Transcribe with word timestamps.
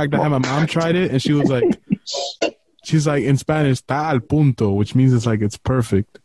fact, 0.00 0.14
I 0.14 0.22
had 0.22 0.28
my 0.30 0.38
mom 0.38 0.66
tried 0.66 0.96
it, 0.96 1.10
and 1.10 1.22
she 1.22 1.32
was 1.32 1.48
like, 1.50 1.64
she's 2.84 3.06
like 3.06 3.24
in 3.24 3.36
Spanish, 3.36 3.82
"está 3.82 4.10
al 4.12 4.20
punto," 4.20 4.70
which 4.72 4.94
means 4.94 5.12
it's 5.12 5.26
like 5.26 5.40
it's 5.40 5.58
perfect. 5.58 6.18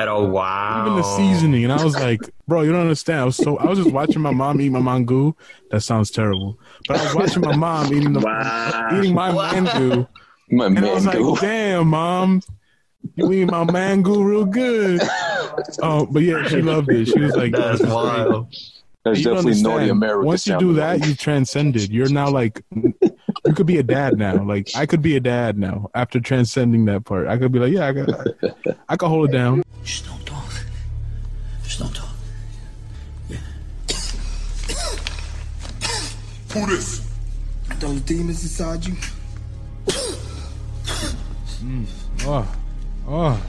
Oh 0.00 0.28
wow! 0.28 0.80
Even 0.86 0.96
the 0.96 1.02
seasoning, 1.02 1.64
and 1.64 1.72
I 1.72 1.84
was 1.84 1.94
like, 1.96 2.20
"Bro, 2.46 2.62
you 2.62 2.72
don't 2.72 2.80
understand." 2.82 3.20
I 3.20 3.24
was 3.24 3.36
so 3.36 3.56
I 3.58 3.68
was 3.68 3.78
just 3.78 3.90
watching 3.90 4.22
my 4.22 4.30
mom 4.30 4.60
eat 4.60 4.70
my 4.70 4.80
mangu. 4.80 5.34
That 5.70 5.82
sounds 5.82 6.10
terrible, 6.10 6.58
but 6.86 6.98
I 6.98 7.02
was 7.02 7.14
watching 7.14 7.42
my 7.42 7.56
mom 7.56 7.92
eating 7.92 8.12
the 8.12 8.20
Wow. 8.20 8.88
eating 8.94 9.14
my 9.14 9.30
mangu, 9.30 10.06
My 10.50 10.66
and 10.66 10.78
I 10.86 10.92
was 10.92 11.04
like, 11.06 11.40
"Damn, 11.40 11.88
mom, 11.88 12.42
you 13.16 13.32
eat 13.32 13.46
my 13.46 13.64
mangu 13.64 14.24
real 14.24 14.44
good." 14.44 15.02
Oh, 15.82 16.06
but 16.06 16.22
yeah, 16.22 16.42
she 16.48 16.62
loved 16.62 16.90
it. 16.90 17.06
She 17.06 17.20
was 17.20 17.36
like, 17.36 17.52
"Yo, 17.52 17.58
That's 17.76 17.82
wild." 17.84 18.48
is 18.50 18.58
great." 18.58 18.77
Wild. 19.08 19.16
That's 19.16 19.24
You 19.24 19.34
definitely 19.34 19.62
naughty. 19.62 19.88
America. 19.88 20.26
Once 20.26 20.46
you 20.46 20.58
do 20.58 20.72
that, 20.74 21.06
you 21.06 21.14
transcended. 21.14 21.90
You're 21.90 22.08
now 22.08 22.30
like, 22.30 22.62
you 22.74 23.54
could 23.54 23.66
be 23.66 23.78
a 23.78 23.82
dad 23.82 24.18
now. 24.18 24.42
Like 24.42 24.70
I 24.74 24.86
could 24.86 25.02
be 25.02 25.16
a 25.16 25.20
dad 25.20 25.58
now 25.58 25.90
after 25.94 26.20
transcending 26.20 26.84
that 26.86 27.04
part. 27.04 27.26
I 27.28 27.36
could 27.38 27.52
be 27.52 27.58
like, 27.58 27.72
yeah, 27.72 27.86
I 27.88 27.92
got, 27.92 28.08
I 28.88 28.96
could 28.96 29.08
hold 29.08 29.28
it 29.28 29.32
down. 29.32 29.62
Just 29.84 30.06
don't 30.06 30.26
talk. 30.26 30.50
Just 31.62 31.78
don't 31.80 31.94
talk. 31.94 32.08
Who 36.52 36.66
this? 36.66 37.06
Those 37.78 38.00
demons 38.00 38.42
inside 38.42 38.84
you, 38.84 38.94
mm. 41.62 41.86
Oh, 42.22 42.56
oh, 43.06 43.40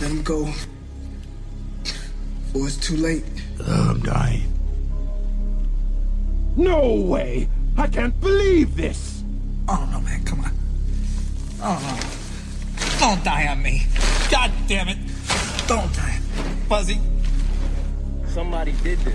let 0.00 0.10
him 0.10 0.22
go. 0.22 0.48
Or 2.54 2.66
it's 2.66 2.78
too 2.78 2.96
late. 2.96 3.24
Oh, 3.60 3.90
I'm 3.90 4.00
dying. 4.00 4.55
No 6.56 6.94
way! 6.94 7.48
I 7.76 7.86
can't 7.86 8.18
believe 8.20 8.76
this! 8.76 9.22
Oh 9.68 9.88
no, 9.92 10.00
man, 10.00 10.24
come 10.24 10.40
on. 10.40 10.52
Oh 11.62 11.78
no. 11.82 12.98
Don't 12.98 13.22
die 13.22 13.46
on 13.46 13.62
me. 13.62 13.86
God 14.30 14.50
damn 14.66 14.88
it. 14.88 14.96
Don't 15.66 15.92
die. 15.94 16.18
Fuzzy. 16.68 16.98
Somebody 18.28 18.72
did 18.82 18.98
this. 19.00 19.14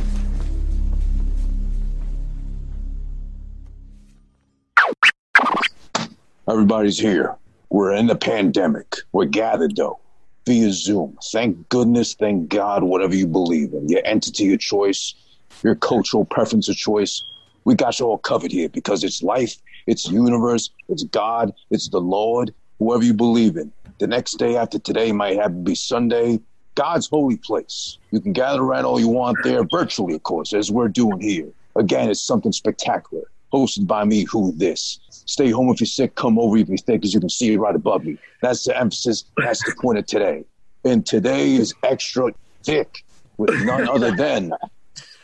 Everybody's 6.47 6.99
here. 6.99 7.37
We're 7.69 7.93
in 7.93 8.07
the 8.07 8.15
pandemic. 8.15 8.97
We're 9.13 9.25
gathered 9.25 9.75
though 9.75 9.99
via 10.45 10.71
Zoom. 10.71 11.17
Thank 11.31 11.69
goodness, 11.69 12.13
thank 12.13 12.49
God, 12.49 12.83
whatever 12.83 13.15
you 13.15 13.27
believe 13.27 13.73
in, 13.73 13.87
your 13.87 14.01
entity 14.05 14.53
of 14.53 14.59
choice, 14.59 15.15
your 15.63 15.75
cultural 15.75 16.25
preference 16.25 16.69
of 16.69 16.75
choice. 16.75 17.23
We 17.63 17.75
got 17.75 17.99
you 17.99 18.07
all 18.07 18.17
covered 18.17 18.51
here 18.51 18.69
because 18.69 19.03
it's 19.03 19.21
life, 19.21 19.55
it's 19.87 20.07
universe, 20.09 20.69
it's 20.89 21.03
God, 21.03 21.53
it's 21.69 21.89
the 21.89 22.01
Lord, 22.01 22.53
whoever 22.79 23.03
you 23.03 23.13
believe 23.13 23.57
in. 23.57 23.71
The 23.99 24.07
next 24.07 24.33
day 24.33 24.57
after 24.57 24.79
today 24.79 25.11
might 25.11 25.37
happen 25.37 25.57
to 25.57 25.69
be 25.71 25.75
Sunday. 25.75 26.39
God's 26.75 27.07
holy 27.07 27.37
place. 27.37 27.97
You 28.11 28.19
can 28.19 28.33
gather 28.33 28.61
around 28.61 28.85
all 28.85 28.99
you 28.99 29.09
want 29.09 29.37
there, 29.43 29.63
virtually, 29.63 30.15
of 30.15 30.23
course, 30.23 30.53
as 30.53 30.71
we're 30.71 30.87
doing 30.87 31.19
here. 31.19 31.49
Again, 31.75 32.09
it's 32.09 32.21
something 32.21 32.51
spectacular. 32.51 33.23
Hosted 33.53 33.85
by 33.85 34.05
me, 34.05 34.23
Who 34.23 34.53
This. 34.53 34.99
Stay 35.09 35.51
home 35.51 35.69
if 35.69 35.79
you're 35.79 35.87
sick, 35.87 36.15
come 36.15 36.39
over 36.39 36.57
if 36.57 36.69
you're 36.69 36.77
thick, 36.77 37.03
as 37.03 37.13
you 37.13 37.19
can 37.19 37.29
see 37.29 37.53
it 37.53 37.59
right 37.59 37.75
above 37.75 38.05
me. 38.05 38.17
That's 38.41 38.65
the 38.65 38.77
emphasis, 38.77 39.25
that's 39.37 39.63
the 39.63 39.75
point 39.79 39.99
of 39.99 40.05
today. 40.05 40.45
And 40.83 41.05
today 41.05 41.53
is 41.53 41.73
extra 41.83 42.31
thick 42.63 43.03
with 43.37 43.63
none 43.65 43.87
other 43.87 44.11
than 44.11 44.53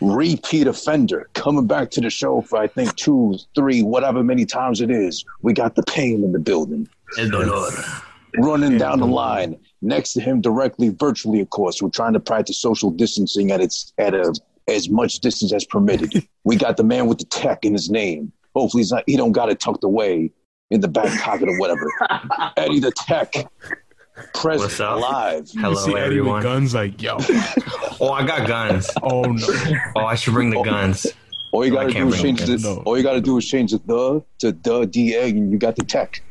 repeat 0.01 0.67
offender 0.67 1.29
coming 1.33 1.65
back 1.67 1.91
to 1.91 2.01
the 2.01 2.09
show 2.09 2.41
for 2.41 2.57
I 2.57 2.67
think 2.67 2.95
two, 2.95 3.37
three, 3.55 3.83
whatever 3.83 4.23
many 4.23 4.45
times 4.45 4.81
it 4.81 4.91
is. 4.91 5.25
We 5.41 5.53
got 5.53 5.75
the 5.75 5.83
pain 5.83 6.23
in 6.23 6.31
the 6.31 6.39
building. 6.39 6.87
El 7.17 7.29
dolor. 7.29 7.71
running 8.37 8.77
down 8.77 8.99
the 8.99 9.07
line 9.07 9.57
next 9.81 10.13
to 10.13 10.21
him 10.21 10.41
directly 10.41 10.89
virtually 10.89 11.39
of 11.39 11.49
course. 11.49 11.81
We're 11.81 11.89
trying 11.89 12.13
to 12.13 12.19
practice 12.19 12.59
social 12.59 12.91
distancing 12.91 13.51
at 13.51 13.61
its 13.61 13.93
at 13.97 14.13
a 14.13 14.33
as 14.67 14.89
much 14.89 15.19
distance 15.19 15.53
as 15.53 15.65
permitted. 15.65 16.27
We 16.43 16.55
got 16.55 16.77
the 16.77 16.83
man 16.85 17.07
with 17.07 17.17
the 17.17 17.25
tech 17.25 17.65
in 17.65 17.73
his 17.73 17.89
name. 17.89 18.31
Hopefully 18.55 18.79
he's 18.79 18.91
not 18.91 19.03
he 19.05 19.17
don't 19.17 19.33
got 19.33 19.49
it 19.49 19.59
tucked 19.59 19.83
away 19.83 20.31
in 20.69 20.79
the 20.79 20.87
back 20.87 21.19
pocket 21.19 21.49
or 21.49 21.59
whatever. 21.59 21.85
Eddie 22.57 22.79
the 22.79 22.91
tech 22.91 23.33
present 24.41 24.61
What's 24.69 24.79
up? 24.79 24.99
live 24.99 25.49
you 25.53 25.61
Hello, 25.61 25.75
see 25.75 25.91
Eddie 25.93 25.99
everyone. 26.19 26.35
with 26.35 26.43
guns, 26.43 26.73
like, 26.73 27.01
yo, 27.01 27.17
Oh, 27.99 28.11
I 28.11 28.25
got 28.25 28.47
guns. 28.47 28.89
oh 29.03 29.21
no, 29.23 29.47
Oh, 29.95 30.01
I 30.05 30.15
should 30.15 30.33
bring 30.33 30.49
the 30.51 30.61
guns. 30.61 31.07
all 31.51 31.65
you 31.65 31.71
gotta 31.71 31.91
do 31.93 32.07
is 32.09 32.21
change 32.21 32.41
it. 32.41 32.45
this 32.47 32.63
No. 32.63 32.77
all 32.85 32.97
you 32.97 33.03
gotta 33.03 33.21
do 33.21 33.37
is 33.37 33.45
change 33.47 33.71
the 33.71 33.79
the 33.79 34.23
to 34.39 34.51
the 34.51 34.85
da 34.85 35.23
and 35.27 35.51
you 35.51 35.57
got 35.57 35.75
the 35.75 35.83
tech 35.83 36.21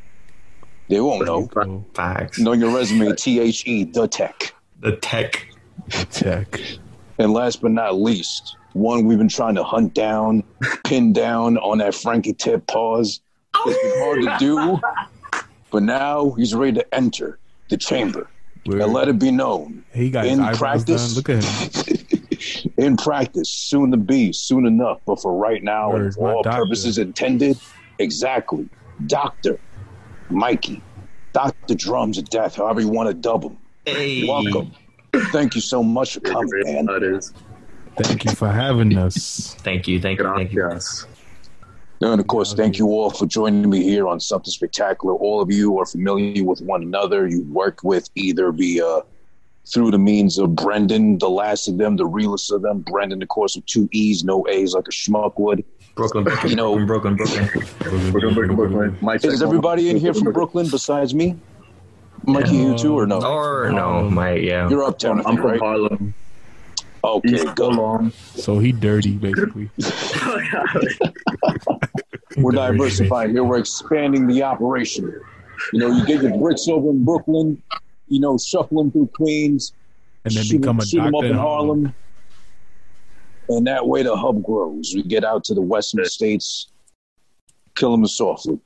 they 0.88 1.00
won't 1.00 1.24
know 1.26 1.48
Facts. 1.94 2.38
know 2.38 2.52
your 2.52 2.70
resume 2.74 3.12
t-h-e 3.16 3.84
the 3.84 4.06
tech 4.08 4.54
The 4.80 4.92
tech. 4.96 5.48
tech. 6.10 6.60
And 7.18 7.32
last 7.32 7.62
but 7.62 7.70
not 7.72 7.98
least, 7.98 8.56
one 8.74 9.06
we've 9.06 9.16
been 9.18 9.28
trying 9.28 9.54
to 9.54 9.64
hunt 9.64 9.94
down, 9.94 10.44
pin 10.84 11.12
down 11.14 11.56
on 11.58 11.78
that 11.78 11.94
Frankie 11.94 12.34
tip 12.34 12.66
pause. 12.66 13.20
It's 13.66 13.82
been 13.82 14.02
hard 14.04 14.20
to 14.22 14.44
do, 14.44 14.78
but 15.70 15.82
now 15.82 16.32
he's 16.32 16.54
ready 16.54 16.74
to 16.74 16.94
enter 16.94 17.38
the 17.68 17.76
chamber 17.76 18.28
Word. 18.66 18.82
and 18.82 18.92
let 18.92 19.08
it 19.08 19.18
be 19.18 19.30
known. 19.30 19.84
He 19.92 20.10
got 20.10 20.24
his 20.24 20.34
in 20.38 20.40
eyebrows 20.44 20.84
practice- 20.84 21.14
done. 21.14 21.16
Look 21.16 21.28
at 21.30 21.44
him. 21.44 21.96
In 22.76 22.96
practice, 22.96 23.48
soon 23.48 23.90
to 23.92 23.96
be, 23.96 24.32
soon 24.32 24.66
enough, 24.66 25.00
but 25.06 25.20
for 25.20 25.34
right 25.34 25.62
now, 25.62 25.96
and 25.96 26.12
for 26.14 26.30
all 26.30 26.42
doctor. 26.42 26.62
purposes 26.64 26.98
intended, 26.98 27.58
exactly. 27.98 28.68
Doctor 29.06 29.58
Mikey, 30.28 30.82
Doctor 31.32 31.74
Drums 31.74 32.18
of 32.18 32.28
Death, 32.28 32.56
however 32.56 32.82
you 32.82 32.88
want 32.88 33.08
to 33.08 33.14
dub 33.14 33.44
him. 33.44 33.56
Hey. 33.86 34.28
Welcome. 34.28 34.72
Thank 35.32 35.54
you 35.54 35.62
so 35.62 35.82
much 35.82 36.14
for 36.14 36.20
coming, 36.20 36.50
man. 36.64 36.86
That 36.86 37.02
is. 37.02 37.32
Thank 37.96 38.26
you 38.26 38.32
for 38.32 38.50
having 38.50 38.96
us. 38.98 39.54
Thank 39.60 39.88
you. 39.88 40.00
Thank 40.00 40.18
you. 40.18 40.32
Thank 40.34 40.52
you. 40.52 40.60
Gracias. 40.60 41.06
And 42.00 42.20
of 42.20 42.26
course, 42.26 42.52
thank 42.52 42.78
you 42.78 42.88
all 42.88 43.10
for 43.10 43.26
joining 43.26 43.68
me 43.70 43.82
here 43.82 44.06
on 44.06 44.20
Something 44.20 44.52
Spectacular. 44.52 45.14
All 45.14 45.40
of 45.40 45.50
you 45.50 45.78
are 45.78 45.86
familiar 45.86 46.44
with 46.44 46.60
one 46.60 46.82
another. 46.82 47.26
You 47.26 47.42
work 47.44 47.82
with 47.82 48.10
either 48.14 48.52
via 48.52 48.86
uh, 48.86 49.00
through 49.66 49.90
the 49.92 49.98
means 49.98 50.38
of 50.38 50.54
Brendan, 50.54 51.18
the 51.18 51.30
last 51.30 51.68
of 51.68 51.78
them, 51.78 51.96
the 51.96 52.06
realest 52.06 52.52
of 52.52 52.62
them. 52.62 52.80
Brendan, 52.80 53.22
of 53.22 53.28
course, 53.28 53.56
with 53.56 53.64
two 53.66 53.88
E's, 53.92 54.24
no 54.24 54.46
A's, 54.48 54.74
like 54.74 54.86
a 54.86 54.90
schmuck 54.90 55.38
would. 55.38 55.64
Brooklyn, 55.94 56.24
Brooklyn, 56.24 56.50
You 56.50 56.56
know- 56.56 56.84
Brooklyn, 56.86 57.16
Brooklyn, 57.16 57.46
Brooklyn. 57.48 58.10
Brooklyn, 58.12 58.34
Brooklyn, 58.34 58.56
Brooklyn. 58.56 58.98
Mic 59.00 59.22
check 59.22 59.32
Is 59.32 59.42
everybody 59.42 59.88
in 59.88 59.96
here 59.96 60.12
from 60.12 60.32
Brooklyn 60.32 60.68
besides 60.70 61.14
me? 61.14 61.36
Mikey, 62.24 62.56
you 62.56 62.76
too, 62.76 62.98
or 62.98 63.06
no? 63.06 63.20
Or 63.22 63.70
no, 63.70 64.10
my 64.10 64.34
yeah. 64.34 64.68
You're 64.68 64.84
uptown, 64.84 65.20
I 65.20 65.28
I'm 65.30 65.36
from 65.36 65.46
right? 65.46 65.60
Harlem. 65.60 66.14
Okay, 67.06 67.44
go. 67.54 67.72
Harlem. 67.72 68.10
So 68.34 68.58
he 68.58 68.72
dirty, 68.72 69.12
basically. 69.12 69.70
We're 72.36 72.52
diversifying 72.52 73.30
here. 73.30 73.44
We're 73.44 73.58
expanding 73.58 74.26
the 74.26 74.42
operation. 74.42 75.04
You 75.72 75.78
know, 75.78 75.88
you 75.88 76.04
get 76.04 76.22
your 76.22 76.36
bricks 76.38 76.68
over 76.68 76.90
in 76.90 77.04
Brooklyn, 77.04 77.62
you 78.08 78.20
know, 78.20 78.36
shuffling 78.36 78.90
through 78.90 79.10
Queens, 79.14 79.72
And 80.24 80.34
then 80.34 80.44
shoot, 80.44 80.60
become 80.60 80.80
a 80.80 80.84
shoot 80.84 81.00
'em 81.00 81.12
doctor 81.12 81.26
up 81.28 81.30
in 81.30 81.36
Harlem. 81.38 81.94
And 83.48 83.66
that 83.66 83.86
way 83.86 84.02
the 84.02 84.16
hub 84.16 84.42
grows. 84.42 84.92
We 84.94 85.02
get 85.02 85.24
out 85.24 85.44
to 85.44 85.54
the 85.54 85.60
western 85.60 86.04
states, 86.06 86.68
kill 87.76 87.92
them 87.92 88.06
softly. 88.06 88.58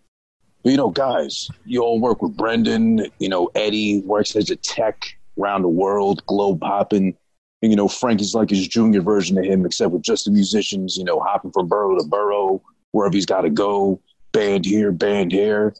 But, 0.63 0.71
you 0.71 0.77
know, 0.77 0.91
guys, 0.91 1.49
you 1.65 1.83
all 1.83 2.01
work 2.01 2.23
with 2.23 2.37
Brendan. 2.37 3.07
You 3.19 3.29
know, 3.29 3.51
Eddie 3.55 4.01
works 4.01 4.35
as 4.37 4.51
a 4.51 4.57
tech 4.57 5.17
around 5.39 5.63
the 5.63 5.69
world, 5.69 6.25
globe 6.27 6.63
hopping. 6.63 7.15
And, 7.63 7.71
you 7.71 7.77
know, 7.77 7.89
Frank 7.89 8.21
is 8.21 8.35
like 8.35 8.51
his 8.51 8.67
junior 8.67 9.03
version 9.03 9.39
of 9.39 9.45
him, 9.45 9.67
except 9.67 9.93
with 9.93 10.03
just 10.03 10.25
the 10.25 10.31
musicians, 10.31 10.97
you 10.97 11.05
know, 11.05 11.21
hopping 11.21 11.53
from 11.53 11.69
borough 11.69 11.99
to 11.99 12.05
borough, 12.05 12.63
wherever 12.93 13.15
he's 13.15 13.27
got 13.27 13.43
to 13.43 13.51
go. 13.51 14.01
Band 14.33 14.65
here, 14.65 14.93
band 14.93 15.33
here, 15.33 15.75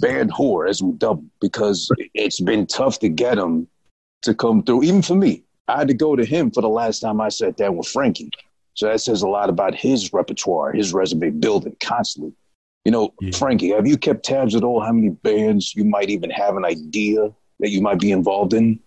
band 0.00 0.30
whore, 0.30 0.68
as 0.68 0.82
we 0.82 0.90
him, 1.00 1.30
because 1.40 1.90
it's 2.12 2.38
been 2.40 2.66
tough 2.66 2.98
to 2.98 3.08
get 3.08 3.38
him 3.38 3.66
to 4.22 4.34
come 4.34 4.62
through. 4.62 4.82
Even 4.84 5.02
for 5.02 5.14
me, 5.14 5.42
I 5.68 5.78
had 5.78 5.88
to 5.88 5.94
go 5.94 6.14
to 6.14 6.24
him 6.24 6.50
for 6.50 6.60
the 6.60 6.68
last 6.68 7.00
time 7.00 7.20
I 7.20 7.30
sat 7.30 7.56
down 7.56 7.76
with 7.76 7.88
Frankie. 7.88 8.30
So 8.74 8.86
that 8.88 9.00
says 9.00 9.22
a 9.22 9.28
lot 9.28 9.48
about 9.48 9.74
his 9.74 10.12
repertoire, 10.12 10.72
his 10.72 10.92
resume 10.92 11.30
building 11.30 11.76
constantly. 11.80 12.32
You 12.84 12.92
know, 12.92 13.14
Yeah. 13.20 13.30
Frankie, 13.30 13.70
have 13.70 13.86
you 13.86 13.96
kept 13.96 14.24
tabs 14.24 14.54
at 14.54 14.64
all 14.64 14.80
how 14.80 14.92
many 14.92 15.08
bands 15.08 15.74
you 15.74 15.84
might 15.84 16.10
even 16.10 16.30
have 16.30 16.56
an 16.56 16.64
idea 16.64 17.32
that 17.60 17.70
you 17.70 17.80
might 17.80 17.98
be 17.98 18.10
involved 18.10 18.52
in? 18.52 18.78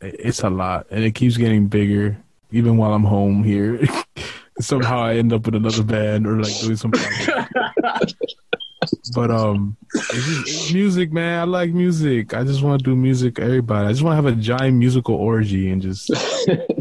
It's 0.00 0.42
a 0.42 0.50
lot, 0.50 0.86
and 0.90 1.02
it 1.04 1.12
keeps 1.12 1.36
getting 1.36 1.66
bigger. 1.66 2.16
Even 2.50 2.76
while 2.76 2.94
I'm 2.94 3.04
home 3.04 3.42
here, 3.44 3.80
somehow 4.60 5.00
I 5.00 5.16
end 5.16 5.32
up 5.32 5.44
with 5.44 5.54
another 5.54 5.82
band 5.82 6.26
or 6.26 6.40
like 6.40 6.56
doing 6.60 6.76
something. 6.76 7.02
but 9.14 9.30
um, 9.30 9.76
it's, 9.92 10.26
just, 10.26 10.48
it's 10.48 10.72
music, 10.72 11.12
man. 11.12 11.40
I 11.40 11.44
like 11.44 11.72
music. 11.72 12.32
I 12.32 12.44
just 12.44 12.62
want 12.62 12.78
to 12.78 12.84
do 12.84 12.96
music. 12.96 13.38
Everybody, 13.38 13.88
I 13.88 13.90
just 13.90 14.02
want 14.02 14.12
to 14.12 14.16
have 14.16 14.38
a 14.38 14.40
giant 14.40 14.76
musical 14.76 15.16
orgy 15.16 15.70
and 15.70 15.82
just 15.82 16.10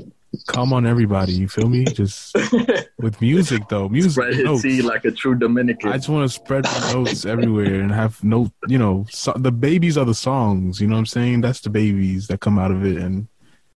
calm 0.47 0.73
on 0.73 0.85
everybody. 0.88 1.33
You 1.33 1.47
feel 1.47 1.69
me? 1.69 1.85
Just 1.85 2.35
with 2.99 3.19
music 3.21 3.63
though, 3.69 3.88
music 3.89 4.11
Spread 4.13 4.33
his 4.33 4.44
notes. 4.45 4.61
seed 4.63 4.83
like 4.83 5.05
a 5.05 5.11
true 5.11 5.35
Dominican. 5.35 5.89
I 5.91 5.97
just 5.97 6.09
want 6.09 6.29
to 6.29 6.33
spread 6.33 6.63
my 6.65 6.94
notes 6.94 7.25
everywhere 7.25 7.75
and 7.81 7.91
have 7.91 8.23
no, 8.23 8.51
you 8.67 8.77
know, 8.77 9.05
so, 9.09 9.33
the 9.38 9.51
babies 9.51 9.97
are 9.97 10.05
the 10.05 10.15
songs. 10.15 10.81
You 10.81 10.88
know 10.88 10.94
what 10.94 10.99
I'm 10.99 11.05
saying? 11.05 11.41
That's 11.41 11.61
the 11.61 11.69
babies 11.69 12.27
that 12.27 12.39
come 12.39 12.57
out 12.57 12.71
of 12.71 12.85
it, 12.85 12.97
and 12.97 13.27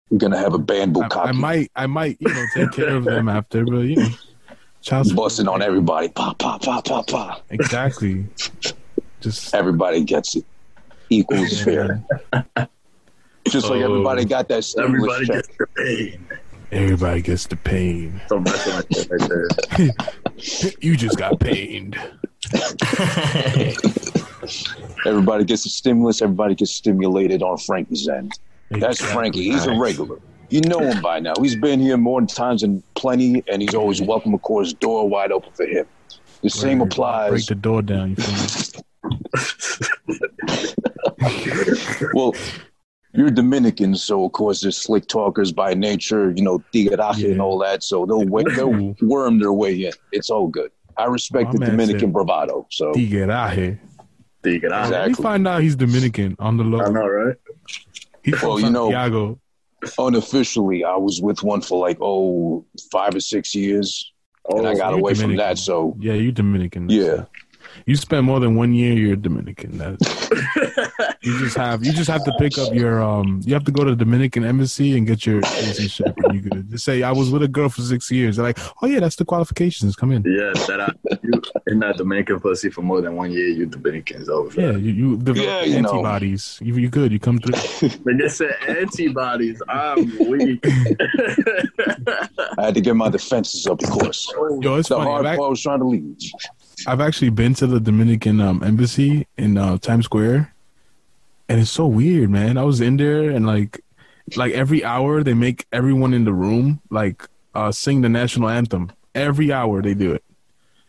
You're 0.10 0.20
gonna 0.20 0.38
have 0.38 0.54
a 0.54 0.60
band 0.60 0.96
I, 0.98 1.02
bukkake 1.08 1.28
I 1.28 1.32
might, 1.34 1.72
I 1.76 1.88
might, 1.88 2.18
you 2.20 2.30
know, 2.34 2.46
take 2.56 2.72
care 2.72 2.96
of 2.96 3.04
them 3.06 3.28
after, 3.30 3.66
but 3.66 3.80
you 3.82 3.96
know, 3.98 4.10
child 4.82 5.14
busting 5.16 5.48
on 5.48 5.62
everybody. 5.62 6.08
Pa 6.10 6.34
pa 6.34 6.58
pa 6.58 6.82
pa 6.82 7.02
pa. 7.04 7.42
Exactly. 7.50 8.26
Just 9.22 9.54
Everybody 9.54 10.04
gets 10.06 10.36
it. 10.38 10.46
Equals 11.10 11.62
fair. 11.64 12.02
Just 13.48 13.68
like 13.70 13.82
Oh. 13.82 13.86
everybody 13.92 14.26
got 14.26 14.48
that 14.50 14.64
stimulus 14.64 15.02
Everybody 15.02 15.26
check. 15.26 15.36
gets 15.36 15.58
the 15.58 15.66
pain. 15.76 16.26
Everybody 16.72 17.22
gets 17.22 17.48
the 17.48 17.56
pain. 17.56 18.22
So 18.28 18.40
that's 18.40 18.66
what 18.66 18.86
I 18.90 18.94
said 18.94 19.12
right 19.12 19.30
there. 19.30 19.48
You 20.80 20.96
just 20.96 21.18
got 21.18 21.38
pained. 21.42 21.98
Everybody 25.06 25.44
gets 25.44 25.66
a 25.66 25.70
stimulus. 25.70 26.22
Everybody 26.22 26.56
gets 26.56 26.72
stimulated 26.72 27.44
on 27.44 27.58
Frankie's 27.58 28.08
end. 28.08 28.32
That's 28.72 29.02
Frankie. 29.02 29.44
He's 29.52 29.66
a 29.66 29.78
regular. 29.78 30.18
You 30.50 30.62
know 30.62 30.80
him 30.80 31.02
by 31.02 31.20
now. 31.20 31.34
He's 31.42 31.58
been 31.58 31.82
here 31.82 31.98
more 31.98 32.22
times 32.26 32.62
than 32.62 32.82
plenty, 32.96 33.44
and 33.52 33.62
he's 33.62 33.76
always 33.76 34.02
welcome. 34.02 34.34
Of 34.34 34.42
course, 34.42 34.72
door 34.74 35.10
wide 35.10 35.34
open 35.34 35.52
for 35.54 35.66
him. 35.66 35.86
The 36.42 36.50
same 36.50 36.80
applies. 36.82 37.32
Break 37.32 37.46
the 37.48 37.56
door 37.56 37.82
down. 37.82 38.12
You 38.12 38.16
feel 38.16 38.34
me? 38.34 38.86
Well, 42.14 42.34
you're 43.14 43.32
Dominican, 43.32 43.96
so 43.96 44.24
of 44.26 44.32
course 44.34 44.62
they're 44.62 44.72
slick 44.72 45.08
talkers 45.08 45.52
by 45.52 45.74
nature. 45.74 46.32
You 46.36 46.44
know, 46.44 46.60
tigueraje 46.74 47.32
and 47.32 47.42
all 47.42 47.58
that. 47.60 47.84
So 47.84 48.06
they'll 48.06 48.26
wa- 48.26 48.44
they'll 48.56 48.96
worm 49.02 49.40
their 49.40 49.54
way 49.54 49.86
in. 49.86 49.94
It's 50.12 50.30
all 50.30 50.48
good. 50.48 50.72
I 50.98 51.06
respect 51.06 51.54
My 51.54 51.66
the 51.66 51.72
Dominican 51.72 52.00
said- 52.02 52.14
bravado. 52.14 52.68
So 52.72 52.92
Tigueraje. 52.94 53.80
Dig 54.44 54.64
it. 54.64 54.68
Exactly. 54.68 54.92
Let 54.98 55.08
me 55.10 55.14
find 55.16 55.48
out 55.48 55.62
he's 55.62 55.76
Dominican 55.76 56.36
on 56.40 56.58
the 56.58 56.64
low. 56.64 56.82
I 56.82 56.90
know, 56.90 57.08
right? 57.08 57.36
He's 58.24 58.38
from 58.38 58.50
Well, 58.50 58.60
you 58.60 58.70
know- 58.70 58.86
Santiago. 58.92 59.40
unofficially, 59.98 60.84
I 60.84 60.96
was 60.96 61.22
with 61.22 61.44
one 61.44 61.62
for 61.62 61.80
like 61.80 61.98
oh 62.02 62.66
five 62.92 63.16
or 63.16 63.20
six 63.20 63.56
years, 63.56 64.12
and 64.50 64.66
I 64.68 64.72
Oh, 64.72 64.76
got 64.76 64.90
you're 64.92 65.00
away 65.00 65.14
from 65.14 65.36
that. 65.38 65.58
So 65.58 65.96
Yeah, 66.00 66.14
you 66.14 66.32
Dominican. 66.32 66.90
yeah, 66.90 67.26
You 67.90 67.96
spend 67.96 68.24
more 68.28 68.40
than 68.40 68.54
one 68.56 68.72
year. 68.76 68.94
You're 68.94 69.16
Dominican. 69.16 69.80
That, 69.80 69.98
you 71.24 71.40
just 71.40 71.58
have 71.58 71.84
you 71.84 71.92
just 71.92 72.08
have 72.08 72.24
to 72.26 72.32
pick 72.38 72.56
up 72.60 72.72
your 72.72 73.02
um. 73.02 73.42
You 73.46 73.56
have 73.56 73.64
to 73.64 73.72
go 73.72 73.84
to 73.84 73.90
the 73.90 73.96
Dominican 73.96 74.44
embassy 74.46 74.96
and 74.96 75.08
get 75.08 75.26
your 75.26 75.42
citizenship. 75.42 76.14
and 76.24 76.36
you 76.36 76.42
could 76.48 76.70
just 76.70 76.86
say 76.86 77.02
I 77.02 77.12
was 77.12 77.32
with 77.32 77.42
a 77.42 77.48
girl 77.48 77.68
for 77.68 77.82
six 77.82 78.12
years. 78.12 78.36
They're 78.36 78.46
like, 78.46 78.60
oh 78.84 78.86
yeah, 78.86 79.00
that's 79.00 79.16
the 79.16 79.26
qualifications. 79.26 79.96
Come 79.96 80.12
in. 80.12 80.22
Yeah, 80.24 80.52
that 80.68 80.80
I, 80.82 81.18
you 81.24 81.42
in 81.66 81.80
that 81.80 81.98
Dominican 81.98 82.40
pussy 82.40 82.70
for 82.70 82.84
more 82.84 83.02
than 83.02 83.16
one 83.16 83.32
year, 83.32 83.48
you're 83.48 83.66
Dominicans 83.66 84.30
over. 84.30 84.62
Yeah, 84.62 84.72
you, 84.78 84.92
you 84.92 85.18
develop 85.18 85.48
Yeah, 85.48 85.64
you 85.64 85.82
know. 85.82 85.90
antibodies. 85.90 86.60
You 86.62 86.76
you 86.76 86.90
good. 86.90 87.12
You 87.12 87.20
come 87.20 87.40
through. 87.40 87.90
But 88.06 88.20
they 88.20 88.30
said 88.30 88.56
antibodies. 88.68 89.64
I'm 89.68 90.16
weak. 90.30 90.64
I 92.58 92.66
had 92.66 92.76
to 92.76 92.82
get 92.82 92.96
my 92.96 93.10
defenses 93.10 93.66
up, 93.68 93.82
of 93.82 93.90
course. 93.90 94.32
Yo, 94.62 94.76
it's 94.76 94.90
The 94.90 94.96
funny. 94.96 95.10
hard 95.10 95.26
I've, 95.26 95.38
part 95.40 95.50
was 95.50 95.62
trying 95.62 95.80
to 95.80 95.86
leave. 95.86 96.16
I've 96.88 97.02
actually 97.02 97.30
been 97.30 97.54
to 97.56 97.68
the 97.68 97.80
Dominican 97.80 98.42
um, 98.42 98.64
embassy 98.64 99.28
in 99.38 99.58
uh, 99.58 99.78
Times 99.78 100.06
Square, 100.06 100.54
and 101.48 101.60
it's 101.60 101.72
so 101.72 101.88
weird, 101.88 102.30
man. 102.30 102.58
I 102.58 102.64
was 102.64 102.82
in 102.82 102.98
there 102.98 103.30
and 103.30 103.46
like, 103.46 103.82
like 104.36 104.54
every 104.54 104.84
hour 104.84 105.24
they 105.24 105.34
make 105.34 105.66
everyone 105.72 106.14
in 106.14 106.24
the 106.24 106.34
room 106.34 106.82
like 106.90 107.28
uh, 107.56 107.72
sing 107.72 108.02
the 108.02 108.10
national 108.10 108.50
anthem. 108.50 108.92
Every 109.16 109.52
hour 109.52 109.82
they 109.82 109.94
do 109.96 110.14
it. 110.14 110.24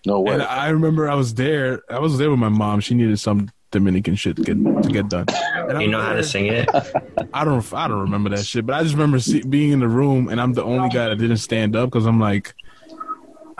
No 0.06 0.20
way. 0.20 0.34
And 0.34 0.42
I 0.42 0.68
remember 0.68 1.08
I 1.08 1.14
was 1.14 1.34
there. 1.34 1.82
I 1.90 1.98
was 1.98 2.18
there 2.18 2.30
with 2.30 2.38
my 2.38 2.48
mom. 2.48 2.80
She 2.80 2.94
needed 2.94 3.18
some 3.18 3.50
Dominican 3.70 4.14
shit 4.14 4.36
to 4.36 4.42
get 4.42 4.82
to 4.82 4.88
get 4.88 5.08
done. 5.08 5.26
And 5.28 5.80
You 5.80 5.86
I'm 5.86 5.90
know 5.90 6.00
how 6.00 6.12
to 6.14 6.22
sing 6.22 6.46
it? 6.46 6.68
I 7.34 7.44
don't. 7.44 7.72
I 7.72 7.88
don't 7.88 8.00
remember 8.00 8.30
that 8.30 8.44
shit. 8.44 8.66
But 8.66 8.76
I 8.76 8.82
just 8.82 8.94
remember 8.94 9.18
see, 9.20 9.42
being 9.42 9.72
in 9.72 9.80
the 9.80 9.88
room, 9.88 10.28
and 10.28 10.40
I'm 10.40 10.52
the 10.52 10.64
only 10.64 10.88
guy 10.88 11.08
that 11.08 11.16
didn't 11.16 11.38
stand 11.38 11.76
up 11.76 11.90
because 11.90 12.06
I'm 12.06 12.20
like, 12.20 12.54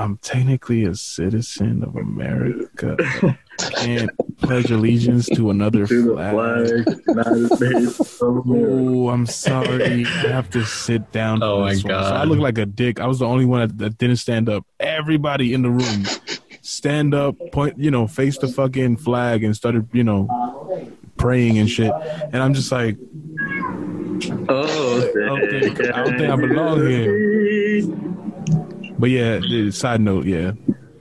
I'm 0.00 0.16
technically 0.18 0.84
a 0.84 0.94
citizen 0.94 1.84
of 1.84 1.94
America. 1.96 2.96
Can't 3.76 4.10
pledge 4.38 4.70
allegiance 4.70 5.26
to 5.36 5.50
another 5.50 5.86
to 5.86 6.14
flag. 6.14 6.32
flag, 6.34 7.00
United 7.06 7.48
States 7.56 8.22
of 8.22 8.36
America. 8.38 8.74
Oh, 8.80 9.08
I'm 9.10 9.26
sorry. 9.26 10.06
I 10.06 10.28
have 10.28 10.48
to 10.50 10.64
sit 10.64 11.12
down. 11.12 11.42
Oh 11.42 11.60
my 11.60 11.74
this 11.74 11.84
one. 11.84 11.92
So 11.92 12.14
I 12.14 12.24
look 12.24 12.38
like 12.38 12.56
a 12.56 12.64
dick. 12.64 12.98
I 13.00 13.06
was 13.06 13.18
the 13.18 13.26
only 13.26 13.44
one 13.44 13.60
that, 13.60 13.76
that 13.78 13.98
didn't 13.98 14.16
stand 14.16 14.48
up. 14.48 14.64
Everybody 14.80 15.52
in 15.52 15.60
the 15.60 15.70
room 15.70 16.04
stand 16.62 17.12
up, 17.14 17.36
point, 17.52 17.78
you 17.78 17.90
know, 17.90 18.06
face 18.06 18.38
the 18.38 18.48
fucking 18.48 18.96
flag 18.96 19.44
and 19.44 19.54
started, 19.54 19.86
you 19.92 20.04
know, 20.04 20.26
praying 21.18 21.58
and 21.58 21.68
shit. 21.68 21.92
And 22.32 22.36
I'm 22.42 22.54
just 22.54 22.72
like, 22.72 22.96
Oh, 24.48 24.98
I 24.98 25.26
don't 25.26 25.50
think- 25.50 25.80
I 25.94 26.04
don't 26.04 26.18
think 26.18 26.30
I 26.32 26.36
belong 26.36 26.86
here. 26.86 27.82
But 29.00 29.10
yeah. 29.10 29.38
the 29.38 29.70
Side 29.70 30.00
note, 30.00 30.26
yeah, 30.26 30.52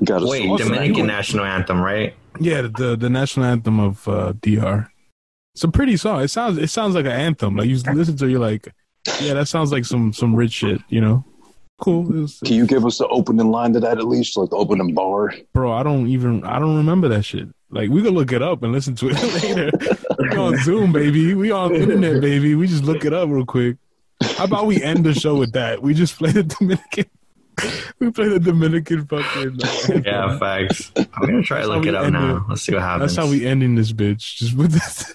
Got 0.03 0.23
Wait, 0.23 0.43
salute. 0.43 0.59
Dominican 0.59 1.07
national 1.07 1.45
anthem, 1.45 1.79
right? 1.81 2.15
yeah. 2.39 2.61
The 2.61 2.95
the 2.97 3.09
national 3.09 3.45
anthem 3.45 3.79
of 3.79 4.07
uh, 4.07 4.33
DR. 4.41 4.89
It's 5.55 5.63
a 5.63 5.67
pretty 5.67 5.97
song. 5.97 6.21
It 6.21 6.29
sounds 6.29 6.57
it 6.57 6.69
sounds 6.69 6.95
like 6.95 7.05
an 7.05 7.11
anthem. 7.11 7.55
Like 7.57 7.67
you 7.67 7.77
listen 7.93 8.15
to, 8.17 8.25
it, 8.25 8.31
you're 8.31 8.39
like, 8.39 8.73
yeah, 9.19 9.33
that 9.33 9.47
sounds 9.47 9.71
like 9.71 9.83
some 9.85 10.13
some 10.13 10.35
rich 10.35 10.53
shit. 10.53 10.79
You 10.89 11.01
know, 11.01 11.25
cool. 11.81 12.07
It 12.15 12.21
was- 12.21 12.39
Can 12.45 12.55
you 12.55 12.65
give 12.65 12.85
us 12.85 12.97
the 12.99 13.07
opening 13.07 13.51
line 13.51 13.73
to 13.73 13.79
that 13.81 13.97
at 13.97 14.07
least, 14.07 14.37
like 14.37 14.51
the 14.51 14.55
opening 14.55 14.93
bar? 14.93 15.33
bro, 15.53 15.73
I 15.73 15.83
don't 15.83 16.07
even 16.07 16.43
I 16.45 16.59
don't 16.59 16.77
remember 16.77 17.09
that 17.09 17.23
shit. 17.25 17.49
Like 17.71 17.89
we 17.89 18.01
could 18.01 18.13
look 18.13 18.31
it 18.31 18.41
up 18.41 18.63
and 18.63 18.71
listen 18.71 18.95
to 18.95 19.09
it 19.11 19.43
later. 19.43 19.69
we 20.17 20.37
on 20.37 20.55
Zoom, 20.63 20.93
baby. 20.93 21.33
We 21.35 21.51
on 21.51 21.75
internet, 21.75 22.21
baby. 22.21 22.55
We 22.55 22.67
just 22.67 22.83
look 22.85 23.03
it 23.03 23.13
up 23.13 23.27
real 23.29 23.45
quick. 23.45 23.75
How 24.37 24.45
about 24.45 24.65
we 24.65 24.81
end 24.81 25.05
the 25.05 25.13
show 25.13 25.35
with 25.35 25.51
that? 25.53 25.81
We 25.81 25.93
just 25.93 26.17
play 26.17 26.31
the 26.31 26.43
Dominican. 26.43 27.05
We 27.99 28.11
play 28.11 28.29
the 28.29 28.39
Dominican 28.39 29.05
fucking. 29.05 29.59
uh, 29.63 30.01
Yeah, 30.05 30.37
facts. 30.39 30.91
I'm 30.95 31.05
gonna 31.25 31.43
try 31.43 31.61
to 31.61 31.67
look 31.67 31.85
it 31.85 31.91
we 31.91 31.95
up 31.97 32.05
end 32.05 32.13
now. 32.13 32.37
it. 32.37 32.43
Let's 32.49 32.61
see 32.61 32.73
what 32.73 32.81
happens. 32.81 33.15
That's 33.15 33.25
how 33.25 33.31
we 33.31 33.45
ending 33.45 33.75
this 33.75 33.91
bitch. 33.91 34.37
Just 34.37 34.55
with 34.55 34.71
this. 34.71 35.13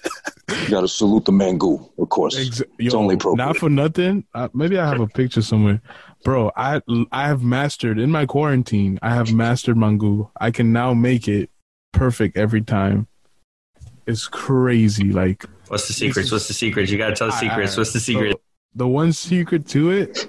You 0.63 0.69
got 0.69 0.81
to 0.81 0.87
salute 0.87 1.25
the 1.25 1.31
Mangu, 1.31 1.89
of 1.97 2.09
course. 2.09 2.37
Ex- 2.37 2.61
it's 2.61 2.93
yo, 2.93 2.99
only 2.99 3.15
appropriate. 3.15 3.43
Not 3.45 3.57
for 3.57 3.69
nothing. 3.69 4.25
Uh, 4.33 4.47
maybe 4.53 4.77
I 4.77 4.87
have 4.87 4.99
a 4.99 5.07
picture 5.07 5.41
somewhere, 5.41 5.81
bro. 6.23 6.51
I 6.55 6.81
I 7.11 7.27
have 7.27 7.41
mastered 7.43 7.97
in 7.99 8.11
my 8.11 8.25
quarantine. 8.27 8.99
I 9.01 9.13
have 9.15 9.33
mastered 9.33 9.75
Mangu. 9.75 10.29
I 10.39 10.51
can 10.51 10.71
now 10.71 10.93
make 10.93 11.27
it 11.27 11.49
perfect 11.93 12.37
every 12.37 12.61
time. 12.61 13.07
It's 14.05 14.27
crazy. 14.27 15.11
Like 15.11 15.45
What's 15.67 15.87
the 15.87 15.93
secrets? 15.93 16.31
What's 16.31 16.47
the 16.47 16.53
secrets? 16.53 16.91
You 16.91 16.99
gotta 16.99 17.15
tell 17.15 17.27
the 17.27 17.37
secrets. 17.39 17.75
What's 17.75 17.93
the 17.93 17.99
secret? 17.99 18.33
So, 18.33 18.41
the 18.75 18.87
one 18.87 19.13
secret 19.13 19.67
to 19.69 19.89
it 19.89 20.27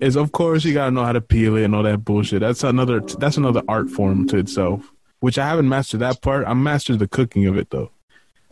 is, 0.00 0.16
of 0.16 0.32
course, 0.32 0.64
you 0.64 0.74
gotta 0.74 0.90
know 0.90 1.04
how 1.04 1.12
to 1.12 1.20
peel 1.20 1.56
it 1.56 1.64
and 1.64 1.74
all 1.74 1.82
that 1.82 2.04
bullshit. 2.04 2.40
That's 2.40 2.64
another. 2.64 3.00
That's 3.00 3.36
another 3.36 3.62
art 3.68 3.90
form 3.90 4.26
to 4.28 4.36
itself. 4.36 4.92
Which 5.20 5.38
I 5.38 5.46
haven't 5.46 5.68
mastered 5.68 6.00
that 6.00 6.22
part. 6.22 6.46
I 6.46 6.54
mastered 6.54 7.00
the 7.00 7.08
cooking 7.08 7.46
of 7.46 7.56
it 7.56 7.70
though. 7.70 7.90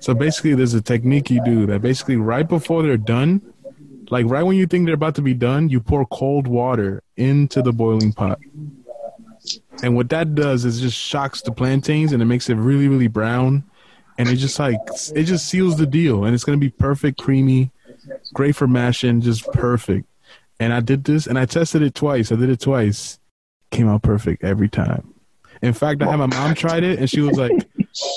So 0.00 0.14
basically, 0.14 0.54
there's 0.54 0.74
a 0.74 0.82
technique 0.82 1.30
you 1.30 1.42
do 1.44 1.66
that 1.66 1.80
basically 1.80 2.16
right 2.16 2.46
before 2.46 2.82
they're 2.82 2.96
done, 2.96 3.40
like 4.10 4.26
right 4.26 4.42
when 4.42 4.56
you 4.56 4.66
think 4.66 4.86
they're 4.86 4.94
about 4.94 5.14
to 5.16 5.22
be 5.22 5.34
done, 5.34 5.68
you 5.68 5.80
pour 5.80 6.04
cold 6.06 6.46
water 6.46 7.02
into 7.16 7.62
the 7.62 7.72
boiling 7.72 8.12
pot. 8.12 8.38
And 9.82 9.94
what 9.94 10.08
that 10.10 10.34
does 10.34 10.64
is 10.64 10.80
just 10.80 10.98
shocks 10.98 11.42
the 11.42 11.52
plantains 11.52 12.12
and 12.12 12.20
it 12.20 12.26
makes 12.26 12.48
it 12.50 12.54
really, 12.54 12.88
really 12.88 13.08
brown. 13.08 13.64
And 14.18 14.28
it 14.28 14.36
just 14.36 14.58
like 14.58 14.80
it 15.14 15.24
just 15.24 15.46
seals 15.46 15.76
the 15.76 15.86
deal, 15.86 16.24
and 16.24 16.34
it's 16.34 16.42
gonna 16.42 16.56
be 16.56 16.70
perfect, 16.70 17.18
creamy, 17.18 17.70
great 18.32 18.56
for 18.56 18.66
mashing, 18.66 19.20
just 19.20 19.46
perfect. 19.52 20.06
And 20.58 20.72
I 20.72 20.80
did 20.80 21.04
this, 21.04 21.26
and 21.26 21.38
I 21.38 21.44
tested 21.44 21.82
it 21.82 21.94
twice. 21.94 22.32
I 22.32 22.36
did 22.36 22.48
it 22.48 22.60
twice, 22.60 23.18
came 23.70 23.88
out 23.88 24.02
perfect 24.02 24.42
every 24.42 24.68
time. 24.68 25.12
In 25.62 25.72
fact, 25.72 26.02
I 26.02 26.06
had 26.10 26.16
my 26.16 26.26
mom 26.26 26.54
tried 26.54 26.82
it, 26.82 26.98
and 26.98 27.08
she 27.10 27.20
was 27.20 27.36
like, 27.38 27.66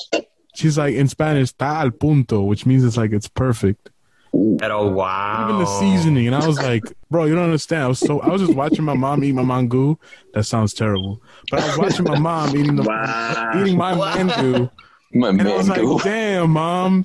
she's 0.55 0.77
like 0.77 0.95
in 0.95 1.07
Spanish, 1.07 1.53
"está 1.53 1.81
al 1.81 1.91
punto," 1.91 2.41
which 2.41 2.65
means 2.65 2.83
it's 2.83 2.97
like 2.97 3.11
it's 3.11 3.27
perfect. 3.27 3.89
Oh 4.31 4.87
wow! 4.91 5.43
Even 5.43 5.57
the 5.57 5.65
seasoning, 5.65 6.27
and 6.27 6.35
I 6.35 6.45
was 6.45 6.59
like, 6.61 6.83
bro, 7.09 7.25
you 7.25 7.35
don't 7.35 7.45
understand. 7.45 7.83
I 7.83 7.87
was 7.87 7.99
so 7.99 8.19
I 8.19 8.29
was 8.31 8.41
just 8.41 8.55
watching 8.55 8.85
my 8.85 8.93
mom 8.93 9.23
eat 9.23 9.33
my 9.33 9.41
mangu. 9.41 9.97
That 10.33 10.43
sounds 10.43 10.73
terrible, 10.73 11.21
but 11.49 11.59
I 11.61 11.65
was 11.65 11.77
watching 11.77 12.05
my 12.05 12.19
mom 12.19 12.55
eating 12.55 12.75
the 12.75 12.83
Wow. 12.83 13.51
eating 13.61 13.77
my 13.77 13.93
mangu. 13.93 14.69
My 15.13 15.29
And 15.29 15.41
I 15.41 15.55
was 15.55 15.67
like, 15.67 16.03
damn, 16.03 16.51
mom, 16.51 17.03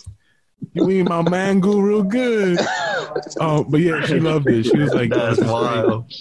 you 0.72 0.90
eat 0.90 1.02
my 1.04 1.22
mangu 1.22 1.82
real 1.82 2.02
good. 2.02 2.58
Oh, 3.40 3.64
but 3.64 3.80
yeah, 3.80 4.04
she 4.06 4.18
loved 4.18 4.48
it. 4.48 4.64
She 4.64 4.76
was 4.76 4.92
like, 4.92 5.10
That's 5.10 5.40
wild. 5.40 6.12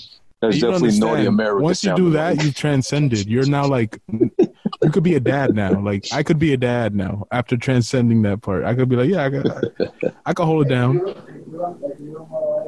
That's 0.42 0.56
you 0.56 0.62
don't 0.62 0.74
definitely 0.74 1.00
naughty 1.00 1.12
understand. 1.12 1.28
America. 1.28 1.64
Once 1.64 1.84
you 1.84 1.96
do 1.96 2.10
that, 2.12 2.38
like. 2.38 2.46
you 2.46 2.52
transcended. 2.52 3.28
You're 3.28 3.48
now 3.48 3.66
like, 3.66 4.00
you 4.12 4.90
could 4.92 5.04
be 5.04 5.16
a 5.16 5.20
dad 5.20 5.56
now. 5.56 5.80
Like 5.80 6.06
I 6.12 6.22
could 6.22 6.38
be 6.38 6.54
a 6.54 6.58
dad 6.58 6.94
now 6.94 7.26
after 7.32 7.56
transcending 7.56 8.22
that 8.24 8.42
part. 8.42 8.66
I 8.66 8.76
could 8.76 8.90
be 8.90 8.98
like, 8.98 9.10
yeah, 9.10 9.24
I 9.24 9.30
could, 9.30 10.12
I 10.26 10.34
could 10.34 10.46
hold 10.46 10.66
it 10.66 10.70
down. 10.70 11.00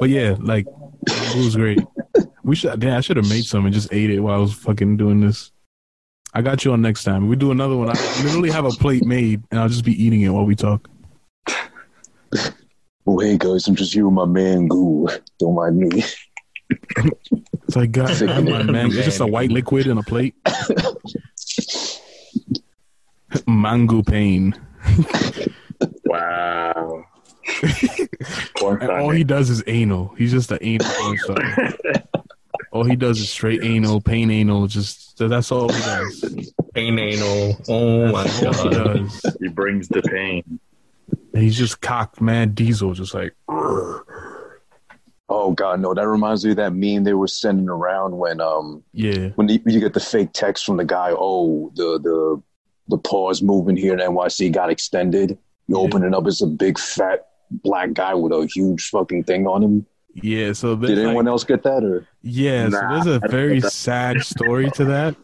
But 0.00 0.08
yeah, 0.08 0.36
like 0.40 0.66
it 1.06 1.36
was 1.36 1.54
great. 1.54 1.80
We 2.42 2.56
should. 2.56 2.80
Damn, 2.80 2.96
I 2.96 3.00
should 3.00 3.18
have 3.18 3.28
made 3.28 3.44
some 3.44 3.66
and 3.66 3.74
just 3.74 3.92
ate 3.92 4.10
it 4.10 4.20
while 4.20 4.34
I 4.34 4.38
was 4.38 4.54
fucking 4.54 4.96
doing 4.96 5.20
this. 5.20 5.52
I 6.32 6.42
got 6.42 6.64
you 6.64 6.72
on 6.72 6.80
next 6.80 7.04
time. 7.04 7.28
We 7.28 7.36
do 7.36 7.50
another 7.50 7.76
one. 7.76 7.90
I 7.90 8.22
literally 8.22 8.50
have 8.50 8.64
a 8.64 8.70
plate 8.70 9.04
made, 9.04 9.42
and 9.50 9.60
I'll 9.60 9.68
just 9.68 9.84
be 9.84 10.02
eating 10.02 10.22
it 10.22 10.30
while 10.30 10.44
we 10.46 10.54
talk. 10.54 10.88
Oh, 13.08 13.18
hey 13.20 13.38
guys, 13.38 13.68
I'm 13.68 13.76
just 13.76 13.94
here 13.94 14.04
with 14.04 14.14
my 14.14 14.24
man 14.24 14.66
Goo. 14.68 15.08
Don't 15.38 15.54
mind 15.54 15.78
me. 15.78 16.02
It's 17.68 17.76
like 17.76 17.92
God, 17.92 18.16
damn, 18.18 18.44
my 18.44 18.62
man. 18.64 18.86
It's 18.86 18.96
just 18.96 19.20
a 19.20 19.26
white 19.26 19.50
liquid 19.50 19.86
in 19.86 19.96
a 19.98 20.02
plate. 20.02 20.34
Mango 23.46 24.02
pain. 24.02 24.54
Wow. 26.06 27.04
And 28.62 28.90
all 28.90 29.10
he 29.10 29.24
does 29.24 29.50
is 29.50 29.62
anal. 29.66 30.14
He's 30.16 30.30
just 30.30 30.50
an 30.52 30.58
anal 30.62 30.86
porn. 30.88 31.18
All 32.72 32.84
he 32.84 32.96
does 32.96 33.18
is 33.20 33.28
straight 33.28 33.62
anal, 33.62 34.00
pain 34.00 34.30
anal. 34.30 34.66
Just 34.66 35.18
that's 35.18 35.50
all 35.52 35.68
he 35.68 35.80
does. 35.80 36.52
Pain 36.74 36.98
anal. 36.98 37.60
Oh 37.68 38.10
my 38.12 38.24
That's 38.24 38.42
all 38.42 38.70
he 38.70 38.76
god. 38.76 38.94
does. 38.96 39.36
He 39.40 39.48
brings 39.48 39.88
the 39.88 40.02
pain. 40.02 40.60
And 41.36 41.44
he's 41.44 41.58
just 41.58 41.82
cocked, 41.82 42.22
man. 42.22 42.54
Diesel, 42.54 42.94
just 42.94 43.12
like 43.12 43.34
Oh 45.28 45.52
god, 45.54 45.80
no! 45.80 45.92
That 45.92 46.08
reminds 46.08 46.46
me 46.46 46.52
of 46.52 46.56
that 46.56 46.72
meme 46.72 47.04
they 47.04 47.12
were 47.12 47.28
sending 47.28 47.68
around 47.68 48.16
when 48.16 48.40
um 48.40 48.82
yeah, 48.94 49.28
when 49.34 49.46
you, 49.50 49.60
you 49.66 49.78
get 49.78 49.92
the 49.92 50.00
fake 50.00 50.30
text 50.32 50.64
from 50.64 50.78
the 50.78 50.84
guy. 50.86 51.10
Oh, 51.14 51.70
the 51.74 51.98
the 52.02 52.42
the 52.88 52.96
pause 52.96 53.42
movement 53.42 53.78
here 53.78 53.92
in 53.92 53.98
NYC 53.98 54.50
got 54.50 54.70
extended. 54.70 55.36
You 55.68 55.76
Yeah. 55.76 55.82
open 55.84 56.04
it 56.04 56.14
up, 56.14 56.26
it's 56.26 56.40
a 56.40 56.46
big 56.46 56.78
fat 56.78 57.26
black 57.50 57.92
guy 57.92 58.14
with 58.14 58.32
a 58.32 58.46
huge 58.46 58.88
fucking 58.88 59.24
thing 59.24 59.46
on 59.46 59.62
him. 59.62 59.86
yeah. 60.14 60.54
So 60.54 60.74
there's 60.74 60.94
Did 60.94 61.04
anyone 61.04 61.26
like, 61.26 61.32
else 61.32 61.44
get 61.44 61.62
that? 61.64 61.84
Or 61.84 62.06
Yeah, 62.22 62.68
Nah, 62.68 62.80
so 62.80 62.86
there's 62.88 63.06
a 63.22 63.28
very 63.28 63.60
sad 63.60 64.22
story 64.22 64.70
to 64.70 64.86
that. 64.86 65.16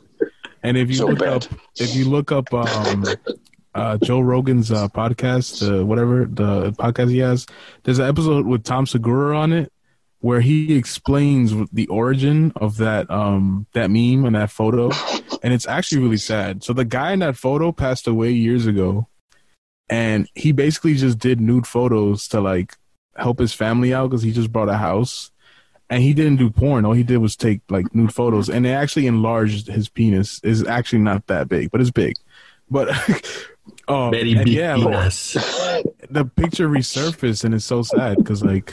And 0.62 0.76
if 0.76 0.90
you 0.90 0.96
So 0.96 1.06
look 1.06 1.20
bad. 1.20 1.28
up, 1.28 1.44
if 1.78 1.94
you 1.96 2.04
look 2.04 2.32
up 2.32 2.52
um, 2.52 3.02
uh, 3.74 3.98
Joe 3.98 4.20
Rogan's 4.20 4.70
uh, 4.70 4.88
podcast, 4.88 5.62
uh, 5.62 5.84
whatever 5.84 6.24
the 6.24 6.72
podcast 6.72 7.10
he 7.10 7.18
has, 7.18 7.46
there's 7.84 7.98
an 7.98 8.08
episode 8.08 8.46
with 8.46 8.64
Tom 8.64 8.86
Segura 8.86 9.36
on 9.36 9.52
it 9.52 9.72
where 10.20 10.40
he 10.40 10.76
explains 10.76 11.52
the 11.72 11.86
origin 11.88 12.52
of 12.54 12.76
that 12.76 13.10
um 13.10 13.66
that 13.72 13.90
meme 13.90 14.24
and 14.24 14.36
that 14.36 14.50
photo, 14.50 14.90
and 15.42 15.52
it's 15.52 15.66
actually 15.66 16.00
really 16.00 16.16
sad. 16.16 16.62
So 16.62 16.72
the 16.72 16.84
guy 16.84 17.12
in 17.12 17.18
that 17.18 17.36
photo 17.36 17.72
passed 17.72 18.06
away 18.06 18.30
years 18.30 18.66
ago, 18.66 19.08
and 19.88 20.28
he 20.34 20.52
basically 20.52 20.94
just 20.94 21.18
did 21.18 21.40
nude 21.40 21.66
photos 21.66 22.28
to 22.28 22.40
like 22.40 22.76
help 23.16 23.40
his 23.40 23.52
family 23.52 23.92
out 23.92 24.10
because 24.10 24.22
he 24.22 24.32
just 24.32 24.52
bought 24.52 24.68
a 24.68 24.76
house 24.76 25.32
and 25.90 26.02
he 26.02 26.14
didn't 26.14 26.36
do 26.36 26.48
porn. 26.48 26.86
All 26.86 26.94
he 26.94 27.02
did 27.02 27.18
was 27.18 27.36
take 27.36 27.60
like 27.68 27.94
nude 27.94 28.14
photos, 28.14 28.48
and 28.48 28.64
they 28.64 28.72
actually 28.72 29.06
enlarged 29.06 29.66
his 29.66 29.90
penis. 29.90 30.40
is 30.42 30.64
actually 30.64 31.00
not 31.00 31.26
that 31.26 31.48
big, 31.48 31.70
but 31.70 31.82
it's 31.82 31.90
big. 31.90 32.14
But 32.72 32.88
um, 33.88 34.10
Very 34.10 34.32
and 34.32 34.48
yeah, 34.48 34.74
like, 34.76 35.12
the 36.10 36.24
picture 36.36 36.68
resurfaced, 36.68 37.44
and 37.44 37.54
it's 37.54 37.64
so 37.66 37.82
sad 37.82 38.16
because 38.16 38.42
like, 38.42 38.72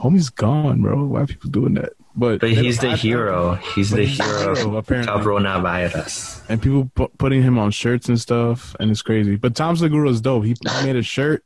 homie's 0.00 0.28
gone, 0.30 0.82
bro. 0.82 1.04
Why 1.06 1.22
are 1.22 1.26
people 1.26 1.50
doing 1.50 1.74
that? 1.74 1.92
But 2.14 2.40
But 2.40 2.50
he's 2.50 2.78
the 2.80 2.90
I- 2.90 2.96
hero. 2.96 3.54
He's 3.74 3.90
But 3.90 3.96
the 3.96 4.04
he's 4.06 4.18
the 4.18 4.24
hero 4.24 4.54
hero, 4.56 4.68
of 4.68 4.74
apparently. 4.74 5.12
coronavirus. 5.22 6.42
and 6.50 6.60
people 6.60 6.90
pu- 6.94 7.08
putting 7.18 7.42
him 7.42 7.58
on 7.58 7.70
shirts 7.70 8.08
and 8.08 8.20
stuff, 8.20 8.74
and 8.80 8.90
it's 8.90 9.02
crazy. 9.02 9.36
But 9.36 9.54
Tom 9.54 9.76
Segura 9.76 10.10
is 10.10 10.20
dope. 10.20 10.44
He 10.44 10.54
made 10.84 10.96
a 10.96 11.02
shirt, 11.02 11.44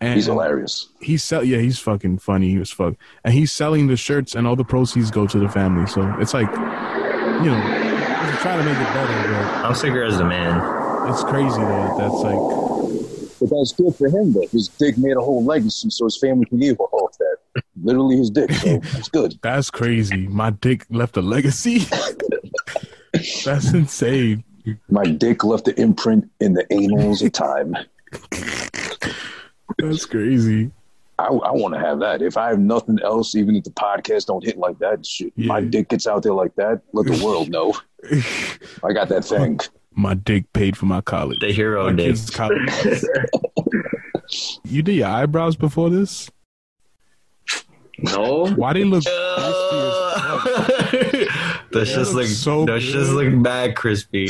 and 0.00 0.14
he's 0.16 0.26
hilarious. 0.26 0.88
he's 1.00 1.22
sell 1.22 1.44
yeah 1.44 1.58
he's 1.58 1.78
fucking 1.78 2.18
funny 2.18 2.56
as 2.60 2.70
fuck 2.70 2.94
and 3.24 3.34
he's 3.34 3.52
selling 3.52 3.86
the 3.86 3.96
shirts 3.96 4.34
and 4.34 4.46
all 4.46 4.56
the 4.56 4.64
proceeds 4.64 5.10
go 5.10 5.26
to 5.26 5.38
the 5.38 5.48
family 5.48 5.86
so 5.86 6.00
it's 6.18 6.32
like 6.32 6.48
you 6.50 7.50
know 7.52 7.60
he's 7.60 8.40
trying 8.40 8.58
to 8.58 8.64
make 8.64 8.78
it 8.78 8.92
better 8.94 9.62
Tom 9.62 9.74
Segura 9.74 10.08
is 10.08 10.16
the 10.16 10.24
man. 10.24 10.56
It's 11.10 11.24
crazy 11.24 11.60
that 11.60 11.96
that's 11.98 12.14
like 12.14 12.38
But 13.40 13.50
that's 13.50 13.72
good 13.72 13.94
for 13.96 14.06
him 14.06 14.32
though. 14.32 14.46
His 14.52 14.68
dick 14.68 14.96
made 14.96 15.16
a 15.16 15.20
whole 15.20 15.44
legacy, 15.44 15.90
so 15.90 16.04
his 16.04 16.18
family 16.18 16.44
can 16.46 16.60
live 16.60 16.78
off 16.80 17.16
that. 17.18 17.62
Literally 17.82 18.16
his 18.18 18.30
dick. 18.30 18.52
So 18.52 18.80
it's 18.98 19.08
good. 19.08 19.38
that's 19.42 19.70
crazy 19.70 20.28
my 20.28 20.50
dick 20.50 20.86
left 20.90 21.16
a 21.16 21.22
legacy 21.22 21.78
that's 23.44 23.72
insane 23.72 24.44
My 24.88 25.04
dick 25.04 25.42
left 25.42 25.64
the 25.64 25.80
imprint 25.80 26.30
in 26.40 26.52
the 26.54 26.70
annals 26.72 27.22
of 27.22 27.32
time. 27.32 27.74
that's 29.78 30.04
crazy 30.06 30.70
I, 31.18 31.26
I 31.26 31.50
want 31.50 31.74
to 31.74 31.80
have 31.80 31.98
that. 32.00 32.22
If 32.22 32.38
I 32.38 32.48
have 32.48 32.58
nothing 32.58 32.98
else, 33.04 33.34
even 33.34 33.54
if 33.54 33.64
the 33.64 33.70
podcast 33.70 34.24
don't 34.24 34.42
hit 34.42 34.56
like 34.56 34.78
that, 34.78 35.04
shit, 35.04 35.36
my 35.36 35.60
dick 35.60 35.90
gets 35.90 36.06
out 36.06 36.22
there 36.22 36.32
like 36.32 36.54
that. 36.54 36.80
Let 36.94 37.06
the 37.06 37.22
world 37.22 37.50
know 37.50 37.74
I 38.82 38.92
got 38.94 39.08
that 39.10 39.24
thing. 39.26 39.60
My 39.94 40.14
dick 40.14 40.52
paid 40.52 40.76
for 40.76 40.86
my 40.86 41.00
college 41.00 41.38
The 41.40 41.52
hero 41.52 41.86
my 41.86 41.92
dick. 41.92 42.06
kids' 42.06 42.30
college 42.30 42.70
you 44.64 44.82
did 44.82 44.94
your 44.94 45.08
eyebrows 45.08 45.56
before 45.56 45.90
this 45.90 46.30
No. 47.98 48.46
why 48.54 48.72
they 48.72 48.84
look 48.84 49.02
Those 51.72 51.92
just 51.94 52.14
look 52.14 52.26
so 52.26 52.64
those 52.64 52.84
good. 52.84 52.92
just 52.92 53.12
look 53.12 53.42
bad 53.44 53.76
crispy. 53.76 54.28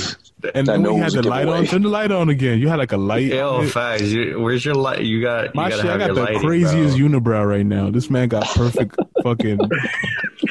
and 0.54 0.68
I 0.68 0.72
then 0.74 0.82
we 0.82 0.94
had 0.96 1.04
was 1.06 1.14
the 1.14 1.22
light 1.22 1.48
on 1.48 1.64
turn 1.66 1.82
the 1.82 1.88
light 1.88 2.10
on 2.12 2.28
again 2.28 2.58
you 2.58 2.68
had 2.68 2.78
like 2.78 2.92
a 2.92 2.96
light 2.98 3.26
Yo, 3.26 3.56
on 3.56 3.64
it. 3.64 3.68
facts. 3.70 4.02
You, 4.02 4.38
where's 4.40 4.62
your 4.64 4.74
light? 4.74 5.00
You 5.02 5.22
got 5.22 5.54
My 5.54 5.70
gotta 5.70 5.82
shit, 5.82 5.90
I 5.90 5.96
got 5.98 6.06
your 6.06 6.14
the 6.16 6.22
lighting, 6.22 6.40
craziest 6.40 6.98
bro. 6.98 7.08
unibrow 7.08 7.48
right 7.48 7.64
now. 7.64 7.90
This 7.90 8.10
man 8.10 8.28
got 8.28 8.46
perfect 8.54 8.96
fucking. 9.22 9.58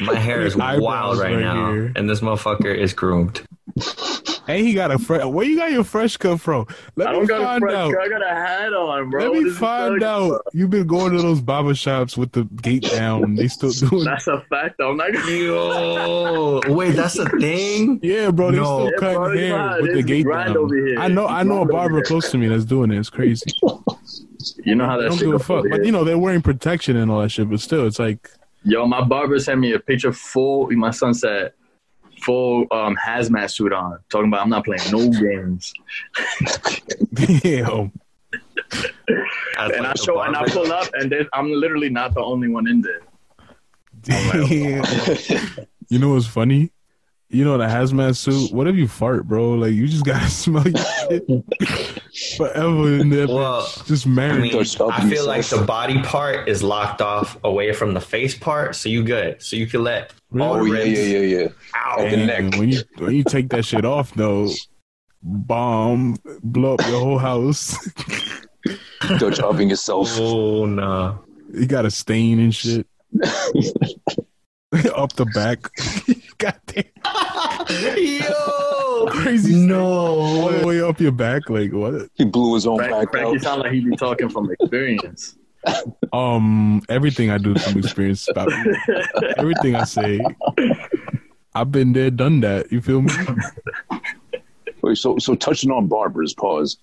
My 0.00 0.16
hair 0.16 0.42
is 0.42 0.56
wild 0.56 1.18
right, 1.18 1.34
right 1.34 1.40
now, 1.40 1.70
here. 1.72 1.92
and 1.94 2.08
this 2.10 2.20
motherfucker 2.20 2.74
is 2.76 2.92
groomed. 2.92 3.42
And 4.56 4.66
he 4.66 4.74
got 4.74 4.90
a 4.90 4.98
fresh. 4.98 5.24
Where 5.24 5.46
you 5.46 5.56
got 5.56 5.70
your 5.70 5.84
fresh 5.84 6.16
cut 6.16 6.40
from? 6.40 6.66
Let 6.96 7.08
I 7.08 7.12
me 7.12 7.18
don't 7.18 7.26
got 7.26 7.40
a 7.40 7.44
find 7.44 7.60
fresh 7.62 7.74
out. 7.74 7.94
I 8.00 8.08
got 8.08 8.22
a 8.22 8.34
hat 8.34 8.72
on, 8.72 9.10
bro. 9.10 9.22
Let 9.30 9.42
me 9.42 9.48
is 9.48 9.58
find 9.58 10.02
out. 10.02 10.26
about? 10.28 10.42
You've 10.52 10.70
been 10.70 10.86
going 10.86 11.12
to 11.12 11.22
those 11.22 11.40
barber 11.40 11.74
shops 11.74 12.16
with 12.16 12.32
the 12.32 12.44
gate 12.44 12.82
down. 12.82 13.36
They 13.36 13.46
still 13.48 13.70
doing. 13.88 14.04
That's 14.04 14.26
a 14.26 14.40
fact. 14.50 14.76
though. 14.78 14.90
I'm 14.90 14.96
not 14.96 15.12
gonna. 15.12 15.30
Yo, 15.30 16.60
wait, 16.68 16.92
that's 16.96 17.16
a 17.18 17.28
thing. 17.38 18.00
Yeah, 18.02 18.30
bro. 18.30 18.50
They 18.50 18.56
No. 18.58 18.64
still 18.64 18.84
Yeah, 18.86 18.98
cutting 18.98 19.14
bro, 19.22 19.36
hair 19.36 19.58
how 19.58 19.76
it 19.76 19.82
with 19.82 19.92
the 19.94 20.02
gate 20.02 20.26
down. 20.26 20.56
over 20.56 20.74
here. 20.74 20.98
I 20.98 21.08
know. 21.08 21.26
We 21.26 21.28
I 21.32 21.42
know 21.44 21.62
a 21.62 21.66
barber 21.66 21.96
here. 21.96 22.04
close 22.04 22.30
to 22.32 22.38
me 22.38 22.48
that's 22.48 22.64
doing 22.64 22.90
it. 22.90 22.98
It's 22.98 23.10
crazy. 23.10 23.50
You 24.64 24.74
know 24.74 24.86
how 24.86 24.96
They 24.96 25.04
that 25.04 25.08
don't 25.10 25.18
shit 25.18 25.26
give 25.26 25.34
a 25.34 25.38
fuck. 25.38 25.66
But 25.70 25.84
you 25.84 25.92
know 25.92 26.02
they're 26.04 26.18
wearing 26.18 26.42
protection 26.42 26.96
and 26.96 27.10
all 27.10 27.20
that 27.20 27.28
shit. 27.30 27.48
But 27.48 27.60
still, 27.60 27.86
it's 27.86 27.98
like, 27.98 28.30
Yo, 28.64 28.84
my 28.86 29.02
barber 29.02 29.38
sent 29.38 29.60
me 29.60 29.72
a 29.72 29.78
picture 29.78 30.12
full. 30.12 30.70
My 30.72 30.90
son 30.90 31.14
said 31.14 31.52
full 32.22 32.66
um, 32.70 32.96
hazmat 32.96 33.50
suit 33.50 33.72
on, 33.72 33.98
talking 34.10 34.28
about 34.28 34.42
I'm 34.42 34.50
not 34.50 34.64
playing 34.64 34.90
no 34.90 35.10
games. 35.20 35.72
damn. 37.14 37.92
That's 38.70 39.72
And 39.76 39.84
like 39.84 39.86
I 39.86 39.92
the 39.92 40.02
show 40.04 40.20
and 40.20 40.36
I 40.36 40.40
barber. 40.40 40.52
pull 40.52 40.72
up, 40.72 40.88
and 40.94 41.10
then 41.10 41.26
I'm 41.32 41.50
literally 41.52 41.90
not 41.90 42.14
the 42.14 42.22
only 42.22 42.48
one 42.48 42.66
in 42.68 42.80
there. 42.82 43.00
Damn. 44.02 45.66
you 45.88 45.98
know 45.98 46.10
what's 46.14 46.26
funny? 46.26 46.70
You 47.32 47.44
know 47.44 47.56
the 47.58 47.66
hazmat 47.66 48.16
suit. 48.16 48.52
What 48.52 48.66
if 48.66 48.74
you 48.74 48.88
fart, 48.88 49.28
bro? 49.28 49.50
Like 49.52 49.72
you 49.72 49.86
just 49.86 50.04
gotta 50.04 50.28
smell 50.30 50.66
your 50.66 50.76
shit 50.84 51.24
forever 52.36 52.94
in 52.96 53.08
there. 53.08 53.28
Well, 53.28 53.68
just 53.86 54.04
I 54.04 54.10
married. 54.10 54.52
mean, 54.52 54.56
I 54.90 55.08
feel 55.08 55.26
like 55.28 55.46
the 55.46 55.62
body 55.64 56.02
part 56.02 56.48
is 56.48 56.60
locked 56.64 57.00
off 57.00 57.38
away 57.44 57.72
from 57.72 57.94
the 57.94 58.00
face 58.00 58.36
part, 58.36 58.74
so 58.74 58.88
you 58.88 59.04
good. 59.04 59.40
So 59.40 59.54
you 59.54 59.68
can 59.68 59.84
let 59.84 60.12
all 60.40 60.54
Oh 60.54 60.64
the 60.64 60.70
yeah, 60.72 60.78
ribs 60.78 60.98
yeah, 60.98 61.18
yeah, 61.18 61.38
yeah. 61.42 61.48
out. 61.76 62.00
At 62.00 62.10
the 62.10 62.16
neck. 62.26 62.56
when 62.58 62.68
you 62.70 62.80
when 62.98 63.14
you 63.14 63.22
take 63.22 63.48
that 63.50 63.64
shit 63.64 63.84
off 63.84 64.12
though, 64.14 64.48
bomb, 65.22 66.16
blow 66.42 66.74
up 66.74 66.80
your 66.88 66.98
whole 67.00 67.18
house. 67.18 67.76
Dutch 69.18 69.38
upping 69.38 69.70
yourself. 69.70 70.08
Oh 70.18 70.66
no! 70.66 71.20
you 71.54 71.66
got 71.66 71.86
a 71.86 71.92
stain 71.92 72.40
and 72.40 72.52
shit. 72.52 72.88
up 74.96 75.12
the 75.12 75.26
back. 75.32 75.58
God 76.40 76.58
damn. 76.66 76.84
Yo, 77.96 79.06
Crazy 79.08 79.54
no. 79.54 79.84
all 79.84 80.48
the 80.50 80.66
way 80.66 80.80
up 80.80 80.98
your 81.00 81.12
back. 81.12 81.48
Like 81.50 81.72
what? 81.72 82.08
He 82.14 82.24
blew 82.24 82.54
his 82.54 82.66
own 82.66 82.78
Frank, 82.78 82.92
back 82.92 83.10
Frankie 83.10 83.36
out. 83.36 83.42
sound 83.42 83.60
like 83.62 83.72
he 83.72 83.80
be 83.80 83.94
talking 83.96 84.28
from 84.28 84.50
experience. 84.50 85.36
Um, 86.14 86.80
everything 86.88 87.30
I 87.30 87.36
do 87.36 87.54
from 87.54 87.78
experience 87.78 88.26
about. 88.30 88.48
Everything 89.36 89.76
I 89.76 89.84
say, 89.84 90.18
I've 91.54 91.70
been 91.70 91.92
there, 91.92 92.10
done 92.10 92.40
that. 92.40 92.72
You 92.72 92.80
feel 92.80 93.02
me? 93.02 93.12
Wait, 94.82 94.96
so 94.96 95.18
so 95.18 95.34
touching 95.34 95.70
on 95.70 95.86
barbers, 95.86 96.32
pause. 96.32 96.78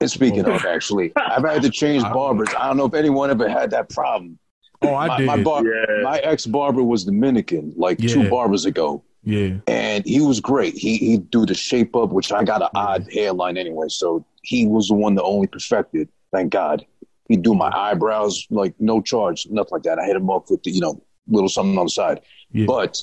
And 0.00 0.10
speaking 0.10 0.44
of, 0.44 0.64
actually, 0.66 1.12
I've 1.16 1.44
had 1.44 1.62
to 1.62 1.70
change 1.70 2.02
barbers. 2.02 2.50
I 2.58 2.68
don't 2.68 2.76
know 2.76 2.84
if 2.84 2.92
anyone 2.94 3.30
ever 3.30 3.48
had 3.48 3.70
that 3.70 3.88
problem. 3.88 4.38
Oh, 4.82 4.94
I 4.94 5.06
my, 5.08 5.16
did. 5.18 5.26
my, 5.26 5.42
bar- 5.42 5.64
Yeah. 5.64 6.02
my 6.02 6.18
ex 6.18 6.46
barber 6.46 6.82
was 6.82 7.04
Dominican, 7.04 7.72
like 7.76 8.00
Yeah. 8.00 8.08
two 8.14 8.28
barbers 8.28 8.64
ago, 8.66 9.02
yeah, 9.24 9.54
and 9.66 10.04
he 10.04 10.20
was 10.20 10.40
great. 10.40 10.74
He 10.74 10.96
he'd 10.98 11.30
do 11.30 11.46
the 11.46 11.54
shape 11.54 11.96
up, 11.96 12.10
which 12.10 12.32
I 12.32 12.44
got 12.44 12.60
an 12.62 12.68
odd 12.74 13.06
hairline 13.12 13.56
anyway, 13.56 13.86
so 13.88 14.24
he 14.42 14.66
was 14.66 14.88
the 14.88 14.94
one 14.94 15.14
that 15.14 15.22
only 15.22 15.46
perfected. 15.46 16.08
Thank 16.32 16.52
God. 16.52 16.84
He'd 17.28 17.42
do 17.42 17.54
my 17.54 17.70
eyebrows 17.74 18.46
like 18.50 18.74
no 18.78 19.00
charge, 19.00 19.46
nothing 19.50 19.70
like 19.72 19.82
that. 19.84 19.98
I 19.98 20.04
hit 20.04 20.16
him 20.16 20.28
up 20.28 20.50
with 20.50 20.62
the 20.62 20.70
you 20.70 20.80
know 20.80 21.00
little 21.28 21.48
something 21.48 21.78
on 21.78 21.86
the 21.86 21.90
side. 21.90 22.20
Yeah. 22.52 22.66
But 22.66 23.02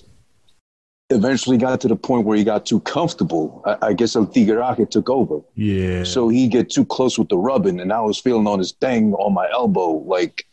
eventually 1.10 1.58
got 1.58 1.82
to 1.82 1.88
the 1.88 1.96
point 1.96 2.26
where 2.26 2.38
he 2.38 2.44
got 2.44 2.66
too 2.66 2.80
comfortable. 2.82 3.62
I, 3.66 3.88
I 3.88 3.94
guess 3.94 4.16
El 4.16 4.28
Tigueraje 4.28 4.90
took 4.90 5.10
over. 5.10 5.40
yeah. 5.56 6.04
So 6.04 6.30
he 6.30 6.48
get 6.48 6.70
too 6.70 6.86
close 6.86 7.18
with 7.20 7.30
the 7.30 7.38
rubbing, 7.38 7.80
and 7.80 7.92
I 7.92 8.02
was 8.02 8.20
feeling 8.20 8.48
on 8.48 8.60
his 8.60 8.72
thing 8.74 9.14
on 9.16 9.34
my 9.34 9.50
elbow, 9.52 10.04
like 10.06 10.46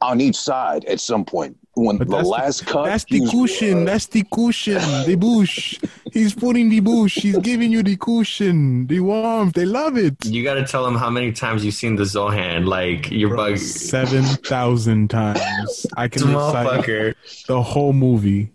on 0.00 0.20
each 0.20 0.36
side 0.36 0.84
at 0.86 1.00
some 1.00 1.24
point. 1.24 1.56
When 1.74 1.96
But 1.96 2.08
the 2.08 2.16
that's 2.16 2.28
the- 2.28 2.30
last 2.30 2.66
cut, 2.66 2.84
That's 2.84 3.04
the 3.04 3.20
was- 3.22 3.30
cushion. 3.30 3.82
Uh, 3.82 3.84
that's 3.86 4.06
the 4.06 4.22
cushion. 4.30 4.78
The 5.06 5.14
bush. 5.14 5.78
He's 6.12 6.34
putting 6.34 6.68
the 6.68 6.80
bush. 6.80 7.14
He's 7.16 7.38
giving 7.38 7.72
you 7.72 7.82
the 7.82 7.96
cushion, 7.96 8.86
the 8.88 9.00
warmth. 9.00 9.54
They 9.54 9.64
love 9.64 9.96
it. 9.96 10.22
You 10.26 10.44
got 10.44 10.54
to 10.54 10.66
tell 10.66 10.84
them 10.84 10.96
how 10.96 11.08
many 11.08 11.32
times 11.32 11.64
you've 11.64 11.72
seen 11.74 11.96
the 11.96 12.02
Zohan. 12.04 12.66
Like 12.66 13.10
your 13.10 13.30
Bro, 13.30 13.52
bug, 13.52 13.58
Seven 13.58 14.22
thousand 14.22 15.08
times. 15.08 15.86
I 15.96 16.08
can 16.08 16.28
recite 16.28 17.16
the 17.46 17.62
whole 17.62 17.94
movie. 17.94 18.50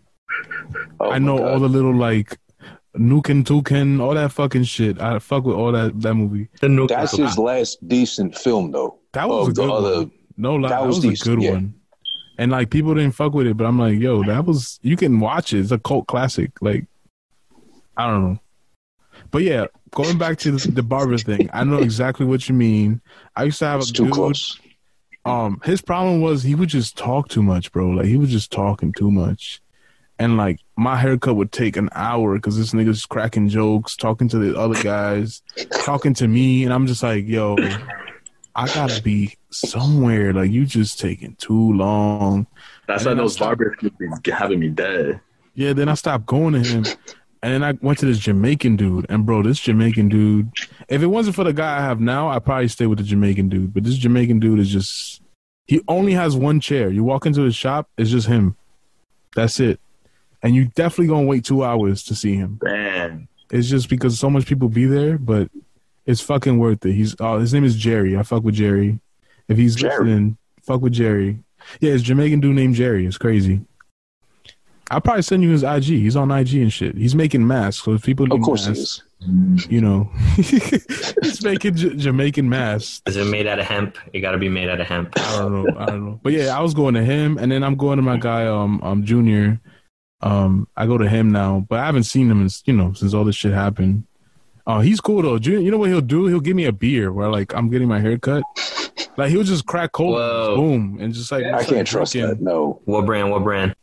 Oh 0.99 1.09
I 1.09 1.17
know 1.17 1.39
God. 1.39 1.47
all 1.53 1.59
the 1.59 1.69
little 1.69 1.95
like 1.95 2.37
Nuken 2.95 3.43
Tuken, 3.43 3.99
all 3.99 4.13
that 4.13 4.31
fucking 4.31 4.63
shit. 4.65 5.01
I 5.01 5.17
fuck 5.19 5.43
with 5.43 5.55
all 5.55 5.71
that 5.71 5.99
that 6.01 6.13
movie. 6.13 6.49
The 6.61 6.67
nuke. 6.67 6.89
That's 6.89 7.17
his 7.17 7.37
last 7.39 7.85
decent 7.87 8.37
film, 8.37 8.71
though. 8.71 8.99
That 9.13 9.27
was 9.27 9.47
Of 9.47 9.49
a 9.49 9.53
the 9.53 9.61
good 9.63 9.71
other- 9.71 9.95
one. 10.01 10.11
No 10.37 10.55
lie, 10.55 10.69
that 10.69 10.81
that 10.81 10.87
was 10.87 11.05
was, 11.05 11.21
a 11.21 11.23
good 11.23 11.41
yeah. 11.41 11.51
one. 11.51 11.73
And 12.37 12.51
like 12.51 12.69
people 12.69 12.93
didn't 12.93 13.13
fuck 13.13 13.33
with 13.33 13.47
it, 13.47 13.57
but 13.57 13.65
I'm 13.65 13.79
like, 13.79 13.99
yo, 13.99 14.23
that 14.23 14.45
was 14.45 14.79
you 14.83 14.95
can 14.95 15.19
watch 15.19 15.53
it. 15.53 15.59
It's 15.59 15.71
a 15.71 15.79
cult 15.79 16.07
classic. 16.07 16.51
Like, 16.61 16.85
I 17.97 18.07
don't 18.07 18.23
know. 18.23 18.39
But 19.31 19.41
yeah, 19.41 19.65
going 19.91 20.17
back 20.17 20.37
to 20.39 20.51
the, 20.51 20.71
the 20.71 20.83
barber 20.83 21.17
thing, 21.17 21.49
I 21.51 21.63
know 21.63 21.79
exactly 21.79 22.25
what 22.25 22.47
you 22.47 22.53
mean. 22.55 23.01
I 23.35 23.43
used 23.45 23.59
to 23.59 23.65
have 23.65 23.79
It's 23.81 23.89
a 23.89 23.93
too 23.93 24.05
dude. 24.05 24.13
close. 24.13 24.59
Um, 25.25 25.59
his 25.65 25.81
problem 25.81 26.21
was 26.21 26.43
he 26.43 26.55
would 26.55 26.69
just 26.69 26.97
talk 26.97 27.27
too 27.27 27.43
much, 27.43 27.71
bro. 27.71 27.89
Like 27.89 28.05
he 28.05 28.15
was 28.15 28.29
just 28.29 28.51
talking 28.51 28.93
too 28.93 29.11
much, 29.11 29.61
and 30.19 30.37
like 30.37 30.59
my 30.77 30.95
haircut 30.95 31.35
would 31.35 31.51
take 31.51 31.75
an 31.75 31.89
hour 31.93 32.35
because 32.35 32.57
this 32.57 32.71
nigga's 32.71 33.05
cracking 33.05 33.49
jokes, 33.49 33.97
talking 33.97 34.29
to 34.29 34.37
the 34.37 34.57
other 34.57 34.81
guys, 34.81 35.41
talking 35.83 36.13
to 36.13 36.27
me, 36.27 36.63
and 36.63 36.71
I'm 36.71 36.87
just 36.87 37.03
like, 37.03 37.27
yo, 37.27 37.57
I 38.57 38.65
gotta 38.65 39.01
be 39.01 39.37
somewhere. 39.51 40.33
Like 40.33 40.51
you 40.51 40.65
just 40.65 40.99
taking 40.99 41.35
too 41.35 41.73
long. 41.73 42.47
That's 42.87 43.05
why 43.05 43.13
those 43.13 43.37
barbers 43.37 43.77
having 44.25 44.59
me 44.59 44.69
dead. 44.69 45.21
Yeah, 45.53 45.73
then 45.73 45.89
I 45.89 45.93
stopped 45.93 46.25
going 46.25 46.53
to 46.53 46.67
him. 46.67 46.85
And 47.43 47.53
then 47.53 47.63
I 47.63 47.77
went 47.81 47.99
to 47.99 48.07
this 48.07 48.17
Jamaican 48.17 48.75
dude. 48.75 49.05
And 49.09 49.25
bro, 49.27 49.43
this 49.43 49.59
Jamaican 49.59 50.09
dude, 50.09 50.51
if 50.89 51.03
it 51.03 51.07
wasn't 51.07 51.35
for 51.35 51.43
the 51.43 51.53
guy 51.53 51.77
I 51.77 51.81
have 51.81 51.99
now, 51.99 52.29
I'd 52.29 52.43
probably 52.43 52.67
stay 52.67 52.87
with 52.87 52.97
the 52.97 53.03
Jamaican 53.03 53.49
dude. 53.49 53.73
But 53.75 53.83
this 53.83 53.95
Jamaican 53.97 54.39
dude 54.39 54.59
is 54.59 54.69
just, 54.69 55.21
he 55.67 55.81
only 55.87 56.13
has 56.13 56.35
one 56.35 56.59
chair. 56.59 56.89
You 56.89 57.03
walk 57.03 57.27
into 57.27 57.43
his 57.43 57.55
shop, 57.55 57.89
it's 57.95 58.09
just 58.09 58.27
him. 58.27 58.55
That's 59.35 59.59
it. 59.59 59.79
And 60.41 60.55
you 60.55 60.65
definitely 60.65 61.07
gonna 61.07 61.27
wait 61.27 61.45
two 61.45 61.63
hours 61.63 62.01
to 62.03 62.15
see 62.15 62.35
him. 62.35 62.59
Man, 62.63 63.27
It's 63.51 63.69
just 63.69 63.87
because 63.87 64.19
so 64.19 64.29
much 64.31 64.47
people 64.47 64.69
be 64.69 64.85
there, 64.85 65.19
but 65.19 65.49
it's 66.07 66.21
fucking 66.21 66.57
worth 66.57 66.83
it. 66.85 66.93
He's, 66.93 67.15
oh, 67.19 67.37
his 67.39 67.53
name 67.53 67.63
is 67.65 67.75
Jerry. 67.75 68.17
I 68.17 68.23
fuck 68.23 68.43
with 68.43 68.55
Jerry. 68.55 68.99
If 69.47 69.57
he's 69.57 69.75
Jerry. 69.75 69.91
listening, 70.05 70.37
fuck 70.63 70.81
with 70.81 70.93
Jerry. 70.93 71.39
Yeah, 71.79 71.91
it's 71.93 72.03
Jamaican 72.03 72.39
dude 72.39 72.55
named 72.55 72.75
Jerry. 72.75 73.05
It's 73.05 73.17
crazy. 73.17 73.61
I'll 74.89 75.01
probably 75.01 75.21
send 75.23 75.43
you 75.43 75.49
his 75.51 75.63
IG. 75.63 75.83
He's 75.83 76.15
on 76.15 76.31
IG 76.31 76.53
and 76.55 76.71
shit. 76.71 76.95
He's 76.95 77.13
making 77.13 77.45
masks. 77.45 77.83
So 77.83 77.91
if 77.93 78.03
people 78.03 78.25
need 78.25 78.35
Of 78.39 78.41
course 78.41 78.63
he 78.65 78.69
masks, 78.71 79.03
is. 79.19 79.67
you 79.69 79.81
know, 79.81 80.09
he's 80.35 81.43
making 81.43 81.75
J- 81.75 81.95
Jamaican 81.97 82.47
masks. 82.47 83.01
Is 83.05 83.17
it 83.17 83.27
made 83.27 83.47
out 83.47 83.59
of 83.59 83.65
hemp? 83.65 83.97
It 84.13 84.21
got 84.21 84.31
to 84.31 84.37
be 84.37 84.47
made 84.47 84.69
out 84.69 84.79
of 84.79 84.87
hemp. 84.87 85.11
I 85.17 85.39
don't 85.39 85.51
know. 85.65 85.77
I 85.77 85.85
don't 85.87 86.05
know. 86.05 86.19
But 86.23 86.31
yeah, 86.31 86.57
I 86.57 86.61
was 86.61 86.73
going 86.73 86.93
to 86.93 87.03
him, 87.03 87.37
and 87.37 87.51
then 87.51 87.63
I'm 87.63 87.75
going 87.75 87.97
to 87.97 88.01
my 88.01 88.15
guy, 88.17 88.45
um, 88.47 88.79
um, 88.81 89.03
Junior. 89.03 89.59
Um, 90.21 90.67
I 90.77 90.85
go 90.87 90.97
to 90.97 91.07
him 91.07 91.31
now, 91.31 91.65
but 91.69 91.79
I 91.79 91.85
haven't 91.85 92.03
seen 92.05 92.31
him, 92.31 92.41
in, 92.41 92.49
you 92.65 92.73
know, 92.73 92.93
since 92.93 93.13
all 93.13 93.25
this 93.25 93.35
shit 93.35 93.53
happened. 93.53 94.05
Oh, 94.69 94.81
he's 94.81 94.99
cool 95.01 95.21
though. 95.21 95.39
Junior, 95.39 95.59
you 95.61 95.71
know 95.71 95.77
what 95.77 95.89
he'll 95.89 96.01
do? 96.01 96.27
He'll 96.27 96.41
give 96.41 96.55
me 96.55 96.65
a 96.65 96.71
beer 96.73 97.11
where 97.11 97.29
like 97.29 97.53
I'm 97.55 97.69
getting 97.69 97.87
my 97.87 97.99
hair 97.99 98.17
cut. 98.17 98.43
Like 99.15 99.31
he'll 99.31 99.43
just 99.43 99.65
crack 99.65 99.93
cold, 99.93 100.17
boom, 100.57 100.97
and 100.99 101.13
just 101.13 101.31
like 101.31 101.45
I 101.45 101.63
can't 101.63 101.87
trust 101.87 102.11
drinking 102.13 102.29
that. 102.29 102.41
No. 102.41 102.81
What 102.85 103.05
brand? 103.05 103.31
What 103.31 103.43
brand? 103.43 103.75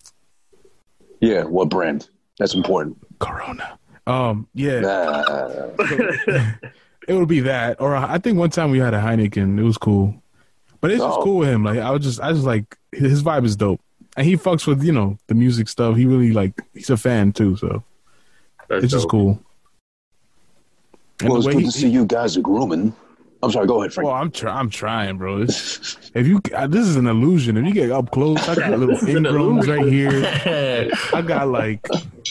Yeah, 1.20 1.44
what 1.44 1.70
brand? 1.70 2.08
That's 2.38 2.54
important. 2.54 2.98
Corona. 3.18 3.78
Um, 4.06 4.46
yeah, 4.54 4.80
Nah. 4.80 5.70
it 7.08 7.14
would 7.14 7.28
be 7.28 7.40
that, 7.40 7.80
or 7.80 7.96
I 7.96 8.18
think 8.18 8.36
one 8.38 8.50
time 8.50 8.70
we 8.70 8.78
had 8.78 8.92
a 8.92 9.00
Heineken. 9.00 9.58
It 9.58 9.62
was 9.62 9.78
cool, 9.78 10.14
but 10.82 10.90
it's 10.90 11.00
just 11.02 11.18
Oh. 11.18 11.22
cool 11.22 11.38
with 11.38 11.48
him. 11.48 11.64
Like 11.64 11.78
I 11.78 11.90
was 11.90 12.02
just, 12.02 12.20
I 12.20 12.32
just 12.32 12.44
like 12.44 12.76
his 12.92 13.22
vibe 13.22 13.46
is 13.46 13.56
dope, 13.56 13.80
and 14.18 14.26
he 14.26 14.36
fucks 14.36 14.66
with 14.66 14.82
you 14.84 14.92
know 14.92 15.16
the 15.28 15.34
music 15.34 15.68
stuff. 15.68 15.96
He 15.96 16.04
really 16.04 16.32
like 16.32 16.60
he's 16.74 16.90
a 16.90 16.98
fan 16.98 17.32
too, 17.32 17.56
so 17.56 17.82
that's 18.68 18.84
it's 18.84 18.92
just 18.92 19.08
cool. 19.08 19.40
And 21.20 21.28
well, 21.30 21.38
it's 21.38 21.46
good 21.46 21.58
he- 21.60 21.64
to 21.64 21.70
see 21.72 21.88
you 21.88 22.04
guys 22.06 22.36
are 22.36 22.40
grooming. 22.42 22.94
I'm 23.42 23.50
sorry. 23.50 23.66
Go 23.66 23.80
ahead, 23.82 23.92
Frank. 23.92 24.06
Well, 24.06 24.14
I'm 24.16 24.30
try- 24.30 24.58
I'm 24.58 24.70
trying, 24.70 25.18
bro. 25.18 25.42
It's, 25.42 26.10
if 26.14 26.26
you, 26.26 26.40
uh, 26.54 26.66
this 26.66 26.86
is 26.86 26.96
an 26.96 27.06
illusion. 27.06 27.58
If 27.58 27.66
you 27.66 27.74
get 27.74 27.90
up 27.90 28.10
close, 28.10 28.38
I 28.48 28.54
got 28.54 28.70
little 28.78 28.86
This 28.94 29.02
is 29.02 29.08
ingrowns 29.16 29.68
right 29.68 29.86
here. 29.86 30.90
I 31.12 31.20
got 31.20 31.48
like, 31.48 31.86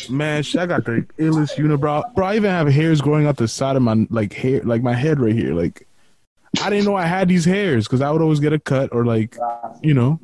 man, 0.09 0.43
I 0.57 0.65
got 0.65 0.85
the 0.85 1.05
illest 1.19 1.53
unibrow. 1.57 2.03
Bro, 2.15 2.25
I 2.25 2.35
even 2.35 2.49
have 2.49 2.67
hairs 2.67 2.99
growing 2.99 3.27
out 3.27 3.37
the 3.37 3.47
side 3.47 3.75
of 3.75 3.83
my 3.83 4.07
like 4.09 4.33
hair, 4.33 4.61
like 4.63 4.81
my 4.81 4.93
head 4.95 5.19
right 5.19 5.33
here. 5.35 5.53
Like, 5.53 5.87
I 6.63 6.71
didn't 6.71 6.85
know 6.85 6.95
I 6.95 7.05
had 7.05 7.27
these 7.27 7.45
hairs 7.45 7.85
because 7.87 8.01
I 8.01 8.09
would 8.09 8.21
always 8.23 8.39
get 8.39 8.51
a 8.53 8.59
cut 8.59 8.89
or 8.91 9.05
like, 9.05 9.37
you 9.83 9.93
know, 9.93 10.19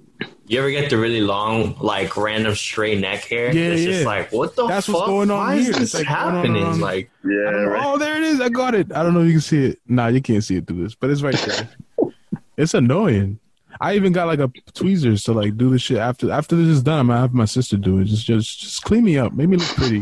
You 0.49 0.57
ever 0.59 0.71
get 0.71 0.89
the 0.89 0.97
really 0.97 1.21
long, 1.21 1.75
like 1.79 2.17
random 2.17 2.55
straight 2.55 2.99
neck 2.99 3.23
hair? 3.25 3.53
Yeah, 3.53 3.65
it's 3.71 3.81
yeah. 3.83 3.91
just 3.91 4.05
like, 4.05 4.31
what 4.31 4.55
the 4.55 4.65
That's 4.67 4.87
fuck? 4.87 4.95
what's 4.95 5.07
going 5.07 5.29
on 5.29 5.37
Why 5.37 5.59
here. 5.59 5.61
is 5.61 5.77
It's 5.77 5.79
this 5.79 5.93
like 5.93 6.07
going 6.07 6.17
on 6.17 6.35
happening? 6.35 6.79
Like, 6.81 7.11
Yeah, 7.23 7.29
I 7.47 7.51
don't 7.51 7.63
know. 7.65 7.69
right. 7.69 7.85
Oh, 7.85 7.97
there 7.99 8.17
it 8.17 8.23
is. 8.23 8.41
I 8.41 8.49
got 8.49 8.73
it. 8.73 8.91
I 8.91 9.03
don't 9.03 9.13
know 9.13 9.19
if 9.21 9.27
you 9.27 9.33
can 9.33 9.41
see 9.41 9.65
it. 9.65 9.79
Nah, 9.87 10.07
you 10.07 10.21
can't 10.21 10.43
see 10.43 10.55
it 10.57 10.65
through 10.65 10.83
this, 10.83 10.95
but 10.95 11.11
it's 11.11 11.21
right 11.21 11.35
there. 11.35 11.69
it's 12.57 12.73
annoying. 12.73 13.37
I 13.79 13.93
even 13.95 14.11
got 14.11 14.25
like 14.25 14.39
a 14.39 14.51
tweezers 14.73 15.23
to 15.25 15.33
like 15.33 15.55
do 15.55 15.69
the 15.69 15.77
shit 15.77 15.99
after 15.99 16.31
after 16.31 16.55
this 16.55 16.67
is 16.67 16.81
done. 16.81 16.99
I'm 17.01 17.07
gonna 17.07 17.19
have 17.21 17.33
my 17.33 17.45
sister 17.45 17.77
do 17.77 17.99
it. 17.99 18.05
Just 18.05 18.25
just 18.25 18.59
just 18.59 18.83
clean 18.83 19.03
me 19.05 19.19
up, 19.19 19.31
make 19.33 19.47
me 19.47 19.57
look 19.57 19.67
pretty. 19.75 20.01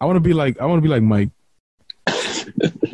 I 0.00 0.06
want 0.06 0.16
to 0.16 0.20
be 0.20 0.32
like 0.32 0.58
I 0.60 0.64
want 0.64 0.78
to 0.78 0.82
be 0.82 0.88
like 0.88 1.02
Mike. 1.02 1.28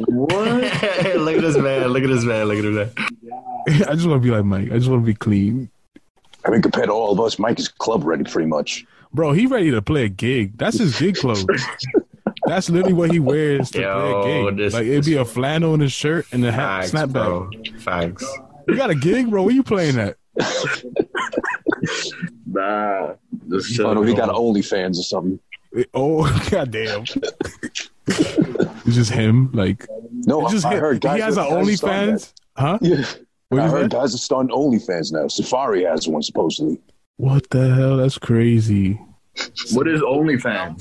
What? 0.09 0.35
look 1.17 1.37
at 1.37 1.41
this 1.43 1.57
man. 1.57 1.87
Look 1.89 2.03
at 2.03 2.09
this 2.11 2.25
man. 2.25 2.47
Look 2.49 2.59
at 2.59 2.63
this 2.63 2.95
man. 3.23 3.89
I 3.89 3.95
just 3.95 4.07
want 4.09 4.21
to 4.23 4.29
be 4.29 4.31
like 4.35 4.45
Mike. 4.45 4.73
I 4.73 4.77
just 4.79 4.89
want 4.91 5.03
to 5.03 5.07
be 5.07 5.15
clean, 5.15 5.71
I 6.45 6.51
mean, 6.51 6.63
compared 6.63 6.87
to 6.87 6.93
all 6.93 7.13
of 7.13 7.21
us, 7.21 7.39
Mike 7.39 7.59
is 7.59 7.69
club 7.69 8.05
ready 8.05 8.25
pretty 8.25 8.49
much. 8.49 8.87
bro. 9.13 9.33
He 9.33 9.47
ready 9.47 9.71
to 9.71 9.83
play 9.83 10.05
a 10.05 10.09
gig. 10.09 10.57
That's 10.57 10.79
his 10.79 10.99
gig 10.99 11.17
clothes. 11.17 11.45
That's 12.47 12.71
literally 12.71 12.95
what 12.95 13.11
he 13.13 13.19
wears 13.21 13.71
to 13.73 13.81
Yo, 13.83 14.23
play 14.23 14.41
a 14.41 14.45
gig. 14.51 14.57
this- 14.57 14.73
like 14.75 14.87
it'd 14.87 15.05
be 15.05 15.17
a 15.17 15.25
flannel 15.25 15.75
in 15.75 15.81
his 15.81 15.93
shirt 15.93 16.27
and 16.33 16.45
a 16.45 16.51
hat 16.53 16.87
Facts, 16.87 16.93
snapback. 16.93 17.13
bro. 17.13 17.51
Facts. 17.81 18.39
You 18.69 18.77
got 18.77 18.91
a 18.91 18.95
gig, 18.95 19.29
bro? 19.31 19.43
Where 19.43 19.55
you 19.55 19.63
playing 19.63 19.99
at? 19.99 20.17
Nah, 22.47 23.15
just 23.49 23.73
I 23.73 23.75
chill. 23.77 23.85
don't 23.87 23.95
know 23.97 24.03
if 24.03 24.09
he 24.09 24.15
got 24.15 24.29
OnlyFans 24.29 24.99
or 24.99 25.03
something. 25.03 25.39
Oh 25.95 26.25
goddamn! 26.51 27.05
it's 28.09 28.85
just 28.87 29.13
him. 29.13 29.51
Like 29.53 29.87
No, 30.27 30.43
it's 30.43 30.53
just 30.53 30.67
I 30.67 30.75
him. 30.75 30.81
heard 30.81 31.01
guys. 31.01 31.17
he 31.17 31.23
has 31.23 31.37
an 31.37 31.45
guys 31.49 31.81
OnlyFans, 31.81 32.33
huh? 32.57 32.79
Yeah, 32.83 33.05
What 33.51 33.61
I 33.61 33.69
heard 33.69 33.85
that? 33.85 33.91
guys 33.91 34.15
are 34.15 34.19
starting 34.19 34.51
OnlyFans 34.55 35.13
now. 35.13 35.29
Safari 35.29 35.85
has 35.85 36.09
one 36.09 36.23
supposedly. 36.23 36.79
What 37.17 37.49
the 37.51 37.75
hell? 37.75 37.97
That's 37.99 38.17
crazy. 38.19 39.01
What 39.73 39.87
is 39.89 40.01
OnlyFans? 40.01 40.81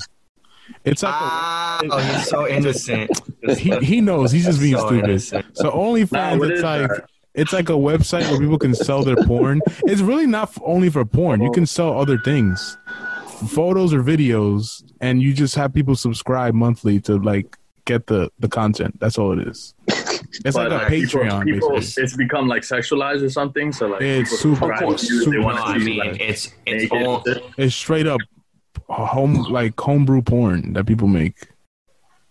It's 0.84 1.02
like 1.02 1.12
Ah, 1.14 1.80
oh, 1.90 1.98
he's 1.98 2.28
so 2.28 2.46
innocent. 2.48 3.10
he 3.58 3.76
he 3.78 4.00
knows. 4.00 4.30
He's 4.32 4.44
just 4.46 4.60
being 4.60 4.76
So 4.76 4.86
stupid. 4.86 5.10
innocent. 5.10 5.46
So 5.56 5.70
OnlyFans, 5.70 6.38
Nah, 6.38 6.44
it's 6.46 6.62
like 6.62 6.88
that? 6.88 7.04
it's 7.34 7.52
like 7.52 7.68
a 7.68 7.72
website 7.74 8.30
where 8.30 8.38
people 8.38 8.58
can 8.58 8.74
sell 8.74 9.02
their 9.02 9.16
porn. 9.16 9.60
It's 9.84 10.00
really 10.00 10.26
not 10.26 10.56
only 10.64 10.88
for 10.90 11.04
porn. 11.04 11.42
You 11.42 11.50
can 11.50 11.66
sell 11.66 11.98
other 11.98 12.18
things, 12.18 12.78
photos 13.48 13.92
or 13.92 14.02
videos, 14.02 14.82
and 15.00 15.20
you 15.20 15.32
just 15.34 15.54
have 15.56 15.74
people 15.74 15.96
subscribe 15.96 16.54
monthly 16.54 17.00
to 17.00 17.16
like 17.18 17.56
get 17.84 18.06
the 18.06 18.30
the 18.38 18.48
content. 18.48 18.98
That's 19.00 19.18
all 19.18 19.38
it 19.38 19.46
is. 19.48 19.74
It's 20.44 20.56
like 20.56 20.68
a 20.70 20.74
like, 20.74 20.88
people- 20.88 21.20
Patreon. 21.22 21.44
People, 21.44 21.70
basically. 21.70 22.02
it's 22.04 22.16
become 22.16 22.48
like 22.48 22.62
sexualized 22.62 23.22
or 23.22 23.30
something. 23.30 23.72
So 23.72 23.88
like, 23.88 24.02
It's 24.02 24.30
super- 24.38 24.56
subscribe 24.56 24.96
to 24.98 25.06
you, 25.06 25.24
super- 25.24 25.38
No, 25.40 25.48
I 25.48 25.78
mean 25.78 25.98
like 25.98 26.20
it's 26.20 26.52
it's 26.66 26.90
all, 26.92 27.22
shit. 27.24 27.42
It's 27.56 27.74
straight 27.74 28.06
up 28.06 28.20
home 28.88 29.34
like 29.50 29.78
homebrew 29.78 30.22
porn 30.22 30.72
that 30.74 30.86
people 30.86 31.08
make. 31.08 31.34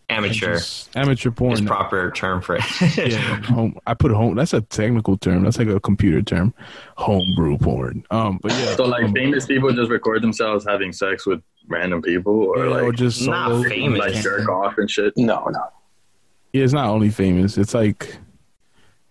amateur. 0.09 0.53
Just 0.55 0.95
amateur 0.97 1.29
porn. 1.31 1.53
Is 1.53 1.62
proper 1.62 2.12
term 2.12 2.41
for 2.41 2.55
it. 2.59 2.63
yeah, 2.97 3.41
home. 3.43 3.77
I 3.85 3.93
put 3.93 4.12
home. 4.12 4.35
That's 4.35 4.53
a 4.53 4.62
technical 4.62 5.17
term. 5.17 5.43
That's 5.43 5.57
like 5.59 5.67
a 5.67 5.79
computer 5.79 6.21
term. 6.21 6.53
Homebrew 6.97 7.57
porn. 7.59 8.03
Um, 8.12 8.39
but 8.41 8.51
yeah. 8.53 8.75
So 8.75 8.85
like 8.85 9.03
um, 9.03 9.13
famous 9.13 9.45
people 9.45 9.71
just 9.71 9.91
record 9.91 10.21
themselves 10.23 10.65
having 10.67 10.91
sex 10.93 11.25
with 11.27 11.41
random 11.67 12.01
people, 12.01 12.33
or 12.33 12.65
yeah, 12.65 12.71
like 12.71 12.83
or 12.83 12.91
just 12.91 13.21
Not 13.27 13.49
solo. 13.49 13.63
famous. 13.69 13.99
like 13.99 14.15
jerk 14.23 14.49
off 14.49 14.77
and 14.77 14.89
shit. 14.89 15.13
No, 15.17 15.45
no. 15.49 15.63
Yeah, 16.53 16.63
it's 16.63 16.73
not 16.73 16.88
only 16.89 17.09
famous. 17.09 17.57
It's 17.57 17.73
like 17.73 18.17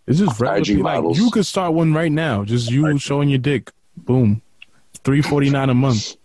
it's 0.06 0.18
just 0.18 0.40
regular. 0.40 1.02
Like 1.02 1.16
you 1.16 1.30
could 1.30 1.46
start 1.46 1.72
one 1.74 1.92
right 1.94 2.10
now. 2.12 2.44
Just 2.44 2.70
you 2.70 2.98
showing 2.98 3.28
your 3.28 3.38
dick. 3.38 3.70
Boom. 3.96 4.42
three 5.04 5.22
forty 5.22 5.50
nine 5.50 5.70
a 5.70 5.74
month, 5.74 6.16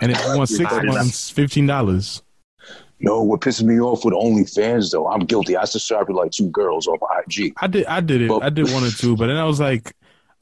and 0.00 0.10
if 0.12 0.24
you 0.24 0.36
want 0.36 0.48
six 0.48 0.72
months, 0.84 1.30
fifteen 1.30 1.66
dollars. 1.66 2.22
No, 3.04 3.20
what 3.22 3.40
pisses 3.40 3.64
me 3.64 3.80
off 3.80 4.04
with 4.04 4.14
OnlyFans 4.14 4.92
though, 4.92 5.08
I'm 5.08 5.20
guilty. 5.20 5.56
I 5.56 5.64
subscribed 5.64 6.08
to 6.08 6.14
like 6.14 6.30
two 6.30 6.48
girls 6.50 6.86
off 6.86 7.00
IG. 7.26 7.52
I 7.60 7.66
did, 7.66 7.84
I 7.86 8.00
did 8.00 8.22
it. 8.22 8.30
Well- 8.30 8.42
I 8.42 8.48
did 8.48 8.70
one 8.72 8.84
or 8.84 8.90
two, 8.90 9.16
but 9.16 9.26
then 9.26 9.36
I 9.36 9.44
was 9.44 9.58
like, 9.58 9.92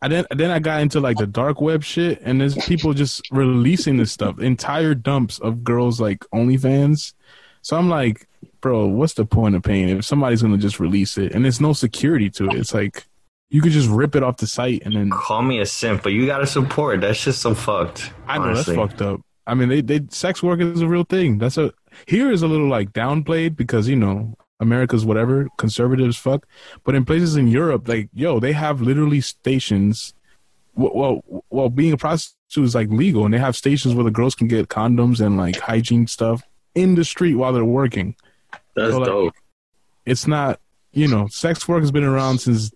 I 0.03 0.09
then 0.09 0.27
then 0.31 0.51
I 0.51 0.59
got 0.59 0.83
into 0.83 1.01
like 1.01 1.17
the 1.17 1.27
dark 1.27 1.61
web 1.63 1.83
shit, 1.83 2.21
and 2.23 2.39
there's 2.41 2.55
people 2.67 2.93
just 2.93 3.23
releasing 3.31 3.97
this 3.97 4.13
stuff, 4.13 4.39
entire 4.41 4.95
dumps 4.95 5.39
of 5.39 5.65
girls 5.65 6.01
like 6.01 6.21
OnlyFans. 6.35 7.15
So 7.63 7.77
I'm 7.79 7.89
like, 7.89 8.27
bro, 8.61 8.87
what's 8.87 9.15
the 9.15 9.25
point 9.25 9.55
of 9.55 9.63
paying 9.63 9.89
if 9.89 10.05
somebody's 10.05 10.43
gonna 10.43 10.59
just 10.59 10.81
release 10.81 11.19
it 11.19 11.33
and 11.33 11.45
there's 11.45 11.61
no 11.61 11.73
security 11.73 12.31
to 12.31 12.47
it? 12.47 12.55
It's 12.55 12.75
like 12.75 13.07
you 13.51 13.61
could 13.61 13.73
just 13.73 13.89
rip 13.89 14.15
it 14.15 14.23
off 14.23 14.37
the 14.37 14.47
site 14.47 14.83
and 14.85 14.95
then 14.95 15.11
Call 15.11 15.43
me 15.43 15.61
a 15.61 15.67
simp, 15.67 16.03
but 16.03 16.13
you 16.13 16.27
gotta 16.27 16.47
support. 16.47 17.01
That's 17.01 17.23
just 17.23 17.43
so 17.43 17.55
fucked. 17.55 18.13
I 18.27 18.39
know 18.39 18.45
honestly. 18.45 18.77
that's 18.77 18.93
fucked 18.93 19.03
up. 19.03 19.21
I 19.47 19.55
mean, 19.55 19.69
they 19.69 19.81
they 19.81 20.01
sex 20.11 20.43
work 20.43 20.61
is 20.61 20.81
a 20.81 20.89
real 20.89 21.05
thing. 21.05 21.39
That's 21.39 21.59
a 21.59 21.73
here 22.07 22.31
is 22.31 22.43
a 22.43 22.47
little 22.47 22.69
like 22.69 22.93
downplayed 22.93 23.57
because 23.57 23.89
you 23.89 23.97
know 23.97 24.37
America's 24.61 25.05
whatever 25.05 25.49
conservatives 25.59 26.17
fuck, 26.17 26.47
but 26.85 26.95
in 26.95 27.05
places 27.05 27.37
in 27.37 27.49
Europe, 27.49 27.89
like 27.89 28.09
yo, 28.13 28.39
they 28.39 28.53
have 28.53 28.81
literally 28.81 29.21
stations. 29.21 30.15
Well, 30.75 30.93
well, 30.95 31.45
well 31.51 31.69
being 31.69 31.93
a 31.93 31.97
prostitute 31.97 32.65
is 32.65 32.75
like 32.75 32.91
legal, 32.91 33.25
and 33.25 33.35
they 33.35 33.39
have 33.39 33.57
stations 33.57 33.95
where 33.95 34.05
the 34.05 34.11
girls 34.11 34.35
can 34.37 34.47
get 34.47 34.69
condoms 34.69 35.25
and 35.25 35.37
like 35.37 35.59
hygiene 35.59 36.07
stuff 36.07 36.43
in 36.75 36.95
the 36.95 37.05
street 37.05 37.35
while 37.35 37.53
they're 37.53 37.65
working. 37.65 38.15
That's 38.75 38.93
So, 38.93 38.99
like, 38.99 39.07
dope. 39.07 39.35
It's 40.07 40.27
not, 40.27 40.61
you 40.93 41.09
know, 41.09 41.29
sex 41.29 41.69
work 41.69 41.83
has 41.83 41.93
been 41.93 42.05
around 42.05 42.39
since 42.39 42.73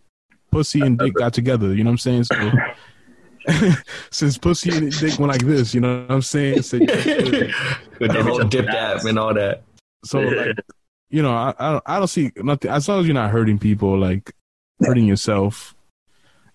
pussy 0.50 0.80
and 0.80 0.98
dick 0.98 1.14
got 1.14 1.32
together. 1.32 1.74
You 1.74 1.84
know 1.84 1.90
what 1.90 2.06
I'm 2.06 2.24
saying? 2.24 2.24
So, 2.24 2.52
since 4.10 4.38
pussy 4.38 4.76
and 4.76 4.92
dick 4.92 5.18
went 5.18 5.32
like 5.32 5.44
this, 5.44 5.74
you 5.74 5.80
know 5.80 6.02
what 6.02 6.10
I'm 6.10 6.22
saying? 6.22 6.62
So, 6.62 6.78
With 6.78 8.12
the 8.12 8.22
whole 8.22 8.44
dip 8.44 8.68
app 8.68 9.04
and 9.04 9.18
all 9.18 9.34
that. 9.34 9.62
so 10.04 10.20
like, 10.20 10.56
you 11.10 11.22
know, 11.22 11.32
I, 11.32 11.54
I 11.58 11.72
don't, 11.72 11.82
I 11.86 11.98
don't 11.98 12.08
see 12.08 12.32
nothing 12.36 12.70
as 12.70 12.88
long 12.88 13.00
as 13.00 13.06
you're 13.06 13.14
not 13.14 13.30
hurting 13.30 13.58
people, 13.58 13.98
like 13.98 14.34
hurting 14.80 15.06
yourself. 15.06 15.74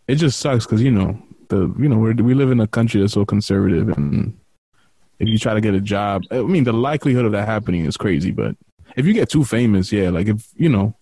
It 0.07 0.15
just 0.15 0.39
sucks 0.39 0.65
because 0.65 0.81
you 0.81 0.91
know 0.91 1.21
the 1.49 1.73
you 1.77 1.87
know 1.87 1.97
we 1.97 2.13
we 2.13 2.33
live 2.33 2.51
in 2.51 2.59
a 2.59 2.67
country 2.67 2.99
that's 2.99 3.13
so 3.13 3.25
conservative, 3.25 3.89
and 3.89 4.37
if 5.19 5.27
you 5.27 5.37
try 5.37 5.53
to 5.53 5.61
get 5.61 5.75
a 5.75 5.79
job, 5.79 6.23
I 6.31 6.41
mean 6.41 6.63
the 6.63 6.73
likelihood 6.73 7.25
of 7.25 7.31
that 7.33 7.47
happening 7.47 7.85
is 7.85 7.95
crazy. 7.95 8.31
But 8.31 8.55
if 8.95 9.05
you 9.05 9.13
get 9.13 9.29
too 9.29 9.43
famous, 9.43 9.91
yeah, 9.91 10.09
like 10.09 10.27
if 10.27 10.47
you 10.55 10.69
know. 10.69 10.95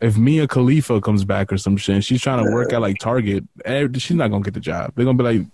If 0.00 0.16
Mia 0.16 0.46
Khalifa 0.46 1.00
comes 1.00 1.24
back 1.24 1.52
or 1.52 1.58
some 1.58 1.76
shit, 1.76 1.96
and 1.96 2.04
she's 2.04 2.22
trying 2.22 2.44
to 2.44 2.52
work 2.52 2.72
at 2.72 2.80
like 2.80 2.98
Target, 2.98 3.42
eh, 3.64 3.88
she's 3.94 4.16
not 4.16 4.28
gonna 4.30 4.44
get 4.44 4.54
the 4.54 4.60
job. 4.60 4.92
They're 4.94 5.04
gonna 5.04 5.18
be 5.18 5.24
like, 5.24 5.46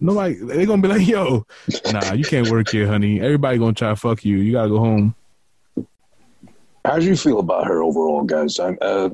nobody. 0.00 0.34
They're 0.34 0.66
gonna 0.66 0.82
be 0.82 0.88
like, 0.88 1.06
yo, 1.06 1.46
nah, 1.92 2.12
you 2.12 2.24
can't 2.24 2.50
work 2.50 2.70
here, 2.70 2.88
honey. 2.88 3.20
Everybody 3.20 3.58
gonna 3.58 3.72
try 3.72 3.90
to 3.90 3.96
fuck 3.96 4.24
you. 4.24 4.38
You 4.38 4.50
gotta 4.50 4.68
go 4.68 4.78
home. 4.80 5.14
How 6.84 6.98
do 6.98 7.06
you 7.06 7.16
feel 7.16 7.38
about 7.38 7.68
her 7.68 7.84
overall, 7.84 8.24
guys? 8.24 8.58
I, 8.58 8.72
uh, 8.80 9.10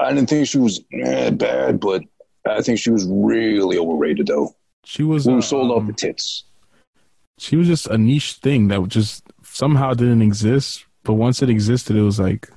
I 0.00 0.14
didn't 0.14 0.30
think 0.30 0.48
she 0.48 0.56
was 0.56 0.80
eh, 0.94 1.28
bad, 1.28 1.78
but 1.78 2.02
I 2.48 2.62
think 2.62 2.78
she 2.78 2.90
was 2.90 3.06
really 3.06 3.76
overrated, 3.76 4.28
though. 4.28 4.54
She 4.84 5.02
was 5.02 5.26
We 5.26 5.34
uh, 5.34 5.40
sold 5.42 5.70
off 5.70 5.80
um, 5.80 5.88
the 5.88 5.92
tits. 5.92 6.44
she 7.38 7.56
was 7.56 7.66
just 7.66 7.86
a 7.88 7.98
niche 7.98 8.34
thing 8.34 8.68
that 8.68 8.82
just 8.88 9.27
somehow 9.58 9.92
didn't 9.94 10.22
exist. 10.22 10.84
But 11.04 11.14
once 11.14 11.42
it 11.42 11.50
existed, 11.50 11.96
it 11.96 12.02
was 12.02 12.20
like, 12.20 12.48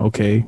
okay, 0.00 0.44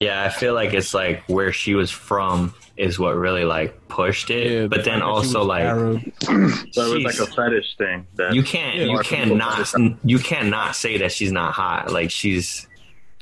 Yeah, 0.00 0.24
I 0.24 0.28
feel 0.30 0.54
like 0.54 0.72
it's 0.72 0.94
like 0.94 1.22
where 1.28 1.52
she 1.52 1.74
was 1.74 1.90
from 1.90 2.54
is 2.76 2.98
what 2.98 3.16
really 3.16 3.44
like 3.44 3.88
pushed 3.88 4.30
it. 4.30 4.46
yeah. 4.52 4.66
but 4.68 4.84
the 4.84 4.90
then 4.90 5.00
fact 5.00 5.14
that 5.16 5.28
she 5.28 5.36
also 5.36 5.44
like 5.44 5.64
Arab. 5.64 6.00
So 6.72 6.92
it 6.92 7.04
was 7.04 7.04
like 7.04 7.28
a 7.28 7.30
fetish 7.32 7.76
thing. 7.76 8.06
That 8.14 8.34
you 8.34 8.42
can't 8.42 8.76
Yeah, 8.76 8.84
you 8.84 8.92
more 8.92 9.02
can't 9.02 9.24
people 9.24 9.38
not 9.38 9.72
you 10.04 10.18
can't 10.18 10.74
say 10.76 10.98
that 10.98 11.10
she's 11.12 11.32
not 11.32 11.52
hot. 11.54 11.90
Like 11.92 12.10
she's 12.10 12.68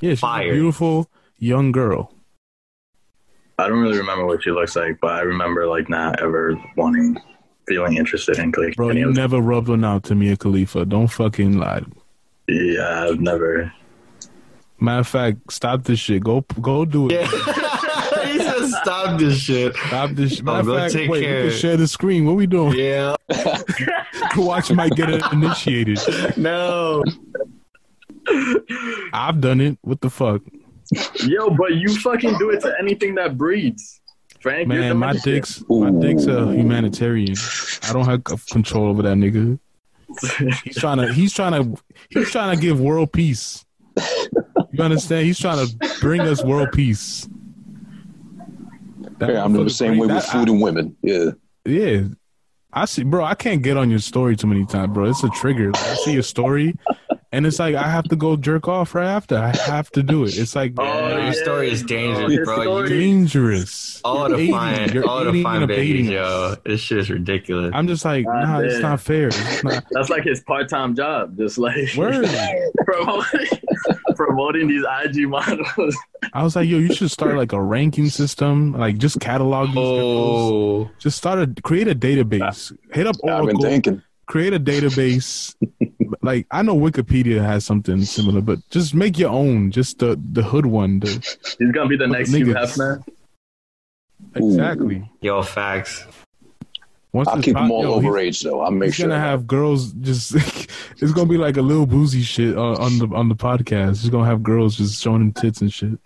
yeah, 0.03 0.11
she's 0.11 0.21
fire. 0.21 0.51
a 0.51 0.53
beautiful 0.53 1.09
young 1.39 1.73
girl. 1.73 2.13
I 3.59 3.69
don't 3.69 3.79
really 3.81 3.97
remember 3.97 4.27
what 4.27 4.43
she 4.43 4.51
looks 4.51 4.77
like, 4.77 4.99
but 5.01 5.13
I 5.13 5.21
remember 5.21 5.67
like 5.67 5.89
not 5.89 6.21
ever 6.21 6.55
wanting, 6.77 7.17
feeling 7.67 7.97
interested 7.97 8.39
in 8.39 8.53
like 8.57 8.77
Bro, 8.77 8.93
you 8.93 9.09
of 9.09 9.17
never 9.17 9.41
rubbed 9.41 9.69
one 9.69 9.85
out 9.85 10.05
to 10.05 10.15
Mia 10.15 10.37
Khalifa. 10.37 10.85
Don't 10.85 11.09
fucking 11.09 11.59
lie. 11.59 11.83
Yeah, 12.49 13.07
I've 13.09 13.21
never. 13.21 13.73
Matter 14.79 15.01
of 15.01 15.09
fact, 15.09 15.53
stop 15.53 15.85
this 15.85 15.99
shit. 15.99 16.23
Go 16.23 16.45
go 16.61 16.85
do 16.85 17.09
it. 17.09 17.13
Yeah. 17.13 17.27
he 18.27 18.39
said 18.39 18.69
stop 18.83 19.19
this 19.19 19.39
shit. 19.39 19.75
Stop 19.75 20.11
this 20.11 20.35
shit. 20.35 20.45
Matter 20.45 20.71
of 20.71 20.77
fact, 20.77 20.93
take 20.93 21.11
wait, 21.11 21.23
care. 21.23 21.45
we 21.45 21.51
can 21.51 21.59
share 21.59 21.77
the 21.77 21.89
screen. 21.89 22.27
What 22.27 22.37
we 22.37 22.47
doing? 22.47 22.75
Yeah. 22.77 23.17
Watch 24.37 24.71
might 24.71 24.93
get 24.93 25.11
initiated. 25.33 25.99
No. 26.37 27.03
I've 29.13 29.41
done 29.41 29.61
it. 29.61 29.79
What 29.83 30.01
the 30.01 30.11
fuck? 30.11 30.43
Yo, 31.25 31.51
but 31.51 31.75
you 31.75 31.95
fucking 32.01 32.37
do 32.39 32.51
it 32.51 32.61
to 32.61 32.75
anything 32.79 33.15
that 33.17 33.37
breathes. 33.37 34.01
Frank, 34.41 34.69
you're 34.73 34.81
Man, 34.81 34.97
my 34.99 35.09
dementia. 35.13 35.35
dick's 35.35 35.65
my 35.69 35.91
dick's 35.91 36.27
a 36.27 36.53
humanitarian. 36.55 37.35
I 37.89 37.93
don't 37.93 38.05
have 38.05 38.25
control 38.47 38.87
over 38.89 39.03
that 39.03 39.17
nigga. 39.17 39.59
He's 40.65 40.77
trying 40.77 40.99
to 40.99 41.13
he's 41.13 41.33
trying 41.33 41.53
to 41.75 41.83
he's 42.11 42.31
trying 42.31 42.55
to 42.57 42.61
give 42.61 42.81
world 42.81 43.13
peace. 43.13 43.65
You 44.73 44.83
understand? 44.85 45.27
He's 45.27 45.39
trying 45.39 45.67
to 45.67 45.99
bring 46.01 46.21
us 46.21 46.45
world 46.45 46.69
peace. 46.73 47.29
That 49.19 49.31
Yeah, 49.31 49.45
I'm 49.45 49.53
the 49.53 49.71
same 49.71 49.93
way 49.99 50.07
great. 50.07 50.15
with 50.17 50.25
That- 50.25 50.33
food 50.33 50.49
and 50.49 50.61
women. 50.63 50.97
Yeah. 51.03 51.31
yeah. 51.65 52.03
I 52.73 52.85
see, 52.85 53.05
bro. 53.05 53.25
I 53.25 53.35
can't 53.35 53.63
get 53.63 53.79
on 53.79 53.89
your 53.89 54.01
story 54.01 54.37
too 54.37 54.47
many 54.47 54.67
times, 54.67 54.93
bro. 54.93 55.07
It's 55.07 55.25
a 55.25 55.31
trigger. 55.31 55.71
Like, 55.73 55.83
I 55.83 55.95
see 55.95 56.13
your 56.13 56.23
story, 56.23 56.75
and 57.37 57.47
it's 57.47 57.59
like 57.59 57.75
I 57.75 57.89
have 57.89 58.05
to 58.09 58.17
go 58.17 58.37
jerk 58.37 58.67
off 58.67 58.95
right 58.95 59.07
after. 59.07 59.37
I 59.37 59.55
have 59.67 59.91
to 59.93 60.03
do 60.03 60.25
it. 60.25 60.37
It's 60.39 60.57
like 60.57 60.73
Oh, 60.79 60.85
Yeah, 60.85 61.09
yeah. 61.19 61.25
your 61.25 61.33
story 61.35 61.71
is 61.71 61.83
dangerous, 61.83 62.33
his 62.33 62.45
bro. 62.47 62.63
story- 62.63 62.91
You, 62.91 63.01
dangerous. 63.01 64.01
all 64.05 64.29
the 64.29 64.43
You're 64.43 64.57
fine, 64.57 65.03
all 65.05 65.23
the 65.25 65.31
aiding 65.31 65.43
fine 65.43 65.63
and 65.63 65.69
babies, 65.69 66.09
yo. 66.09 66.23
us. 66.23 66.59
This 66.65 66.81
shit 66.81 66.99
is 66.99 67.11
ridiculous. 67.11 67.71
I'm 67.75 67.87
just 67.87 68.05
like, 68.05 68.25
Ah, 68.29 68.41
nah, 68.41 68.59
it's 68.61 68.81
not 68.81 69.01
fair. 69.01 69.29
It's 69.29 69.65
not 69.69 69.85
That's 69.93 70.09
like 70.11 70.25
his 70.25 70.41
part-time 70.43 70.95
job, 70.97 71.37
just 71.37 71.59
like 71.59 71.77
word. 71.97 72.27
promoting, 72.87 73.47
promoting 74.15 74.69
these 74.69 74.85
IG 75.05 75.29
models. 75.29 75.97
I 76.33 76.43
was 76.43 76.57
like, 76.57 76.69
yo, 76.69 76.79
you 76.79 76.95
should 76.95 77.11
start 77.11 77.37
like 77.37 77.53
a 77.53 77.61
ranking 77.63 78.09
system, 78.09 78.73
like 78.73 78.99
just 78.99 79.21
catalog 79.21 79.69
these 79.69 79.75
girls. 79.75 80.53
oh, 80.53 80.91
Just 80.99 81.19
start 81.19 81.39
a 81.41 81.63
create 81.63 81.89
a 81.89 81.95
database. 81.95 82.77
Hit 82.93 83.07
up 83.07 83.17
I've 83.17 83.23
been 83.23 83.31
Oracle. 83.57 83.63
thinking. 83.63 84.03
Create 84.27 84.55
a 84.55 84.59
database. 84.61 85.55
Like 86.23 86.47
I 86.51 86.63
know 86.63 86.77
Wikipedia 86.77 87.41
has 87.43 87.65
something 87.65 88.03
similar, 88.05 88.41
but 88.41 88.59
just 88.71 88.95
make 88.95 89.19
your 89.19 89.31
own. 89.31 89.71
Just 89.71 89.99
the 89.99 90.21
the 90.33 90.43
hood 90.43 90.67
one. 90.67 91.01
The, 91.01 91.09
He's 91.59 91.73
gonna 91.73 91.89
be 91.89 91.97
the 91.97 92.07
next 92.07 92.31
Hugh 92.33 92.47
Niggas. 92.47 92.77
Hefner. 92.77 93.05
exactly. 94.35 95.09
yo, 95.21 95.43
facts. 95.43 96.05
Once 97.13 97.29
I'll 97.29 97.41
keep 97.41 97.55
po- 97.55 97.63
them 97.63 97.71
all 97.71 97.83
yo, 97.83 98.01
he's- 98.01 98.13
overage, 98.13 98.43
though. 98.45 98.61
I'll 98.61 98.71
make 98.71 98.89
He's 98.89 98.97
sure. 98.97 99.09
gonna 99.09 99.21
have 99.21 99.47
girls 99.47 99.93
just. 99.93 100.35
it's 100.99 101.13
gonna 101.13 101.29
be 101.29 101.39
like 101.39 101.57
a 101.57 101.63
little 101.63 101.87
boozy 101.87 102.23
shit 102.23 102.57
on, 102.59 102.77
on 102.77 102.99
the 102.99 103.09
on 103.15 103.29
the 103.29 103.37
podcast. 103.37 104.03
He's 104.03 104.11
gonna 104.11 104.27
have 104.27 104.43
girls 104.43 104.77
just 104.77 105.03
showing 105.03 105.23
him 105.23 105.33
tits 105.33 105.61
and 105.63 105.73
shit. 105.73 105.99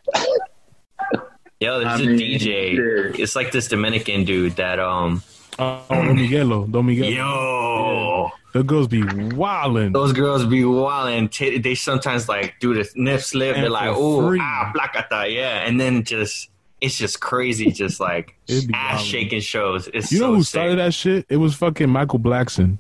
Yo, 1.59 1.81
I 1.81 1.85
there's 1.97 2.01
a 2.01 2.07
mean, 2.07 2.39
DJ. 2.39 2.75
shit. 2.77 3.21
It's 3.21 3.35
like 3.37 3.51
this 3.53 3.69
Dominican 3.69 4.25
dude 4.25 4.57
that 4.57 4.79
um. 4.79 5.23
Oh, 5.63 5.85
Don 5.91 6.17
Miguelo, 6.17 6.67
Don 6.67 6.87
Miguelo. 6.87 7.11
Yo, 7.11 8.31
The 8.55 8.63
girls 8.63 8.89
be 8.89 9.03
wildin'. 9.03 9.93
those 9.93 10.13
girls 10.15 10.47
be 10.47 10.65
wild 10.65 11.11
and 11.11 11.31
t- 11.31 11.59
they 11.59 11.75
sometimes 11.75 12.29
like 12.29 12.55
do 12.61 12.73
the 12.73 12.89
nip 12.97 13.21
slip. 13.21 13.55
And 13.57 13.65
They're 13.65 13.71
like, 13.71 13.91
oh, 13.95 14.37
ah, 14.41 14.71
placata, 14.75 15.29
yeah, 15.31 15.67
and 15.67 15.79
then 15.81 16.03
just 16.05 16.49
it's 16.81 16.97
just 16.97 17.21
crazy, 17.21 17.71
just 17.71 18.01
like 18.01 18.35
ass 18.49 18.65
wildin'. 18.65 18.99
shaking 19.05 19.41
shows. 19.41 19.89
It's 19.93 20.11
You 20.11 20.21
know 20.21 20.35
who 20.35 20.43
sick. 20.43 20.49
started 20.51 20.79
that 20.79 20.95
shit? 20.95 21.27
It 21.29 21.37
was 21.37 21.55
fucking 21.55 21.91
Michael 21.91 22.19
Blackson. 22.19 22.79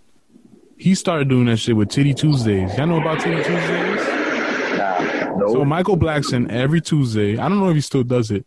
He 0.79 0.95
started 0.95 1.29
doing 1.29 1.45
that 1.47 1.59
shit 1.59 1.77
with 1.77 1.91
Titty 1.91 2.15
Tuesdays. 2.15 2.75
Y'all 2.79 2.87
know 2.87 2.99
about 3.01 3.21
Titty 3.21 3.43
Tuesdays? 3.43 4.01
So 5.53 5.65
Michael 5.65 5.97
Blackson 5.99 6.51
every 6.51 6.81
Tuesday, 6.81 7.37
I 7.37 7.49
don't 7.49 7.61
know 7.61 7.69
if 7.69 7.75
he 7.75 7.81
still 7.81 8.05
does 8.05 8.31
it. 8.31 8.47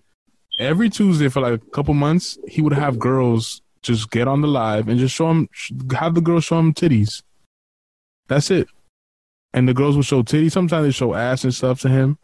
Every 0.59 0.89
Tuesday 0.89 1.27
for 1.27 1.41
like 1.41 1.53
a 1.53 1.57
couple 1.71 1.93
months, 1.93 2.37
he 2.47 2.61
would 2.61 2.73
have 2.73 2.97
girls 2.97 3.61
just 3.83 4.09
get 4.09 4.27
on 4.27 4.41
the 4.41 4.47
live 4.47 4.87
and 4.87 4.99
just 4.99 5.13
show 5.15 5.29
him, 5.29 5.47
have 5.97 6.15
the 6.15 6.21
girls 6.21 6.45
show 6.45 6.57
him 6.59 6.73
titties. 6.73 7.21
That's 8.27 8.49
it. 8.49 8.67
And 9.53 9.67
the 9.67 9.73
girls 9.73 9.95
would 9.95 10.05
show 10.05 10.23
titties. 10.23 10.51
Sometimes 10.53 10.85
they 10.87 10.91
show 10.91 11.13
ass 11.13 11.43
and 11.43 11.53
stuff 11.53 11.79
to 11.81 11.89
him, 11.89 12.17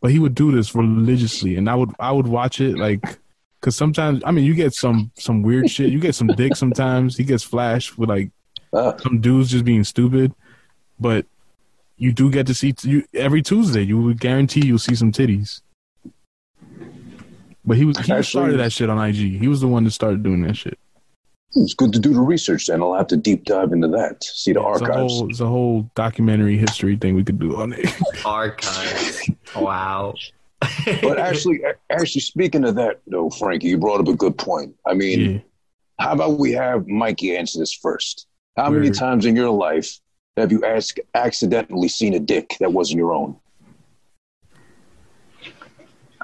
but 0.00 0.10
he 0.10 0.18
would 0.18 0.34
do 0.34 0.50
this 0.50 0.74
religiously, 0.74 1.56
and 1.56 1.70
I 1.70 1.74
would 1.76 1.90
I 2.00 2.10
would 2.12 2.26
watch 2.26 2.60
it 2.60 2.76
like. 2.76 3.18
Cause 3.60 3.76
sometimes, 3.76 4.20
I 4.26 4.32
mean, 4.32 4.44
you 4.44 4.54
get 4.54 4.74
some 4.74 5.12
some 5.16 5.42
weird 5.42 5.70
shit. 5.70 5.92
You 5.92 6.00
get 6.00 6.16
some 6.16 6.26
dick 6.26 6.56
sometimes. 6.56 7.16
He 7.16 7.22
gets 7.22 7.44
flashed 7.44 7.96
with 7.96 8.08
like 8.08 8.32
Ah. 8.74 8.96
some 8.96 9.20
dudes 9.20 9.50
just 9.52 9.64
being 9.64 9.84
stupid, 9.84 10.34
but 10.98 11.26
you 11.96 12.10
do 12.12 12.28
get 12.28 12.48
to 12.48 12.54
see 12.54 12.74
you 12.82 13.04
every 13.14 13.40
Tuesday. 13.40 13.82
You 13.82 14.02
would 14.02 14.18
guarantee 14.18 14.66
you'll 14.66 14.80
see 14.80 14.96
some 14.96 15.12
titties. 15.12 15.60
But 17.64 17.76
he 17.76 17.84
was 17.84 17.96
he 17.98 18.22
started 18.24 18.58
that 18.58 18.72
shit 18.72 18.90
on 18.90 18.98
IG. 18.98 19.38
He 19.38 19.46
was 19.46 19.60
the 19.60 19.68
one 19.68 19.84
that 19.84 19.92
started 19.92 20.24
doing 20.24 20.42
that 20.42 20.56
shit. 20.56 20.76
Hmm, 21.54 21.62
it's 21.62 21.74
good 21.74 21.92
to 21.92 21.98
do 21.98 22.12
the 22.14 22.20
research. 22.20 22.66
Then 22.66 22.82
I'll 22.82 22.94
have 22.94 23.08
to 23.08 23.16
deep 23.16 23.44
dive 23.44 23.72
into 23.72 23.88
that. 23.88 24.24
See 24.24 24.52
the 24.52 24.60
It's 24.60 24.80
a 24.80 24.84
archives. 24.84 25.12
whole, 25.12 25.30
it's 25.30 25.40
a 25.40 25.46
whole 25.46 25.90
documentary 25.94 26.56
history 26.56 26.96
thing 26.96 27.14
we 27.14 27.24
could 27.24 27.38
do 27.38 27.56
on 27.56 27.72
it. 27.72 27.86
Archives. 28.24 29.30
Wow. 29.56 30.14
But 31.02 31.18
actually, 31.18 31.60
actually, 31.90 32.20
speaking 32.20 32.64
of 32.64 32.76
that, 32.76 33.00
though, 33.08 33.30
Frankie, 33.30 33.66
you 33.66 33.78
brought 33.78 34.00
up 34.00 34.06
a 34.06 34.14
good 34.14 34.38
point. 34.38 34.76
I 34.86 34.94
mean, 34.94 35.20
yeah. 35.20 35.38
how 35.98 36.12
about 36.12 36.38
we 36.38 36.52
have 36.52 36.86
Mikey 36.86 37.36
answer 37.36 37.58
this 37.58 37.74
first? 37.74 38.28
How 38.56 38.70
many 38.70 38.90
times 38.90 39.26
in 39.26 39.34
your 39.34 39.50
life 39.50 39.98
have 40.36 40.52
you 40.52 40.64
ask, 40.64 40.98
accidentally 41.14 41.88
seen 41.88 42.14
a 42.14 42.20
dick 42.20 42.54
that 42.60 42.72
wasn't 42.72 42.98
your 42.98 43.12
own? 43.12 43.36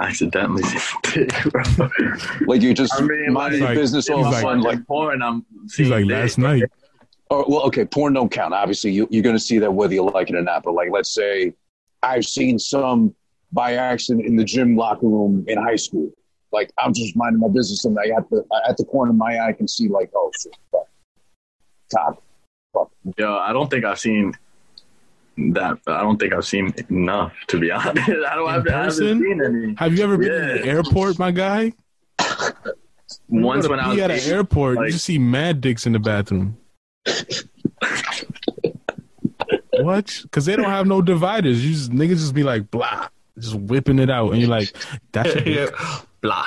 Accidentally 0.01 0.63
bro. 1.51 1.89
Like 2.47 2.63
you 2.63 2.75
just 2.75 2.95
I 2.95 3.01
mean, 3.03 3.33
minding 3.33 3.61
like- 3.61 3.75
your 3.75 3.83
business 3.83 4.09
all 4.09 4.19
he's 4.19 4.27
of 4.27 4.33
a 4.33 4.35
like- 4.37 4.43
sudden, 4.43 4.61
like, 4.63 4.87
porn. 4.87 5.23
I'm 5.23 5.45
He's 5.65 5.75
seeing 5.75 5.91
like 5.91 6.05
dick. 6.07 6.13
last 6.17 6.39
night. 6.39 6.63
oh, 7.31 7.45
well, 7.49 7.63
okay, 7.63 7.85
porn 7.85 8.13
don't 8.15 8.31
count. 8.31 8.55
Obviously, 8.55 8.93
you, 8.93 9.07
you're 9.11 9.23
going 9.23 9.37
to 9.37 9.41
see 9.41 9.59
that 9.59 9.73
whether 9.73 9.95
you 9.95 10.03
like 10.05 10.31
it 10.31 10.37
or 10.37 10.43
not. 10.43 10.63
But 10.63 10.73
like, 10.75 10.91
let's 10.93 11.13
say 11.13 11.53
I've 12.03 12.25
seen 12.25 12.59
some 12.59 13.15
by 13.53 13.75
accident 13.75 14.27
in 14.27 14.37
the 14.37 14.45
gym 14.45 14.77
locker 14.77 15.07
room 15.07 15.45
in 15.49 15.59
high 15.59 15.77
school. 15.77 16.11
Like 16.53 16.71
I'm 16.79 16.95
just 16.95 17.15
minding 17.17 17.41
my 17.41 17.49
business, 17.49 17.85
and 17.85 17.99
I 17.99 18.17
at 18.17 18.29
the 18.31 18.43
at 18.69 18.77
the 18.79 18.85
corner 18.85 19.11
of 19.11 19.17
my 19.17 19.37
eye, 19.37 19.49
I 19.49 19.53
can 19.53 19.69
see 19.69 19.89
like, 19.89 20.11
oh 20.15 20.31
shit, 20.43 20.57
fuck, 20.73 20.87
top, 21.95 22.23
fuck. 22.73 22.91
Yo, 23.19 23.37
I 23.37 23.53
don't 23.53 23.71
think 23.71 23.85
I've 23.85 23.99
seen 23.99 24.33
that. 25.55 25.79
I 25.87 26.01
don't 26.03 26.19
think 26.19 26.33
I've 26.33 26.45
seen 26.47 26.73
enough 26.91 27.33
to 27.49 27.59
be 27.61 27.71
honest. 27.73 28.09
I 28.09 28.13
don't 28.13 28.19
In 28.19 28.25
have, 28.25 28.39
I 28.47 28.53
haven't 28.53 28.73
person? 28.73 29.21
seen 29.23 29.43
any. 29.45 29.75
Have 29.77 29.97
you 29.97 30.05
ever 30.05 30.17
been 30.19 30.33
in 30.33 30.49
Yeah. 30.57 30.63
the 30.63 30.65
airport, 30.69 31.19
my 31.19 31.31
guy? 31.31 31.73
Once 33.29 33.69
when 33.69 33.81
I 33.81 33.89
was 33.89 33.99
at 33.99 34.11
an 34.11 34.21
airport, 34.21 34.77
like- 34.77 34.87
you 34.87 34.93
just 34.93 35.05
see 35.05 35.19
mad 35.19 35.61
dicks 35.61 35.87
in 35.87 35.93
the 35.93 35.99
bathroom. 35.99 36.57
what? 39.81 40.19
Because 40.23 40.45
they 40.47 40.57
don't 40.57 40.65
have 40.67 40.87
no 40.87 41.01
dividers. 41.03 41.65
You 41.65 41.73
just 41.73 41.91
niggas 41.91 42.19
just 42.19 42.35
be 42.35 42.43
like 42.43 42.71
blah, 42.71 43.09
just 43.39 43.55
whipping 43.55 43.99
it 43.99 44.11
out, 44.11 44.33
and 44.33 44.41
you're 44.41 44.51
like, 44.51 44.73
that's 45.13 45.35
your 45.35 45.45
dick. 45.45 45.75
Blah. 46.21 46.47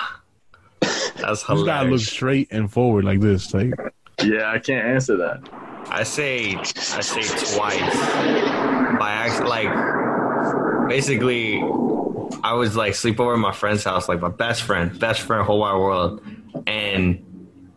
That's 0.81 1.47
You 1.47 1.55
just 1.55 1.65
gotta 1.65 1.89
look 1.89 1.99
straight 2.01 2.47
and 2.51 2.71
forward 2.71 3.05
like 3.05 3.19
this. 3.21 3.53
Like, 3.53 3.73
yeah, 4.23 4.51
I 4.51 4.59
can't 4.59 4.85
answer 4.87 5.17
that. 5.17 5.47
I 5.89 6.03
say 6.03 6.55
I 6.55 6.63
say 7.01 7.21
twice 7.23 7.79
by 9.11 9.27
accident. 9.27 9.49
Like 9.49 10.89
basically, 10.89 11.61
I 12.43 12.53
was 12.53 12.75
like 12.75 12.95
sleep 12.95 13.19
over 13.19 13.33
at 13.33 13.39
my 13.39 13.51
friend's 13.51 13.83
house, 13.83 14.07
like 14.07 14.19
my 14.19 14.29
best 14.29 14.63
friend, 14.63 14.97
best 14.99 15.21
friend, 15.21 15.45
whole 15.45 15.59
wide 15.59 15.77
world, 15.77 16.21
and 16.67 17.25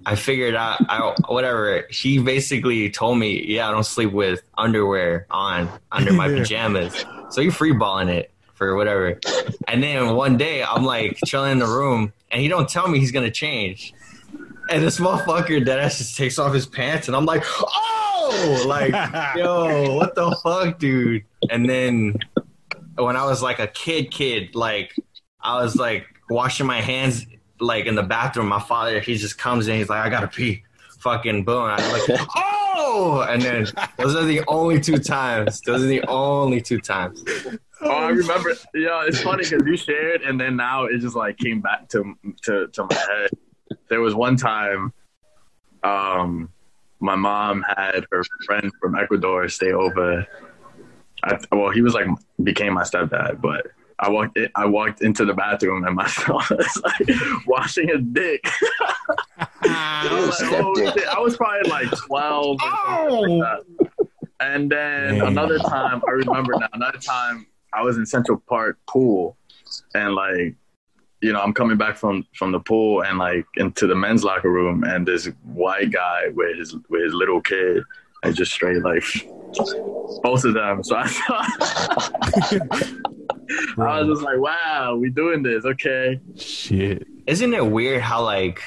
I 0.07 0.16
figured 0.16 0.55
out 0.55 0.81
I 0.88 1.14
whatever. 1.29 1.87
She 1.90 2.18
basically 2.18 2.90
told 2.90 3.18
me, 3.18 3.44
yeah, 3.44 3.68
I 3.68 3.70
don't 3.70 3.85
sleep 3.85 4.12
with 4.12 4.42
underwear 4.57 5.27
on 5.31 5.68
under 5.90 6.12
my 6.12 6.29
Yeah. 6.29 6.38
pajamas, 6.38 7.05
so 7.31 7.40
you 7.40 7.51
free 7.51 7.73
balling 7.73 8.09
it 8.09 8.31
for 8.55 8.77
whatever. 8.77 9.18
And 9.66 9.83
then 9.83 10.14
one 10.14 10.37
day 10.37 10.62
I'm 10.62 10.85
like 10.85 11.18
chilling 11.27 11.53
in 11.53 11.59
the 11.59 11.66
room, 11.66 12.12
and 12.31 12.40
he 12.40 12.49
don't 12.49 12.68
tell 12.68 12.88
me 12.88 12.99
he's 13.01 13.12
gonna 13.12 13.31
change. 13.31 13.92
And 14.70 14.83
this 14.83 14.99
motherfucker 14.99 15.64
that 15.66 15.79
ass 15.79 15.99
just 15.99 16.16
takes 16.16 16.38
off 16.38 16.55
his 16.55 16.66
pants, 16.66 17.09
and 17.09 17.16
I'm 17.16 17.27
like, 17.27 17.44
oh, 17.44 18.04
like, 18.67 18.93
yo, 19.37 19.95
what 19.95 20.15
the 20.15 20.37
fuck, 20.43 20.79
dude? 20.79 21.25
And 21.51 21.69
then 21.69 22.17
when 22.97 23.17
I 23.17 23.25
was 23.25 23.43
like 23.43 23.59
a 23.59 23.67
kid, 23.67 24.11
kid, 24.11 24.55
like, 24.55 24.95
I 25.41 25.63
was 25.63 25.77
like 25.77 26.07
washing 26.31 26.67
my 26.67 26.81
hands, 26.81 27.27
like 27.61 27.87
in 27.87 27.95
the 27.95 28.03
bathroom. 28.03 28.49
My 28.49 28.61
father, 28.61 29.01
he 29.01 29.17
just 29.17 29.39
comes 29.39 29.69
in, 29.69 29.79
he's 29.79 29.89
like, 29.89 30.05
I 30.05 30.09
gotta 30.09 30.29
pee. 30.29 30.63
Fucking 31.01 31.45
boom. 31.45 31.65
I'm 31.65 31.93
like, 31.93 32.21
oh, 32.37 33.27
and 33.29 33.43
then 33.43 33.67
those 33.99 34.17
are 34.17 34.25
the 34.25 34.43
only 34.49 34.81
two 34.81 34.97
times. 34.97 35.61
Those 35.61 35.83
are 35.83 35.87
the 35.87 36.03
only 36.09 36.63
two 36.63 36.81
times. 36.81 37.23
Oh, 37.83 37.91
I 37.91 38.09
remember. 38.09 38.55
Yeah, 38.75 39.05
it's 39.07 39.21
funny 39.21 39.45
because 39.45 39.63
you 39.67 39.77
shared, 39.77 40.23
and 40.23 40.41
then 40.41 40.57
now 40.57 40.85
it 40.85 40.99
just 41.01 41.15
like 41.15 41.37
came 41.37 41.61
back 41.61 41.89
to 41.91 42.15
to 42.45 42.69
to 42.69 42.85
my 42.85 42.97
head. 42.97 43.31
There 43.91 44.01
was 44.01 44.15
one 44.15 44.37
time, 44.37 44.95
um, 45.83 46.54
my 47.05 47.14
mom 47.14 47.62
had 47.77 48.07
her 48.11 48.25
friend 48.47 48.73
from 48.81 48.97
Ecuador 48.97 49.47
stay 49.49 49.73
over. 49.73 50.27
I, 51.23 51.38
well, 51.53 51.71
he 51.71 51.83
was 51.83 51.93
like 51.93 52.07
became 52.43 52.73
my 52.73 52.83
stepdad, 52.83 53.40
but 53.43 53.67
I 53.99 54.09
walked 54.09 54.38
in, 54.38 54.49
I 54.55 54.64
walked 54.64 55.03
into 55.03 55.27
the 55.27 55.35
bathroom 55.35 55.85
and 55.85 55.95
my 55.95 56.07
son 56.09 56.35
was 56.51 56.83
like 56.83 57.47
washing 57.47 57.88
his 57.88 58.01
dick. 58.12 58.43
I, 59.62 60.09
was 60.27 60.40
like, 60.40 60.53
oh, 60.53 60.75
Step 60.75 60.95
dick. 60.95 61.05
shit. 61.05 61.09
I 61.14 61.21
was 61.21 61.37
probably 61.37 61.71
like 61.71 61.90
twelve. 61.90 62.57
or 62.62 62.71
something 62.87 63.38
like 63.38 63.43
oh! 63.43 63.62
that. 63.99 64.09
And 64.40 64.71
then 64.71 65.19
Damn. 65.19 65.29
another 65.29 65.59
time, 65.59 66.03
I 66.09 66.11
remember 66.11 66.55
now. 66.59 66.69
Another 66.73 66.99
time, 66.99 67.47
I 67.73 67.83
was 67.83 67.99
in 67.99 68.07
Central 68.07 68.43
Park 68.49 68.79
pool, 68.87 69.37
and 69.95 70.14
like, 70.14 70.55
you 71.25 71.33
know, 71.33 71.41
I'm 71.41 71.55
coming 71.55 71.79
back 71.79 71.97
from 71.97 72.27
from 72.35 72.53
the 72.53 72.61
pool 72.61 73.03
and 73.03 73.17
like 73.17 73.47
into 73.57 73.87
the 73.87 73.95
men's 73.95 74.25
locker 74.25 74.51
room, 74.51 74.85
and 74.85 75.09
this 75.09 75.25
white 75.43 75.91
guy 75.91 76.29
with 76.35 76.59
his 76.59 76.77
with 76.91 77.03
his 77.03 77.15
little 77.15 77.41
kid, 77.41 77.83
and 78.23 78.37
just 78.37 78.53
straight 78.53 78.83
like 78.83 79.03
both 80.23 80.45
of 80.45 80.53
them. 80.53 80.85
So 80.85 80.97
I 80.97 81.09
thought. 81.09 82.13
I 83.79 84.03
was 84.03 84.19
just 84.19 84.23
like, 84.23 84.39
"Wow, 84.39 84.97
we 85.01 85.09
doing 85.09 85.43
this? 85.43 85.65
Okay." 85.65 86.21
shit. 86.37 87.07
Isn't 87.27 87.55
it 87.55 87.67
weird 87.67 88.03
how 88.03 88.23
like 88.23 88.61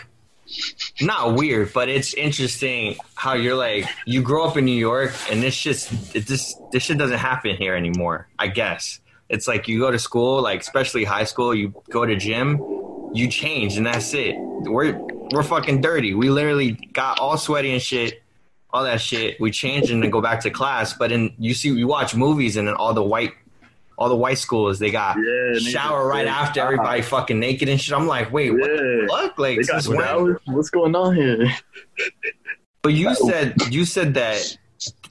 not 1.00 1.36
weird, 1.36 1.74
but 1.74 1.90
it's 1.90 2.16
interesting 2.16 2.96
how 3.14 3.34
you're 3.34 3.56
like 3.56 3.86
you 4.08 4.24
grow 4.24 4.48
up 4.48 4.58
in 4.58 4.66
New 4.66 4.72
York 4.72 5.14
and 5.30 5.44
this 5.44 5.56
just 5.56 6.16
it 6.16 6.26
just 6.26 6.58
this 6.72 6.84
shit 6.84 6.98
doesn't 6.98 7.20
happen 7.20 7.56
here 7.56 7.76
anymore. 7.76 8.28
I 8.40 8.48
guess 8.48 9.00
it's 9.30 9.48
like 9.48 9.68
you 9.68 9.80
go 9.80 9.92
to 9.92 10.00
school, 10.00 10.42
like 10.42 10.62
especially 10.62 11.04
high 11.04 11.26
school, 11.26 11.54
you 11.54 11.74
go 11.90 12.06
to 12.06 12.16
gym, 12.16 12.62
you 13.14 13.28
change 13.28 13.78
and 13.78 13.86
that's 13.86 14.14
it. 14.14 14.36
We're 14.38 14.98
we're 15.32 15.44
fucking 15.44 15.82
dirty. 15.82 16.14
We 16.14 16.30
literally 16.30 16.72
got 16.94 17.20
all 17.20 17.38
sweaty 17.38 17.74
and 17.74 17.82
shit, 17.82 18.22
all 18.72 18.84
that 18.84 19.02
shit. 19.02 19.40
We 19.40 19.52
change 19.52 19.92
and 19.92 20.02
then 20.02 20.10
go 20.10 20.22
back 20.22 20.42
to 20.42 20.50
class. 20.50 20.94
But 20.94 21.12
in 21.12 21.34
you 21.38 21.54
see, 21.54 21.70
you 21.70 21.88
watch 21.88 22.16
movies 22.16 22.58
and 22.58 22.68
then 22.68 22.76
all 22.76 22.94
the 22.94 23.04
white. 23.04 23.34
All 24.00 24.10
the 24.10 24.16
white 24.16 24.38
schools, 24.38 24.78
they 24.78 24.92
got 24.92 25.18
Yeah, 25.18 25.58
shower 25.58 26.08
right 26.08 26.28
after 26.28 26.62
everybody 26.62 27.02
fucking 27.02 27.40
naked 27.40 27.68
and 27.68 27.82
shit. 27.82 27.98
I'm 27.98 28.06
like, 28.06 28.32
wait, 28.32 28.52
what 28.52 28.70
the 28.70 29.08
fuck? 29.10 29.40
Like, 29.40 29.58
They 29.58 29.64
got 29.64 29.82
since 29.82 29.88
when? 29.88 30.06
showers? 30.06 30.40
What's 30.46 30.70
going 30.70 30.96
on 30.96 31.16
here? 31.16 31.52
But 32.84 32.94
you 32.94 33.16
said 33.16 33.56
you 33.72 33.86
said 33.86 34.14
that 34.14 34.56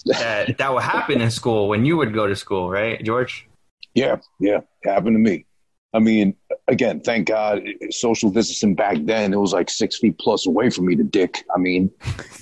that 0.04 0.58
that 0.58 0.72
would 0.72 0.84
happen 0.84 1.20
in 1.20 1.32
school 1.32 1.68
when 1.68 1.84
you 1.84 1.96
would 1.96 2.14
go 2.14 2.28
to 2.28 2.36
school, 2.36 2.70
right, 2.70 3.02
George? 3.02 3.48
Yeah, 3.96 4.16
yeah, 4.38 4.60
happened 4.84 5.14
to 5.14 5.18
me. 5.18 5.46
I 5.94 5.98
mean, 6.00 6.36
again, 6.68 7.00
thank 7.00 7.28
God, 7.28 7.62
social 7.90 8.28
distancing 8.28 8.74
back 8.74 8.98
then, 9.04 9.32
it 9.32 9.40
was 9.40 9.54
like 9.54 9.70
six 9.70 9.96
feet 9.96 10.18
plus 10.18 10.46
away 10.46 10.68
from 10.68 10.84
me, 10.84 10.96
to 10.96 11.02
dick. 11.02 11.42
I 11.54 11.58
mean, 11.58 11.90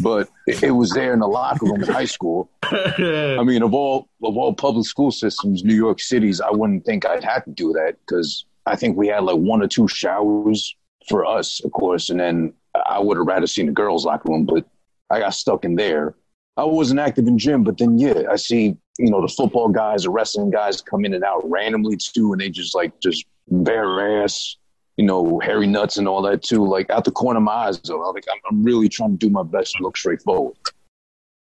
but 0.01 0.29
it, 0.49 0.64
it 0.64 0.71
was 0.73 0.90
there 0.90 1.12
in 1.12 1.21
the 1.21 1.29
locker 1.29 1.67
room 1.67 1.81
in 1.81 1.88
high 1.88 2.07
school. 2.07 2.51
I 2.64 3.45
mean, 3.45 3.62
of 3.62 3.73
all 3.73 4.09
of 4.25 4.37
all 4.37 4.53
public 4.53 4.87
school 4.87 5.12
systems, 5.12 5.62
New 5.62 5.77
York 5.77 6.01
City's, 6.01 6.40
I 6.40 6.51
wouldn't 6.51 6.85
think 6.85 7.07
I'd 7.07 7.23
have 7.23 7.45
to 7.45 7.53
do 7.53 7.73
that 7.75 7.99
because 8.01 8.45
I 8.67 8.75
think 8.75 8.97
we 8.97 9.07
had 9.07 9.23
like 9.23 9.37
one 9.37 9.62
or 9.62 9.69
two 9.69 9.87
showers 9.87 10.75
for 11.09 11.25
us, 11.25 11.62
of 11.64 11.71
course, 11.71 12.11
and 12.11 12.19
then 12.19 12.53
I 12.87 12.99
would 12.99 13.17
have 13.17 13.27
rather 13.27 13.47
seen 13.47 13.67
the 13.67 13.73
girls' 13.73 14.05
locker 14.05 14.33
room, 14.33 14.47
but 14.47 14.67
I 15.11 15.21
got 15.21 15.35
stuck 15.35 15.64
in 15.64 15.77
there. 15.77 16.17
I 16.57 16.64
wasn't 16.64 16.99
active 16.99 17.29
in 17.29 17.38
gym, 17.38 17.62
but 17.62 17.79
then 17.79 17.99
yeah, 17.99 18.23
I 18.29 18.35
see 18.35 18.77
you 18.98 19.11
know 19.11 19.20
the 19.20 19.28
football 19.28 19.68
guys, 19.68 20.04
the 20.04 20.11
wrestling 20.11 20.50
guys 20.50 20.80
come 20.80 21.04
in 21.04 21.14
and 21.14 21.24
out 21.24 21.48
randomly 21.48 21.96
too, 21.96 22.33
and 22.33 22.40
they 22.40 22.50
just 22.50 22.74
like 22.74 22.98
just 23.00 23.24
bare 23.48 24.22
ass, 24.22 24.57
you 24.96 25.04
know, 25.04 25.40
hairy 25.40 25.66
nuts 25.66 25.96
and 25.96 26.09
all 26.09 26.22
that 26.22 26.42
too. 26.42 26.66
Like 26.66 26.90
out 26.90 27.04
the 27.04 27.11
corner 27.11 27.38
of 27.38 27.44
my 27.44 27.52
eyes, 27.52 27.80
though, 27.80 28.02
I'm 28.02 28.14
like 28.14 28.24
I'm, 28.30 28.38
I'm 28.50 28.62
really 28.62 28.88
trying 28.88 29.18
to 29.18 29.26
do 29.26 29.30
my 29.30 29.42
best 29.42 29.76
to 29.76 29.83
look 29.83 29.96
straightforward, 29.96 30.57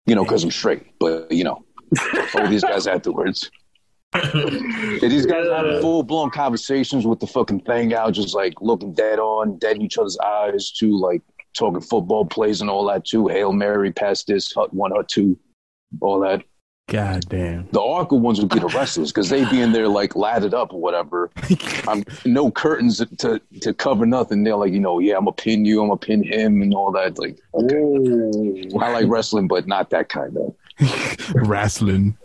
you 0.06 0.14
know, 0.14 0.24
because 0.24 0.44
I'm 0.44 0.50
straight. 0.50 0.98
But 0.98 1.30
you 1.30 1.44
know, 1.44 1.64
all 2.34 2.48
these 2.48 2.64
guys 2.64 2.86
afterwards. 2.86 3.50
Yeah, 4.14 5.08
these 5.08 5.26
guys 5.26 5.48
having 5.48 5.80
full 5.80 6.04
blown 6.04 6.30
conversations 6.30 7.04
with 7.04 7.18
the 7.18 7.26
fucking 7.26 7.60
thing 7.60 7.94
out, 7.94 8.12
just 8.12 8.34
like 8.34 8.54
looking 8.60 8.94
dead 8.94 9.18
on, 9.18 9.58
dead 9.58 9.76
in 9.76 9.82
each 9.82 9.98
other's 9.98 10.16
eyes, 10.18 10.70
too, 10.70 10.96
like 10.96 11.20
talking 11.54 11.80
football 11.80 12.24
plays 12.24 12.60
and 12.60 12.70
all 12.70 12.86
that 12.86 13.04
too. 13.04 13.26
Hail 13.28 13.52
Mary, 13.52 13.92
pass 13.92 14.24
this, 14.24 14.52
hut 14.52 14.72
one, 14.72 14.92
hut 14.92 15.08
two, 15.08 15.38
all 16.00 16.20
that. 16.20 16.44
God 16.88 17.26
damn. 17.28 17.66
The 17.72 17.80
awkward 17.80 18.18
ones 18.18 18.40
would 18.40 18.50
be 18.50 18.58
the 18.58 18.66
wrestlers 18.68 19.10
because 19.10 19.30
they'd 19.30 19.48
be 19.50 19.60
in 19.62 19.72
there 19.72 19.88
like 19.88 20.14
lathered 20.14 20.52
up 20.52 20.72
or 20.74 20.80
whatever. 20.80 21.30
I'm 21.88 22.04
no 22.26 22.50
curtains 22.50 22.98
to 23.18 23.40
to 23.62 23.72
cover 23.74 24.04
nothing. 24.04 24.44
They're 24.44 24.56
like, 24.56 24.72
you 24.72 24.80
know, 24.80 24.98
yeah, 24.98 25.16
I'm 25.16 25.24
gonna 25.24 25.32
pin 25.32 25.64
you, 25.64 25.80
I'm 25.80 25.88
gonna 25.88 25.96
pin 25.98 26.22
him, 26.22 26.60
and 26.60 26.74
all 26.74 26.92
that. 26.92 27.18
Like, 27.18 27.38
okay, 27.54 28.68
I 28.78 28.92
like 28.92 29.08
wrestling, 29.08 29.48
but 29.48 29.66
not 29.66 29.90
that 29.90 30.08
kind 30.10 30.36
of. 30.36 30.54
Wrestling. 31.34 32.16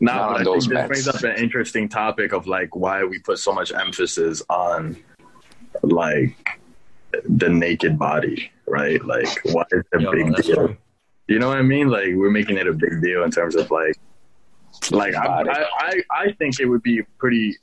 No, 0.00 0.14
Not 0.14 0.32
but 0.32 0.40
I 0.40 0.44
those 0.44 0.66
think 0.66 0.78
this 0.78 0.86
brings 0.86 1.08
up 1.08 1.22
an 1.24 1.42
interesting 1.42 1.88
topic 1.88 2.32
of 2.32 2.46
like 2.46 2.74
why 2.74 3.04
we 3.04 3.18
put 3.18 3.38
so 3.38 3.52
much 3.52 3.72
emphasis 3.72 4.42
on 4.48 4.96
like 5.82 6.60
the 7.24 7.48
naked 7.48 7.98
body, 7.98 8.50
right? 8.66 9.04
Like, 9.04 9.28
why 9.44 9.64
is 9.72 9.84
it 9.92 9.98
a 9.98 10.02
Yo, 10.02 10.12
big 10.12 10.34
deal? 10.36 10.54
true. 10.54 10.76
You 11.28 11.38
know 11.38 11.48
what 11.48 11.58
I 11.58 11.62
mean? 11.62 11.88
Like, 11.88 12.08
we're 12.14 12.30
making 12.30 12.56
it 12.56 12.66
a 12.66 12.72
big 12.72 13.02
deal 13.02 13.22
in 13.22 13.30
terms 13.30 13.54
of 13.54 13.70
like, 13.70 13.94
like 14.90 15.14
I, 15.14 15.42
I, 15.42 15.66
I, 15.78 16.02
I 16.10 16.32
think 16.32 16.58
it 16.58 16.64
would 16.64 16.82
be 16.82 17.02
pretty, 17.18 17.54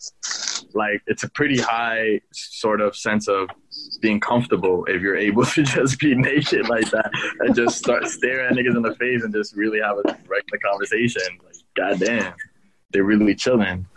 like, 0.74 1.02
it's 1.08 1.24
a 1.24 1.30
pretty 1.30 1.60
high 1.60 2.22
sort 2.32 2.80
of 2.80 2.96
sense 2.96 3.28
of 3.28 3.50
being 4.02 4.20
comfortable 4.20 4.86
if 4.86 5.02
you're 5.02 5.18
able 5.18 5.46
to 5.56 5.64
just 5.64 6.00
be 6.00 6.14
naked 6.14 6.70
like 6.70 6.90
that 6.92 7.10
and 7.40 7.56
just 7.56 7.78
start 7.78 8.08
staring 8.08 8.46
at 8.46 8.54
niggas 8.54 8.76
in 8.76 8.84
the 8.84 8.96
face 8.96 9.24
and 9.24 9.34
just 9.34 9.56
really 9.56 9.80
have 9.82 9.98
a 9.98 10.04
regular 10.28 10.60
conversation. 10.64 11.24
Like, 11.44 11.56
goddamn, 11.76 12.34
they're 12.92 13.04
really 13.04 13.34
chilling. 13.34 13.88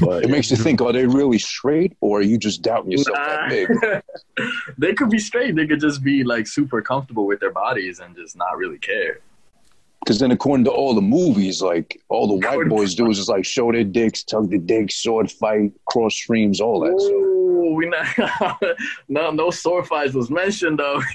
But 0.00 0.24
It 0.24 0.30
makes 0.30 0.50
you 0.50 0.56
think: 0.56 0.80
Are 0.80 0.92
they 0.92 1.06
really 1.06 1.38
straight, 1.38 1.96
or 2.00 2.18
are 2.18 2.22
you 2.22 2.38
just 2.38 2.62
doubting 2.62 2.92
yourself 2.92 3.16
that 3.16 3.48
big? 3.48 3.68
They 4.78 4.94
could 4.94 5.10
be 5.10 5.18
straight. 5.18 5.54
They 5.54 5.66
could 5.66 5.80
just 5.80 6.02
be 6.02 6.24
like 6.24 6.46
super 6.46 6.82
comfortable 6.82 7.26
with 7.26 7.40
their 7.40 7.52
bodies 7.52 8.00
and 8.00 8.16
just 8.16 8.36
not 8.36 8.56
really 8.56 8.78
care. 8.78 9.20
Because 10.04 10.18
then, 10.18 10.32
according 10.32 10.64
to 10.64 10.70
all 10.70 10.94
the 10.94 11.00
movies, 11.00 11.62
like 11.62 11.98
all 12.10 12.26
the 12.26 12.46
white 12.46 12.68
boys 12.68 12.94
do 12.94 13.10
is 13.10 13.16
just 13.16 13.30
like 13.30 13.46
show 13.46 13.72
their 13.72 13.84
dicks, 13.84 14.22
tug 14.22 14.50
the 14.50 14.58
dicks, 14.58 14.96
sword 14.96 15.30
fight, 15.30 15.72
cross 15.86 16.14
streams, 16.14 16.60
all 16.60 16.80
that. 16.80 17.00
So 17.00 17.10
Ooh, 17.10 17.74
we 17.74 17.88
not 17.88 18.60
no 19.08 19.30
no 19.30 19.50
sword 19.50 19.86
fights 19.86 20.12
was 20.12 20.30
mentioned 20.30 20.78
though. 20.78 21.00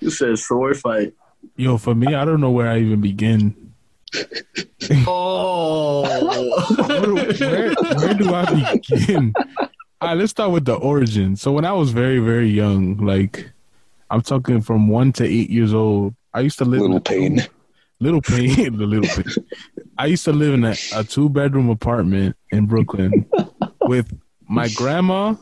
you 0.00 0.10
said 0.10 0.38
sword 0.38 0.76
fight. 0.76 1.14
Yo, 1.56 1.78
for 1.78 1.94
me, 1.94 2.14
I 2.14 2.24
don't 2.26 2.40
know 2.42 2.50
where 2.50 2.68
I 2.68 2.80
even 2.80 3.00
begin. 3.00 3.63
Oh, 5.06 6.02
Where, 6.88 7.14
where, 7.14 7.74
where 7.74 8.14
do 8.14 8.34
I 8.34 8.78
begin? 8.88 9.32
All 10.00 10.08
right, 10.08 10.16
let's 10.16 10.30
start 10.32 10.50
with 10.50 10.64
the 10.64 10.74
origin. 10.74 11.36
So 11.36 11.52
when 11.52 11.64
I 11.64 11.72
was 11.72 11.90
very, 11.92 12.18
very 12.18 12.48
young, 12.48 12.96
like 12.98 13.50
I'm 14.10 14.20
talking 14.22 14.60
from 14.60 14.88
one 14.88 15.12
to 15.14 15.24
eight 15.24 15.50
years 15.50 15.72
old, 15.72 16.14
I 16.32 16.40
used 16.40 16.58
to 16.58 16.64
live 16.64 16.80
in 16.82 16.92
little 16.92 16.96
a 16.98 17.00
two- 17.00 17.14
pain. 17.14 17.42
Little 18.00 18.20
pain, 18.20 18.76
the 18.76 18.86
little 18.86 19.08
pain. 19.22 19.46
I 19.96 20.06
used 20.06 20.24
to 20.24 20.32
live 20.32 20.54
in 20.54 20.64
a, 20.64 20.74
a 20.94 21.04
two 21.04 21.28
bedroom 21.28 21.70
apartment 21.70 22.36
in 22.50 22.66
Brooklyn 22.66 23.24
with 23.82 24.12
my 24.48 24.68
grandma, 24.74 25.36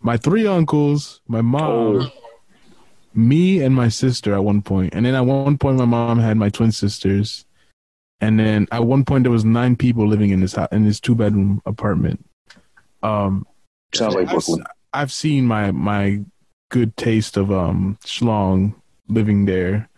my 0.00 0.16
three 0.16 0.46
uncles, 0.46 1.20
my 1.28 1.42
mom, 1.42 2.00
oh. 2.02 2.10
Me, 3.16 3.62
and 3.62 3.74
my 3.74 3.88
sister 3.88 4.34
at 4.34 4.44
one. 4.44 4.62
And 4.92 5.06
then 5.06 5.14
at 5.14 5.20
one 5.20 5.58
point, 5.58 5.78
my 5.78 5.84
mom 5.84 6.18
had 6.18 6.36
my 6.36 6.48
twin 6.48 6.72
sisters. 6.72 7.46
And 8.20 8.38
then 8.38 8.66
at 8.72 8.84
one 8.84 9.04
point, 9.04 9.24
there 9.24 9.32
was 9.32 9.44
nine 9.44 9.76
people 9.76 10.06
living 10.06 10.30
in 10.30 10.40
this 10.40 10.54
house, 10.54 10.68
in 10.72 10.84
this 10.84 11.00
two 11.00 11.14
bedroom 11.14 11.60
apartment. 11.66 12.24
Um, 13.02 13.46
Sounds 13.92 14.14
like 14.14 14.28
I've 14.28 14.32
Brooklyn. 14.32 14.64
I've 14.92 15.12
seen 15.12 15.46
my 15.46 15.70
my 15.72 16.20
good 16.70 16.96
taste 16.96 17.36
of 17.36 17.52
um 17.52 17.98
schlong 18.04 18.74
living 19.08 19.44
there. 19.44 19.88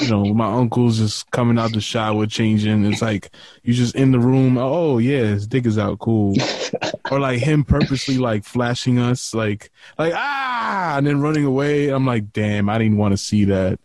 You 0.00 0.08
know, 0.08 0.24
my 0.34 0.46
uncle's 0.46 0.98
just 0.98 1.30
coming 1.30 1.58
out 1.58 1.72
the 1.72 1.80
shower, 1.80 2.26
changing. 2.26 2.84
It's 2.84 3.02
like 3.02 3.30
you 3.62 3.74
just 3.74 3.94
in 3.94 4.12
the 4.12 4.18
room. 4.18 4.58
Oh 4.58 4.98
yeah, 4.98 5.20
his 5.20 5.46
dick 5.46 5.66
is 5.66 5.78
out, 5.78 5.98
cool. 5.98 6.34
or 7.10 7.20
like 7.20 7.40
him 7.40 7.64
purposely 7.64 8.18
like 8.18 8.44
flashing 8.44 8.98
us, 8.98 9.34
like 9.34 9.70
like 9.98 10.12
ah, 10.14 10.96
and 10.96 11.06
then 11.06 11.20
running 11.20 11.44
away. 11.44 11.88
I'm 11.88 12.06
like, 12.06 12.32
damn, 12.32 12.68
I 12.68 12.78
didn't 12.78 12.96
want 12.96 13.12
to 13.12 13.18
see 13.18 13.44
that. 13.46 13.78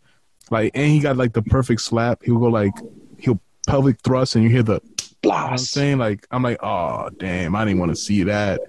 Like, 0.50 0.72
and 0.76 0.92
he 0.92 1.00
got 1.00 1.18
like 1.18 1.34
the 1.34 1.42
perfect 1.42 1.82
slap. 1.82 2.24
He'll 2.24 2.40
go 2.40 2.48
like 2.48 2.74
he'll 3.18 3.40
pelvic 3.68 4.00
thrust, 4.02 4.36
and 4.36 4.44
you 4.44 4.50
hear 4.50 4.64
the. 4.64 4.82
You 5.24 5.30
know 5.30 5.36
I'm 5.36 5.58
saying 5.58 6.00
like 6.00 6.28
I'm 6.32 6.44
like, 6.44 6.62
oh 6.62 7.10
damn, 7.18 7.56
I 7.56 7.64
didn't 7.66 7.80
want 7.80 7.92
to 7.92 7.96
see 7.96 8.24
that. 8.24 8.62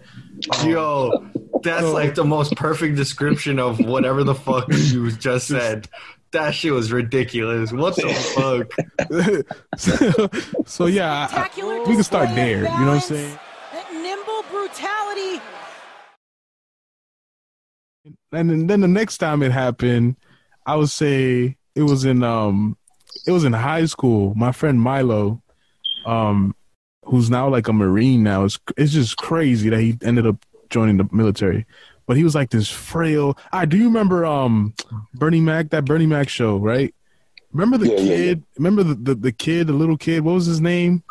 yo, 0.65 1.29
that's 1.63 1.87
like 1.87 2.15
the 2.15 2.25
most 2.25 2.55
perfect 2.55 2.97
description 2.97 3.59
of 3.59 3.81
whatever 3.81 4.23
the 4.23 4.35
fuck 4.35 4.67
you 4.71 5.11
just 5.13 5.49
said. 5.49 5.89
That 6.35 6.53
shit 6.53 6.73
was 6.73 6.91
ridiculous. 6.93 7.73
What 7.73 7.95
the 7.95 8.13
fuck? 8.35 9.79
so, 9.79 10.29
so 10.67 10.87
yeah, 10.87 11.29
I- 11.31 11.49
I- 11.57 11.85
we 11.89 11.95
can 11.95 12.03
start 12.03 12.29
there. 12.35 12.65
of 12.67 12.73
You 12.73 12.79
know 12.81 12.87
what 12.87 12.95
I'm 12.95 13.01
saying? 13.01 13.39
That 13.73 13.93
nimble 13.93 14.43
brutality. 14.51 15.41
And 18.33 18.51
then, 18.51 18.67
then 18.67 18.81
the 18.81 18.89
next 18.89 19.19
time 19.19 19.43
it 19.45 19.53
happened, 19.53 20.17
I 20.67 20.75
would 20.77 20.91
say 20.91 21.57
it 21.77 21.83
was 21.83 22.05
in 22.05 22.23
um, 22.25 22.77
it 23.27 23.31
was 23.33 23.45
in 23.45 23.53
high 23.53 23.87
school. 23.87 24.35
My 24.35 24.51
friend 24.53 24.81
Milo, 24.81 25.41
um, 26.05 26.55
who's 27.05 27.31
now 27.31 27.49
like 27.49 27.69
a 27.69 27.73
marine 27.73 28.23
now. 28.25 28.45
It's 28.45 28.59
it's 28.77 28.93
just 28.93 29.17
crazy 29.19 29.69
that 29.71 29.79
he 29.81 29.97
ended 30.03 30.27
up 30.27 30.45
joining 30.69 30.97
the 30.97 31.09
military. 31.13 31.65
But 32.07 32.17
he 32.17 32.25
was 32.25 32.35
like 32.35 32.51
this 32.51 32.69
frail. 32.69 33.37
I 33.53 33.65
do 33.65 33.77
you 33.79 33.87
remember 33.87 34.27
um, 34.27 34.75
Bernie 35.15 35.41
Mac 35.41 35.71
that 35.71 35.85
Bernie 35.87 36.07
Mac 36.07 36.29
show, 36.29 36.57
right? 36.59 36.95
Remember 37.53 37.79
the 37.79 37.89
Yeah, 37.89 38.01
yeah, 38.01 38.17
kid? 38.17 38.43
Remember 38.59 38.83
the, 38.83 38.95
the 38.95 39.15
the 39.15 39.33
kid, 39.33 39.69
the 39.69 39.73
little 39.73 39.97
kid? 39.97 40.23
What 40.25 40.33
was 40.35 40.47
his 40.47 40.61
name? 40.61 41.03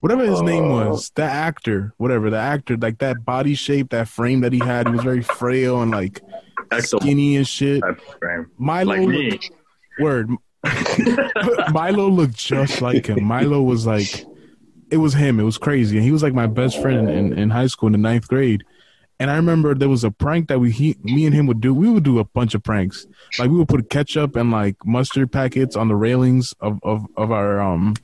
Whatever 0.00 0.24
his 0.26 0.42
name 0.42 0.64
Uh, 0.66 0.90
was, 0.90 1.10
the 1.14 1.22
actor, 1.22 1.92
whatever 1.96 2.30
the 2.30 2.36
actor, 2.38 2.76
like 2.76 2.98
that 2.98 3.24
body 3.24 3.54
shape, 3.54 3.90
that 3.90 4.08
frame 4.08 4.40
that 4.40 4.52
he 4.52 4.58
had, 4.58 4.86
he 4.86 4.92
was 4.92 5.02
very 5.02 5.22
frail 5.22 5.82
and 5.82 5.90
like 5.90 6.20
Excellent 6.70 7.02
skinny 7.04 7.36
and 7.36 7.46
shit. 7.46 7.80
type 7.80 8.00
frame. 8.20 8.46
Milo, 8.58 8.94
Like 8.94 9.08
looked- 9.08 9.50
word, 10.00 10.30
Milo 11.72 12.08
looked 12.08 12.34
just 12.36 12.82
like 12.82 13.06
him. 13.06 13.24
Milo 13.24 13.62
was 13.62 13.86
like, 13.86 14.24
it 14.90 14.98
was 14.98 15.14
him. 15.14 15.40
It 15.40 15.44
was 15.44 15.58
crazy, 15.58 15.96
and 15.96 16.04
he 16.04 16.12
was 16.12 16.22
like 16.22 16.34
my 16.34 16.46
best 16.46 16.80
friend 16.80 17.08
in, 17.10 17.32
in 17.38 17.50
high 17.50 17.66
school 17.66 17.86
in 17.88 17.92
the 17.92 17.98
ninth 17.98 18.28
grade. 18.28 18.64
And 19.18 19.30
I 19.30 19.36
remember 19.36 19.74
there 19.74 19.88
was 19.88 20.04
a 20.04 20.10
prank 20.10 20.48
that 20.48 20.58
we 20.58 20.70
he, 20.70 20.96
me 21.02 21.24
and 21.26 21.34
him 21.34 21.46
would 21.46 21.60
do. 21.60 21.72
We 21.72 21.88
would 21.88 22.02
do 22.04 22.18
a 22.18 22.24
bunch 22.24 22.54
of 22.54 22.62
pranks. 22.62 23.06
Like 23.38 23.50
we 23.50 23.56
would 23.56 23.68
put 23.68 23.88
ketchup 23.88 24.36
and 24.36 24.50
like 24.50 24.76
mustard 24.84 25.32
packets 25.32 25.74
on 25.76 25.88
the 25.88 25.96
railings 25.96 26.52
of 26.60 26.78
of, 26.82 27.06
of 27.16 27.30
our 27.30 27.60
um 27.60 27.94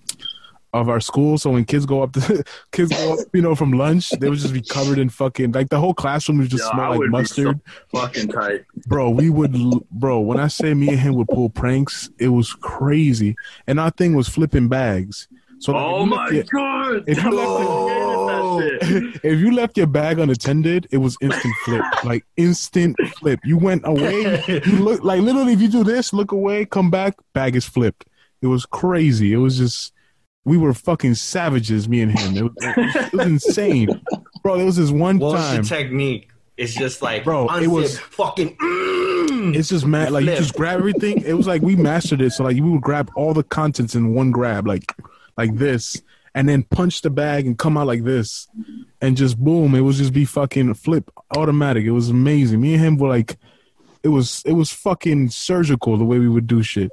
of 0.73 0.89
our 0.89 1.01
school. 1.01 1.37
So 1.37 1.51
when 1.51 1.67
kids 1.67 1.85
go 1.85 2.03
up 2.03 2.13
to 2.15 2.43
kids 2.73 2.91
go 2.93 3.13
up, 3.13 3.19
you 3.35 3.43
know, 3.43 3.55
from 3.55 3.73
lunch, 3.73 4.09
they 4.09 4.31
would 4.31 4.39
just 4.39 4.55
be 4.55 4.63
covered 4.63 4.99
in 4.99 5.11
fucking 5.11 5.53
like 5.53 5.69
the 5.69 5.79
whole 5.79 5.93
classroom 5.93 6.39
would 6.39 6.49
just 6.49 6.65
Yo, 6.65 6.71
I 6.71 6.73
smell 6.75 6.99
like 7.01 7.11
mustard 7.11 7.61
so 7.93 8.01
fucking 8.01 8.29
tight. 8.29 8.65
bro 8.87 9.11
we 9.11 9.29
would 9.29 9.55
bro 9.91 10.19
when 10.21 10.41
i 10.41 10.49
say 10.49 10.73
me 10.73 10.89
and 10.89 10.99
him 10.99 11.15
would 11.17 11.29
pull 11.29 11.51
pranks 11.51 12.09
it 12.19 12.29
was 12.29 12.55
crazy 12.55 13.37
and 13.67 13.79
our 13.79 13.91
thing 13.91 14.15
was 14.15 14.29
flipping 14.29 14.69
bags 14.69 15.29
so 15.59 15.73
like, 15.73 15.83
Oh 15.85 16.07
my 16.07 16.43
god! 16.53 17.05
if 17.07 17.23
you 17.23 17.31
left 17.31 17.61
if 19.23 19.39
you 19.41 19.53
left 19.53 19.77
your 19.77 19.87
bag 19.87 20.19
unattended 20.19 20.87
it 20.91 20.99
was 20.99 21.17
instant 21.21 21.55
flip 21.65 21.83
like 22.05 22.25
instant 22.37 22.97
flip 23.19 23.41
you 23.45 23.57
went 23.57 23.83
away 23.87 24.43
you 24.49 24.61
look 24.79 25.03
like 25.03 25.21
literally 25.21 25.53
if 25.53 25.61
you 25.61 25.69
do 25.69 25.85
this 25.85 26.13
look 26.13 26.33
away 26.33 26.65
come 26.65 26.91
back 26.91 27.15
bag 27.33 27.57
is 27.57 27.65
flipped 27.65 28.05
it 28.41 28.47
was 28.47 28.67
crazy 28.67 29.33
it 29.33 29.39
was 29.39 29.57
just 29.59 29.93
we 30.45 30.57
were 30.59 30.75
fucking 30.75 31.15
savages 31.15 31.89
me 31.89 32.01
and 32.03 32.19
him 32.19 32.37
it 32.37 32.43
was, 32.43 32.53
it 32.57 33.13
was, 33.13 33.27
insane 33.27 33.89
bro 34.43 34.57
there 34.57 34.67
was 34.67 34.77
this 34.77 34.91
one 34.91 35.19
What 35.19 35.37
time 35.37 35.63
the 35.63 35.69
technique? 35.69 36.29
It's 36.59 36.75
just 36.75 37.01
like, 37.01 37.25
Bro, 37.25 37.49
it 37.57 37.67
was- 37.67 37.99
fucking. 37.99 38.55
Mm, 38.59 39.57
It's 39.57 39.71
just 39.71 39.87
mad. 39.87 40.13
Like 40.13 40.27
you 40.27 40.37
just 40.37 40.55
grab 40.55 40.79
everything. 40.79 41.23
It 41.25 41.33
was 41.33 41.47
like 41.47 41.63
we 41.63 41.77
mastered 41.77 42.21
it. 42.21 42.33
So 42.33 42.45
like 42.45 42.55
we 42.57 42.61
would 42.61 42.83
grab 42.83 43.11
all 43.17 43.33
the 43.33 43.43
contents 43.43 43.95
in 43.95 44.13
one 44.15 44.31
grab, 44.31 44.67
like 44.67 44.85
like 45.39 45.57
this, 45.57 46.01
and 46.35 46.49
then 46.49 46.63
punch 46.63 47.03
the 47.03 47.11
bag 47.11 47.47
and 47.47 47.59
come 47.59 47.77
out 47.77 47.87
like 47.87 48.05
this, 48.05 48.49
and 49.01 49.17
just 49.17 49.39
boom. 49.39 49.75
It 49.75 49.81
was 49.81 49.99
just 49.99 50.13
be 50.13 50.25
fucking 50.25 50.75
flip 50.75 51.11
automatic. 51.37 51.85
It 51.85 51.91
was 51.91 52.09
amazing. 52.09 52.61
Me 52.61 52.75
and 52.75 52.83
him 52.83 52.97
were 52.97 53.09
like, 53.09 53.37
it 54.03 54.09
was 54.09 54.43
it 54.47 54.53
was 54.53 54.73
fucking 54.73 55.31
surgical 55.31 55.97
the 55.97 56.05
way 56.05 56.19
we 56.19 56.29
would 56.29 56.47
do 56.47 56.63
shit. 56.63 56.91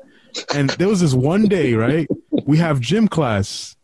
And 0.53 0.69
there 0.71 0.87
was 0.87 1.01
this 1.01 1.13
one 1.13 1.47
day, 1.47 1.73
right? 1.73 2.07
We 2.45 2.57
have 2.57 2.79
gym 2.79 3.07
class, 3.07 3.75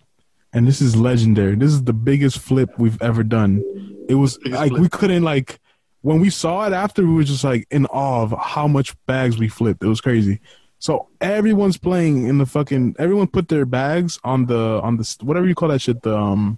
and 0.53 0.67
this 0.67 0.81
is 0.81 0.95
legendary. 0.95 1.55
This 1.55 1.71
is 1.71 1.83
the 1.83 1.93
biggest 1.93 2.39
flip 2.39 2.69
we've 2.77 3.01
ever 3.01 3.23
done. 3.23 3.63
It 4.07 4.15
was 4.15 4.37
like 4.45 4.71
we 4.71 4.89
couldn't 4.89 5.23
like 5.23 5.59
when 6.01 6.19
we 6.19 6.29
saw 6.29 6.67
it 6.67 6.73
after 6.73 7.01
we 7.01 7.15
were 7.15 7.23
just 7.23 7.43
like 7.43 7.65
in 7.71 7.87
awe 7.87 8.21
of 8.21 8.35
how 8.39 8.67
much 8.67 8.95
bags 9.07 9.37
we 9.37 9.47
flipped. 9.47 9.83
It 9.83 9.87
was 9.87 10.01
crazy. 10.01 10.39
So 10.79 11.07
everyone's 11.21 11.77
playing 11.77 12.27
in 12.27 12.37
the 12.37 12.45
fucking. 12.45 12.95
Everyone 12.99 13.27
put 13.27 13.47
their 13.47 13.65
bags 13.65 14.19
on 14.23 14.45
the 14.45 14.81
on 14.81 14.97
the 14.97 15.15
whatever 15.21 15.47
you 15.47 15.55
call 15.55 15.69
that 15.69 15.79
shit. 15.81 16.01
The 16.03 16.15
um, 16.15 16.57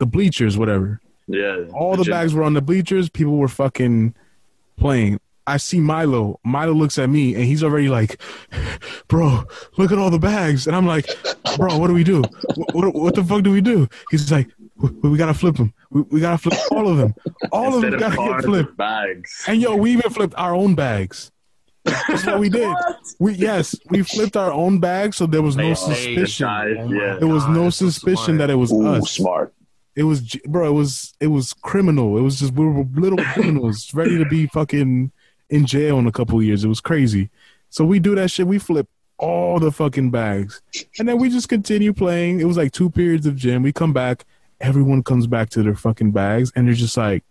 the 0.00 0.06
bleachers, 0.06 0.58
whatever. 0.58 1.00
Yeah. 1.28 1.64
All 1.72 1.92
the 1.92 1.98
Legit. 1.98 2.12
bags 2.12 2.34
were 2.34 2.42
on 2.42 2.54
the 2.54 2.62
bleachers. 2.62 3.08
People 3.08 3.36
were 3.36 3.48
fucking 3.48 4.14
playing. 4.76 5.20
I 5.46 5.56
see 5.56 5.80
Milo. 5.80 6.38
Milo 6.44 6.72
looks 6.72 6.98
at 6.98 7.08
me 7.08 7.34
and 7.34 7.44
he's 7.44 7.64
already 7.64 7.88
like, 7.88 8.20
"Bro, 9.08 9.44
look 9.76 9.90
at 9.90 9.98
all 9.98 10.10
the 10.10 10.18
bags." 10.18 10.66
And 10.66 10.76
I'm 10.76 10.86
like, 10.86 11.06
"Bro, 11.56 11.78
what 11.78 11.88
do 11.88 11.94
we 11.94 12.04
do? 12.04 12.22
What, 12.54 12.74
what, 12.74 12.94
what 12.94 13.14
the 13.14 13.24
fuck 13.24 13.42
do 13.42 13.50
we 13.50 13.60
do?" 13.60 13.88
He's 14.10 14.30
like, 14.30 14.48
"We, 14.76 15.10
we 15.10 15.18
gotta 15.18 15.34
flip 15.34 15.56
them. 15.56 15.74
We, 15.90 16.02
we 16.02 16.20
gotta 16.20 16.38
flip 16.38 16.58
all 16.70 16.88
of 16.88 16.96
them. 16.96 17.14
All 17.50 17.74
of 17.74 17.82
them 17.82 17.98
gotta 17.98 18.16
get 18.16 18.44
flipped." 18.44 18.76
bags. 18.76 19.44
And 19.48 19.60
yo, 19.60 19.74
we 19.74 19.92
even 19.92 20.10
flipped 20.12 20.34
our 20.36 20.54
own 20.54 20.76
bags. 20.76 21.31
That's 21.84 22.26
what 22.26 22.38
we 22.38 22.48
did. 22.48 22.74
We 23.18 23.34
yes, 23.34 23.76
we 23.90 24.02
flipped 24.02 24.36
our 24.36 24.50
own 24.52 24.78
bags, 24.80 25.16
so 25.16 25.26
there 25.26 25.42
was 25.42 25.56
no 25.56 25.62
Hey, 25.62 25.68
hey, 25.68 25.74
suspicion. 25.74 26.46
guys, 26.46 26.76
oh 26.78 26.92
yeah. 26.92 27.16
There 27.18 27.28
was 27.28 27.46
no 27.48 27.54
God, 27.54 27.64
that's 27.66 27.76
so 27.76 27.86
suspicion 27.86 28.24
smart. 28.24 28.38
that 28.38 28.50
it 28.50 28.54
was 28.56 28.72
Ooh, 28.72 28.86
us. 28.86 29.10
smart. 29.10 29.54
It 29.94 30.04
was, 30.04 30.22
bro. 30.46 30.68
It 30.68 30.72
was, 30.74 31.14
it 31.20 31.26
was 31.28 31.52
criminal. 31.52 32.16
It 32.16 32.22
was 32.22 32.40
just 32.40 32.54
we 32.54 32.64
were 32.66 32.84
little 32.94 33.18
criminals 33.34 33.92
ready 33.94 34.16
to 34.18 34.24
be 34.24 34.46
fucking 34.46 35.12
in 35.50 35.66
jail 35.66 35.98
in 35.98 36.06
a 36.06 36.12
couple 36.12 36.38
of 36.38 36.44
years. 36.44 36.64
It 36.64 36.68
was 36.68 36.80
crazy. 36.80 37.28
So 37.68 37.84
we 37.84 37.98
do 38.00 38.14
that 38.14 38.30
shit. 38.30 38.46
We 38.46 38.58
flip 38.58 38.88
all 39.18 39.60
the 39.60 39.70
fucking 39.70 40.10
bags, 40.10 40.62
and 40.98 41.06
then 41.08 41.18
we 41.18 41.28
just 41.30 41.48
continue 41.48 41.92
playing. 41.92 42.40
It 42.40 42.44
was 42.44 42.56
like 42.56 42.72
two 42.72 42.90
periods 42.90 43.26
of 43.26 43.36
gym. 43.36 43.62
We 43.62 43.72
come 43.72 43.92
back. 43.92 44.24
Everyone 44.60 45.02
comes 45.02 45.26
back 45.26 45.50
to 45.50 45.62
their 45.62 45.74
fucking 45.76 46.12
bags, 46.12 46.50
and 46.56 46.66
they're 46.66 46.74
just 46.74 46.96
like, 46.96 47.22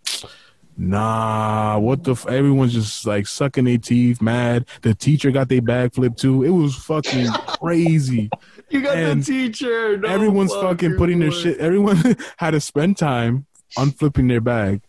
Nah, 0.77 1.77
what 1.77 2.03
the? 2.03 2.11
F-? 2.11 2.27
Everyone's 2.27 2.73
just 2.73 3.05
like 3.05 3.27
sucking 3.27 3.65
their 3.65 3.77
teeth, 3.77 4.21
mad. 4.21 4.65
The 4.81 4.95
teacher 4.95 5.31
got 5.31 5.49
their 5.49 5.61
bag 5.61 5.93
flipped 5.93 6.19
too. 6.19 6.43
It 6.43 6.49
was 6.49 6.75
fucking 6.75 7.31
crazy. 7.31 8.29
You 8.71 8.81
got 8.81 8.95
And 8.95 9.21
the 9.21 9.25
teacher. 9.25 9.97
No 9.97 10.07
Everyone's 10.07 10.53
fucking 10.53 10.95
putting 10.95 11.19
their 11.19 11.31
shit. 11.31 11.57
Everyone 11.57 11.97
had 12.37 12.51
to 12.51 12.61
spend 12.61 12.95
time 12.95 13.45
unflipping 13.77 14.29
their 14.29 14.39
bag. 14.39 14.81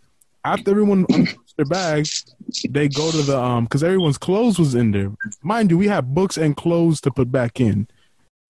After 0.44 0.70
everyone 0.70 1.04
unflips 1.10 1.56
their 1.56 1.66
bag, 1.66 2.06
they 2.70 2.86
go 2.86 3.10
to 3.10 3.22
the 3.22 3.36
um 3.36 3.64
because 3.64 3.82
everyone's 3.82 4.18
clothes 4.18 4.56
was 4.56 4.76
in 4.76 4.92
there. 4.92 5.10
Mind 5.42 5.72
you, 5.72 5.78
we 5.78 5.88
had 5.88 6.14
books 6.14 6.36
and 6.36 6.56
clothes 6.56 7.00
to 7.00 7.10
put 7.10 7.32
back 7.32 7.60
in. 7.60 7.88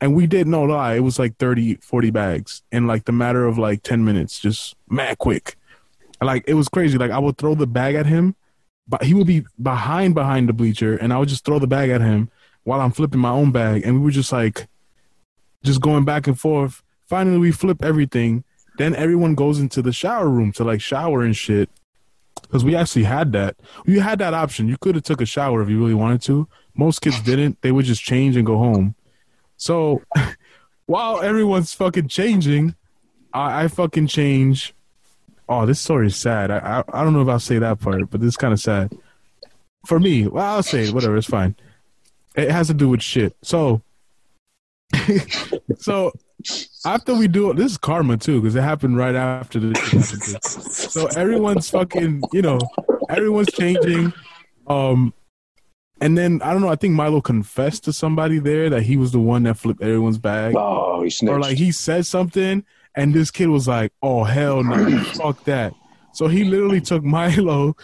And 0.02 0.14
we 0.14 0.26
did 0.26 0.46
no 0.48 0.64
lie, 0.64 0.96
it 0.96 1.00
was 1.00 1.18
like 1.18 1.38
30, 1.38 1.76
40 1.76 2.10
bags 2.10 2.62
in 2.70 2.86
like 2.86 3.06
the 3.06 3.12
matter 3.12 3.46
of 3.46 3.56
like 3.56 3.82
10 3.84 4.04
minutes, 4.04 4.38
just 4.38 4.74
mad 4.90 5.16
quick. 5.16 5.56
Like 6.22 6.44
it 6.46 6.54
was 6.54 6.68
crazy. 6.68 6.98
Like 6.98 7.10
I 7.10 7.18
would 7.18 7.38
throw 7.38 7.54
the 7.54 7.66
bag 7.66 7.94
at 7.94 8.06
him, 8.06 8.34
but 8.88 9.02
he 9.04 9.14
would 9.14 9.26
be 9.26 9.44
behind 9.60 10.14
behind 10.14 10.48
the 10.48 10.52
bleacher, 10.52 10.96
and 10.96 11.12
I 11.12 11.18
would 11.18 11.28
just 11.28 11.44
throw 11.44 11.58
the 11.58 11.66
bag 11.66 11.90
at 11.90 12.00
him 12.00 12.30
while 12.64 12.80
I'm 12.80 12.92
flipping 12.92 13.20
my 13.20 13.30
own 13.30 13.50
bag, 13.52 13.82
and 13.84 13.94
we 13.94 14.04
were 14.04 14.10
just 14.10 14.32
like, 14.32 14.68
just 15.62 15.80
going 15.80 16.04
back 16.04 16.26
and 16.26 16.38
forth. 16.38 16.82
Finally, 17.06 17.38
we 17.38 17.52
flip 17.52 17.84
everything. 17.84 18.44
Then 18.78 18.94
everyone 18.94 19.34
goes 19.34 19.60
into 19.60 19.82
the 19.82 19.92
shower 19.92 20.28
room 20.28 20.52
to 20.52 20.64
like 20.64 20.80
shower 20.80 21.22
and 21.22 21.36
shit. 21.36 21.68
Because 22.40 22.64
we 22.64 22.74
actually 22.74 23.04
had 23.04 23.32
that. 23.32 23.56
You 23.86 24.00
had 24.00 24.18
that 24.18 24.34
option. 24.34 24.68
You 24.68 24.76
could 24.78 24.94
have 24.94 25.04
took 25.04 25.20
a 25.20 25.26
shower 25.26 25.62
if 25.62 25.68
you 25.68 25.78
really 25.78 25.94
wanted 25.94 26.22
to. 26.22 26.48
Most 26.74 27.00
kids 27.00 27.20
didn't. 27.20 27.60
They 27.62 27.72
would 27.72 27.84
just 27.84 28.02
change 28.02 28.36
and 28.36 28.46
go 28.46 28.58
home. 28.58 28.94
So 29.56 30.02
while 30.86 31.20
everyone's 31.22 31.74
fucking 31.74 32.08
changing, 32.08 32.74
I, 33.32 33.64
I 33.64 33.68
fucking 33.68 34.06
change. 34.06 34.74
Oh, 35.48 35.66
this 35.66 35.80
story 35.80 36.06
is 36.06 36.16
sad. 36.16 36.50
I, 36.50 36.58
I 36.88 37.00
I 37.00 37.04
don't 37.04 37.12
know 37.12 37.22
if 37.22 37.28
I'll 37.28 37.38
say 37.40 37.58
that 37.58 37.80
part, 37.80 38.08
but 38.10 38.20
this 38.20 38.28
is 38.28 38.36
kind 38.36 38.52
of 38.52 38.60
sad 38.60 38.92
for 39.86 39.98
me. 40.00 40.26
Well, 40.26 40.44
I'll 40.44 40.62
say 40.62 40.84
it. 40.84 40.94
Whatever, 40.94 41.16
it's 41.16 41.26
fine. 41.26 41.56
It 42.36 42.50
has 42.50 42.68
to 42.68 42.74
do 42.74 42.88
with 42.88 43.02
shit. 43.02 43.36
So, 43.42 43.82
so 45.78 46.12
after 46.84 47.14
we 47.14 47.28
do 47.28 47.50
it, 47.50 47.56
this 47.56 47.72
is 47.72 47.78
karma 47.78 48.16
too, 48.16 48.40
because 48.40 48.54
it 48.56 48.62
happened 48.62 48.96
right 48.96 49.14
after 49.14 49.60
this. 49.60 49.78
shit 49.78 50.02
happened 50.02 50.42
too. 50.42 50.60
So 50.70 51.06
everyone's 51.16 51.68
fucking, 51.70 52.22
you 52.32 52.42
know, 52.42 52.58
everyone's 53.08 53.52
changing. 53.52 54.12
Um, 54.66 55.12
and 56.00 56.16
then 56.18 56.40
I 56.42 56.52
don't 56.52 56.62
know. 56.62 56.68
I 56.68 56.76
think 56.76 56.94
Milo 56.94 57.20
confessed 57.20 57.84
to 57.84 57.92
somebody 57.92 58.38
there 58.38 58.70
that 58.70 58.82
he 58.82 58.96
was 58.96 59.12
the 59.12 59.20
one 59.20 59.42
that 59.44 59.56
flipped 59.58 59.82
everyone's 59.82 60.18
bag 60.18 60.54
Oh, 60.56 61.02
he 61.02 61.10
snitched. 61.10 61.32
or 61.32 61.38
like 61.40 61.58
he 61.58 61.70
said 61.70 62.06
something 62.06 62.64
and 62.94 63.14
this 63.14 63.30
kid 63.30 63.48
was 63.48 63.68
like, 63.68 63.92
"Oh 64.02 64.24
hell 64.24 64.62
no, 64.62 64.98
fuck 65.14 65.44
that." 65.44 65.74
So 66.12 66.28
he 66.28 66.44
literally 66.44 66.80
took 66.80 67.02
Milo 67.02 67.74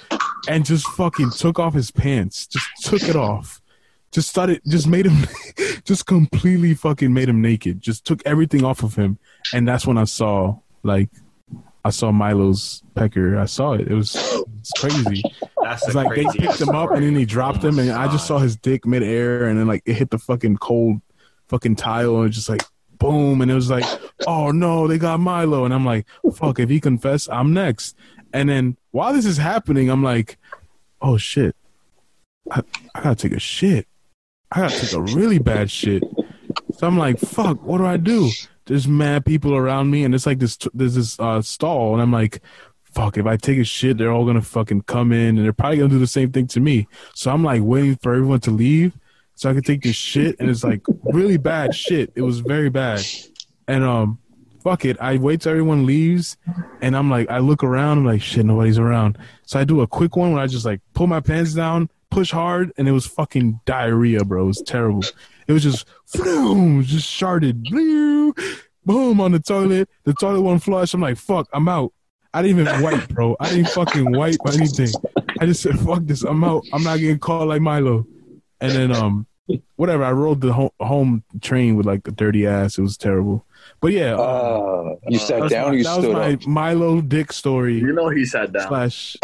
and 0.48 0.64
just 0.64 0.86
fucking 0.88 1.30
took 1.30 1.58
off 1.58 1.74
his 1.74 1.90
pants, 1.90 2.46
just 2.46 2.66
took 2.82 3.02
it 3.02 3.16
off, 3.16 3.62
just 4.12 4.28
started, 4.28 4.60
just 4.66 4.86
made 4.86 5.06
him, 5.06 5.26
just 5.84 6.06
completely 6.06 6.74
fucking 6.74 7.12
made 7.12 7.28
him 7.28 7.40
naked, 7.40 7.80
just 7.80 8.04
took 8.04 8.20
everything 8.26 8.64
off 8.64 8.82
of 8.82 8.94
him, 8.96 9.18
and 9.54 9.66
that's 9.66 9.86
when 9.86 9.98
I 9.98 10.04
saw 10.04 10.58
like. 10.82 11.10
I 11.84 11.90
saw 11.90 12.10
Milo's 12.10 12.82
pecker. 12.96 13.38
I 13.38 13.46
saw 13.46 13.72
it. 13.72 13.88
It 13.88 13.94
was 13.94 14.14
it's 14.58 14.72
crazy. 14.72 15.22
That's 15.62 15.84
It's 15.84 15.94
the 15.94 16.02
like 16.02 16.14
they 16.14 16.24
picked 16.24 16.60
him 16.60 16.70
up 16.70 16.90
and 16.90 17.02
then 17.02 17.14
he 17.14 17.24
dropped 17.24 17.64
him, 17.64 17.78
and 17.78 17.90
I 17.90 18.10
just 18.10 18.26
saw 18.26 18.38
his 18.38 18.56
dick 18.56 18.84
midair, 18.84 19.46
and 19.46 19.58
then 19.58 19.66
like 19.66 19.82
it 19.86 19.94
hit 19.94 20.10
the 20.10 20.18
fucking 20.18 20.58
cold 20.58 21.00
fucking 21.48 21.76
tile, 21.76 22.20
and 22.20 22.32
just 22.32 22.48
like 22.48 22.62
boom, 22.98 23.40
and 23.40 23.50
it 23.50 23.54
was 23.54 23.70
like, 23.70 23.84
oh 24.26 24.50
no, 24.50 24.86
they 24.86 24.98
got 24.98 25.20
Milo, 25.20 25.64
and 25.64 25.74
I'm 25.74 25.84
like, 25.84 26.06
fuck, 26.34 26.58
if 26.58 26.68
he 26.68 26.80
confess, 26.80 27.28
I'm 27.28 27.52
next. 27.52 27.96
And 28.32 28.48
then 28.48 28.76
while 28.90 29.12
this 29.12 29.26
is 29.26 29.36
happening, 29.36 29.88
I'm 29.88 30.02
like, 30.02 30.38
oh 31.00 31.16
shit, 31.16 31.56
I, 32.50 32.62
I 32.94 33.02
gotta 33.02 33.16
take 33.16 33.36
a 33.36 33.40
shit. 33.40 33.86
I 34.50 34.60
gotta 34.60 34.78
take 34.78 34.92
a 34.92 35.00
really 35.00 35.38
bad 35.38 35.70
shit. 35.70 36.02
So 36.74 36.86
I'm 36.86 36.98
like, 36.98 37.18
fuck, 37.18 37.62
what 37.62 37.78
do 37.78 37.86
I 37.86 37.96
do? 37.96 38.30
There's 38.66 38.86
mad 38.86 39.24
people 39.24 39.54
around 39.54 39.90
me, 39.90 40.04
and 40.04 40.14
it's 40.14 40.26
like 40.26 40.38
this, 40.38 40.58
there's 40.74 40.94
this 40.94 41.18
uh, 41.18 41.40
stall, 41.42 41.94
and 41.94 42.02
I'm 42.02 42.12
like, 42.12 42.42
fuck, 42.84 43.16
if 43.16 43.26
I 43.26 43.36
take 43.36 43.58
a 43.58 43.64
shit, 43.64 43.98
they're 43.98 44.12
all 44.12 44.26
gonna 44.26 44.42
fucking 44.42 44.82
come 44.82 45.12
in, 45.12 45.36
and 45.36 45.44
they're 45.44 45.52
probably 45.52 45.78
gonna 45.78 45.90
do 45.90 45.98
the 45.98 46.06
same 46.06 46.32
thing 46.32 46.46
to 46.48 46.60
me. 46.60 46.86
So 47.14 47.30
I'm 47.30 47.44
like 47.44 47.62
waiting 47.62 47.96
for 47.96 48.14
everyone 48.14 48.40
to 48.40 48.50
leave 48.50 48.92
so 49.38 49.48
I 49.48 49.54
could 49.54 49.64
take 49.64 49.82
this 49.82 49.94
shit, 49.94 50.34
and 50.40 50.50
it's 50.50 50.64
like 50.64 50.82
really 51.04 51.36
bad 51.36 51.72
shit. 51.72 52.10
It 52.16 52.22
was 52.22 52.40
very 52.40 52.70
bad, 52.70 53.06
and 53.68 53.84
um, 53.84 54.18
fuck 54.64 54.84
it, 54.84 54.96
I 55.00 55.16
wait 55.18 55.42
till 55.42 55.50
everyone 55.50 55.86
leaves, 55.86 56.36
and 56.82 56.96
I'm 56.96 57.08
like, 57.08 57.30
I 57.30 57.38
look 57.38 57.62
around, 57.62 57.98
I'm 57.98 58.04
like, 58.04 58.20
shit, 58.20 58.44
nobody's 58.44 58.80
around. 58.80 59.16
So 59.46 59.60
I 59.60 59.62
do 59.62 59.80
a 59.80 59.86
quick 59.86 60.16
one 60.16 60.32
where 60.32 60.42
I 60.42 60.48
just 60.48 60.66
like 60.66 60.80
pull 60.92 61.06
my 61.06 61.20
pants 61.20 61.54
down, 61.54 61.88
push 62.10 62.32
hard, 62.32 62.72
and 62.78 62.88
it 62.88 62.90
was 62.90 63.06
fucking 63.06 63.60
diarrhea, 63.64 64.24
bro. 64.24 64.42
It 64.42 64.46
was 64.46 64.62
terrible. 64.62 65.04
It 65.46 65.52
was 65.52 65.62
just, 65.62 65.86
boom, 66.14 66.82
just 66.82 67.08
sharded, 67.08 67.62
boom 68.84 69.20
on 69.20 69.30
the 69.30 69.38
toilet. 69.38 69.88
The 70.02 70.14
toilet 70.14 70.42
won't 70.42 70.64
flush. 70.64 70.94
I'm 70.94 71.00
like, 71.00 71.16
fuck, 71.16 71.48
I'm 71.52 71.68
out. 71.68 71.92
I 72.34 72.42
didn't 72.42 72.58
even 72.58 72.82
wipe, 72.82 73.08
bro. 73.08 73.36
I 73.38 73.50
didn't 73.50 73.68
fucking 73.68 74.10
wipe 74.16 74.36
or 74.40 74.52
anything. 74.52 74.90
I 75.40 75.46
just 75.46 75.62
said, 75.62 75.78
fuck 75.78 76.00
this, 76.02 76.24
I'm 76.24 76.42
out. 76.42 76.64
I'm 76.72 76.82
not 76.82 76.98
getting 76.98 77.20
caught 77.20 77.46
like 77.46 77.62
Milo. 77.62 78.04
And 78.60 78.72
then, 78.72 78.92
um, 78.92 79.26
whatever. 79.76 80.04
I 80.04 80.12
rode 80.12 80.40
the 80.40 80.52
home, 80.52 80.70
home 80.80 81.22
train 81.40 81.76
with 81.76 81.86
like 81.86 82.06
a 82.08 82.10
dirty 82.10 82.46
ass. 82.46 82.78
It 82.78 82.82
was 82.82 82.96
terrible. 82.96 83.44
But 83.80 83.92
yeah, 83.92 84.14
Uh, 84.16 84.96
you 85.08 85.18
sat 85.18 85.40
that's 85.40 85.52
down 85.52 85.68
my- 85.70 85.74
you 85.76 85.84
that 85.84 85.96
was 85.96 86.04
stood 86.04 86.14
my 86.14 86.32
up? 86.34 86.46
Milo 86.46 87.00
Dick 87.00 87.32
story 87.32 87.78
You 87.78 87.92
know 87.92 88.08
he 88.08 88.24
sat 88.24 88.52
down. 88.52 88.68
slash. 88.68 89.16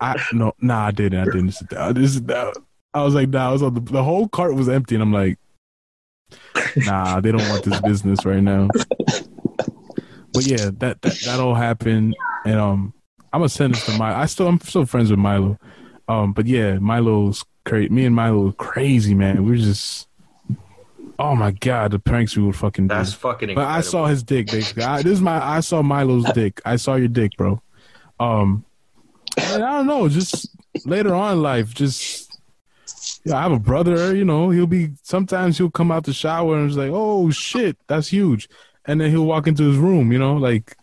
I 0.00 0.20
no, 0.32 0.52
nah, 0.60 0.86
I 0.86 0.90
didn't. 0.90 1.20
I 1.20 1.24
didn't 1.24 1.52
sit 1.52 1.68
down. 1.68 1.88
I 1.88 1.92
didn't 1.92 2.08
sit 2.08 2.26
down. 2.26 2.52
I 2.92 3.02
was 3.02 3.14
like, 3.14 3.28
nah. 3.28 3.48
I 3.48 3.52
was 3.52 3.62
on 3.62 3.74
the 3.74 3.80
the 3.80 4.02
whole 4.04 4.28
cart 4.28 4.54
was 4.54 4.68
empty, 4.68 4.94
and 4.96 5.02
I'm 5.02 5.12
like, 5.12 5.38
nah, 6.76 7.20
they 7.20 7.32
don't 7.32 7.48
want 7.48 7.64
this 7.64 7.80
business 7.80 8.24
right 8.24 8.42
now. 8.42 8.68
But 10.32 10.46
yeah, 10.46 10.70
that 10.78 11.00
that, 11.02 11.20
that 11.24 11.40
all 11.40 11.54
happened, 11.54 12.16
and 12.44 12.56
um, 12.58 12.92
I'm 13.32 13.40
gonna 13.40 13.48
send 13.48 13.74
this 13.74 13.86
to 13.86 13.96
Milo. 13.98 14.16
I 14.16 14.26
still 14.26 14.48
I'm 14.48 14.60
still 14.60 14.84
friends 14.84 15.10
with 15.10 15.18
Milo, 15.20 15.58
um, 16.08 16.32
but 16.32 16.46
yeah, 16.46 16.78
Milo's 16.78 17.44
crazy. 17.64 17.88
Me 17.88 18.04
and 18.04 18.14
Milo 18.14 18.46
were 18.46 18.52
crazy, 18.52 19.14
man. 19.14 19.44
We 19.44 19.52
were 19.52 19.56
just, 19.56 20.08
oh 21.18 21.34
my 21.34 21.50
god, 21.50 21.90
the 21.92 21.98
pranks 21.98 22.36
we 22.36 22.42
would 22.42 22.56
fucking 22.56 22.88
do. 22.88 22.94
That's 22.94 23.12
fucking 23.12 23.54
But. 23.54 23.66
I 23.66 23.80
saw 23.80 24.06
his 24.06 24.22
dick, 24.22 24.48
basically. 24.48 24.84
I, 24.84 25.02
this 25.02 25.12
is 25.12 25.20
my. 25.20 25.42
I 25.42 25.60
saw 25.60 25.82
Milo's 25.82 26.24
dick. 26.32 26.60
I 26.64 26.76
saw 26.76 26.94
your 26.96 27.08
dick, 27.08 27.32
bro. 27.36 27.60
Um, 28.20 28.64
and 29.36 29.64
I 29.64 29.78
don't 29.78 29.86
know. 29.86 30.08
Just 30.08 30.48
later 30.84 31.14
on 31.14 31.34
in 31.34 31.42
life, 31.42 31.74
just 31.74 32.40
yeah, 33.24 33.36
I 33.38 33.42
have 33.42 33.52
a 33.52 33.58
brother. 33.58 34.14
You 34.14 34.24
know, 34.24 34.50
he'll 34.50 34.66
be 34.66 34.90
sometimes 35.02 35.58
he'll 35.58 35.70
come 35.70 35.90
out 35.90 36.04
the 36.04 36.12
shower 36.12 36.56
and 36.56 36.68
it's 36.68 36.76
like, 36.76 36.90
oh 36.92 37.30
shit, 37.30 37.76
that's 37.86 38.08
huge, 38.08 38.48
and 38.84 39.00
then 39.00 39.10
he'll 39.10 39.26
walk 39.26 39.46
into 39.46 39.64
his 39.64 39.76
room. 39.76 40.12
You 40.12 40.18
know, 40.18 40.34
like 40.36 40.76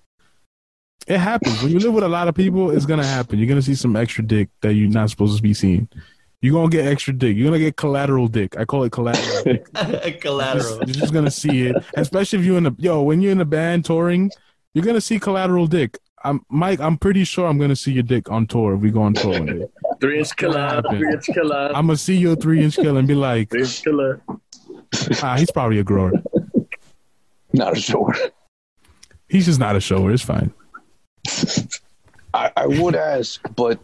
it 1.08 1.18
happens 1.18 1.62
when 1.62 1.72
you 1.72 1.80
live 1.80 1.94
with 1.94 2.04
a 2.04 2.10
lot 2.10 2.28
of 2.28 2.36
people. 2.36 2.72
It's 2.72 2.86
gonna 2.86 3.06
happen. 3.06 3.40
You're 3.40 3.48
gonna 3.48 3.62
see 3.62 3.76
some 3.76 3.96
extra 3.96 4.24
dick 4.24 4.50
that 4.62 4.74
you're 4.74 4.90
not 4.90 5.10
supposed 5.10 5.38
to 5.38 5.44
be 5.44 5.54
seeing. 5.54 5.88
You're 6.42 6.54
gonna 6.54 6.70
get 6.70 6.88
extra 6.88 7.14
dick. 7.14 7.38
You're 7.38 7.46
gonna 7.46 7.60
get 7.60 7.78
collateral 7.78 8.28
dick. 8.28 8.58
I 8.58 8.66
call 8.66 8.84
it 8.84 8.92
collateral 8.92 9.44
dick. 9.84 10.22
Collateral. 10.22 10.78
You're 10.78 10.96
just 10.96 11.14
gonna 11.14 11.30
see 11.30 11.68
it, 11.68 11.76
especially 11.96 12.40
if 12.40 12.46
you're 12.46 12.58
in 12.58 12.66
a 12.66 12.76
yo 12.80 13.04
when 13.04 13.22
you're 13.22 13.32
in 13.32 13.42
a 13.42 13.46
band 13.46 13.86
touring. 13.86 14.32
You're 14.74 14.86
gonna 14.86 15.02
see 15.02 15.20
collateral 15.20 15.68
dick. 15.68 16.00
I'm 16.24 16.44
Mike. 16.50 16.80
I'm 16.80 16.98
pretty 16.98 17.26
sure 17.26 17.48
I'm 17.48 17.60
gonna 17.60 17.76
see 17.76 17.92
your 17.92 18.04
dick 18.04 18.32
on 18.32 18.48
tour 18.48 18.74
if 18.74 18.82
we 18.82 18.90
go 18.90 19.04
on 19.04 19.14
tour 19.14 19.34
one 19.34 19.46
day. 19.46 19.68
Three 20.00 20.18
inch 20.20 20.36
killer, 20.36 20.82
three 20.90 21.12
inch 21.12 21.26
killer, 21.28 21.72
I'm 21.76 21.86
gonna 21.86 21.98
see 21.98 22.18
your 22.18 22.36
three 22.36 22.64
inch 22.64 22.76
kill 22.76 22.98
and 22.98 23.08
be 23.08 23.14
like, 23.14 23.52
three 23.52 23.62
inch 23.62 23.84
killer. 23.84 24.22
ah, 25.22 25.36
he's 25.38 25.52
probably 25.52 25.78
a 25.78 25.84
grower. 25.84 26.12
Not 27.54 27.78
a 27.78 27.80
sure. 27.80 28.16
He's 29.30 29.46
just 29.46 29.60
not 29.60 29.76
a 29.76 29.80
shower. 29.80 30.12
It's 30.12 30.24
fine. 30.24 30.52
I, 32.34 32.52
I 32.56 32.66
would 32.66 32.96
ask, 32.96 33.42
but 33.56 33.80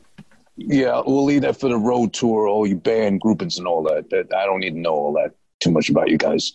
yeah, 0.57 1.01
we'll 1.05 1.23
leave 1.25 1.41
that 1.41 1.59
for 1.59 1.69
the 1.69 1.77
road 1.77 2.13
tour, 2.13 2.47
all 2.47 2.65
your 2.67 2.77
band 2.77 3.21
groupings 3.21 3.57
and 3.57 3.67
all 3.67 3.83
that. 3.83 4.09
That 4.09 4.33
I 4.35 4.45
don't 4.45 4.59
need 4.59 4.71
to 4.73 4.79
know 4.79 4.93
all 4.93 5.13
that 5.13 5.31
too 5.59 5.71
much 5.71 5.89
about 5.89 6.09
you 6.09 6.17
guys. 6.17 6.51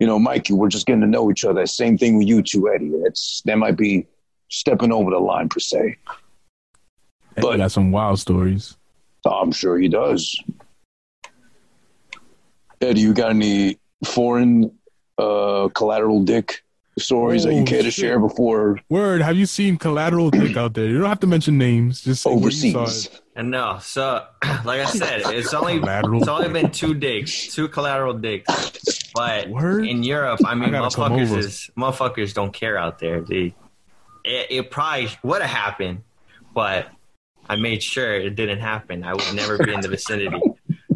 You 0.00 0.06
know, 0.06 0.18
Mikey, 0.18 0.54
we're 0.54 0.68
just 0.68 0.86
getting 0.86 1.02
to 1.02 1.06
know 1.06 1.30
each 1.30 1.44
other. 1.44 1.64
Same 1.66 1.96
thing 1.96 2.18
with 2.18 2.26
you 2.26 2.42
two, 2.42 2.72
Eddie. 2.72 2.90
It's 3.04 3.42
that 3.44 3.56
might 3.58 3.76
be 3.76 4.06
stepping 4.48 4.90
over 4.92 5.10
the 5.10 5.18
line 5.18 5.48
per 5.48 5.60
se. 5.60 5.96
But 7.36 7.42
But- 7.42 7.56
got 7.58 7.72
some 7.72 7.92
wild 7.92 8.18
stories. 8.18 8.76
I'm 9.24 9.52
sure 9.52 9.78
he 9.78 9.86
does. 9.88 10.36
Eddie, 12.80 13.00
you 13.00 13.14
got 13.14 13.30
any 13.30 13.78
foreign 14.04 14.72
uh, 15.18 15.68
collateral 15.74 16.24
dick 16.24 16.64
stories 16.98 17.44
that 17.44 17.54
you 17.54 17.62
Oh, 17.62 17.64
care 17.64 17.82
to 17.82 17.90
share 17.92 18.18
before 18.18 18.80
Word, 18.88 19.22
have 19.22 19.36
you 19.36 19.46
seen 19.46 19.76
collateral 19.78 20.30
dick 20.30 20.56
out 20.56 20.74
there? 20.74 20.86
You 20.86 20.98
don't 20.98 21.08
have 21.08 21.20
to 21.20 21.26
mention 21.28 21.56
names. 21.56 22.00
Just 22.02 22.22
say 22.24 22.34
where 22.34 22.50
you 22.50 22.72
saw 22.72 22.80
overseas? 22.80 23.21
And 23.34 23.50
no, 23.50 23.78
so 23.80 24.26
like 24.64 24.80
I 24.80 24.84
said, 24.86 25.22
it's 25.32 25.54
only 25.54 25.78
Collateral. 25.78 26.18
it's 26.20 26.28
only 26.28 26.48
been 26.50 26.70
two 26.70 26.94
dicks, 26.94 27.54
two 27.54 27.68
collateral 27.68 28.14
dicks. 28.14 29.10
But 29.14 29.48
Word? 29.48 29.86
in 29.86 30.02
Europe, 30.02 30.40
I 30.44 30.54
mean, 30.54 30.74
I 30.74 30.78
motherfuckers 30.80 31.36
is 31.36 31.70
motherfuckers 31.76 32.34
don't 32.34 32.52
care 32.52 32.76
out 32.76 32.98
there. 32.98 33.20
They, 33.22 33.54
it, 34.24 34.46
it 34.50 34.70
probably 34.70 35.08
would 35.22 35.40
have 35.42 35.50
happened, 35.50 36.02
but 36.54 36.88
I 37.48 37.56
made 37.56 37.82
sure 37.82 38.14
it 38.14 38.34
didn't 38.36 38.60
happen. 38.60 39.02
I 39.02 39.14
would 39.14 39.34
never 39.34 39.58
be 39.58 39.72
in 39.72 39.80
the 39.80 39.88
vicinity. 39.88 40.40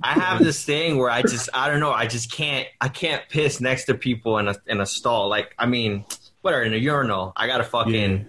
I 0.02 0.12
have 0.12 0.44
this 0.44 0.62
thing 0.64 0.98
where 0.98 1.10
I 1.10 1.22
just 1.22 1.48
I 1.54 1.68
don't 1.68 1.80
know. 1.80 1.90
I 1.92 2.06
just 2.06 2.30
can't 2.30 2.68
I 2.80 2.88
can't 2.88 3.22
piss 3.30 3.60
next 3.60 3.86
to 3.86 3.94
people 3.94 4.38
in 4.38 4.46
a 4.48 4.54
in 4.66 4.80
a 4.80 4.86
stall. 4.86 5.28
Like 5.28 5.54
I 5.58 5.64
mean, 5.66 6.04
whatever 6.42 6.62
in 6.64 6.74
a 6.74 6.76
urinal. 6.76 7.32
I 7.34 7.46
gotta 7.46 7.64
fucking 7.64 7.94
Yeah. 8.18 8.24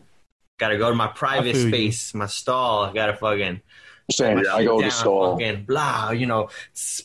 gotta 0.58 0.78
go 0.78 0.90
to 0.90 0.96
my 0.96 1.08
private 1.08 1.54
feel 1.56 1.64
you. 1.66 1.70
space, 1.70 2.14
my 2.14 2.26
stall. 2.28 2.86
I 2.86 2.94
gotta 2.94 3.14
fucking 3.16 3.62
Same. 4.12 4.40
I 4.40 4.64
go 4.64 4.78
to 4.78 4.84
down, 4.84 4.92
stall. 4.92 5.38
fucking 5.38 5.66
blah, 5.66 6.12
you 6.12 6.26
know, 6.26 6.50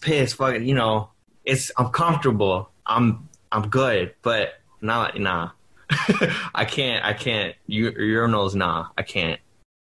piss, 0.01 0.35
fucking, 0.35 0.67
you 0.67 0.75
know, 0.75 1.11
it's 1.45 1.71
I'm 1.77 1.89
comfortable. 1.89 2.71
I'm 2.87 3.29
I'm 3.51 3.69
good, 3.69 4.15
but 4.23 4.61
not 4.81 5.19
nah. 5.19 5.51
I 6.55 6.65
can't. 6.65 7.05
I 7.05 7.13
can't. 7.13 7.55
U- 7.67 7.93
urinals, 7.93 8.55
nah. 8.55 8.89
I 8.97 9.03
can't. 9.03 9.41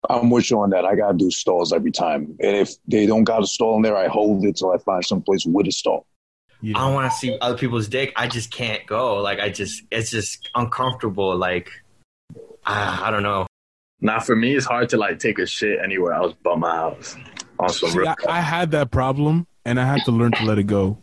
I'm 0.08 0.30
with 0.30 0.50
you 0.50 0.60
on 0.60 0.70
that. 0.70 0.84
I 0.84 0.94
gotta 0.94 1.16
do 1.16 1.30
stalls 1.30 1.72
every 1.72 1.90
time, 1.90 2.36
and 2.40 2.56
if 2.56 2.74
they 2.86 3.06
don't 3.06 3.24
got 3.24 3.42
a 3.42 3.46
stall 3.46 3.76
in 3.76 3.82
there, 3.82 3.96
I 3.96 4.06
hold 4.06 4.44
it 4.44 4.56
till 4.56 4.70
I 4.70 4.78
find 4.78 5.04
someplace 5.04 5.44
with 5.46 5.66
a 5.66 5.72
stall. 5.72 6.06
Yeah. 6.60 6.78
I 6.78 6.86
don't 6.86 6.94
want 6.94 7.10
to 7.10 7.16
see 7.16 7.36
other 7.40 7.58
people's 7.58 7.88
dick. 7.88 8.12
I 8.16 8.28
just 8.28 8.50
can't 8.50 8.86
go. 8.86 9.16
Like 9.16 9.40
I 9.40 9.50
just, 9.50 9.82
it's 9.90 10.10
just 10.10 10.48
uncomfortable. 10.54 11.36
Like 11.36 11.70
I, 12.64 13.08
I 13.08 13.10
don't 13.10 13.22
know. 13.22 13.46
Now 14.00 14.20
for 14.20 14.36
me, 14.36 14.54
it's 14.54 14.66
hard 14.66 14.88
to 14.90 14.96
like 14.96 15.18
take 15.18 15.38
a 15.38 15.46
shit 15.46 15.78
anywhere 15.82 16.12
else 16.12 16.34
but 16.42 16.58
my 16.58 16.74
house. 16.76 17.16
On 17.58 17.70
some 17.70 17.88
See, 17.90 17.98
real. 18.00 18.08
I, 18.08 18.14
I 18.28 18.40
had 18.40 18.70
that 18.72 18.90
problem, 18.90 19.46
and 19.64 19.80
I 19.80 19.86
had 19.86 20.04
to 20.04 20.10
learn 20.10 20.32
to 20.32 20.44
let 20.44 20.58
it 20.58 20.64
go. 20.64 21.02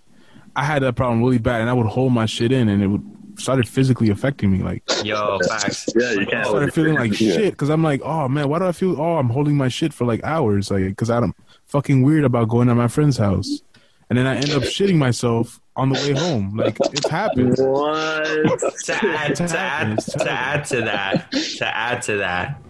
I 0.55 0.63
had 0.63 0.83
that 0.83 0.95
problem 0.95 1.23
really 1.23 1.39
bad, 1.39 1.61
and 1.61 1.69
I 1.69 1.73
would 1.73 1.87
hold 1.87 2.13
my 2.13 2.27
shit 2.27 2.51
in, 2.51 2.69
and 2.69 2.83
it 2.83 2.87
would 2.87 3.01
started 3.39 3.67
physically 3.67 4.11
affecting 4.11 4.51
me. 4.51 4.59
Like 4.59 4.83
Yo, 5.03 5.39
facts. 5.49 5.87
yeah, 5.95 6.11
you 6.11 6.21
I 6.21 6.25
can't. 6.25 6.45
started 6.45 6.71
feeling 6.73 6.93
like 6.93 7.19
Yeah. 7.19 7.33
shit 7.33 7.53
because 7.53 7.69
I'm 7.69 7.81
like, 7.81 8.01
oh 8.03 8.27
man, 8.29 8.47
why 8.49 8.59
do 8.59 8.65
I 8.67 8.71
feel? 8.71 9.01
Oh, 9.01 9.17
I'm 9.17 9.29
holding 9.29 9.57
my 9.57 9.69
shit 9.69 9.91
for 9.93 10.05
like 10.05 10.23
hours, 10.23 10.69
like 10.69 10.85
because 10.85 11.09
I'm 11.09 11.33
fucking 11.65 12.03
weird 12.03 12.23
about 12.25 12.49
going 12.49 12.67
to 12.67 12.75
my 12.75 12.87
friend's 12.87 13.17
house, 13.17 13.63
and 14.11 14.19
then 14.19 14.27
I 14.27 14.35
end 14.35 14.51
up 14.51 14.61
shitting 14.61 14.97
myself 14.97 15.59
on 15.75 15.89
the 15.89 15.95
way 15.95 16.11
home. 16.11 16.55
Like 16.55 16.77
it's 16.91 17.09
happened. 17.09 17.55
What? 17.57 18.59
to 18.85 18.93
add 19.01 19.31
It's 19.31 19.39
to 19.39 19.59
add 19.59 19.99
to 20.01 20.29
add 20.31 20.65
to 20.65 20.81
that 20.81 21.31
to 21.31 21.75
add 21.75 22.01
to 22.03 22.17
that 22.17 22.61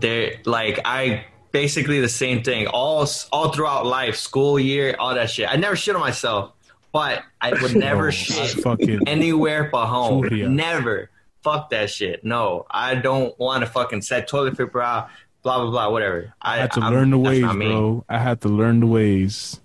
there 0.00 0.34
like 0.44 0.80
i 0.84 1.24
basically 1.50 2.00
the 2.00 2.08
same 2.08 2.42
thing. 2.42 2.66
All 2.66 3.08
all 3.32 3.52
throughout 3.52 3.86
life 3.86 4.16
school 4.16 4.58
year 4.60 4.94
all 4.98 5.14
that 5.14 5.30
shit. 5.30 5.48
I 5.50 5.56
never 5.56 5.76
shit 5.76 5.94
on 5.94 6.00
myself 6.00 6.52
but 6.92 7.22
i 7.40 7.52
would 7.52 7.74
never 7.88 8.08
Oh, 8.08 8.10
shit 8.10 8.98
anywhere 9.06 9.68
but 9.72 9.86
home. 9.86 10.24
Churia. 10.24 10.48
never. 10.48 11.10
Fuck 11.42 11.70
that 11.70 11.88
shit. 11.90 12.24
No 12.24 12.66
i 12.70 12.94
don't 12.94 13.38
want 13.38 13.64
to 13.64 13.70
fucking 13.70 14.02
set 14.02 14.28
toilet 14.28 14.56
paper 14.58 14.82
out 14.82 15.08
blah 15.42 15.60
blah 15.62 15.70
blah 15.70 15.90
whatever. 15.90 16.34
I, 16.42 16.54
I 16.54 16.56
had 16.58 16.72
to 16.72 16.80
I'm- 16.80 16.92
learn 16.92 17.10
the 17.10 17.18
ways, 17.18 17.42
bro. 17.42 18.04
I 18.08 18.18
had 18.18 18.40
to 18.42 18.48
learn 18.48 18.80
the 18.80 18.86
ways. 18.86 19.60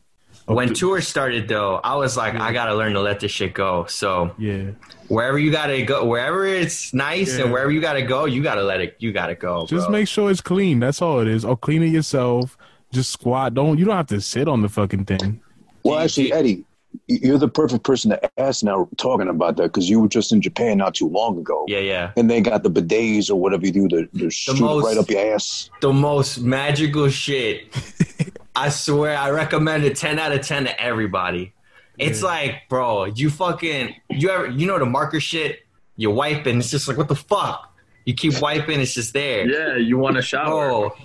Of 0.47 0.55
when 0.55 0.69
the- 0.69 0.73
tour 0.75 0.99
started 1.01 1.47
though 1.47 1.79
i 1.83 1.95
was 1.95 2.17
like 2.17 2.35
i 2.35 2.51
gotta 2.51 2.75
learn 2.75 2.93
to 2.93 2.99
let 3.01 3.19
this 3.19 3.31
shit 3.31 3.53
go 3.53 3.85
so 3.85 4.33
yeah, 4.37 4.71
wherever 5.07 5.37
you 5.37 5.51
gotta 5.51 5.81
go, 5.83 6.05
wherever 6.05 6.45
it's 6.45 6.93
nice 6.93 7.37
Yeah. 7.37 7.43
and 7.45 7.51
wherever 7.53 7.71
you 7.71 7.81
gotta 7.81 8.01
go, 8.01 8.25
you 8.25 8.41
gotta 8.41 8.63
let 8.63 8.81
it. 8.81 8.95
You 8.99 9.11
gotta 9.11 9.35
go. 9.35 9.65
just 9.67 9.85
bro. 9.87 9.91
make 9.91 10.07
sure 10.07 10.31
it's 10.31 10.41
clean. 10.41 10.79
That's 10.79 11.01
all 11.01 11.19
it 11.19 11.27
is. 11.27 11.43
Or 11.45 11.55
clean 11.57 11.83
it 11.83 11.87
yourself. 11.89 12.57
Just 12.91 13.11
squat. 13.11 13.53
Don't 13.53 13.77
you 13.77 13.85
don't 13.85 13.95
have 13.95 14.07
to 14.07 14.21
sit 14.21 14.47
on 14.47 14.61
the 14.61 14.69
fucking 14.69 15.05
thing. 15.05 15.41
Well, 15.83 15.99
actually, 15.99 16.31
Eddie, 16.33 16.63
you're 17.07 17.37
the 17.37 17.49
perfect 17.49 17.83
person 17.83 18.11
to 18.11 18.39
ask 18.39 18.63
now 18.63 18.87
talking 18.97 19.27
about 19.27 19.57
that 19.57 19.63
because 19.63 19.89
you 19.89 19.99
were 19.99 20.07
just 20.07 20.31
in 20.31 20.41
Japan 20.41 20.77
not 20.77 20.95
too 20.95 21.09
long 21.09 21.37
ago. 21.37 21.65
Yeah, 21.67 21.79
yeah. 21.79 22.11
And 22.17 22.29
they 22.29 22.39
got 22.41 22.63
the 22.63 22.71
bidets 22.71 23.29
or 23.29 23.35
whatever 23.35 23.65
you 23.65 23.71
do 23.73 23.87
to, 23.89 24.05
to 24.19 24.29
shoot 24.29 24.59
most- 24.59 24.85
right 24.85 24.97
up 24.97 25.09
your 25.09 25.33
ass. 25.35 25.69
The 25.81 25.93
most 25.93 26.39
magical 26.39 27.09
shit. 27.09 27.67
I 28.55 28.69
swear, 28.69 29.17
I 29.17 29.29
recommend 29.31 29.83
it 29.83 29.95
ten 29.95 30.19
out 30.19 30.31
of 30.31 30.41
ten 30.45 30.65
to 30.65 30.81
everybody. 30.81 31.53
It's 31.97 32.23
like, 32.23 32.67
bro, 32.69 33.05
you 33.05 33.29
fucking, 33.29 33.95
you 34.09 34.29
ever, 34.29 34.47
you 34.47 34.65
know 34.67 34.79
the 34.79 34.85
marker 34.85 35.19
shit. 35.19 35.59
You 35.95 36.09
wipe 36.09 36.45
and 36.47 36.59
it's 36.59 36.71
just 36.71 36.87
like, 36.87 36.97
what 36.97 37.07
the 37.07 37.15
fuck? 37.15 37.71
You 38.05 38.15
keep 38.15 38.41
wiping, 38.41 38.79
it's 38.81 38.93
just 38.95 39.13
there. 39.13 39.47
Yeah, 39.47 39.77
you 39.77 39.97
want 39.99 40.15
to 40.15 40.21
shower? 40.23 40.71
Oh, 40.71 40.95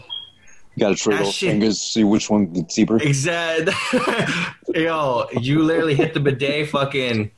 You 0.75 0.81
got 0.81 0.89
to 0.91 0.95
trade 0.97 1.19
That 1.19 1.25
those 1.25 1.35
shit- 1.35 1.51
fingers, 1.51 1.81
see 1.81 2.05
which 2.05 2.31
one 2.31 2.47
gets 2.47 2.75
deeper. 2.75 2.97
Exact. 3.03 3.69
Yo, 4.75 5.27
you 5.41 5.63
literally 5.63 5.95
hit 5.95 6.15
the 6.15 6.21
bidet 6.21 6.71
fucking 6.71 7.31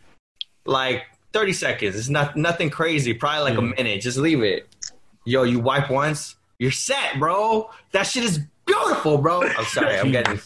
like 0.65 1.03
30 1.33 1.53
seconds. 1.53 1.97
It's 1.97 2.09
not 2.09 2.37
nothing 2.37 2.71
crazy. 2.71 3.15
Probably 3.15 3.51
like 3.51 3.59
a 3.59 3.63
minute. 3.63 4.01
Just 4.01 4.17
leave 4.19 4.43
it. 4.43 4.69
Yo, 5.25 5.43
you 5.43 5.59
wipe 5.59 5.91
once, 5.91 6.37
you're 6.59 6.71
set, 6.71 7.19
bro. 7.19 7.69
That 7.93 8.05
shit 8.05 8.25
is 8.25 8.41
beautiful, 8.85 9.19
bro. 9.19 9.43
I'm 9.43 9.65
sorry. 9.65 9.99
I'm 9.99 10.11
getting 10.11 10.41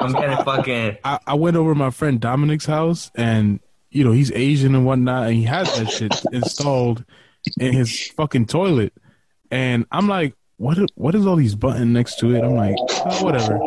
I'm 0.00 0.12
getting 0.12 0.36
fucking 0.44 0.98
I, 1.04 1.18
I 1.26 1.34
went 1.34 1.56
over 1.56 1.72
to 1.72 1.78
my 1.78 1.90
friend 1.90 2.20
Dominic's 2.20 2.66
house, 2.66 3.10
and 3.14 3.60
you 3.90 4.04
know 4.04 4.12
he's 4.12 4.32
Asian 4.32 4.74
and 4.74 4.86
whatnot, 4.86 5.28
and 5.28 5.36
he 5.36 5.44
has 5.44 5.74
that 5.76 5.90
shit 5.90 6.14
installed 6.32 7.04
in 7.58 7.72
his 7.72 8.08
fucking 8.08 8.46
toilet. 8.46 8.92
And 9.50 9.86
I'm 9.90 10.08
like, 10.08 10.34
what? 10.56 10.78
What 10.94 11.14
is 11.14 11.26
all 11.26 11.36
these 11.36 11.54
buttons 11.54 11.86
next 11.86 12.18
to 12.20 12.34
it? 12.34 12.42
I'm 12.42 12.54
like, 12.54 12.76
oh, 12.78 13.24
whatever. 13.24 13.58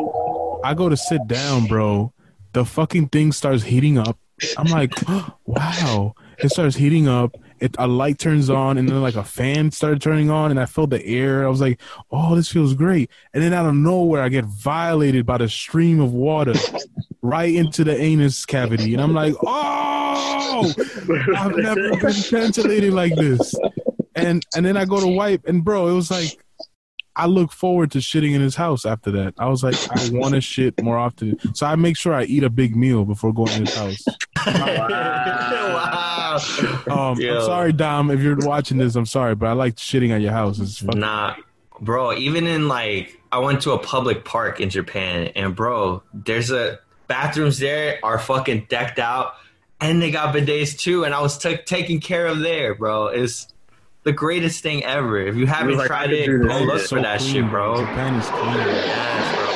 I 0.64 0.74
go 0.74 0.88
to 0.88 0.96
sit 0.96 1.26
down, 1.26 1.66
bro. 1.66 2.12
The 2.52 2.64
fucking 2.64 3.08
thing 3.08 3.32
starts 3.32 3.64
heating 3.64 3.98
up. 3.98 4.18
I'm 4.56 4.66
like, 4.66 4.92
wow. 5.46 6.14
It 6.38 6.50
starts 6.50 6.76
heating 6.76 7.08
up. 7.08 7.36
It, 7.62 7.76
a 7.78 7.86
light 7.86 8.18
turns 8.18 8.50
on, 8.50 8.76
and 8.76 8.88
then 8.88 9.00
like 9.00 9.14
a 9.14 9.22
fan 9.22 9.70
started 9.70 10.02
turning 10.02 10.30
on, 10.30 10.50
and 10.50 10.58
I 10.58 10.66
felt 10.66 10.90
the 10.90 11.04
air. 11.06 11.44
I 11.44 11.48
was 11.48 11.60
like, 11.60 11.80
oh, 12.10 12.34
this 12.34 12.50
feels 12.50 12.74
great. 12.74 13.08
And 13.32 13.40
then 13.40 13.52
out 13.52 13.66
of 13.66 13.74
nowhere, 13.76 14.20
I 14.22 14.28
get 14.28 14.44
violated 14.46 15.24
by 15.24 15.38
the 15.38 15.48
stream 15.48 16.00
of 16.00 16.12
water 16.12 16.54
right 17.22 17.54
into 17.54 17.84
the 17.84 17.96
anus 17.96 18.44
cavity, 18.44 18.94
and 18.94 19.02
I'm 19.02 19.14
like, 19.14 19.34
oh, 19.46 20.74
I've 21.36 21.56
never 21.56 21.96
been 21.96 22.12
ventilated 22.12 22.92
like 22.92 23.14
this. 23.14 23.54
And 24.16 24.44
and 24.56 24.66
then 24.66 24.76
I 24.76 24.84
go 24.84 25.00
to 25.00 25.06
wipe, 25.06 25.46
and 25.46 25.64
bro, 25.64 25.86
it 25.86 25.94
was 25.94 26.10
like 26.10 26.36
I 27.14 27.26
look 27.26 27.52
forward 27.52 27.92
to 27.92 27.98
shitting 27.98 28.34
in 28.34 28.40
his 28.40 28.56
house 28.56 28.84
after 28.84 29.12
that. 29.12 29.34
I 29.38 29.46
was 29.46 29.62
like, 29.62 29.76
I 29.90 30.10
want 30.10 30.34
to 30.34 30.40
shit 30.40 30.82
more 30.82 30.98
often, 30.98 31.38
so 31.54 31.66
I 31.66 31.76
make 31.76 31.96
sure 31.96 32.12
I 32.12 32.24
eat 32.24 32.42
a 32.42 32.50
big 32.50 32.74
meal 32.74 33.04
before 33.04 33.32
going 33.32 33.48
to 33.48 33.60
his 33.60 33.74
house. 33.74 34.04
wow. 34.46 36.01
Um, 36.90 37.18
Yo. 37.20 37.36
I'm 37.36 37.42
sorry, 37.42 37.72
Dom, 37.72 38.10
if 38.10 38.20
you're 38.20 38.36
watching 38.36 38.78
this. 38.78 38.96
I'm 38.96 39.06
sorry, 39.06 39.34
but 39.34 39.46
I 39.46 39.52
like 39.52 39.76
shitting 39.76 40.14
on 40.14 40.20
your 40.20 40.32
house. 40.32 40.58
It's 40.58 40.78
fucking 40.78 41.00
Nah, 41.00 41.36
bro. 41.80 42.12
Even 42.14 42.46
in 42.46 42.68
like, 42.68 43.20
I 43.30 43.38
went 43.38 43.62
to 43.62 43.72
a 43.72 43.78
public 43.78 44.24
park 44.24 44.60
in 44.60 44.68
Japan, 44.70 45.28
and 45.36 45.54
bro, 45.56 46.02
there's 46.12 46.50
a 46.50 46.78
bathrooms 47.08 47.58
there 47.58 47.98
are 48.02 48.18
fucking 48.18 48.66
decked 48.68 48.98
out, 48.98 49.34
and 49.80 50.00
they 50.02 50.10
got 50.10 50.34
bidets 50.34 50.78
too. 50.78 51.04
And 51.04 51.14
I 51.14 51.20
was 51.20 51.38
t- 51.38 51.56
taking 51.64 52.00
care 52.00 52.26
of 52.26 52.40
there, 52.40 52.74
bro. 52.74 53.06
It's 53.06 53.48
the 54.04 54.12
greatest 54.12 54.62
thing 54.62 54.84
ever. 54.84 55.18
If 55.20 55.36
you 55.36 55.46
haven't 55.46 55.76
like, 55.78 55.86
tried 55.86 56.12
it, 56.12 56.26
do 56.26 56.38
go 56.46 56.58
look 56.60 56.80
It's 56.80 56.88
for 56.90 57.00
that 57.00 57.20
clean, 57.20 57.32
shit, 57.34 57.50
bro. 57.50 57.76
Japan 57.80 58.14
is 58.16 58.26
clean. 58.28 58.54
Yes, 58.56 59.36
bro. 59.36 59.52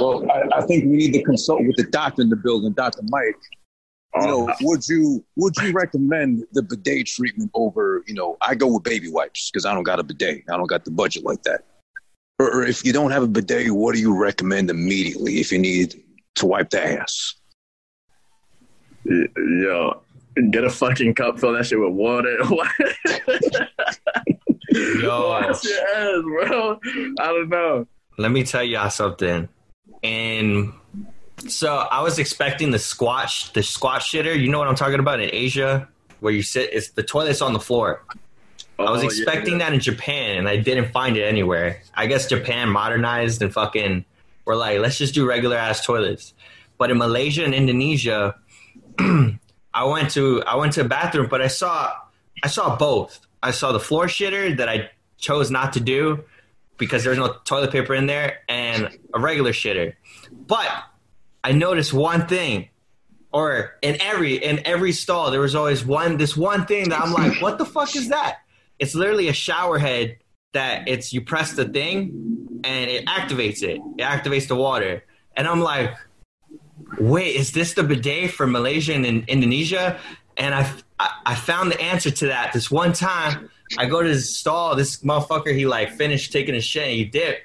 Well, 0.00 0.30
I, 0.32 0.58
I 0.58 0.62
think 0.62 0.84
we 0.84 0.96
need 0.96 1.12
to 1.12 1.22
consult 1.22 1.64
with 1.64 1.76
the 1.76 1.84
doctor 1.84 2.22
in 2.22 2.30
the 2.30 2.36
building, 2.36 2.72
Dr. 2.72 3.02
Mike. 3.10 3.36
You 4.14 4.20
uh, 4.20 4.26
know, 4.26 4.48
Oh, 4.50 4.54
would 4.62 4.86
you 4.88 5.24
would 5.36 5.54
you 5.62 5.72
recommend 5.72 6.44
the 6.52 6.62
bidet 6.62 7.06
treatment 7.06 7.50
over? 7.54 8.04
You 8.06 8.14
know, 8.14 8.36
I 8.40 8.54
go 8.54 8.66
with 8.74 8.82
baby 8.82 9.10
wipes 9.10 9.50
because 9.50 9.64
I 9.64 9.74
don't 9.74 9.84
got 9.84 9.98
a 9.98 10.02
bidet. 10.02 10.44
I 10.50 10.56
don't 10.56 10.66
got 10.66 10.84
the 10.84 10.90
budget 10.90 11.24
like 11.24 11.42
that. 11.44 11.64
Or, 12.38 12.50
or 12.50 12.66
if 12.66 12.84
you 12.84 12.92
don't 12.92 13.10
have 13.10 13.22
a 13.22 13.28
bidet, 13.28 13.70
what 13.70 13.94
do 13.94 14.00
you 14.00 14.16
recommend 14.16 14.70
immediately 14.70 15.40
if 15.40 15.50
you 15.52 15.58
need 15.58 15.94
to 16.34 16.46
wipe 16.46 16.70
the 16.70 17.00
ass? 17.00 17.34
y- 19.04 19.28
yo, 19.36 20.02
get 20.50 20.64
a 20.64 20.70
fucking 20.70 21.14
cup, 21.14 21.38
fill 21.38 21.52
that 21.52 21.66
shit 21.66 21.78
with 21.78 21.92
water. 21.92 22.36
Yo. 24.70 25.28
Wash 25.28 25.64
your 25.64 25.88
ass, 25.88 26.22
bro. 26.22 26.80
I 27.20 27.26
don't 27.26 27.48
know. 27.50 27.86
Let 28.18 28.30
me 28.30 28.42
tell 28.44 28.62
y'all 28.62 28.90
something. 28.90 29.48
And 30.02 30.72
so 31.48 31.76
I 31.90 32.02
was 32.02 32.18
expecting 32.18 32.70
the 32.70 32.78
squash, 32.78 33.52
the 33.52 33.62
squat 33.62 34.00
shitter. 34.02 34.38
You 34.38 34.48
know 34.48 34.58
what 34.58 34.68
I'm 34.68 34.74
talking 34.74 35.00
about 35.00 35.20
in 35.20 35.30
Asia, 35.32 35.88
where 36.20 36.32
you 36.32 36.42
sit. 36.42 36.72
It's 36.72 36.90
the 36.90 37.02
toilet's 37.02 37.40
on 37.42 37.52
the 37.52 37.60
floor. 37.60 38.04
I 38.78 38.90
was 38.90 39.00
Oh, 39.00 39.02
yeah, 39.02 39.06
expecting 39.08 39.54
yeah. 39.54 39.66
that 39.66 39.74
in 39.74 39.80
Japan, 39.80 40.38
and 40.38 40.48
I 40.48 40.56
didn't 40.56 40.92
find 40.92 41.16
it 41.16 41.22
anywhere. 41.22 41.82
I 41.94 42.06
guess 42.06 42.28
Japan 42.28 42.68
modernized 42.68 43.42
and 43.42 43.52
fucking 43.52 44.04
were 44.44 44.56
like, 44.56 44.80
let's 44.80 44.98
just 44.98 45.14
do 45.14 45.26
regular 45.26 45.56
ass 45.56 45.84
toilets. 45.84 46.34
But 46.78 46.90
in 46.90 46.98
Malaysia 46.98 47.44
and 47.44 47.54
Indonesia, 47.54 48.34
I 48.98 49.84
went 49.84 50.10
to 50.12 50.42
I 50.44 50.56
went 50.56 50.72
to 50.74 50.80
a 50.80 50.84
bathroom, 50.84 51.28
but 51.30 51.40
I 51.40 51.46
saw 51.46 51.92
I 52.42 52.48
saw 52.48 52.76
both. 52.76 53.20
I 53.42 53.50
saw 53.50 53.72
the 53.72 53.80
floor 53.80 54.06
shitter 54.06 54.56
that 54.56 54.68
I 54.68 54.90
chose 55.18 55.50
not 55.50 55.72
to 55.74 55.80
do 55.80 56.24
because 56.78 57.04
there's 57.04 57.18
no 57.18 57.34
toilet 57.44 57.70
paper 57.70 57.94
in 57.94 58.06
there, 58.06 58.38
and 58.48 58.98
a 59.14 59.20
regular 59.20 59.52
shitter. 59.52 59.94
But 60.32 60.66
I 61.44 61.52
noticed 61.52 61.92
one 61.92 62.26
thing, 62.26 62.68
or 63.32 63.76
in 63.82 64.00
every 64.00 64.36
in 64.36 64.64
every 64.66 64.92
stall 64.92 65.30
there 65.30 65.40
was 65.40 65.54
always 65.54 65.84
one 65.84 66.16
this 66.16 66.36
one 66.36 66.66
thing 66.66 66.90
that 66.90 67.00
I'm 67.00 67.12
like, 67.12 67.40
what 67.40 67.58
the 67.58 67.64
fuck 67.64 67.94
is 67.96 68.08
that? 68.08 68.38
It's 68.78 68.94
literally 68.94 69.28
a 69.28 69.32
shower 69.32 69.78
head 69.78 70.18
that 70.52 70.88
it's 70.88 71.12
you 71.12 71.20
press 71.20 71.52
the 71.52 71.64
thing 71.64 72.60
and 72.64 72.90
it 72.90 73.06
activates 73.06 73.62
it. 73.62 73.80
It 73.98 74.02
activates 74.02 74.48
the 74.48 74.56
water, 74.56 75.04
and 75.36 75.48
I'm 75.48 75.60
like, 75.60 75.94
wait, 76.98 77.36
is 77.36 77.52
this 77.52 77.74
the 77.74 77.82
bidet 77.82 78.30
for 78.30 78.46
Malaysia 78.46 78.94
and 78.94 79.06
in 79.06 79.24
Indonesia? 79.28 79.98
And 80.36 80.54
I, 80.54 80.72
I 80.98 81.10
I 81.26 81.34
found 81.34 81.72
the 81.72 81.80
answer 81.80 82.10
to 82.10 82.26
that 82.28 82.52
this 82.52 82.70
one 82.70 82.92
time. 82.92 83.50
I 83.78 83.86
go 83.86 84.02
to 84.02 84.08
his 84.08 84.36
stall. 84.36 84.76
This 84.76 84.98
motherfucker, 84.98 85.54
he 85.54 85.66
like 85.66 85.92
finished 85.92 86.30
taking 86.30 86.54
a 86.54 86.60
shit 86.60 86.84
and 86.84 86.92
he 86.92 87.04
dipped. 87.04 87.40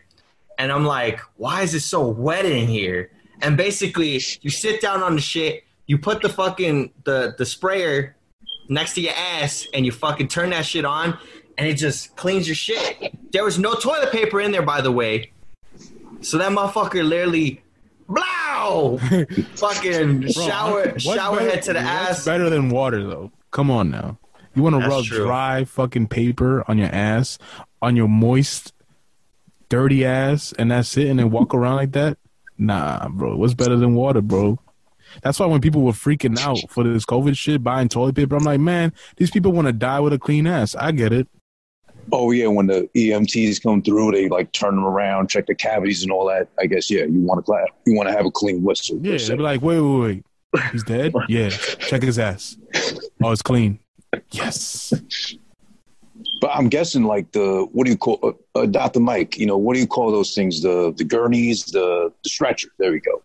And 0.60 0.72
I'm 0.72 0.86
like, 0.86 1.22
why 1.38 1.62
is 1.62 1.74
it 1.74 1.82
so 1.82 2.06
wet 2.06 2.46
in 2.46 2.68
here? 2.68 3.12
And 3.42 3.56
basically, 3.58 4.20
you 4.42 4.50
sit 4.50 4.82
down 4.82 5.04
on 5.04 5.16
the 5.16 5.22
shit, 5.22 5.64
you 5.86 5.98
put 5.98 6.22
the 6.22 6.30
fucking 6.30 6.92
the 7.04 7.36
the 7.38 7.46
sprayer 7.46 8.16
next 8.70 8.96
to 8.96 9.02
your 9.02 9.14
ass, 9.14 9.68
and 9.74 9.86
you 9.86 9.92
fucking 9.92 10.28
turn 10.28 10.50
that 10.52 10.66
shit 10.66 10.86
on, 10.86 11.18
and 11.58 11.68
it 11.68 11.76
just 11.76 12.16
cleans 12.16 12.48
your 12.48 12.56
shit. 12.56 13.14
There 13.32 13.44
was 13.44 13.58
no 13.60 13.76
toilet 13.76 14.12
paper 14.12 14.42
in 14.42 14.52
there, 14.52 14.64
by 14.64 14.82
the 14.82 14.92
way. 14.92 15.32
So 16.22 16.38
that 16.40 16.52
motherfucker 16.52 17.08
literally, 17.08 17.62
blow, 18.10 18.98
fucking 19.56 20.22
Bro, 20.22 20.30
shower 20.32 20.82
what's 20.90 21.04
shower 21.04 21.38
better- 21.38 21.50
head 21.52 21.62
to 21.64 21.74
the 21.74 21.80
ass. 21.80 22.26
better 22.26 22.50
than 22.50 22.70
water 22.70 23.04
though. 23.04 23.32
Come 23.52 23.70
on 23.72 23.92
now. 23.92 24.18
You 24.56 24.64
want 24.64 24.82
to 24.82 24.88
rub 24.90 25.06
true. 25.06 25.26
dry 25.26 25.64
fucking 25.66 26.08
paper 26.08 26.66
on 26.68 26.80
your 26.80 26.90
ass, 26.90 27.38
on 27.82 27.96
your 27.96 28.08
moist, 28.08 28.74
dirty 29.70 30.04
ass, 30.04 30.52
and 30.58 30.72
that's 30.72 30.98
it, 30.98 31.08
and 31.08 31.20
then 31.20 31.30
walk 31.30 31.54
around 31.54 31.76
like 31.76 31.92
that? 31.92 32.18
Nah, 32.58 33.08
bro. 33.10 33.36
What's 33.36 33.54
better 33.54 33.76
than 33.76 33.94
water, 33.96 34.22
bro? 34.22 34.60
That's 35.24 35.40
why 35.40 35.46
when 35.46 35.62
people 35.62 35.82
were 35.82 35.94
freaking 35.94 36.38
out 36.40 36.60
for 36.70 36.84
this 36.84 37.06
COVID 37.06 37.38
shit, 37.38 37.64
buying 37.64 37.90
toilet 37.90 38.16
paper, 38.16 38.36
I'm 38.36 38.44
like, 38.44 38.60
man, 38.60 38.94
these 39.16 39.32
people 39.32 39.52
want 39.52 39.68
to 39.68 39.74
die 39.74 40.00
with 40.00 40.14
a 40.14 40.20
clean 40.20 40.48
ass. 40.48 40.76
I 40.76 40.92
get 40.92 41.14
it. 41.14 41.28
Oh 42.12 42.32
yeah, 42.32 42.48
when 42.48 42.68
the 42.68 42.90
EMTs 42.96 43.62
come 43.62 43.82
through, 43.82 44.12
they 44.12 44.30
like 44.30 44.52
turn 44.54 44.76
them 44.76 44.86
around, 44.86 45.30
check 45.30 45.46
the 45.46 45.56
cavities 45.56 46.04
and 46.04 46.12
all 46.12 46.26
that. 46.28 46.48
I 46.58 46.66
guess 46.66 46.90
yeah, 46.90 47.04
you 47.04 47.20
want 47.22 47.40
to 47.40 47.42
clap, 47.42 47.68
you 47.86 47.96
want 47.96 48.08
to 48.08 48.16
have 48.16 48.26
a 48.26 48.32
clean 48.32 48.64
whistle. 48.64 48.98
Yeah, 49.02 49.18
they'd 49.18 49.36
be 49.36 49.44
like, 49.44 49.62
wait, 49.62 49.82
wait, 49.82 50.00
wait. 50.00 50.26
He's 50.72 50.84
dead? 50.84 51.14
Yeah. 51.28 51.50
Check 51.50 52.04
his 52.04 52.18
ass. 52.18 52.58
Oh, 53.22 53.32
it's 53.32 53.42
clean. 53.42 53.80
Yes. 54.32 54.94
But 56.40 56.52
I'm 56.54 56.70
guessing 56.70 57.04
like 57.04 57.32
the 57.32 57.68
what 57.72 57.86
do 57.86 57.92
you 57.92 57.98
call 57.98 58.20
uh, 58.24 58.60
uh, 58.60 58.66
Dr. 58.66 59.00
Mike? 59.00 59.38
You 59.38 59.46
know 59.46 59.58
what 59.58 59.74
do 59.74 59.80
you 59.80 59.88
call 59.88 60.12
those 60.12 60.36
things? 60.36 60.62
The 60.62 60.94
the 60.96 61.04
gurneys, 61.04 61.66
the 61.66 62.12
the 62.24 62.30
stretcher. 62.30 62.70
There 62.78 62.92
we 62.92 63.00
go. 63.00 63.24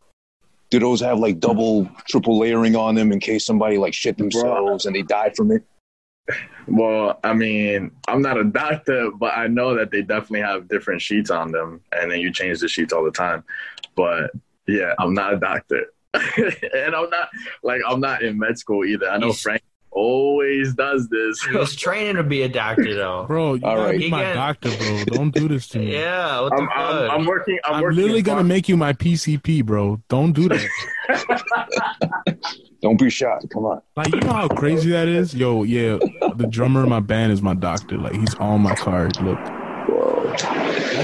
Do 0.71 0.79
those 0.79 1.01
have 1.03 1.19
like 1.19 1.39
double, 1.39 1.87
triple 2.09 2.39
layering 2.39 2.77
on 2.77 2.95
them 2.95 3.13
in 3.13 3.21
case 3.21 3.45
somebody 3.45 3.77
like 3.77 3.93
shit 3.93 4.17
themselves 4.17 4.87
and 4.87 4.97
they 4.97 5.03
die 5.03 5.31
from 5.37 5.51
it? 5.51 5.63
Well, 6.67 7.19
I 7.25 7.35
mean, 7.35 7.91
I'm 8.09 8.23
not 8.23 8.39
a 8.39 8.45
doctor, 8.45 9.11
but 9.11 9.37
I 9.37 9.49
know 9.49 9.75
that 9.75 9.91
they 9.91 10.01
definitely 10.03 10.41
have 10.41 10.69
different 10.69 11.03
sheets 11.03 11.31
on 11.31 11.53
them, 11.53 11.81
and 11.93 12.11
then 12.11 12.21
you 12.21 12.33
change 12.33 12.61
the 12.61 12.69
sheets 12.69 12.93
all 12.93 13.05
the 13.05 13.11
time. 13.11 13.45
But 13.97 14.31
yeah, 14.67 14.95
I'm 14.99 15.13
not 15.13 15.35
a 15.35 15.39
doctor, 15.39 15.87
and 16.15 16.95
I'm 16.95 17.11
not 17.11 17.29
like 17.63 17.83
I'm 17.87 18.01
not 18.01 18.23
in 18.23 18.39
med 18.39 18.59
school 18.59 18.85
either. 18.85 19.11
I 19.11 19.19
know 19.19 19.33
Frank 19.33 19.63
always 19.93 20.75
does 20.75 21.09
this. 21.09 21.43
He 21.43 21.57
was 21.57 21.77
training 21.77 22.17
to 22.17 22.23
be 22.23 22.43
a 22.43 22.49
doctor, 22.49 22.95
though. 22.95 23.25
Bro, 23.29 23.55
you 23.55 23.65
All 23.67 23.77
gotta 23.77 23.89
right. 23.91 23.99
be 23.99 24.11
my 24.11 24.23
Again. 24.23 24.37
doctor, 24.37 24.71
bro. 24.77 25.05
Don't 25.05 25.31
do 25.35 25.49
this 25.49 25.69
to 25.69 25.79
me. 25.79 25.93
Yeah, 26.03 26.41
what 26.41 26.51
the 26.51 26.63
I'm, 26.63 26.69
I'm, 26.71 26.77
fuck? 27.09 27.11
I'm 27.13 27.27
working. 27.27 27.59
I'm, 27.65 27.75
I'm 27.75 27.83
working 27.83 27.97
literally 27.99 28.23
gonna 28.23 28.43
pharm- 28.43 28.47
make 28.47 28.69
you 28.69 28.77
my 28.77 28.93
PCP, 28.93 29.65
bro. 29.65 30.01
Don't 30.09 30.33
do 30.33 30.49
that. 30.49 30.69
Don't 32.83 32.99
be 32.99 33.11
shy. 33.11 33.39
Come 33.51 33.65
on. 33.67 33.83
Like 33.97 34.13
you 34.13 34.21
know 34.21 34.33
how 34.33 34.49
crazy 34.49 34.91
that 34.91 35.07
is? 35.07 35.35
Yo, 35.35 35.63
yeah, 35.63 35.99
the 36.37 36.47
drummer 36.51 36.83
in 36.83 36.89
my 36.89 37.01
band 37.01 37.31
is 37.33 37.41
my 37.43 37.55
doctor. 37.55 37.97
Like 37.99 38.15
he's 38.15 38.35
on 38.37 38.63
my 38.63 38.75
card. 38.75 39.21
Look. 39.23 39.39
That's 39.39 40.43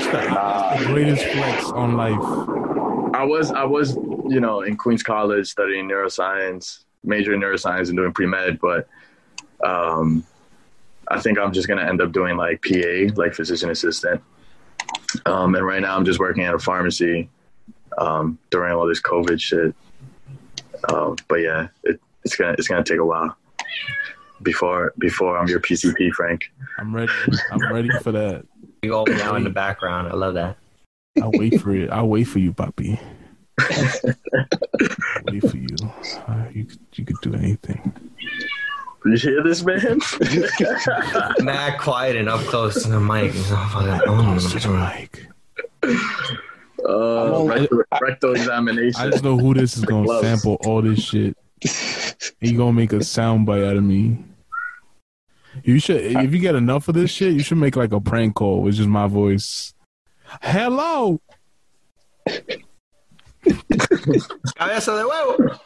the, 0.07 0.13
that's 0.13 0.81
the 0.81 0.87
greatest 0.87 1.25
flex 1.25 1.65
on 1.71 1.97
life. 1.97 2.19
I 3.15 3.25
was 3.25 3.51
I 3.53 3.65
was 3.65 3.95
you 4.29 4.41
know 4.41 4.63
in 4.63 4.77
Queens 4.77 5.03
College 5.03 5.47
studying 5.47 5.89
neuroscience, 5.89 6.85
major 7.05 7.35
in 7.35 7.41
neuroscience 7.41 7.89
and 7.89 7.97
doing 7.97 8.13
pre 8.13 8.27
med, 8.27 8.59
but 8.61 8.89
um, 9.65 10.25
I 11.09 11.21
think 11.21 11.39
I'm 11.39 11.53
just 11.53 11.69
gonna 11.69 11.87
end 11.87 12.01
up 12.01 12.13
doing 12.13 12.37
like 12.37 12.63
PA, 12.63 13.13
like 13.17 13.35
physician 13.35 13.71
assistant. 13.71 14.23
Um, 15.27 15.55
and 15.55 15.65
right 15.65 15.81
now 15.81 15.97
I'm 15.97 16.05
just 16.05 16.19
working 16.19 16.45
at 16.45 16.55
a 16.55 16.59
pharmacy 16.59 17.29
um, 17.99 18.39
during 18.51 18.75
all 18.75 18.87
this 18.87 19.01
COVID 19.01 19.41
shit. 19.41 19.75
Um, 20.93 21.17
but 21.29 21.37
yeah, 21.37 21.69
it, 21.85 22.01
it's 22.25 22.37
gonna 22.37 22.53
it's 22.53 22.69
gonna 22.69 22.85
take 22.85 22.99
a 22.99 23.05
while 23.05 23.37
before 24.43 24.93
before 24.99 25.39
I'm 25.39 25.49
your 25.49 25.61
PCP, 25.61 26.13
Frank. 26.13 26.51
I'm 26.79 26.95
ready. 26.95 27.13
I'm 27.51 27.73
ready 27.73 27.91
for 28.03 28.13
that. 28.13 28.45
You 28.83 28.95
all 28.95 29.07
now 29.07 29.35
in 29.35 29.45
the 29.45 29.51
background. 29.51 30.09
I 30.09 30.15
love 30.15 30.35
that. 30.35 30.57
I'll 31.21 31.33
wait 31.33 31.61
for 31.61 31.75
it. 31.75 31.91
I'll 31.91 32.09
wait 32.09 32.25
for 32.25 32.39
you, 32.39 32.53
Poppy. 32.53 33.01
Wait 35.31 35.51
for 35.51 35.57
you. 35.57 35.77
Uh, 36.27 36.45
you 36.53 36.65
could, 36.65 36.79
you 36.95 37.05
could 37.05 37.17
do 37.23 37.35
anything. 37.35 37.93
Did 39.05 39.23
You 39.23 39.31
hear 39.31 39.43
this, 39.43 39.63
man? 39.65 40.01
Mad 41.45 41.79
quiet 41.79 42.17
and 42.17 42.29
up 42.29 42.41
close 42.47 42.83
to 42.83 42.89
the 42.89 43.01
mic. 43.01 43.33
He's 43.33 43.53
all 43.53 43.69
fucking, 43.69 44.01
oh, 44.07 44.71
Like, 44.73 45.29
uh, 46.87 47.41
I'm 47.43 47.47
rectal, 47.49 47.83
rectal 48.01 48.35
examination. 48.35 49.01
I 49.01 49.11
just 49.11 49.25
know 49.25 49.37
who 49.39 49.55
this 49.55 49.77
is 49.77 49.85
gonna 49.85 50.05
Gloves. 50.05 50.27
sample 50.27 50.59
all 50.65 50.83
this 50.83 51.01
shit. 51.01 51.37
He 52.41 52.53
gonna 52.53 52.73
make 52.73 52.93
a 52.93 52.97
soundbite 52.97 53.69
out 53.69 53.77
of 53.77 53.85
me. 53.85 54.25
You 55.65 55.79
should, 55.81 56.01
if 56.03 56.33
you 56.33 56.39
get 56.39 56.55
enough 56.55 56.89
of 56.89 56.95
this 56.95 57.11
shit, 57.11 57.33
you 57.35 57.43
should 57.43 57.59
make 57.59 57.77
like 57.77 57.93
a 57.93 58.01
prank 58.01 58.35
call 58.37 58.63
with 58.63 58.77
just 58.77 58.89
my 58.89 59.07
voice. 59.07 59.75
Hello. 60.43 61.21
Cabeza 64.57 64.93
de 64.97 65.03
huevo. 65.05 65.59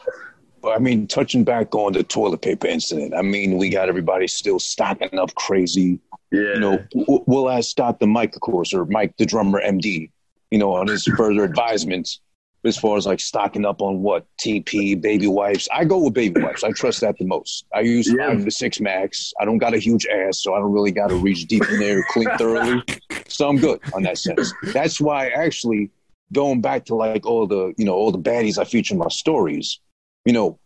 But 0.60 0.76
I 0.76 0.78
mean, 0.78 1.06
touching 1.08 1.42
back 1.42 1.74
on 1.74 1.92
the 1.92 2.04
toilet 2.04 2.40
paper 2.42 2.68
incident, 2.68 3.14
I 3.14 3.22
mean, 3.22 3.56
we 3.58 3.68
got 3.68 3.88
everybody 3.88 4.28
still 4.28 4.60
stocking 4.60 5.18
up 5.18 5.34
crazy. 5.34 5.98
yeah. 6.30 6.40
You 6.54 6.60
know, 6.60 6.78
w- 6.94 7.24
we'll 7.26 7.50
ask 7.50 7.74
Dr. 7.74 8.06
Mike, 8.06 8.34
of 8.36 8.42
course, 8.42 8.72
or 8.72 8.84
Mike, 8.84 9.16
the 9.16 9.26
drummer, 9.26 9.60
MD, 9.60 10.10
you 10.52 10.58
know, 10.58 10.72
on 10.74 10.86
his 10.86 11.04
further 11.16 11.42
advisements 11.42 12.20
as 12.64 12.76
far 12.78 12.96
as 12.96 13.06
like 13.06 13.18
stocking 13.18 13.64
up 13.64 13.82
on 13.82 14.02
what 14.02 14.24
TP, 14.40 15.00
baby 15.00 15.26
wipes. 15.26 15.68
I 15.74 15.84
go 15.84 15.98
with 16.04 16.14
baby 16.14 16.40
wipes. 16.40 16.62
I 16.62 16.70
trust 16.70 17.00
that 17.00 17.18
the 17.18 17.24
most. 17.24 17.64
I 17.74 17.80
use 17.80 18.06
Yeah. 18.06 18.28
five 18.28 18.44
to 18.44 18.50
six 18.52 18.78
max. 18.78 19.32
I 19.40 19.44
don't 19.44 19.58
got 19.58 19.74
a 19.74 19.78
huge 19.78 20.06
ass, 20.06 20.38
so 20.44 20.54
I 20.54 20.60
don't 20.60 20.70
really 20.70 20.92
got 20.92 21.08
to 21.08 21.16
reach 21.16 21.46
deep 21.46 21.68
in 21.68 21.80
there, 21.80 22.04
clean 22.10 22.28
thoroughly. 22.38 22.84
So 23.26 23.48
I'm 23.48 23.56
good 23.56 23.80
on 23.96 24.04
that 24.04 24.16
sense. 24.18 24.52
That's 24.72 25.00
why 25.00 25.30
actually 25.30 25.90
going 26.32 26.60
back 26.60 26.86
to 26.86 26.94
like 26.94 27.26
all 27.26 27.46
the 27.46 27.74
you 27.76 27.84
know 27.84 27.94
all 27.94 28.10
the 28.10 28.18
baddies 28.18 28.58
I 28.58 28.64
feature 28.64 28.94
in 28.94 28.98
my 28.98 29.08
stories, 29.08 29.80
you 30.24 30.32
know, 30.32 30.58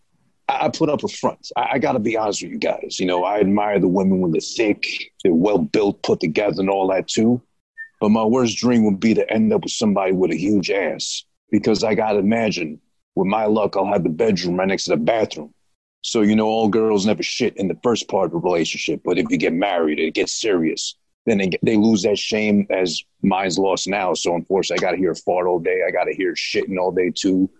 I, 0.49 0.67
I 0.67 0.69
put 0.69 0.89
up 0.89 1.05
a 1.05 1.09
front. 1.09 1.51
I, 1.57 1.71
I 1.73 1.79
got 1.79 1.93
to 1.93 1.99
be 1.99 2.17
honest 2.17 2.43
with 2.43 2.53
you 2.53 2.59
guys. 2.59 2.99
You 2.99 3.07
know, 3.07 3.25
I 3.25 3.41
admire 3.41 3.79
the 3.79 3.89
women 3.89 4.21
when 4.21 4.33
they're 4.33 4.41
thick, 4.41 4.85
they're 5.23 5.35
well 5.35 5.59
built, 5.59 6.03
put 6.03 6.21
together, 6.21 6.61
and 6.61 6.71
all 6.71 6.89
that 6.89 7.09
too. 7.09 7.43
But 8.01 8.11
my 8.11 8.25
worst 8.25 8.59
dream 8.59 8.85
would 8.85 9.01
be 9.01 9.15
to 9.15 9.33
end 9.33 9.53
up 9.53 9.65
with 9.65 9.73
somebody 9.73 10.13
with 10.13 10.31
a 10.31 10.37
huge 10.37 10.71
ass 10.71 11.25
because 11.51 11.83
I 11.83 11.95
got 11.95 12.13
to 12.13 12.19
imagine, 12.19 12.81
with 13.15 13.27
my 13.27 13.47
luck, 13.47 13.77
I'll 13.77 13.87
have 13.87 14.03
the 14.03 14.11
bedroom 14.11 14.57
right 14.57 14.69
next 14.69 14.85
to 14.85 14.91
the 14.91 14.97
bathroom. 14.99 15.55
So, 16.03 16.21
you 16.21 16.37
know, 16.37 16.47
all 16.47 16.69
girls 16.69 17.07
never 17.07 17.23
shit 17.23 17.57
in 17.57 17.69
the 17.69 17.79
first 17.83 18.09
part 18.09 18.27
of 18.27 18.35
a 18.35 18.39
relationship. 18.39 19.01
But 19.05 19.19
if 19.19 19.27
you 19.31 19.39
get 19.39 19.53
married, 19.53 19.99
it 19.99 20.15
gets 20.15 20.41
serious. 20.41 20.95
Then 21.27 21.39
they, 21.39 21.51
they 21.63 21.77
lose 21.77 22.03
that 22.03 22.19
shame 22.19 22.67
as 22.71 23.03
mine's 23.23 23.59
lost 23.59 23.89
now. 23.89 24.15
So, 24.15 24.35
unfortunately, 24.35 24.85
I 24.85 24.89
got 24.89 24.93
to 24.93 24.99
hear 24.99 25.15
fart 25.15 25.47
all 25.47 25.59
day. 25.59 25.83
I 25.87 25.91
got 25.91 26.05
to 26.05 26.15
hear 26.15 26.35
shitting 26.35 26.79
all 26.79 26.93
day, 26.93 27.11
too, 27.15 27.51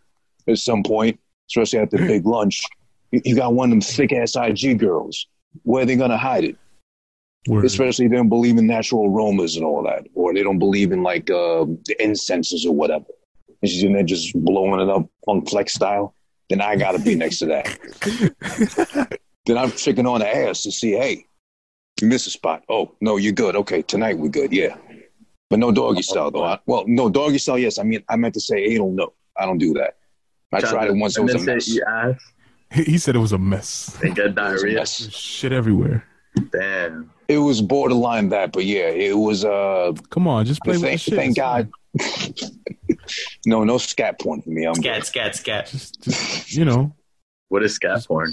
at 0.49 0.59
some 0.59 0.83
point, 0.83 1.19
especially 1.51 1.81
after 1.81 1.99
big 1.99 2.25
lunch. 2.27 2.61
You, 3.11 3.21
you 3.25 3.37
got 3.37 3.55
one 3.55 3.69
of 3.69 3.71
them 3.71 3.81
thick 3.81 4.13
ass 4.13 4.37
IG 4.37 4.79
girls. 4.79 5.27
Where 5.63 5.83
are 5.83 5.87
they 5.87 5.97
going 5.97 6.11
to 6.11 6.17
hide 6.17 6.45
it? 6.45 6.57
Word. 7.49 7.65
especially 7.65 8.07
if 8.07 8.11
they 8.11 8.17
don't 8.17 8.29
believe 8.29 8.59
in 8.59 8.67
natural 8.67 9.07
aromas 9.07 9.57
and 9.57 9.65
all 9.65 9.83
that, 9.85 10.07
or 10.15 10.35
they 10.35 10.43
don't 10.43 10.59
believe 10.59 10.93
in 10.93 11.03
like 11.03 11.31
uh, 11.31 11.65
the 11.85 11.97
incenses 12.01 12.67
or 12.67 12.75
whatever. 12.75 13.05
And 13.63 13.71
she's 13.71 13.85
in 13.85 13.93
there 13.93 14.03
just 14.03 14.33
blowing 14.45 14.81
it 14.81 14.89
up 14.89 15.09
funk 15.25 15.49
flex 15.49 15.75
style. 15.75 16.15
Then 16.51 16.61
I 16.61 16.77
got 16.77 16.93
to 16.93 16.99
be 16.99 17.15
next 17.15 17.39
to 17.39 17.47
that. 17.47 19.19
then 19.47 19.59
I'm 19.59 19.73
checking 19.73 20.07
on 20.07 20.21
the 20.21 20.37
ass 20.37 20.63
to 20.63 20.73
see, 20.73 20.93
hey, 20.93 21.26
you 22.01 22.09
missed 22.09 22.27
a 22.27 22.31
spot. 22.31 22.63
Oh 22.69 22.93
no, 23.01 23.17
you're 23.17 23.33
good. 23.33 23.57
Okay, 23.57 23.83
tonight 23.83 24.19
we're 24.19 24.29
good. 24.29 24.53
Yeah, 24.53 24.77
but 25.51 25.59
no 25.59 25.73
doggy 25.73 26.03
style 26.03 26.31
though. 26.31 26.45
I, 26.45 26.59
well, 26.67 26.85
no 26.87 27.09
doggy 27.09 27.39
style. 27.39 27.59
Yes, 27.59 27.79
I 27.79 27.83
mean 27.83 28.03
I 28.09 28.17
meant 28.17 28.35
to 28.35 28.41
say 28.41 28.65
anal. 28.65 28.91
No, 28.93 29.13
I 29.39 29.47
don't 29.47 29.59
do 29.59 29.73
that. 29.75 29.97
I 30.53 30.61
tried 30.61 30.89
it 30.89 30.95
once. 30.97 31.17
It 31.19 31.23
was 31.23 31.35
a 31.35 31.39
mess. 31.39 31.67
say 31.67 31.81
eat 32.77 32.87
He 32.87 32.99
said 32.99 33.17
it 33.17 33.21
was 33.21 33.33
a 33.33 33.39
mess. 33.39 33.97
and 34.03 34.15
get 34.15 34.27
It 34.27 34.29
was 34.29 34.33
a 34.33 34.35
diarrhea. 34.35 34.75
mess. 34.79 35.11
Shit 35.15 35.53
everywhere. 35.53 36.05
Damn. 36.53 37.11
It 37.29 37.39
was 37.39 37.61
borderline 37.61 38.29
that, 38.29 38.53
but 38.53 38.65
yeah, 38.65 38.89
it 38.89 39.17
was. 39.17 39.45
Uh, 39.45 39.93
Come 40.11 40.29
on, 40.29 40.45
just 40.47 40.63
play 40.63 40.73
with 40.75 40.83
the 40.83 40.89
thank, 40.89 41.01
shit. 41.01 41.15
thank 41.15 41.37
God. 41.37 41.71
no, 43.47 43.65
no 43.65 43.79
scat 43.79 44.21
porn 44.21 44.43
for 44.43 44.51
me. 44.51 44.65
I'm 44.65 44.75
Scat, 44.75 45.07
scat, 45.07 45.35
scat. 45.37 45.67
Just, 45.67 46.03
just, 46.03 46.53
you 46.53 46.65
know. 46.65 46.95
What 47.49 47.63
is 47.65 47.75
scat 47.75 48.05
porn? 48.07 48.33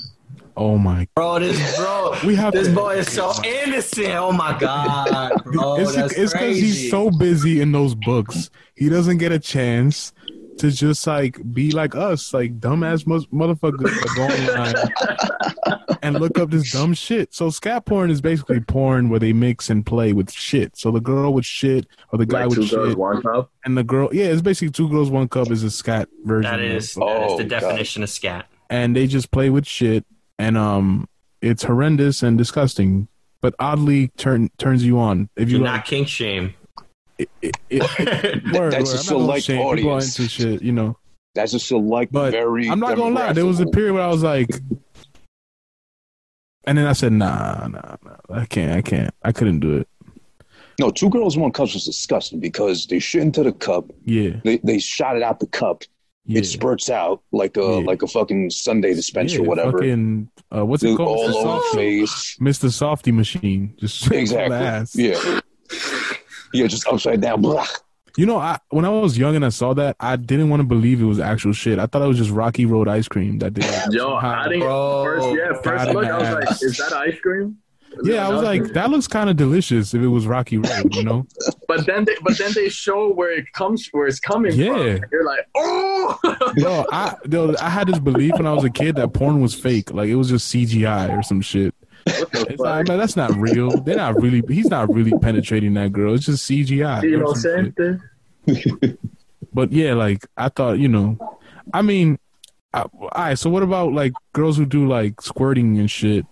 Oh 0.55 0.77
my. 0.77 1.07
Bro, 1.15 1.39
this 1.39 1.77
bro, 1.77 2.15
We 2.25 2.35
have 2.35 2.53
this 2.53 2.67
to- 2.67 2.73
boy 2.75 2.95
is 2.97 3.11
so 3.11 3.31
innocent. 3.43 4.09
Oh 4.09 4.31
my 4.31 4.57
god, 4.59 5.31
bro, 5.45 5.77
it's 5.79 5.95
it's 6.17 6.33
because 6.33 6.57
he's 6.57 6.89
so 6.91 7.09
busy 7.09 7.61
in 7.61 7.71
those 7.71 7.95
books. 7.95 8.49
He 8.75 8.89
doesn't 8.89 9.17
get 9.17 9.31
a 9.31 9.39
chance 9.39 10.13
to 10.59 10.69
just 10.69 11.07
like 11.07 11.39
be 11.53 11.71
like 11.71 11.95
us, 11.95 12.33
like 12.33 12.59
dumbass 12.59 13.07
mo- 13.07 13.25
motherfuckers 13.33 14.15
go 14.15 14.23
online 14.23 15.97
and 16.03 16.19
look 16.19 16.37
up 16.37 16.51
this 16.51 16.71
dumb 16.71 16.93
shit. 16.93 17.33
So 17.33 17.49
scat 17.49 17.85
porn 17.85 18.11
is 18.11 18.21
basically 18.21 18.59
porn 18.59 19.09
where 19.09 19.19
they 19.19 19.33
mix 19.33 19.69
and 19.71 19.83
play 19.85 20.13
with 20.13 20.31
shit. 20.31 20.77
So 20.77 20.91
the 20.91 20.99
girl 21.01 21.33
with 21.33 21.45
shit 21.45 21.87
or 22.11 22.19
the 22.19 22.25
guy 22.27 22.45
Like 22.45 22.53
two 22.53 22.61
with 22.61 22.71
girls, 22.71 22.89
shit 22.89 22.97
one 22.97 23.21
cup. 23.23 23.51
and 23.65 23.75
the 23.77 23.83
girl, 23.83 24.09
yeah, 24.11 24.25
it's 24.25 24.41
basically 24.43 24.71
two 24.71 24.89
girls, 24.89 25.09
one 25.09 25.27
cup 25.27 25.49
is 25.49 25.63
a 25.63 25.71
scat 25.71 26.07
version. 26.23 26.51
that 26.51 26.59
of- 26.59 26.65
is 26.71 26.93
that 26.93 27.01
Oh, 27.03 27.37
the 27.37 27.43
God. 27.45 27.59
definition 27.61 28.03
of 28.03 28.09
scat. 28.11 28.45
and 28.69 28.95
they 28.95 29.07
just 29.07 29.31
play 29.31 29.49
with 29.49 29.65
shit 29.65 30.05
and 30.43 30.57
um 30.57 31.07
it's 31.41 31.63
horrendous 31.63 32.21
and 32.23 32.37
disgusting 32.37 33.07
but 33.41 33.53
oddly 33.59 34.09
turn 34.17 34.49
turns 34.57 34.85
you 34.85 34.99
on 34.99 35.29
if 35.35 35.47
Do 35.47 35.53
you 35.57 35.63
not 35.63 35.85
kink 35.85 36.07
shame. 36.07 36.53
it, 37.17 37.29
it, 37.41 37.57
it, 37.69 37.81
word, 38.53 38.73
That's 38.73 38.91
word. 38.91 38.99
a 39.11 39.13
I'm 39.13 39.19
not 39.19 39.27
gonna 39.27 39.41
select 39.41 39.43
shame 39.45 39.75
people 39.75 39.91
audience. 39.91 40.19
into 40.19 40.29
shit 40.29 40.61
you 40.61 40.71
know 40.73 40.97
That's 41.35 41.53
a 41.53 41.59
select, 41.59 42.11
but 42.11 42.31
very. 42.31 42.69
i'm 42.69 42.79
not 42.79 42.95
gonna 42.97 43.15
lie 43.15 43.33
there 43.33 43.45
was 43.45 43.59
a 43.59 43.67
period 43.67 43.93
where 43.93 44.03
i 44.03 44.07
was 44.07 44.23
like 44.23 44.49
and 46.65 46.77
then 46.77 46.87
i 46.87 46.93
said 46.93 47.11
nah 47.13 47.67
nah 47.67 47.95
nah 48.03 48.17
i 48.41 48.45
can't 48.45 48.71
i 48.77 48.81
can't 48.81 49.13
i 49.23 49.31
couldn't 49.31 49.59
do 49.59 49.77
it 49.77 49.87
No, 50.79 50.89
two 50.89 51.09
girls, 51.09 51.37
one 51.37 51.51
cup 51.51 51.69
was 51.73 51.85
disgusting 51.85 52.39
because 52.39 52.87
they 52.87 52.99
shit 52.99 53.21
into 53.21 53.43
the 53.43 53.53
cup. 53.53 53.85
yeah 54.05 54.33
They 54.43 54.57
they 54.63 54.79
shot 54.79 55.15
it 55.17 55.21
out 55.23 55.39
the 55.39 55.47
cup. 55.61 55.83
Yeah 56.25 56.39
It 56.39 56.45
spurts 56.45 56.89
out 56.89 57.21
like 57.33 57.57
a 57.57 57.61
Yeah. 57.61 57.85
like 57.85 58.01
a 58.01 58.07
fucking 58.07 58.49
sundae 58.49 58.93
dispenser, 58.93 59.41
yeah, 59.41 59.47
whatever. 59.47 59.73
fucking, 59.73 60.29
uh, 60.55 60.65
what's 60.65 60.83
it 60.83 60.95
called 60.95 61.17
all 61.17 61.27
Mr. 61.29 61.45
over 61.45 61.59
Softee, 61.61 61.99
face. 61.99 62.37
Mr. 62.39 62.69
Softee 62.69 63.13
machine 63.13 63.73
just 63.79 64.09
Exactly. 64.11 64.55
ass. 64.57 64.95
Yeah. 64.95 65.39
Yeah, 66.53 66.67
just 66.67 66.87
upside 66.87 67.21
down. 67.21 67.41
Blah. 67.41 67.65
You 68.15 68.27
know, 68.27 68.37
I 68.37 68.59
when 68.69 68.85
I 68.85 68.89
was 68.89 69.17
young 69.17 69.35
and 69.35 69.43
I 69.43 69.49
saw 69.49 69.73
that, 69.73 69.95
I 69.99 70.15
didn't 70.17 70.49
want 70.49 70.59
to 70.59 70.67
believe 70.67 71.01
it 71.01 71.05
was 71.05 71.19
actual 71.19 71.51
shit. 71.51 71.79
I 71.79 71.87
thought 71.87 72.03
it 72.03 72.07
was 72.07 72.17
just 72.19 72.29
Rocky 72.29 72.65
Road 72.67 72.87
ice 72.87 73.07
cream 73.07 73.39
that 73.39 73.55
did. 73.55 73.65
Yo, 73.91 74.13
I 74.13 74.43
didn't. 74.47 74.59
Bro. 74.61 75.03
First, 75.03 75.27
yeah, 75.35 75.61
first 75.63 75.87
in 75.87 75.93
look, 75.95 76.05
I 76.05 76.17
was 76.19 76.29
like, 76.29 76.61
is 76.61 76.77
that 76.77 76.93
ice 76.93 77.19
cream? 77.19 77.57
Yeah, 78.03 78.27
I 78.27 78.29
was 78.31 78.41
like, 78.41 78.63
that 78.73 78.89
looks 78.89 79.07
kind 79.07 79.29
of 79.29 79.35
delicious 79.37 79.93
if 79.93 80.01
it 80.01 80.07
was 80.07 80.25
Rocky 80.25 80.57
Road, 80.57 80.95
you 80.95 81.03
know? 81.03 81.25
But 81.67 81.85
then, 81.87 82.05
they, 82.05 82.15
but 82.23 82.37
then 82.37 82.51
they 82.53 82.69
show 82.69 83.11
where 83.11 83.31
it 83.31 83.51
comes, 83.53 83.87
where 83.93 84.05
it's 84.07 84.19
coming 84.19 84.53
Yeah. 84.53 84.97
from. 84.97 85.05
You're 85.11 85.25
like, 85.25 85.47
oh, 85.55 86.19
yo, 86.57 86.85
I 86.91 87.15
yo, 87.29 87.55
I 87.59 87.69
had 87.69 87.87
this 87.87 87.99
belief 87.99 88.33
when 88.33 88.45
I 88.45 88.53
was 88.53 88.63
a 88.63 88.69
kid 88.69 88.95
that 88.97 89.13
porn 89.13 89.41
was 89.41 89.55
fake, 89.55 89.91
like 89.93 90.07
it 90.09 90.15
was 90.15 90.29
just 90.29 90.53
CGI 90.53 91.17
or 91.17 91.23
some 91.23 91.41
shit. 91.41 91.73
It's 92.05 92.59
like, 92.59 92.87
no, 92.87 92.97
that's 92.97 93.15
not 93.15 93.33
real. 93.35 93.69
They're 93.81 93.95
not 93.95 94.21
really. 94.21 94.43
He's 94.53 94.67
not 94.67 94.93
really 94.93 95.17
penetrating 95.19 95.73
that 95.75 95.93
girl. 95.93 96.13
It's 96.13 96.25
just 96.25 96.47
CGI. 96.49 97.03
You 97.03 97.17
know, 97.17 97.33
some 97.33 97.73
shit. 97.77 97.99
Santa? 98.81 98.97
But 99.53 99.71
yeah, 99.71 99.93
like 99.93 100.25
I 100.37 100.49
thought, 100.49 100.79
you 100.79 100.89
know, 100.89 101.17
I 101.73 101.81
mean, 101.81 102.19
I, 102.73 102.81
all 102.81 103.09
right. 103.15 103.39
So 103.39 103.49
what 103.49 103.63
about 103.63 103.93
like 103.93 104.13
girls 104.33 104.57
who 104.57 104.65
do 104.65 104.87
like 104.87 105.21
squirting 105.21 105.77
and 105.79 105.89
shit? 105.89 106.25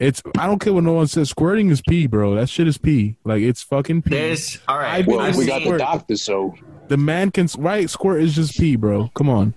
It's 0.00 0.22
I 0.38 0.46
don't 0.46 0.58
care 0.58 0.72
what 0.72 0.82
no 0.82 0.94
one 0.94 1.06
says. 1.06 1.28
Squirting 1.30 1.68
is 1.68 1.82
pee, 1.82 2.06
bro. 2.08 2.34
That 2.34 2.48
shit 2.48 2.66
is 2.66 2.78
pee. 2.78 3.16
Like 3.24 3.42
it's 3.42 3.62
fucking 3.62 4.02
pee. 4.02 4.10
There's 4.10 4.58
all 4.66 4.78
right. 4.78 4.94
I've 5.00 5.06
Well, 5.06 5.20
I've 5.20 5.36
we 5.36 5.44
seen- 5.44 5.64
got 5.64 5.70
the 5.72 5.78
doctor, 5.78 6.16
so 6.16 6.54
the 6.88 6.96
man 6.96 7.30
can 7.30 7.48
right. 7.58 7.88
Squirt 7.88 8.22
is 8.22 8.34
just 8.34 8.58
pee, 8.58 8.76
bro. 8.76 9.10
Come 9.14 9.28
on, 9.28 9.54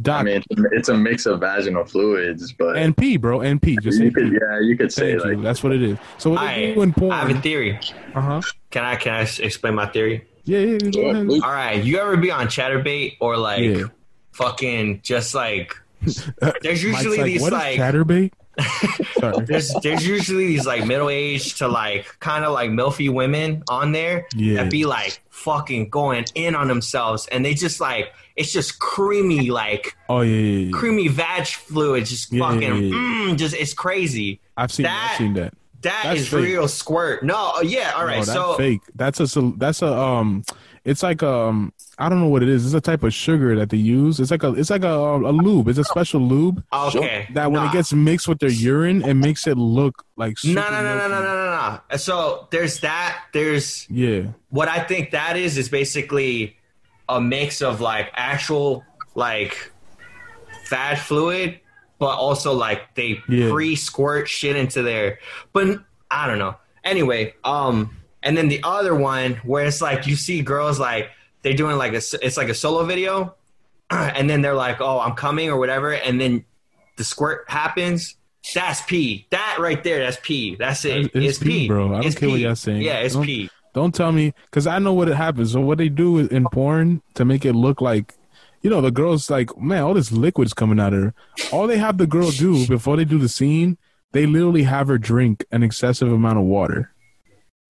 doc 0.00 0.20
I 0.20 0.22
mean, 0.24 0.42
it's 0.72 0.88
a 0.88 0.94
mix 0.96 1.26
of 1.26 1.40
vaginal 1.40 1.84
fluids, 1.86 2.52
but 2.52 2.76
and 2.76 2.94
pee, 2.96 3.16
bro, 3.16 3.40
and 3.40 3.60
pee. 3.62 3.78
Just 3.80 3.98
you 4.00 4.10
could, 4.12 4.30
pee. 4.30 4.38
yeah, 4.40 4.60
you 4.60 4.76
could 4.76 4.92
say 4.92 5.12
Thank 5.12 5.24
you. 5.24 5.34
like, 5.36 5.42
That's 5.42 5.62
what 5.62 5.72
it 5.72 5.82
is. 5.82 5.98
So 6.18 6.30
what 6.30 6.40
All 6.40 6.46
they 6.46 6.66
right, 6.66 6.74
do 6.74 6.82
in 6.82 6.92
porn? 6.92 7.12
I 7.12 7.20
have 7.26 7.30
a 7.36 7.40
theory. 7.40 7.80
uh 8.14 8.20
huh. 8.20 8.40
Can 8.70 8.84
I 8.84 8.96
can 8.96 9.14
I 9.14 9.20
explain 9.22 9.74
my 9.74 9.86
theory? 9.86 10.26
Yeah, 10.44 10.58
yeah. 10.58 10.78
Go 10.78 11.00
Yeah, 11.00 11.10
ahead. 11.12 11.28
All 11.30 11.38
right, 11.52 11.82
you 11.82 11.98
ever 11.98 12.16
be 12.18 12.30
on 12.30 12.48
Chaturbate 12.48 13.16
or 13.20 13.36
like 13.38 13.62
Yeah. 13.62 13.84
fucking 14.32 15.00
just 15.02 15.34
like 15.34 15.74
there's 16.62 16.82
usually 16.82 17.16
like, 17.18 17.26
these 17.26 17.40
what 17.40 17.52
is 17.54 17.58
like 17.58 17.78
Chaturbate? 17.78 18.32
There's 19.46 19.72
there's 19.82 20.06
usually 20.06 20.46
these 20.48 20.66
like 20.66 20.84
middle 20.86 21.08
aged 21.08 21.58
to 21.58 21.68
like 21.68 22.06
kind 22.20 22.44
of 22.44 22.52
like 22.52 22.70
milfy 22.70 23.08
women 23.12 23.62
on 23.68 23.92
there 23.92 24.26
Yeah. 24.34 24.62
that 24.62 24.70
be 24.70 24.84
like 24.84 25.22
fucking 25.30 25.88
going 25.90 26.24
in 26.34 26.54
on 26.54 26.68
themselves 26.68 27.26
and 27.28 27.44
they 27.44 27.54
just 27.54 27.80
like 27.80 28.12
it's 28.36 28.52
just 28.52 28.78
creamy 28.78 29.50
like 29.50 29.96
Oh 30.08 30.20
yeah, 30.22 30.34
yeah, 30.36 30.58
yeah. 30.66 30.70
creamy 30.72 31.08
vag 31.08 31.46
fluid 31.46 32.06
just 32.06 32.34
fucking. 32.36 32.60
Mm, 32.92 33.36
just 33.38 33.54
it's 33.54 33.74
crazy 33.74 34.40
I've 34.56 34.72
seen. 34.72 34.84
That- 34.84 35.10
I've 35.12 35.18
seen 35.18 35.34
that. 35.34 35.54
That 35.82 36.00
That's 36.04 36.20
is 36.20 36.28
fake. 36.28 36.44
real 36.44 36.68
squirt 36.68 37.24
no 37.24 37.60
yeah 37.62 37.92
all 37.96 38.04
right 38.04 38.18
no, 38.20 38.24
that's 38.24 38.32
so 38.32 38.54
fake. 38.54 38.82
That's 38.94 39.18
a 39.20 39.52
that's 39.56 39.82
a 39.82 39.92
um. 39.92 40.44
It's 40.84 41.02
like 41.02 41.22
um. 41.24 41.72
I 42.02 42.08
don't 42.08 42.20
know 42.20 42.26
what 42.28 42.42
it 42.42 42.48
is. 42.48 42.64
It's 42.66 42.74
a 42.74 42.80
type 42.80 43.02
of 43.04 43.14
sugar 43.14 43.54
that 43.56 43.70
they 43.70 43.76
use. 43.76 44.18
It's 44.18 44.30
like 44.32 44.42
a 44.42 44.52
it's 44.54 44.70
like 44.70 44.82
a, 44.82 44.88
a 44.92 45.30
lube. 45.32 45.68
It's 45.68 45.78
a 45.78 45.84
special 45.84 46.20
lube 46.20 46.62
okay 46.72 47.28
that 47.34 47.52
when 47.52 47.62
Nah. 47.62 47.70
it 47.70 47.72
gets 47.72 47.92
mixed 47.92 48.26
with 48.26 48.40
their 48.40 48.50
urine, 48.50 49.02
it 49.02 49.14
makes 49.14 49.46
it 49.46 49.56
look 49.56 50.04
like 50.16 50.34
no 50.44 50.52
no 50.54 50.70
no 50.70 50.82
no 50.82 51.08
no 51.08 51.08
no 51.08 51.22
no 51.22 51.80
no 51.90 51.96
so 51.96 52.48
there's 52.50 52.80
that 52.80 53.18
there's 53.32 53.86
Yeah, 53.88 54.22
what 54.50 54.68
I 54.68 54.80
think 54.80 55.12
that 55.12 55.36
is 55.36 55.56
is 55.56 55.68
basically 55.68 56.56
a 57.08 57.20
mix 57.20 57.62
of 57.62 57.80
like 57.80 58.10
actual 58.14 58.84
like 59.14 59.70
fat 60.64 60.96
fluid, 60.98 61.60
but 61.98 62.16
also 62.16 62.52
like 62.52 62.94
they 62.94 63.20
Yeah. 63.28 63.50
pre 63.50 63.76
squirt 63.76 64.28
shit 64.28 64.56
into 64.56 64.82
there. 64.82 65.18
But 65.52 65.78
I 66.10 66.26
don't 66.26 66.38
know. 66.38 66.56
Anyway, 66.84 67.34
um, 67.44 67.96
and 68.22 68.36
then 68.36 68.48
the 68.48 68.60
other 68.64 68.94
one 68.94 69.34
where 69.44 69.64
it's 69.66 69.80
like 69.80 70.06
you 70.06 70.16
see 70.16 70.42
girls 70.42 70.80
like 70.80 71.10
they're 71.42 71.54
doing 71.54 71.76
like 71.76 71.92
a 71.92 71.96
s- 71.96 72.14
it's 72.14 72.36
like 72.36 72.48
a 72.48 72.54
solo 72.54 72.84
video, 72.84 73.34
and 73.90 74.28
then 74.28 74.42
they're 74.42 74.54
like, 74.54 74.80
oh, 74.80 75.00
I'm 75.00 75.14
coming 75.14 75.48
or 75.50 75.56
whatever, 75.58 75.92
and 75.92 76.20
then 76.20 76.44
the 76.96 77.04
squirt 77.04 77.44
happens. 77.48 78.16
That's 78.54 78.82
pee. 78.82 79.26
That 79.30 79.58
right 79.60 79.82
there, 79.84 80.00
that's 80.00 80.18
pee. 80.22 80.56
That's 80.56 80.84
it. 80.84 81.06
It's 81.14 81.14
It's, 81.14 81.38
pee, 81.38 81.48
pee, 81.60 81.68
bro. 81.68 81.86
I 81.88 81.90
don't 81.98 82.06
It's 82.06 82.16
care 82.16 82.28
what 82.28 82.40
y'all 82.40 82.56
saying. 82.56 82.82
Yeah, 82.82 82.98
it's 82.98 83.14
Don't- 83.14 83.24
pee. 83.24 83.50
Don't 83.74 83.94
tell 83.94 84.12
me 84.12 84.34
because 84.50 84.66
I 84.66 84.78
know 84.80 84.92
what 84.92 85.08
it 85.08 85.14
happens. 85.14 85.52
So 85.52 85.60
what 85.62 85.78
they 85.78 85.88
do 85.88 86.18
in 86.18 86.44
porn 86.52 87.00
to 87.14 87.24
make 87.24 87.46
it 87.46 87.54
look 87.54 87.80
like, 87.80 88.14
you 88.60 88.68
know, 88.68 88.82
the 88.82 88.90
girl's 88.90 89.30
like, 89.30 89.56
man, 89.56 89.82
all 89.82 89.94
this 89.94 90.12
liquid's 90.12 90.52
coming 90.52 90.78
out 90.78 90.92
of 90.92 91.02
her. 91.02 91.14
All 91.52 91.66
they 91.66 91.78
have 91.78 91.96
the 91.96 92.06
girl 92.06 92.30
do 92.30 92.66
before 92.66 92.98
they 92.98 93.06
do 93.06 93.16
the 93.18 93.30
scene, 93.30 93.78
they 94.12 94.26
literally 94.26 94.64
have 94.64 94.88
her 94.88 94.98
drink 94.98 95.46
an 95.52 95.62
excessive 95.62 96.12
amount 96.12 96.36
of 96.38 96.44
water. 96.44 96.92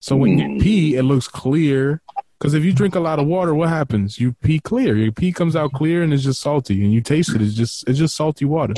So 0.01 0.17
when 0.17 0.39
you 0.39 0.61
pee, 0.61 0.97
it 0.97 1.05
looks 1.05 1.29
clear. 1.29 2.03
Because 2.43 2.55
if 2.55 2.65
you 2.65 2.73
drink 2.73 2.97
a 2.97 3.01
lot 3.01 3.21
of 3.21 3.27
water, 3.29 3.55
what 3.55 3.69
happens? 3.69 4.19
You 4.19 4.33
pee 4.43 4.59
clear. 4.59 4.97
Your 4.97 5.13
pee 5.13 5.31
comes 5.33 5.55
out 5.55 5.73
clear 5.73 6.03
and 6.03 6.13
it's 6.13 6.25
just 6.25 6.41
salty, 6.41 6.83
and 6.83 6.93
you 6.93 7.01
taste 7.01 7.33
it. 7.37 7.41
It's 7.41 7.55
just 7.55 7.89
it's 7.89 8.01
just 8.01 8.17
salty 8.17 8.45
water. 8.47 8.75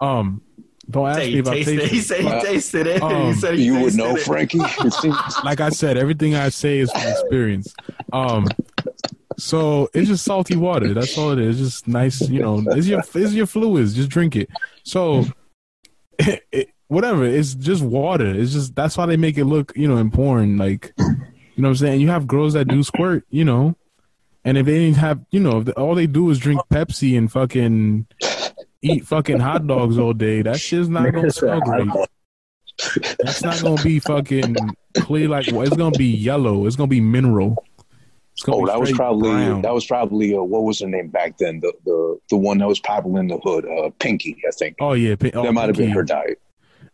Um, 0.00 0.40
don't 0.88 1.08
ask 1.08 1.18
me 1.18 1.38
about 1.40 1.56
if 1.56 1.66
I 1.68 1.72
tasted 1.72 1.78
it. 1.80 1.90
He 1.90 1.96
tasted. 1.98 2.06
said 2.06 2.20
he 2.20 2.28
Uh, 2.28 2.40
tasted 2.42 2.86
it. 2.86 3.02
um, 3.02 3.26
he 3.26 3.40
said 3.40 3.54
he 3.54 3.64
you 3.64 3.80
would 3.80 3.94
know, 3.96 4.14
it. 4.14 4.20
Frankie. 4.20 4.60
Like 5.44 5.60
I 5.60 5.70
said, 5.70 5.96
everything 5.98 6.36
I 6.36 6.48
say 6.50 6.78
is 6.78 6.92
from 6.92 7.02
experience. 7.02 7.74
Um, 8.12 8.46
so 9.36 9.88
it's 9.94 10.06
just 10.08 10.24
salty 10.24 10.54
water. 10.54 10.94
That's 10.94 11.18
all 11.18 11.32
it 11.32 11.40
is. 11.40 11.60
It's 11.60 11.70
just 11.70 11.88
nice, 11.88 12.20
you 12.28 12.38
know. 12.40 12.62
It's 12.68 12.86
your 12.86 13.00
it's 13.16 13.32
your 13.32 13.46
fluids. 13.46 13.94
Just 13.94 14.10
drink 14.10 14.36
it. 14.36 14.48
So, 14.84 15.24
it, 16.20 16.68
whatever. 16.86 17.24
It's 17.24 17.54
just 17.54 17.82
water. 17.82 18.26
It's 18.28 18.52
just 18.52 18.76
that's 18.76 18.96
why 18.96 19.06
they 19.06 19.16
make 19.16 19.38
it 19.38 19.46
look, 19.46 19.72
you 19.74 19.88
know, 19.88 19.96
in 19.96 20.10
porn. 20.12 20.56
Like, 20.56 20.94
you 21.54 21.62
know, 21.62 21.68
what 21.68 21.72
I'm 21.72 21.76
saying. 21.76 22.00
You 22.00 22.08
have 22.10 22.26
girls 22.26 22.52
that 22.54 22.66
do 22.68 22.82
squirt, 22.82 23.24
you 23.30 23.44
know, 23.44 23.76
and 24.44 24.56
if 24.58 24.66
they 24.66 24.78
didn't 24.80 24.96
have, 24.98 25.20
you 25.30 25.40
know, 25.40 25.60
if 25.60 25.68
all 25.76 25.94
they 25.94 26.06
do 26.06 26.28
is 26.30 26.38
drink 26.38 26.60
Pepsi 26.70 27.16
and 27.16 27.30
fucking 27.30 28.06
eat 28.82 29.06
fucking 29.06 29.40
hot 29.40 29.66
dogs 29.66 29.98
all 29.98 30.12
day, 30.12 30.42
that 30.42 30.58
shit's 30.60 30.88
not 30.88 31.12
gonna 31.12 31.30
smell 31.30 31.60
great. 31.60 31.88
That's 33.18 33.42
not 33.42 33.60
gonna 33.62 33.82
be 33.82 33.98
fucking 34.00 34.56
clear 34.94 35.28
like 35.28 35.46
it's 35.48 35.76
gonna 35.76 35.96
be 35.96 36.06
yellow. 36.06 36.66
It's 36.66 36.76
gonna 36.76 36.88
be 36.88 37.00
mineral. 37.00 37.62
It's 38.32 38.42
gonna 38.42 38.58
Oh, 38.58 38.60
be 38.64 38.66
that 38.72 38.80
was 38.80 38.92
probably 38.92 39.30
brown. 39.30 39.62
that 39.62 39.74
was 39.74 39.86
probably 39.86 40.34
uh, 40.34 40.42
what 40.42 40.62
was 40.64 40.80
her 40.80 40.88
name 40.88 41.08
back 41.08 41.36
then? 41.38 41.60
The 41.60 41.72
the 41.84 42.18
the 42.30 42.36
one 42.36 42.58
that 42.58 42.66
was 42.66 42.80
popular 42.80 43.20
in 43.20 43.28
the 43.28 43.38
hood, 43.38 43.66
uh, 43.66 43.90
Pinky, 43.98 44.36
I 44.48 44.50
think. 44.52 44.76
Oh 44.80 44.94
yeah, 44.94 45.14
Pin- 45.16 45.32
oh, 45.34 45.42
that 45.44 45.52
might 45.52 45.68
have 45.68 45.76
been 45.76 45.90
her 45.90 46.02
diet. 46.02 46.40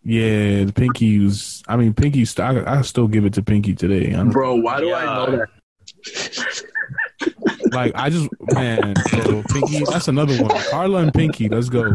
Yeah, 0.09 0.65
the 0.65 0.73
Pinky 0.73 1.19
was. 1.19 1.63
I 1.69 1.77
mean, 1.77 1.93
Pinky. 1.93 2.27
I, 2.39 2.79
I 2.79 2.81
still 2.81 3.09
give 3.09 3.27
it 3.27 3.35
to 3.35 3.43
Pinky 3.43 3.75
today. 3.75 4.15
I 4.15 4.17
don't, 4.17 4.31
bro, 4.31 4.55
why 4.55 4.81
do 4.81 4.95
I 4.95 5.05
know 5.05 5.37
that? 5.37 6.65
like 7.73 7.93
I 7.95 8.09
just 8.09 8.31
man, 8.53 8.95
bro, 9.11 9.43
Pinky. 9.53 9.85
That's 9.85 10.09
another 10.09 10.43
one. 10.43 10.51
Carla 10.71 11.03
and 11.03 11.13
Pinky. 11.13 11.51
Let's 11.51 11.69
go. 11.69 11.95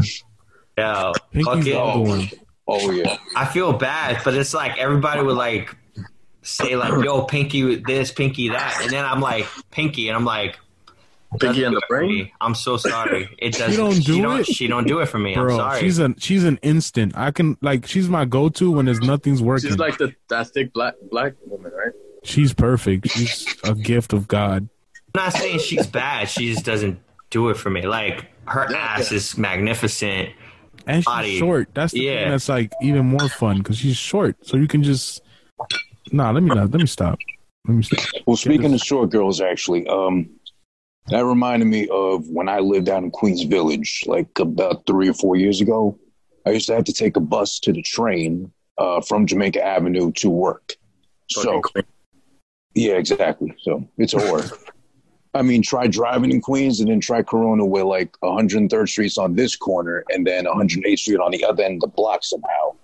Yeah, 0.77 1.11
Pinky's 1.31 1.47
fucking, 1.47 1.63
the 1.63 1.81
other 1.81 1.99
one. 2.01 2.29
Oh 2.67 2.91
yeah. 2.91 3.17
I 3.35 3.45
feel 3.45 3.73
bad, 3.73 4.21
but 4.23 4.35
it's 4.35 4.53
like 4.53 4.77
everybody 4.77 5.23
would 5.23 5.35
like 5.35 5.75
say 6.43 6.75
like, 6.75 7.03
"Yo, 7.03 7.23
Pinky 7.23 7.77
this, 7.77 8.11
Pinky 8.11 8.49
that," 8.49 8.79
and 8.83 8.91
then 8.91 9.03
I'm 9.05 9.21
like, 9.21 9.47
"Pinky," 9.71 10.09
and 10.09 10.15
I'm 10.15 10.25
like, 10.25 10.59
Pinky 11.39 11.63
and 11.63 11.75
the 11.75 11.81
"Doesn't 11.89 11.99
do 12.07 12.13
it 12.13 12.17
brain. 12.17 12.31
I'm 12.41 12.55
so 12.55 12.77
sorry. 12.77 13.29
It 13.39 13.53
doesn't. 13.53 13.75
don't 13.77 13.95
do 13.95 14.01
she 14.15 14.21
don't, 14.21 14.39
it? 14.41 14.45
She 14.47 14.67
don't 14.67 14.87
do 14.87 14.99
it 14.99 15.07
for 15.07 15.19
me. 15.19 15.35
I'm 15.35 15.43
Bro, 15.43 15.57
sorry. 15.57 15.79
she's 15.79 15.99
an 15.99 16.15
she's 16.19 16.43
an 16.43 16.57
instant. 16.61 17.17
I 17.17 17.31
can 17.31 17.57
like 17.61 17.85
she's 17.87 18.07
my 18.09 18.25
go 18.25 18.49
to 18.49 18.71
when 18.71 18.85
there's 18.85 18.99
nothing's 19.01 19.41
working. 19.41 19.69
She's 19.69 19.79
like 19.79 19.97
the 19.97 20.13
that 20.29 20.47
thick 20.49 20.73
black 20.73 20.95
black 21.09 21.33
woman, 21.45 21.71
right? 21.71 21.93
she's 22.23 22.53
perfect. 22.53 23.09
She's 23.09 23.45
a 23.63 23.73
gift 23.75 24.13
of 24.13 24.27
God. 24.27 24.69
I'm 25.15 25.23
not 25.23 25.33
saying 25.33 25.59
she's 25.59 25.85
bad. 25.87 26.29
She 26.29 26.51
just 26.53 26.65
doesn't 26.65 26.99
do 27.29 27.49
it 27.49 27.57
for 27.57 27.69
me. 27.69 27.81
Like 27.85 28.25
her 28.45 28.73
ass 28.75 29.11
is 29.11 29.37
magnificent. 29.37 30.29
And 30.85 30.97
she's 31.01 31.05
Body. 31.05 31.37
short. 31.39 31.69
That's 31.73 31.93
the 31.93 32.01
Yeah. 32.01 32.21
thing 32.23 32.31
that's 32.31 32.49
like 32.49 32.71
even 32.81 33.05
more 33.05 33.29
fun 33.29 33.57
because 33.59 33.77
she's 33.77 33.95
short. 33.97 34.35
So 34.45 34.57
you 34.57 34.67
can 34.67 34.83
just 34.83 35.21
Nah, 36.11 36.31
let 36.31 36.43
me 36.43 36.49
not 36.49 36.71
let 36.71 36.79
me 36.81 36.85
stop. 36.87 37.17
Let 37.67 37.75
me 37.77 37.83
stop. 37.83 37.99
Well, 38.27 38.35
speaking 38.35 38.73
of 38.73 38.79
short 38.81 39.09
girls, 39.09 39.39
actually, 39.39 39.87
um, 39.87 40.29
that 41.09 41.25
reminded 41.25 41.65
me 41.67 41.87
of 41.89 42.27
when 42.29 42.47
I 42.49 42.59
lived 42.59 42.89
out 42.89 43.03
in 43.03 43.11
Queens 43.11 43.43
Village, 43.43 44.03
like 44.05 44.27
about 44.39 44.85
three 44.87 45.09
or 45.09 45.13
four 45.13 45.35
years 45.35 45.61
ago. 45.61 45.97
I 46.45 46.51
used 46.51 46.67
to 46.67 46.75
have 46.75 46.83
to 46.85 46.93
take 46.93 47.15
a 47.15 47.21
bus 47.21 47.59
to 47.59 47.71
the 47.71 47.81
train 47.81 48.51
uh, 48.77 49.01
from 49.01 49.25
Jamaica 49.25 49.63
Avenue 49.65 50.11
to 50.13 50.29
work. 50.29 50.73
So, 51.29 51.61
Fucking 51.61 51.83
yeah, 52.75 52.93
exactly. 52.93 53.53
So 53.61 53.87
it's 53.97 54.13
a 54.13 54.19
horror. 54.19 54.43
I 55.35 55.41
mean, 55.41 55.61
try 55.61 55.87
driving 55.87 56.31
in 56.31 56.41
Queens 56.41 56.79
and 56.79 56.89
then 56.89 56.99
try 56.99 57.23
Corona 57.23 57.65
where 57.65 57.85
like 57.85 58.11
103rd 58.23 58.89
Street's 58.89 59.17
on 59.17 59.35
this 59.35 59.55
corner 59.55 60.03
and 60.09 60.25
then 60.27 60.45
108th 60.45 60.99
Street 60.99 61.19
on 61.19 61.31
the 61.31 61.43
other 61.45 61.63
end 61.63 61.75
of 61.83 61.89
the 61.89 61.95
block 61.95 62.23
somehow. 62.23 62.75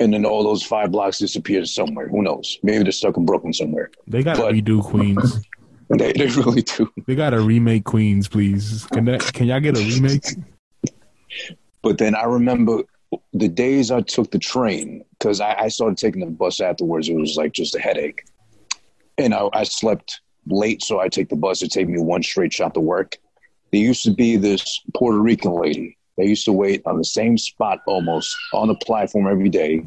And 0.00 0.12
then 0.14 0.24
all 0.24 0.44
those 0.44 0.62
five 0.62 0.92
blocks 0.92 1.18
disappear 1.18 1.64
somewhere. 1.64 2.08
Who 2.08 2.22
knows? 2.22 2.58
Maybe 2.62 2.84
they're 2.84 2.92
stuck 2.92 3.16
in 3.16 3.26
Brooklyn 3.26 3.52
somewhere. 3.52 3.90
They 4.06 4.22
gotta 4.22 4.40
But- 4.40 4.54
redo 4.54 4.82
Queens. 4.82 5.40
They, 5.96 6.12
they 6.12 6.26
really 6.26 6.60
do. 6.60 6.92
They 7.06 7.14
gotta 7.14 7.40
remake 7.40 7.84
Queens, 7.84 8.28
please. 8.28 8.86
Can 8.92 9.06
that 9.06 9.32
can 9.32 9.46
y'all 9.46 9.58
get 9.58 9.74
a 9.74 9.80
remake? 9.80 10.22
But 11.82 11.96
then 11.96 12.14
I 12.14 12.24
remember 12.24 12.82
the 13.32 13.48
days 13.48 13.90
I 13.90 14.02
took 14.02 14.30
the 14.30 14.38
train 14.38 15.02
because 15.18 15.40
I, 15.40 15.54
I 15.54 15.68
started 15.68 15.96
taking 15.96 16.20
the 16.20 16.26
bus 16.26 16.60
afterwards. 16.60 17.08
It 17.08 17.14
was 17.14 17.36
like 17.36 17.52
just 17.52 17.74
a 17.74 17.80
headache, 17.80 18.24
and 19.16 19.32
I, 19.32 19.48
I 19.54 19.64
slept 19.64 20.20
late, 20.46 20.82
so 20.82 21.00
I 21.00 21.08
take 21.08 21.30
the 21.30 21.36
bus 21.36 21.60
to 21.60 21.68
take 21.68 21.88
me 21.88 22.00
one 22.00 22.22
straight 22.22 22.52
shot 22.52 22.74
to 22.74 22.80
work. 22.80 23.16
There 23.72 23.80
used 23.80 24.02
to 24.02 24.10
be 24.10 24.36
this 24.36 24.82
Puerto 24.94 25.18
Rican 25.18 25.52
lady. 25.52 25.96
They 26.18 26.26
used 26.26 26.44
to 26.46 26.52
wait 26.52 26.82
on 26.84 26.98
the 26.98 27.04
same 27.04 27.38
spot 27.38 27.80
almost 27.86 28.36
on 28.52 28.68
the 28.68 28.74
platform 28.74 29.26
every 29.26 29.48
day. 29.48 29.86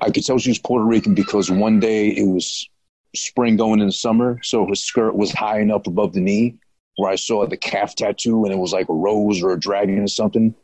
I 0.00 0.10
could 0.10 0.24
tell 0.24 0.38
she 0.38 0.50
was 0.50 0.58
Puerto 0.58 0.84
Rican 0.84 1.14
because 1.14 1.50
one 1.50 1.80
day 1.80 2.08
it 2.08 2.26
was 2.26 2.68
spring 3.16 3.56
going 3.56 3.80
into 3.80 3.92
summer, 3.92 4.38
so 4.42 4.66
her 4.66 4.74
skirt 4.74 5.16
was 5.16 5.32
high 5.32 5.60
enough 5.60 5.86
above 5.86 6.12
the 6.12 6.20
knee 6.20 6.58
where 6.96 7.10
I 7.10 7.16
saw 7.16 7.46
the 7.46 7.56
calf 7.56 7.94
tattoo 7.94 8.44
and 8.44 8.52
it 8.52 8.58
was 8.58 8.72
like 8.72 8.88
a 8.88 8.94
rose 8.94 9.42
or 9.42 9.52
a 9.52 9.60
dragon 9.60 9.98
or 9.98 10.08
something. 10.08 10.54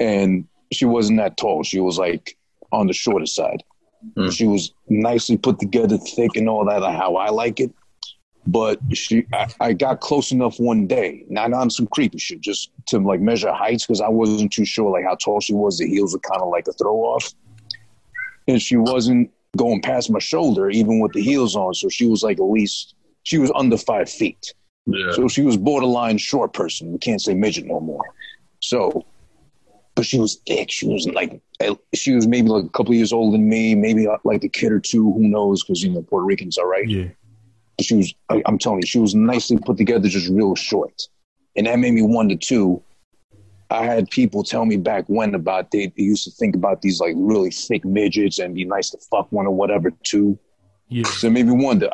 And 0.00 0.46
she 0.72 0.84
wasn't 0.84 1.18
that 1.18 1.36
tall. 1.36 1.62
She 1.62 1.80
was 1.80 1.98
like 1.98 2.36
on 2.72 2.86
the 2.86 2.92
shorter 2.92 3.26
side. 3.26 3.62
Hmm. 4.16 4.30
She 4.30 4.46
was 4.46 4.72
nicely 4.88 5.36
put 5.36 5.58
together, 5.58 5.98
thick 5.98 6.36
and 6.36 6.48
all 6.48 6.64
that, 6.64 6.82
how 6.82 7.16
I 7.16 7.30
like 7.30 7.60
it. 7.60 7.70
But 8.46 8.78
she, 8.94 9.26
I, 9.32 9.48
I 9.60 9.72
got 9.74 10.00
close 10.00 10.32
enough 10.32 10.58
one 10.58 10.86
day, 10.86 11.24
not 11.28 11.52
on 11.52 11.68
some 11.68 11.86
creepy 11.86 12.18
shit, 12.18 12.40
just 12.40 12.70
to 12.86 12.98
like 12.98 13.20
measure 13.20 13.52
heights 13.52 13.84
because 13.84 14.00
I 14.00 14.08
wasn't 14.08 14.52
too 14.52 14.64
sure 14.64 14.90
like 14.90 15.04
how 15.04 15.16
tall 15.16 15.40
she 15.40 15.52
was. 15.52 15.78
The 15.78 15.86
heels 15.86 16.14
were 16.14 16.20
kind 16.20 16.40
of 16.40 16.48
like 16.48 16.66
a 16.66 16.72
throw 16.72 16.96
off, 16.96 17.34
and 18.46 18.62
she 18.62 18.76
wasn't 18.76 19.30
going 19.56 19.80
past 19.80 20.10
my 20.10 20.18
shoulder 20.18 20.70
even 20.70 21.00
with 21.00 21.12
the 21.12 21.22
heels 21.22 21.56
on. 21.56 21.74
So 21.74 21.88
she 21.88 22.06
was 22.06 22.22
like 22.22 22.38
at 22.38 22.44
least 22.44 22.94
she 23.22 23.38
was 23.38 23.50
under 23.54 23.76
five 23.76 24.08
feet. 24.08 24.54
Yeah. 24.86 25.12
So 25.12 25.28
she 25.28 25.42
was 25.42 25.56
borderline 25.56 26.18
short 26.18 26.52
person. 26.52 26.92
We 26.92 26.98
can't 26.98 27.20
say 27.20 27.34
midget 27.34 27.66
no 27.66 27.80
more. 27.80 28.04
So, 28.60 29.04
but 29.94 30.06
she 30.06 30.18
was 30.18 30.40
thick. 30.46 30.70
She 30.70 30.86
was 30.86 31.06
like, 31.08 31.40
she 31.94 32.14
was 32.14 32.26
maybe 32.26 32.48
like 32.48 32.64
a 32.64 32.68
couple 32.70 32.94
years 32.94 33.12
older 33.12 33.36
than 33.36 33.48
me, 33.48 33.74
maybe 33.74 34.06
uh, 34.06 34.16
like 34.24 34.44
a 34.44 34.48
kid 34.48 34.72
or 34.72 34.80
two. 34.80 35.12
Who 35.12 35.28
knows? 35.28 35.62
Because 35.62 35.82
you 35.82 35.90
know 35.90 36.02
Puerto 36.02 36.24
Ricans 36.24 36.56
are 36.56 36.66
right. 36.66 36.88
Yeah. 36.88 37.08
She 37.80 37.96
was. 37.96 38.14
I, 38.28 38.42
I'm 38.46 38.58
telling 38.58 38.80
you, 38.80 38.86
she 38.86 38.98
was 38.98 39.14
nicely 39.14 39.58
put 39.58 39.76
together, 39.76 40.08
just 40.08 40.28
real 40.28 40.54
short, 40.54 41.02
and 41.54 41.66
that 41.66 41.78
made 41.78 41.94
me 41.94 42.02
wonder 42.02 42.34
too. 42.34 42.82
I 43.70 43.84
had 43.84 44.08
people 44.10 44.42
tell 44.42 44.64
me 44.64 44.76
back 44.76 45.04
when 45.08 45.34
about 45.34 45.70
they, 45.70 45.86
they 45.96 46.02
used 46.02 46.24
to 46.24 46.30
think 46.30 46.54
about 46.56 46.80
these 46.82 47.00
like 47.00 47.14
really 47.16 47.50
thick 47.50 47.84
midgets 47.84 48.38
and 48.38 48.54
be 48.54 48.64
nice 48.64 48.90
to 48.90 48.98
fuck 49.10 49.30
one 49.30 49.46
or 49.46 49.54
whatever 49.54 49.90
too. 50.04 50.38
Yeah. 50.88 51.04
So 51.04 51.26
it 51.26 51.30
made 51.30 51.46
me 51.46 51.62
wonder 51.64 51.90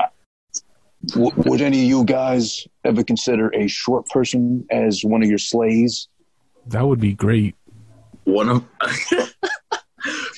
w- 1.08 1.32
would 1.36 1.60
any 1.60 1.82
of 1.82 1.88
you 1.88 2.04
guys 2.04 2.66
ever 2.84 3.02
consider 3.02 3.52
a 3.54 3.66
short 3.66 4.06
person 4.06 4.64
as 4.70 5.04
one 5.04 5.22
of 5.22 5.28
your 5.28 5.38
slaves? 5.38 6.08
That 6.66 6.86
would 6.86 7.00
be 7.00 7.12
great. 7.14 7.56
One 8.24 8.48
of 8.48 8.64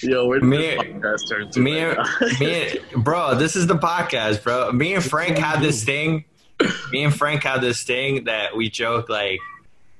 Yo, 0.02 0.26
where 0.26 0.40
did 0.40 0.46
Me- 0.46 0.58
this 0.58 0.76
podcast 0.78 1.28
turn 1.28 1.50
to? 1.50 1.60
me, 1.60 1.82
right 1.82 1.98
and, 2.20 2.40
me, 2.40 2.78
and, 2.92 3.04
bro, 3.04 3.34
this 3.34 3.56
is 3.56 3.66
the 3.66 3.74
podcast, 3.74 4.42
bro. 4.42 4.70
Me 4.72 4.94
and 4.94 5.04
Frank 5.04 5.38
have 5.38 5.60
this 5.62 5.84
thing. 5.84 6.24
Me 6.90 7.04
and 7.04 7.14
Frank 7.14 7.42
have 7.44 7.60
this 7.60 7.82
thing 7.82 8.24
that 8.24 8.56
we 8.56 8.70
joke 8.70 9.08
like, 9.08 9.40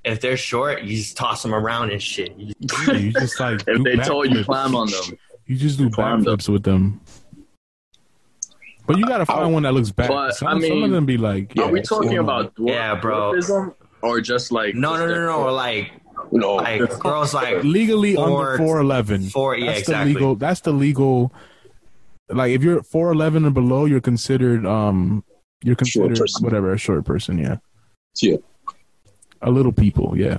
if 0.06 0.20
they're 0.20 0.36
short, 0.36 0.82
you 0.82 0.96
just 0.96 1.16
toss 1.16 1.42
them 1.42 1.54
around 1.54 1.90
and 1.90 2.00
shit. 2.02 2.34
You- 2.38 2.54
Yeah, 2.86 2.94
you 2.94 3.12
just 3.12 3.38
like 3.40 3.60
if 3.66 3.66
do 3.66 3.82
they 3.82 3.96
told 3.96 4.30
you 4.32 4.44
climb 4.44 4.74
on 4.74 4.88
them. 4.90 5.18
You 5.46 5.56
just 5.56 5.78
do 5.78 5.90
climb 5.90 6.22
them. 6.22 6.36
backflips 6.36 6.48
with 6.48 6.62
them. 6.62 7.00
But 8.86 8.98
you 8.98 9.06
gotta 9.06 9.26
find 9.26 9.52
one 9.52 9.64
that 9.64 9.72
looks 9.74 9.90
bad. 9.90 10.08
But, 10.08 10.34
some, 10.36 10.48
I 10.48 10.52
some 10.52 10.62
of 10.62 10.70
mean, 10.70 10.90
them 10.92 11.06
be 11.06 11.16
like, 11.18 11.52
Are 11.58 11.68
we 11.68 11.80
yeah, 11.80 11.84
talking 11.84 12.18
about 12.18 12.54
dwarf, 12.54 12.68
Yeah, 12.68 12.94
bro. 12.94 13.32
dwarfism 13.32 13.74
or 14.02 14.20
just 14.20 14.52
like 14.52 14.74
No, 14.76 14.90
no, 14.92 14.96
just 14.98 15.02
no, 15.02 15.08
their- 15.08 15.26
no, 15.26 15.44
no. 15.46 15.52
Like, 15.52 15.92
No, 16.32 16.54
like 16.56 16.98
girls 17.00 17.34
like 17.34 17.64
legally 17.64 18.14
Four- 18.14 18.52
under 18.52 18.58
four 18.58 18.78
eleven. 18.80 19.24
four- 19.28 19.56
yeah, 19.56 19.66
that's 19.66 19.80
exactly. 19.80 20.12
the 20.12 20.18
legal. 20.18 20.36
That's 20.36 20.60
the 20.60 20.72
legal. 20.72 21.32
Like 22.28 22.52
if 22.52 22.62
you're 22.62 22.82
four 22.84 23.10
eleven 23.12 23.44
or 23.44 23.50
below, 23.50 23.84
you're 23.86 24.00
considered 24.00 24.64
um 24.66 25.24
you're 25.64 25.76
considered 25.76 26.16
person. 26.18 26.44
whatever 26.44 26.72
a 26.72 26.78
short 26.78 27.04
person. 27.04 27.38
Yeah, 27.38 27.56
Yeah. 28.20 28.36
A 29.42 29.50
little 29.50 29.72
people. 29.72 30.16
Yeah, 30.18 30.38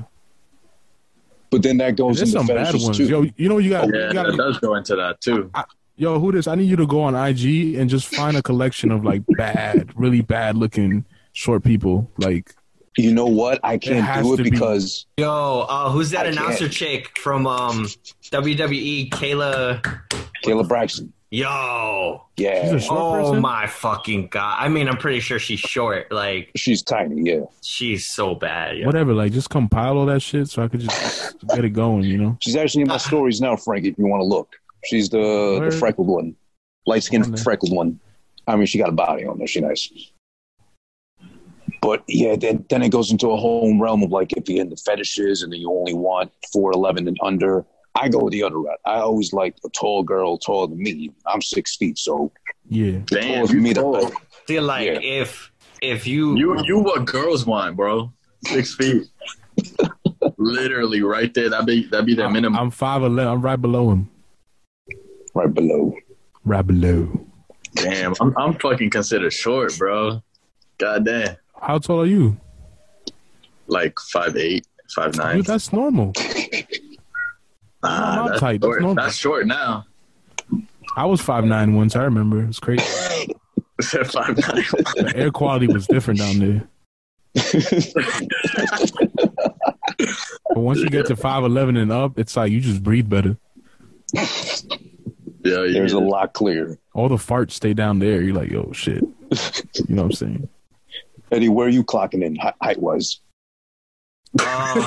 But 1.49 1.63
then 1.63 1.77
that 1.77 1.95
goes 1.95 2.19
into 2.19 2.31
some 2.33 2.47
bad 2.47 2.73
ones. 2.75 2.97
too. 2.97 3.05
Yo, 3.05 3.25
you 3.37 3.49
know 3.49 3.57
you 3.57 3.69
got. 3.69 3.87
Yeah, 3.93 4.07
you 4.07 4.13
got 4.13 4.27
that 4.27 4.37
does 4.37 4.59
go 4.59 4.75
into 4.75 4.95
that 4.95 5.21
too. 5.21 5.51
yo, 5.95 6.19
who 6.19 6.31
this? 6.31 6.47
I 6.47 6.55
need 6.55 6.69
you 6.69 6.75
to 6.77 6.87
go 6.87 7.01
on 7.01 7.15
IG 7.15 7.75
and 7.75 7.89
just 7.89 8.13
find 8.13 8.35
a 8.37 8.41
collection 8.43 8.91
of 8.91 9.03
like 9.05 9.23
bad, 9.37 9.91
really 9.95 10.21
bad 10.21 10.57
looking 10.57 11.05
short 11.33 11.63
people. 11.63 12.09
Like 12.17 12.53
You 12.97 13.13
know 13.13 13.27
what? 13.27 13.59
I 13.63 13.77
can't 13.77 14.03
has 14.05 14.25
do 14.25 14.33
it 14.33 14.37
to 14.37 14.43
be. 14.43 14.49
because 14.51 15.05
Yo, 15.17 15.65
uh, 15.69 15.89
who's 15.91 16.09
that 16.11 16.25
I 16.25 16.29
announcer 16.29 16.65
can't. 16.65 16.71
chick 16.73 17.17
from 17.19 17.47
um, 17.47 17.85
WWE? 18.31 19.09
Kayla. 19.09 19.81
Kayla 20.45 20.67
Braxton. 20.67 21.13
Yo. 21.29 22.23
Yeah, 22.37 22.63
She's 22.63 22.71
a 22.71 22.79
short 22.79 22.99
oh 23.01 23.21
person? 23.29 23.41
my 23.41 23.67
fucking 23.67 24.27
god! 24.27 24.55
I 24.59 24.69
mean, 24.69 24.87
I'm 24.87 24.95
pretty 24.97 25.19
sure 25.19 25.39
she's 25.39 25.59
short. 25.59 26.09
Like 26.11 26.51
she's 26.55 26.81
tiny. 26.81 27.29
Yeah, 27.29 27.41
she's 27.61 28.05
so 28.05 28.33
bad. 28.33 28.77
yo. 28.77 28.85
whatever. 28.85 29.13
Like 29.13 29.33
just 29.33 29.49
compile 29.49 29.97
all 29.97 30.05
that 30.05 30.21
shit 30.21 30.47
so 30.49 30.63
I 30.63 30.69
could 30.69 30.79
just 30.79 31.35
get 31.49 31.65
it 31.65 31.71
going. 31.71 32.03
You 32.03 32.17
know. 32.17 32.37
she's 32.41 32.55
actually 32.55 32.83
in 32.83 32.87
my 32.87 32.97
stories 33.09 33.41
now, 33.41 33.57
Frank. 33.57 33.85
If 33.85 33.97
you 33.97 34.05
want 34.07 34.21
to 34.21 34.25
look, 34.25 34.55
she's 34.85 35.09
the 35.09 35.57
Where? 35.59 35.69
the 35.69 35.75
freckled 35.77 36.07
one, 36.07 36.33
light 36.85 36.95
On 36.97 37.01
skinned 37.01 37.25
there. 37.25 37.43
freckled 37.43 37.73
one. 37.75 37.99
I 38.47 38.55
mean, 38.55 38.65
she 38.65 38.77
got 38.77 38.87
a 38.87 38.93
body 38.93 39.25
on 39.25 39.37
there. 39.37 39.47
She 39.47 39.59
nice. 39.59 39.91
But 41.81 42.03
yeah, 42.07 42.37
then 42.37 42.65
then 42.69 42.81
it 42.83 42.89
goes 42.89 43.11
into 43.11 43.31
a 43.31 43.35
whole 43.37 43.77
realm 43.77 44.01
of 44.01 44.11
like 44.11 44.31
if 44.37 44.47
you're 44.47 44.61
into 44.61 44.77
fetishes 44.77 45.41
and 45.43 45.51
then 45.51 45.59
you 45.59 45.69
only 45.71 45.93
want 45.93 46.31
four 46.53 46.71
eleven 46.71 47.05
and 47.07 47.17
under. 47.21 47.65
I 47.99 48.09
go 48.09 48.29
the 48.29 48.43
other 48.43 48.59
route. 48.59 48.79
I 48.85 48.95
always 48.99 49.33
like 49.33 49.55
a 49.65 49.69
tall 49.69 50.03
girl 50.03 50.37
taller 50.37 50.67
than 50.67 50.77
me. 50.77 51.11
I'm 51.25 51.41
six 51.41 51.75
feet, 51.77 51.97
so 51.97 52.31
Yeah. 52.69 52.99
the 53.09 53.15
Damn, 53.21 53.27
taller 53.35 53.47
than 53.47 53.63
me, 53.63 53.73
the 53.73 53.81
you 53.81 53.85
tall. 54.01 54.11
Feel 54.47 54.63
like 54.63 54.85
Yeah. 54.85 54.99
if 55.01 55.51
if 55.81 56.07
you, 56.07 56.35
You 56.37 56.63
you 56.65 56.79
what 56.79 57.05
girls 57.05 57.45
want, 57.45 57.75
bro? 57.75 58.11
Six 58.45 58.75
feet. 58.75 59.03
Literally 60.37 61.01
right 61.01 61.33
there. 61.33 61.49
That 61.49 61.65
be 61.65 61.87
that 61.91 62.05
be 62.05 62.13
their 62.15 62.29
minimum. 62.29 62.59
I'm 62.59 62.71
five 62.71 63.01
eleven. 63.03 63.33
I'm 63.33 63.41
right 63.41 63.61
below 63.61 63.91
him. 63.91 64.09
right 65.33 65.53
below. 65.53 65.95
Right 66.45 66.65
below. 66.65 67.25
Damn, 67.75 68.13
I'm 68.21 68.33
I'm 68.37 68.53
fucking 68.59 68.89
considered 68.89 69.33
short, 69.33 69.77
bro. 69.77 70.21
God 70.77 71.05
damn. 71.05 71.35
How 71.61 71.77
tall 71.79 72.01
are 72.01 72.05
you? 72.05 72.37
Like 73.67 73.99
five 73.99 74.35
eight, 74.37 74.65
five 74.95 75.15
nine. 75.15 75.37
Dude, 75.37 75.45
that's 75.45 75.71
normal. 75.73 76.13
Ah, 77.87 78.21
I'm 78.21 78.27
that's, 78.27 78.39
tight. 78.39 78.61
That's 78.61 78.67
short. 78.67 78.81
normal. 78.81 79.03
that's 79.03 79.15
short 79.15 79.47
now. 79.47 79.85
I 80.95 81.05
was 81.05 81.21
five 81.21 81.45
nine 81.45 81.75
once. 81.75 81.95
I 81.95 82.03
remember. 82.03 82.41
It 82.41 82.47
was 82.47 82.59
crazy. 82.59 82.83
five 83.81 84.37
nine. 84.37 84.65
The 84.95 85.13
air 85.15 85.31
quality 85.31 85.67
was 85.67 85.87
different 85.87 86.19
down 86.19 86.39
there. 86.39 86.67
But 90.57 90.63
once 90.63 90.79
you 90.79 90.89
get 90.89 91.05
to 91.07 91.15
five 91.15 91.43
eleven 91.43 91.77
and 91.77 91.91
up, 91.91 92.17
it's 92.17 92.35
like 92.35 92.51
you 92.51 92.59
just 92.59 92.81
breathe 92.81 93.09
better. 93.09 93.37
Yeah, 94.13 94.25
you 95.43 95.73
There's 95.73 95.93
a 95.93 95.99
lot 95.99 96.33
clear. 96.33 96.79
All 96.93 97.09
the 97.09 97.15
farts 97.15 97.51
stay 97.51 97.73
down 97.73 97.99
there. 97.99 98.21
You're 98.21 98.35
like, 98.35 98.49
yo, 98.49 98.71
shit. 98.71 99.01
You 99.01 99.07
know 99.87 100.03
what 100.03 100.05
I'm 100.05 100.11
saying? 100.13 100.49
Eddie, 101.31 101.49
where 101.49 101.67
are 101.67 101.69
you 101.69 101.83
clocking 101.83 102.23
in 102.23 102.37
height 102.37 102.79
wise? 102.79 103.19
Um, 104.39 104.85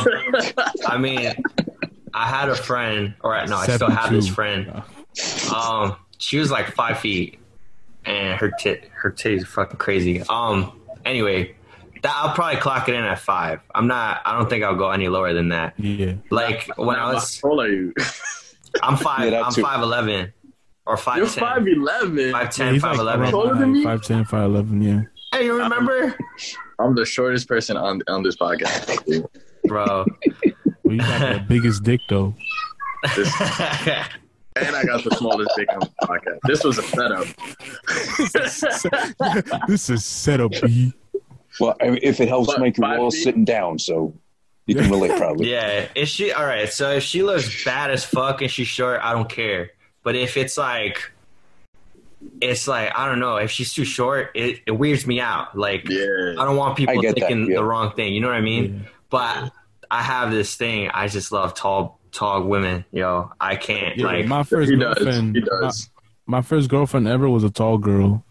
I 0.86 0.98
mean, 0.98 1.34
I 2.20 2.26
had 2.26 2.48
a 2.50 2.54
friend, 2.54 3.14
or 3.22 3.30
no, 3.46 3.56
I 3.56 3.66
still 3.68 3.90
have 3.90 4.12
this 4.12 4.28
friend. 4.28 4.82
Um, 5.54 5.96
she 6.18 6.38
was 6.38 6.50
like 6.50 6.72
five 6.74 6.98
feet, 7.00 7.38
and 8.04 8.38
her 8.38 8.50
tit, 8.58 8.88
her 8.92 9.10
titties 9.10 9.42
are 9.42 9.46
fucking 9.46 9.78
crazy. 9.78 10.22
Um, 10.28 10.78
anyway, 11.04 11.54
that 12.02 12.12
I'll 12.14 12.34
probably 12.34 12.60
clock 12.60 12.88
it 12.88 12.94
in 12.94 13.02
at 13.04 13.18
five. 13.18 13.60
I'm 13.74 13.86
not. 13.86 14.20
I 14.24 14.36
don't 14.36 14.50
think 14.50 14.64
I'll 14.64 14.76
go 14.76 14.90
any 14.90 15.08
lower 15.08 15.32
than 15.32 15.48
that. 15.48 15.74
Yeah. 15.78 16.14
Like 16.30 16.68
when 16.76 16.96
I 16.96 17.12
was, 17.12 17.40
How 17.40 17.50
old 17.50 17.60
are 17.60 17.68
you? 17.68 17.94
I'm 18.82 18.96
five. 18.96 19.32
Yeah, 19.32 19.42
I'm 19.42 19.52
too. 19.52 19.62
five 19.62 19.82
eleven 19.82 20.32
or 20.86 20.96
five 20.96 21.18
You're 21.18 21.26
ten. 21.26 21.40
five 21.42 21.66
eleven. 21.66 22.32
Five 22.32 22.44
Yeah, 22.44 22.50
ten, 22.50 22.72
he's 22.74 22.82
five 22.82 22.92
like 22.92 23.00
eleven. 23.00 23.22
around 23.22 23.30
Taller 23.32 23.54
my 23.54 23.60
than 23.60 23.72
me? 23.72 23.82
height, 23.84 24.00
5'10", 24.00 24.28
5'11", 24.28 24.84
yeah. 24.84 25.02
Hey, 25.38 25.44
you 25.46 25.56
remember, 25.56 26.14
I'm 26.78 26.94
the 26.94 27.04
shortest 27.04 27.48
person 27.48 27.76
on 27.76 28.02
on 28.08 28.22
this 28.22 28.36
podcast. 28.36 29.26
bro? 29.64 30.04
Well, 30.90 30.96
you 30.96 31.18
got 31.18 31.34
the 31.34 31.44
biggest 31.46 31.84
dick, 31.84 32.00
though. 32.08 32.34
and 34.56 34.74
I 34.76 34.82
got 34.84 35.04
the 35.04 35.14
smallest 35.16 35.50
dick 35.56 35.68
on 35.72 35.78
the 35.80 35.90
podcast. 36.02 36.38
This 36.46 36.64
was 36.64 36.78
a 36.78 36.82
setup. 36.82 37.26
this 39.68 39.88
is 39.88 40.04
set 40.04 40.40
up, 40.40 40.50
B. 40.62 40.92
Well, 41.60 41.76
I 41.80 41.90
mean, 41.90 42.00
if 42.02 42.20
it 42.20 42.28
helps 42.28 42.48
What, 42.48 42.60
make 42.60 42.76
you 42.76 42.84
all 42.84 43.10
feet? 43.12 43.22
sitting 43.22 43.44
down, 43.44 43.78
so 43.78 44.12
you 44.66 44.74
can 44.74 44.90
relate 44.90 45.16
probably. 45.16 45.48
Yeah, 45.52 45.86
is 45.94 46.08
she 46.08 46.32
all 46.32 46.44
right? 46.44 46.68
So 46.72 46.90
if 46.90 47.04
she 47.04 47.22
looks 47.22 47.64
bad 47.64 47.92
as 47.92 48.04
fuck 48.04 48.42
and 48.42 48.50
she's 48.50 48.66
short, 48.66 49.00
I 49.02 49.12
don't 49.12 49.28
care. 49.28 49.70
But 50.02 50.16
if 50.16 50.36
it's 50.36 50.58
like, 50.58 51.12
it's 52.40 52.66
like 52.66 52.90
I 52.98 53.06
don't 53.06 53.20
know. 53.20 53.36
If 53.36 53.52
she's 53.52 53.72
too 53.72 53.84
short, 53.84 54.30
it, 54.34 54.60
it 54.66 54.72
weirds 54.72 55.06
me 55.06 55.20
out. 55.20 55.56
Like 55.56 55.88
Yeah. 55.88 56.34
I 56.38 56.44
don't 56.44 56.56
want 56.56 56.76
people 56.76 57.00
get 57.00 57.14
that, 57.14 57.20
thinking 57.20 57.48
yeah. 57.48 57.58
the 57.58 57.64
wrong 57.64 57.92
thing. 57.92 58.12
You 58.12 58.20
know 58.20 58.28
what 58.28 58.36
I 58.36 58.40
mean? 58.40 58.86
But 59.08 59.52
I 59.90 60.02
have 60.02 60.30
this 60.30 60.54
thing. 60.54 60.88
I 60.92 61.08
just 61.08 61.32
love 61.32 61.54
tall, 61.54 61.98
tall 62.12 62.44
women. 62.44 62.84
Yo, 62.92 63.30
I 63.40 63.56
can't 63.56 63.96
Yeah, 63.96 64.06
like. 64.06 64.26
my 64.26 64.42
first 64.42 64.70
He 64.70 64.76
does. 64.76 64.94
girlfriend, 64.98 65.34
He 65.36 65.42
does. 65.42 65.90
My, 66.26 66.38
my 66.38 66.42
first 66.42 66.68
girlfriend 66.70 67.08
ever 67.08 67.28
was 67.28 67.42
a 67.44 67.50
tall 67.50 67.78
girl, 67.78 68.24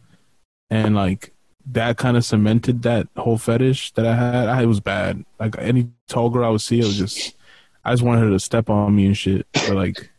and 0.70 0.96
like 0.96 1.34
that 1.72 1.98
kind 1.98 2.16
of 2.18 2.24
cemented 2.26 2.82
that 2.84 3.08
whole 3.18 3.38
fetish 3.38 3.92
that 3.94 4.06
I 4.06 4.16
had. 4.16 4.48
I, 4.50 4.62
it 4.64 4.66
was 4.68 4.80
bad. 4.80 5.26
Like 5.40 5.56
any 5.60 5.90
tall 6.08 6.30
girl 6.30 6.46
I 6.46 6.50
would 6.50 6.62
see, 6.62 6.80
it 6.80 6.86
was 6.86 6.98
just 6.98 7.36
I 7.84 7.92
just 7.94 8.04
wanted 8.04 8.22
her 8.22 8.30
to 8.30 8.40
step 8.40 8.70
on 8.70 8.96
me 8.96 9.06
and 9.06 9.18
shit. 9.18 9.46
But 9.54 9.72
like 9.72 10.10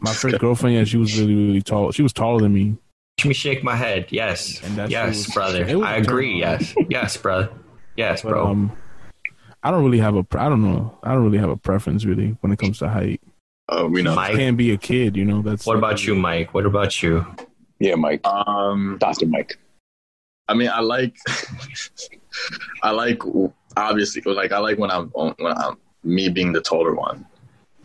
my 0.00 0.12
first 0.14 0.38
girlfriend, 0.38 0.76
yeah, 0.76 0.84
she 0.84 0.96
was 0.98 1.18
really 1.18 1.34
really 1.34 1.62
tall. 1.62 1.90
She 1.92 2.02
was 2.02 2.12
taller 2.12 2.40
than 2.42 2.52
me. 2.52 2.76
Watch 3.18 3.26
me 3.26 3.34
shake 3.34 3.62
my 3.64 3.76
head. 3.76 4.08
Yes, 4.10 4.60
And 4.62 4.76
that 4.76 4.90
yes, 4.90 5.26
was- 5.26 5.34
brother. 5.34 5.64
it 5.64 5.74
was 5.76 5.86
I 5.86 5.92
a 5.92 5.96
turn 5.96 6.04
agree. 6.04 6.38
Yes, 6.38 6.74
yes, 6.90 7.16
brother. 7.16 7.50
Yes, 7.96 8.22
But 8.22 8.30
bro. 8.30 8.46
um, 8.48 8.72
I 9.64 9.70
don't 9.70 9.82
really 9.82 9.98
have 9.98 10.14
a. 10.14 10.22
pre- 10.22 10.40
I 10.40 10.48
don't 10.50 10.62
know. 10.62 10.96
I 11.02 11.14
don't 11.14 11.24
really 11.24 11.38
have 11.38 11.48
a 11.48 11.56
preference 11.56 12.04
really 12.04 12.36
when 12.42 12.52
it 12.52 12.58
comes 12.58 12.78
to 12.80 12.88
height. 12.88 13.22
Oh, 13.70 13.86
we 13.88 14.02
know. 14.02 14.14
Mike, 14.14 14.36
Can't 14.36 14.58
be 14.58 14.72
a 14.72 14.76
kid, 14.76 15.16
you 15.16 15.24
know. 15.24 15.40
That's 15.40 15.64
what 15.64 15.78
about 15.78 16.06
you, 16.06 16.14
Mike? 16.14 16.52
What 16.52 16.66
about 16.66 17.02
you? 17.02 17.26
Yeah, 17.78 17.94
Mike. 17.94 18.24
Um, 18.26 18.98
Dr. 19.00 19.26
Mike. 19.26 19.58
I 20.48 20.54
mean, 20.54 20.68
I 20.68 20.80
like, 20.80 21.16
I 22.82 22.90
like 22.90 23.22
obviously 23.76 24.20
like 24.30 24.52
I 24.52 24.58
like 24.58 24.78
when 24.78 24.90
I'm 24.90 25.08
when 25.08 25.34
I'm 25.40 25.78
me 26.02 26.28
being 26.28 26.52
the 26.52 26.60
taller 26.60 26.94
one, 26.94 27.26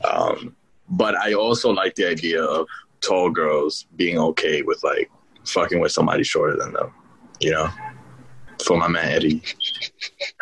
um, 0.04 0.56
but 0.90 1.16
I 1.16 1.34
also 1.34 1.72
like 1.72 1.96
the 1.96 2.10
idea 2.10 2.44
of 2.44 2.68
tall 3.00 3.30
girls 3.30 3.86
being 3.96 4.20
okay 4.20 4.62
with 4.62 4.84
like 4.84 5.10
fucking 5.46 5.80
with 5.80 5.94
somebody 5.94 6.24
shorter 6.24 6.58
than 6.58 6.74
them, 6.74 6.92
you 7.40 7.52
know. 7.52 7.70
For 8.66 8.78
my 8.78 8.88
man 8.88 9.10
Eddie, 9.10 9.42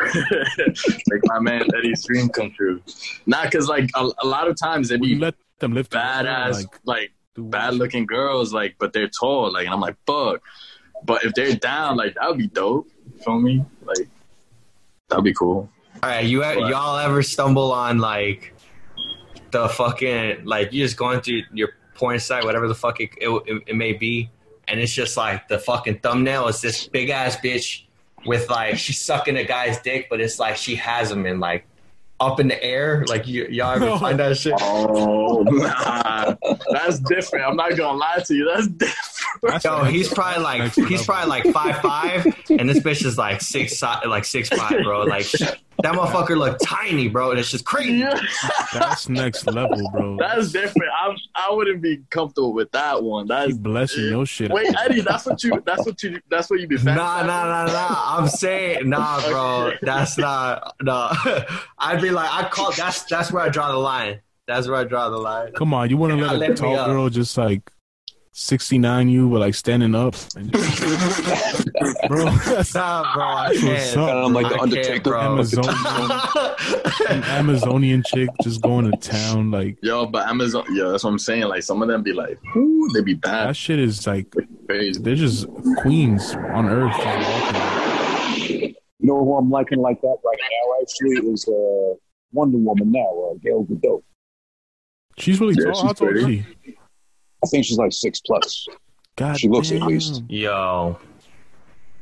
like 0.00 1.22
my 1.24 1.38
man 1.38 1.62
Eddie's 1.76 2.04
dream 2.04 2.28
come 2.28 2.50
true. 2.50 2.82
Not 3.26 3.44
because 3.44 3.68
like 3.68 3.88
a, 3.94 4.08
a 4.22 4.26
lot 4.26 4.48
of 4.48 4.56
times 4.56 4.88
they 4.88 4.96
you 4.96 5.00
be 5.00 5.14
let 5.16 5.34
them 5.60 5.72
lift 5.72 5.94
you 5.94 6.00
up, 6.00 6.26
badass 6.26 6.54
like 6.54 6.80
like 6.84 7.12
bad 7.42 7.74
looking 7.74 8.06
girls, 8.06 8.52
like, 8.52 8.76
but 8.78 8.92
they're 8.92 9.08
tall, 9.08 9.52
like, 9.52 9.66
and 9.66 9.74
I'm 9.74 9.80
like, 9.80 9.96
fuck. 10.06 10.42
But 11.04 11.24
if 11.24 11.34
they're 11.34 11.54
down, 11.54 11.96
like, 11.96 12.14
that 12.14 12.28
would 12.28 12.38
be 12.38 12.48
dope. 12.48 12.88
You 13.12 13.22
feel 13.22 13.38
me? 13.38 13.64
Like, 13.84 14.08
that'd 15.08 15.24
be 15.24 15.34
cool. 15.34 15.70
All 16.02 16.10
right, 16.10 16.24
you 16.24 16.40
What? 16.40 16.68
y'all 16.68 16.98
ever 16.98 17.22
stumble 17.22 17.72
on 17.72 17.98
like 17.98 18.54
the 19.50 19.68
fucking 19.68 20.44
like 20.44 20.72
you 20.72 20.84
just 20.84 20.96
going 20.96 21.20
through 21.20 21.42
your 21.52 21.70
porn 21.94 22.20
site, 22.20 22.44
whatever 22.44 22.68
the 22.68 22.74
fuck 22.74 23.00
it, 23.00 23.10
it, 23.16 23.62
it 23.66 23.74
may 23.74 23.94
be, 23.94 24.30
and 24.68 24.78
it's 24.78 24.92
just 24.92 25.16
like 25.16 25.48
the 25.48 25.58
fucking 25.58 25.98
thumbnail 25.98 26.46
is 26.46 26.60
this 26.60 26.86
big 26.86 27.08
ass 27.10 27.36
bitch 27.38 27.84
with 28.28 28.48
like 28.48 28.78
she's 28.78 29.00
sucking 29.00 29.36
a 29.36 29.44
guy's 29.44 29.80
dick, 29.80 30.06
but 30.08 30.20
it's 30.20 30.38
like 30.38 30.56
she 30.56 30.76
has 30.76 31.10
him 31.10 31.26
in 31.26 31.40
like 31.40 31.64
up 32.20 32.38
in 32.40 32.48
the 32.48 32.62
air. 32.62 33.04
Like 33.08 33.26
you, 33.26 33.46
y'all 33.50 33.74
ever 33.76 33.86
No. 33.86 33.98
find 34.00 34.18
that 34.20 34.36
shit? 34.36 34.54
Oh, 34.60 35.42
nah. 35.42 36.34
That's 36.70 36.98
different. 37.00 37.46
I'm 37.46 37.56
not 37.56 37.76
gonna 37.76 37.98
lie 37.98 38.22
to 38.26 38.34
you. 38.34 38.44
That's 38.54 38.66
different. 38.68 38.96
That's- 39.42 39.64
Yo, 39.64 39.84
he's 39.84 40.12
probably 40.12 40.42
like 40.42 40.74
he's 40.74 41.04
probably 41.04 41.28
like 41.28 41.44
five 41.52 41.76
five, 41.80 42.26
and 42.50 42.68
this 42.68 42.78
bitch 42.80 43.04
is 43.04 43.16
like 43.18 43.40
six 43.40 43.80
like 43.82 44.24
six 44.24 44.48
five, 44.48 44.82
bro. 44.82 45.02
Like 45.04 45.26
that 45.82 45.94
motherfucker 45.94 46.36
look 46.36 46.58
tiny, 46.62 47.08
bro, 47.08 47.30
and 47.30 47.38
it's 47.38 47.50
just 47.50 47.64
crazy. 47.64 48.04
That's 48.72 49.08
next 49.08 49.46
level, 49.46 49.90
bro. 49.92 50.16
That's 50.18 50.50
different. 50.50 50.90
I'm, 51.00 51.16
I 51.36 51.52
wouldn't 51.52 51.80
be 51.80 52.02
comfortable 52.10 52.52
with 52.52 52.70
that 52.72 53.02
one. 53.02 53.28
That's 53.28 53.52
Keep 53.52 53.62
blessing 53.62 54.04
your 54.06 54.26
shit. 54.26 54.50
Wait, 54.50 54.74
Eddie, 54.84 55.02
that's 55.02 55.26
what 55.26 55.42
you. 55.44 55.62
That's 55.64 55.86
what 55.86 56.02
you. 56.02 56.20
That's 56.28 56.50
what 56.50 56.60
you 56.60 56.66
be. 56.66 56.76
Nah, 56.82 57.22
nah, 57.22 57.24
nah, 57.24 57.66
nah. 57.66 58.18
I'm 58.18 58.28
saying, 58.28 58.88
nah, 58.88 59.20
bro. 59.28 59.72
That's 59.82 60.18
not. 60.18 60.74
Nah. 60.82 61.14
I'd 61.78 62.02
be 62.02 62.10
like, 62.10 62.28
I 62.32 62.48
call. 62.48 62.72
That's 62.72 63.04
that's 63.04 63.32
where 63.32 63.42
I 63.42 63.48
draw 63.48 63.70
the 63.70 63.78
line. 63.78 64.20
That's 64.46 64.66
where 64.66 64.76
I 64.80 64.84
draw 64.84 65.10
the 65.10 65.18
line. 65.18 65.52
Come 65.52 65.74
on, 65.74 65.90
you 65.90 65.96
want 65.96 66.18
to 66.18 66.26
let 66.26 66.50
a 66.50 66.54
tall 66.54 66.86
girl 66.86 67.08
just 67.08 67.36
like 67.36 67.70
sixty 68.40 68.78
nine 68.78 69.08
you, 69.08 69.28
but 69.28 69.40
like 69.40 69.54
standing 69.54 69.94
up, 69.94 70.14
and 70.36 70.52
just, 70.52 71.72
bro? 72.08 72.24
That's 72.30 72.74
Nah, 72.74 73.14
bro. 73.14 73.22
I 73.24 73.48
what's 73.48 73.60
can't. 73.60 73.96
up, 73.98 74.08
Kind 74.08 74.18
of 74.26 74.30
like 74.32 74.48
the 74.48 74.58
Undertaker. 74.60 75.00
bro. 75.10 75.20
Amazonian, 75.20 76.10
an 77.10 77.24
Amazonian 77.24 78.02
chick 78.06 78.28
just 78.42 78.60
going 78.62 78.90
to 78.90 78.96
town. 78.98 79.50
Like 79.50 79.78
Yo, 79.82 80.06
but 80.06 80.26
Amazon. 80.28 80.64
Yeah, 80.72 80.84
that's 80.90 81.02
what 81.04 81.10
I'm 81.10 81.18
saying. 81.18 81.44
Like 81.48 81.62
some 81.64 81.82
of 81.82 81.88
them 81.88 82.02
be 82.02 82.12
like, 82.12 82.38
Ooh, 82.56 82.88
they 82.94 83.02
be 83.02 83.14
bad, 83.14 83.48
that 83.48 83.56
shit 83.56 83.78
is 83.80 84.06
like 84.06 84.32
crazy. 84.66 85.02
they're 85.02 85.16
just 85.16 85.46
queens 85.78 86.34
on 86.34 86.68
earth. 86.68 86.94
You 89.00 89.06
know 89.14 89.24
who 89.24 89.36
I'm 89.36 89.50
liking 89.50 89.78
like 89.78 90.00
that 90.00 90.16
right 90.24 90.38
now, 90.40 90.82
actually, 90.82 91.32
is 91.32 91.46
uh, 91.48 91.94
Wonder 92.32 92.58
Woman 92.58 92.90
now, 92.92 93.30
uh, 93.30 93.34
Gail 93.42 93.64
Gadot. 93.64 94.02
She's 95.18 95.40
really 95.40 95.54
Yeah, 95.58 95.72
tall. 95.72 95.82
How 95.82 95.88
she's 95.88 95.98
tall 95.98 96.08
is 96.08 96.22
pretty. 96.24 96.44
she? 96.64 96.77
I 97.44 97.46
think 97.48 97.64
she's 97.64 97.78
like 97.78 97.92
six 97.92 98.20
plus. 98.20 98.66
God, 99.16 99.38
She 99.38 99.48
looks 99.48 99.70
at 99.72 99.82
least. 99.82 100.22
Yo, 100.28 100.98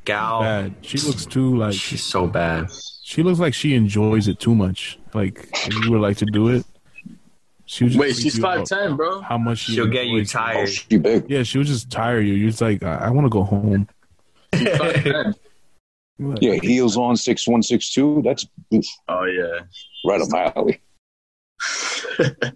gal. 0.04 0.40
bad. 0.40 0.74
She 0.82 0.98
looks 0.98 1.24
too 1.26 1.56
like 1.56 1.74
She's 1.74 2.02
so 2.02 2.26
bad. 2.26 2.70
she 3.02 3.22
looks 3.22 3.38
like 3.38 3.54
she 3.54 3.74
enjoys 3.74 4.28
it 4.28 4.38
too 4.38 4.54
much. 4.54 4.98
Like 5.14 5.48
if 5.66 5.84
you 5.84 5.92
would 5.92 6.00
like 6.02 6.16
to 6.18 6.26
do 6.26 6.48
it, 6.48 6.64
she 7.64 7.84
would 7.84 7.92
just 7.92 8.00
Wait, 8.00 8.16
she's 8.16 8.36
you 8.36 8.42
five 8.42 8.60
out 8.60 8.66
ten, 8.66 8.96
bro. 8.96 9.20
How 9.22 9.38
much 9.38 9.58
she 9.58 9.74
She'll 9.74 9.86
get 9.88 10.06
you 10.06 10.18
enjoys 10.18 10.34
it. 10.34 10.36
Oh, 10.36 10.40
tired. 10.40 10.68
she 10.68 10.96
big. 10.98 11.30
Yeah, 11.30 11.42
she 11.42 11.58
would 11.58 11.66
just 11.66 11.90
tire 11.90 12.20
you. 12.20 12.34
You're 12.34 12.50
just 12.50 12.60
like, 12.62 12.82
I, 12.82 12.94
I 13.06 13.10
want 13.10 13.24
to 13.24 13.30
go 13.30 13.42
home. 13.42 13.88
She's 14.54 14.68
5'10". 14.68 15.34
You're 16.18 16.28
like, 16.30 16.42
Yeah, 16.42 16.54
heels 16.62 16.96
on 16.96 17.16
six 17.16 17.48
one 17.48 17.62
six 17.62 17.92
two. 17.92 18.22
That's 18.24 18.46
oof, 18.74 18.84
Oh 19.08 19.24
yeah. 19.24 19.60
right 20.06 20.20
up 20.20 20.28
my 20.30 20.52
alley. 20.54 20.80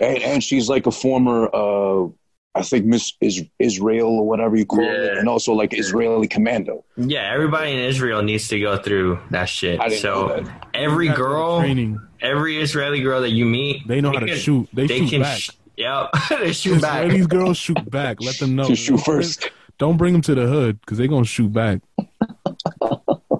and, 0.00 0.18
and 0.22 0.42
she's 0.44 0.68
like 0.68 0.86
a 0.86 0.90
former, 0.90 1.48
uh, 1.54 2.06
I 2.54 2.62
think 2.62 2.84
Miss 2.86 3.12
is 3.20 3.42
Israel 3.58 4.08
or 4.20 4.26
whatever 4.28 4.56
you 4.56 4.66
call 4.66 4.84
it, 4.84 5.16
and 5.18 5.28
also 5.28 5.52
like 5.54 5.72
Israeli 5.76 6.28
commando. 6.28 6.84
Yeah, 6.96 7.30
everybody 7.32 7.72
in 7.72 7.78
Israel 7.78 8.22
needs 8.22 8.48
to 8.48 8.60
go 8.60 8.76
through 8.76 9.18
that 9.30 9.46
shit. 9.48 9.80
I 9.80 9.88
didn't 9.88 10.04
know 10.04 10.28
So 10.36 10.40
that. 10.44 10.68
every 10.74 11.08
girl, 11.08 11.60
training. 11.60 11.98
every 12.20 12.58
Israeli 12.60 13.00
girl 13.00 13.22
that 13.22 13.30
you 13.30 13.46
meet, 13.46 13.86
They 13.88 14.00
know 14.00 14.12
how 14.12 14.18
to 14.20 14.36
shoot. 14.36 14.68
They, 14.72 14.86
They 14.86 14.98
shoot 15.00 15.10
can. 15.10 15.22
back. 15.22 15.38
Sh- 15.38 15.50
yep, 15.78 16.10
they 16.28 16.52
shoot 16.52 16.80
back. 16.82 17.06
Israelis 17.06 17.28
girls 17.28 17.56
shoot 17.56 17.90
back. 17.90 18.20
Let 18.20 18.36
them 18.38 18.54
know. 18.56 18.66
To 18.68 18.76
shoot 18.76 18.96
Don't 18.96 19.04
bring- 19.06 19.16
first. 19.22 19.50
Don't 19.78 19.96
bring 19.96 20.12
them 20.12 20.22
to 20.22 20.34
the 20.34 20.46
hood 20.46 20.78
because 20.80 20.98
they're 20.98 21.08
gonna 21.08 21.24
shoot 21.24 21.52
back. 21.52 21.80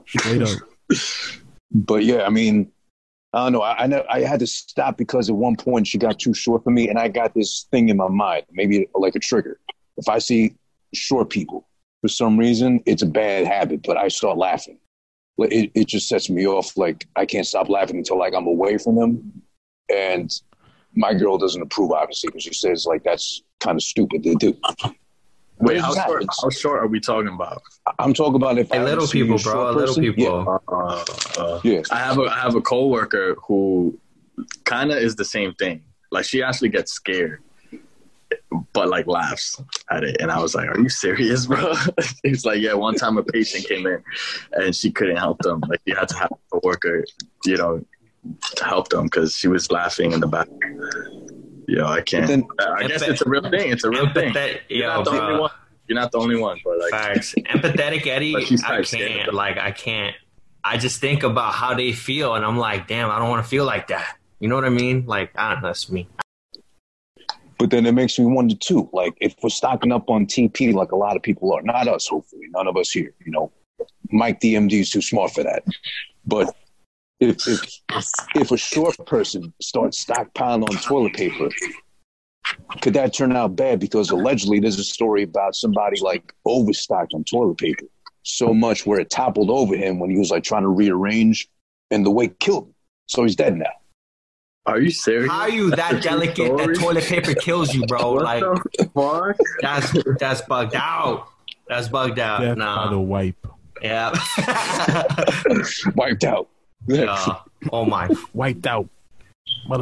Straight 0.06 0.42
up. 0.42 0.58
But 1.74 2.04
yeah, 2.04 2.24
I 2.24 2.28
mean, 2.28 2.70
I 3.32 3.44
don't 3.44 3.52
know. 3.52 3.62
I 3.62 3.84
I, 3.84 3.86
know, 3.86 4.04
I 4.10 4.20
had 4.20 4.40
to 4.40 4.46
stop 4.46 4.98
because 4.98 5.28
at 5.30 5.36
one 5.36 5.56
point 5.56 5.86
she 5.86 5.98
got 5.98 6.18
too 6.18 6.34
short 6.34 6.64
for 6.64 6.70
me, 6.70 6.88
and 6.88 6.98
I 6.98 7.08
got 7.08 7.34
this 7.34 7.66
thing 7.70 7.88
in 7.88 7.96
my 7.96 8.08
mind, 8.08 8.44
maybe 8.52 8.88
like 8.94 9.14
a 9.14 9.20
trigger. 9.20 9.58
If 9.96 10.08
I 10.08 10.18
see 10.18 10.54
short 10.92 11.30
people 11.30 11.66
for 12.02 12.08
some 12.08 12.36
reason, 12.36 12.80
it's 12.84 13.02
a 13.02 13.06
bad 13.06 13.46
habit, 13.46 13.82
but 13.84 13.96
I 13.96 14.08
start 14.08 14.36
laughing. 14.36 14.78
It, 15.38 15.70
it 15.74 15.88
just 15.88 16.08
sets 16.08 16.28
me 16.28 16.46
off. 16.46 16.76
Like 16.76 17.06
I 17.16 17.24
can't 17.24 17.46
stop 17.46 17.68
laughing 17.68 17.96
until 17.96 18.18
like 18.18 18.34
I'm 18.34 18.46
away 18.46 18.76
from 18.78 18.96
them, 18.96 19.42
and 19.90 20.30
my 20.94 21.14
girl 21.14 21.38
doesn't 21.38 21.62
approve, 21.62 21.92
obviously, 21.92 22.28
because 22.28 22.42
she 22.42 22.54
says 22.54 22.84
like 22.86 23.02
that's 23.02 23.42
kind 23.60 23.76
of 23.76 23.82
stupid 23.82 24.22
to 24.24 24.34
do. 24.34 24.56
Wait, 25.62 25.80
how 25.80 25.94
short, 25.94 26.24
how 26.42 26.50
short 26.50 26.82
are 26.82 26.86
we 26.88 26.98
talking 27.00 27.32
about? 27.32 27.62
I'm 27.98 28.12
talking 28.12 28.34
about 28.36 28.58
if 28.58 28.70
Hey, 28.70 28.78
I 28.78 28.84
little 28.84 29.06
see 29.06 29.22
people, 29.22 29.36
a 29.36 29.38
short 29.38 29.54
bro. 29.54 29.70
Little 29.72 29.94
person, 29.94 30.14
people. 30.14 30.60
Uh, 30.68 31.04
uh, 31.40 31.60
Yeah, 31.62 31.72
yeah. 31.72 31.82
I 31.90 31.98
have 31.98 32.18
a 32.18 32.22
I 32.22 32.38
have 32.38 32.54
a 32.56 32.60
coworker 32.60 33.36
who 33.46 33.98
kind 34.64 34.90
of 34.90 34.98
is 34.98 35.16
the 35.16 35.24
same 35.24 35.54
thing. 35.54 35.82
Like 36.10 36.24
she 36.24 36.42
actually 36.42 36.70
gets 36.70 36.92
scared, 36.92 37.42
but 38.72 38.88
like 38.88 39.06
laughs 39.06 39.60
at 39.90 40.04
it. 40.04 40.16
And 40.20 40.30
I 40.32 40.40
was 40.40 40.54
like, 40.54 40.68
"Are 40.68 40.78
you 40.78 40.88
serious, 40.88 41.46
bro?" 41.46 41.74
He's 42.22 42.44
like, 42.44 42.60
"Yeah." 42.60 42.74
One 42.74 42.94
time 42.96 43.16
a 43.16 43.22
patient 43.22 43.66
came 43.66 43.86
in, 43.86 44.02
and 44.52 44.74
she 44.74 44.90
couldn't 44.90 45.16
help 45.16 45.38
them. 45.40 45.62
Like 45.68 45.80
you 45.86 45.94
had 45.94 46.08
to 46.08 46.16
have 46.16 46.32
a 46.52 46.58
worker, 46.62 47.04
you 47.46 47.56
know, 47.56 47.84
to 48.56 48.64
help 48.64 48.88
them 48.88 49.04
because 49.04 49.34
she 49.36 49.48
was 49.48 49.70
laughing 49.70 50.12
in 50.12 50.20
the 50.20 50.26
back. 50.26 50.48
You 51.72 51.78
know, 51.78 51.86
I 51.86 52.02
can't. 52.02 52.26
Then- 52.26 52.46
I 52.60 52.86
guess 52.86 53.00
it's 53.00 53.22
a 53.22 53.28
real 53.30 53.40
thing. 53.48 53.72
It's 53.72 53.82
a 53.82 53.88
real 53.88 54.12
thing. 54.12 54.34
Empathetic, 54.34 54.60
You're 54.68 54.80
yo, 54.80 54.88
not 54.88 55.04
the 55.06 55.10
bro. 55.12 55.20
only 55.20 55.40
one. 55.40 55.50
You're 55.88 55.98
not 55.98 56.12
the 56.12 56.18
only 56.18 56.36
one, 56.36 56.58
but 56.62 56.78
like, 56.78 56.90
Facts. 56.90 57.34
Empathetic 57.38 58.06
Eddie, 58.06 58.34
But 58.34 58.42
she's 58.46 58.62
I 58.62 58.82
can't. 58.82 59.32
Like, 59.32 59.56
I 59.56 59.70
can't. 59.70 60.14
I 60.62 60.76
just 60.76 61.00
think 61.00 61.22
about 61.22 61.54
how 61.54 61.72
they 61.72 61.92
feel, 61.92 62.34
and 62.34 62.44
I'm 62.44 62.58
like, 62.58 62.88
damn, 62.88 63.10
I 63.10 63.18
don't 63.18 63.30
want 63.30 63.42
to 63.42 63.48
feel 63.48 63.64
like 63.64 63.88
that. 63.88 64.18
You 64.38 64.48
know 64.48 64.54
what 64.54 64.66
I 64.66 64.68
mean? 64.68 65.06
Like, 65.06 65.30
I 65.34 65.54
don't 65.54 65.62
know, 65.62 65.68
that's 65.68 65.90
me. 65.90 66.08
But 67.58 67.70
then 67.70 67.86
it 67.86 67.92
makes 67.92 68.18
me 68.18 68.26
wonder 68.26 68.54
too, 68.54 68.90
like 68.92 69.14
if 69.22 69.34
we're 69.42 69.48
stocking 69.48 69.92
up 69.92 70.10
on 70.10 70.26
TP 70.26 70.74
like 70.74 70.92
a 70.92 70.96
lot 70.96 71.16
of 71.16 71.22
people 71.22 71.54
are, 71.54 71.62
not 71.62 71.88
us, 71.88 72.06
hopefully, 72.06 72.48
none 72.50 72.66
of 72.66 72.76
us 72.76 72.90
here, 72.90 73.14
you 73.24 73.32
know. 73.32 73.50
Mike 74.10 74.40
DMD 74.40 74.74
is 74.80 74.90
too 74.90 75.00
smart 75.00 75.30
for 75.32 75.42
that. 75.42 75.64
But 76.26 76.54
if 77.22 77.46
if 77.46 77.80
if 78.34 78.50
a 78.50 78.56
short 78.56 78.96
person 79.06 79.52
starts 79.60 80.04
stockpiling 80.04 80.68
on 80.68 80.76
toilet 80.82 81.14
paper, 81.14 81.48
could 82.80 82.94
that 82.94 83.14
turn 83.14 83.34
out 83.36 83.56
bad? 83.56 83.80
Because 83.80 84.10
allegedly 84.10 84.60
there's 84.60 84.78
a 84.78 84.84
story 84.84 85.22
about 85.22 85.54
somebody 85.54 86.00
like 86.00 86.32
overstocked 86.44 87.14
on 87.14 87.24
toilet 87.24 87.58
paper 87.58 87.86
so 88.24 88.54
much 88.54 88.86
where 88.86 89.00
it 89.00 89.10
toppled 89.10 89.50
over 89.50 89.74
him 89.76 89.98
when 89.98 90.08
he 90.10 90.18
was 90.18 90.30
like 90.30 90.44
trying 90.44 90.62
to 90.62 90.68
rearrange 90.68 91.48
and 91.90 92.06
the 92.06 92.10
weight 92.10 92.38
killed 92.38 92.66
him. 92.68 92.74
So 93.06 93.24
he's 93.24 93.34
dead 93.36 93.56
now. 93.56 93.66
are 94.66 94.80
you 94.80 94.90
serious? 94.90 95.30
How 95.30 95.40
are 95.40 95.50
you 95.50 95.70
that 95.70 95.92
That's 95.92 96.04
delicate 96.04 96.56
that 96.56 96.76
toilet 96.78 97.04
paper 97.04 97.34
kills 97.34 97.74
you, 97.74 97.84
bro? 97.86 98.12
What 98.12 98.24
Like, 98.24 98.42
the 98.42 98.90
fuck? 98.94 99.36
that's 99.60 99.92
that's 100.18 100.40
bugged 100.42 100.74
out. 100.76 101.28
That's 101.68 101.88
bugged 101.88 102.18
out. 102.18 102.40
Death 102.40 102.58
by 102.58 102.88
the 102.90 103.00
wipe. 103.00 103.46
Yeah. 103.82 104.12
Wiped 105.96 106.22
out. 106.24 106.48
Uh, 106.90 107.36
oh 107.72 107.84
my. 107.84 108.08
Wiped 108.34 108.66
out. 108.66 108.88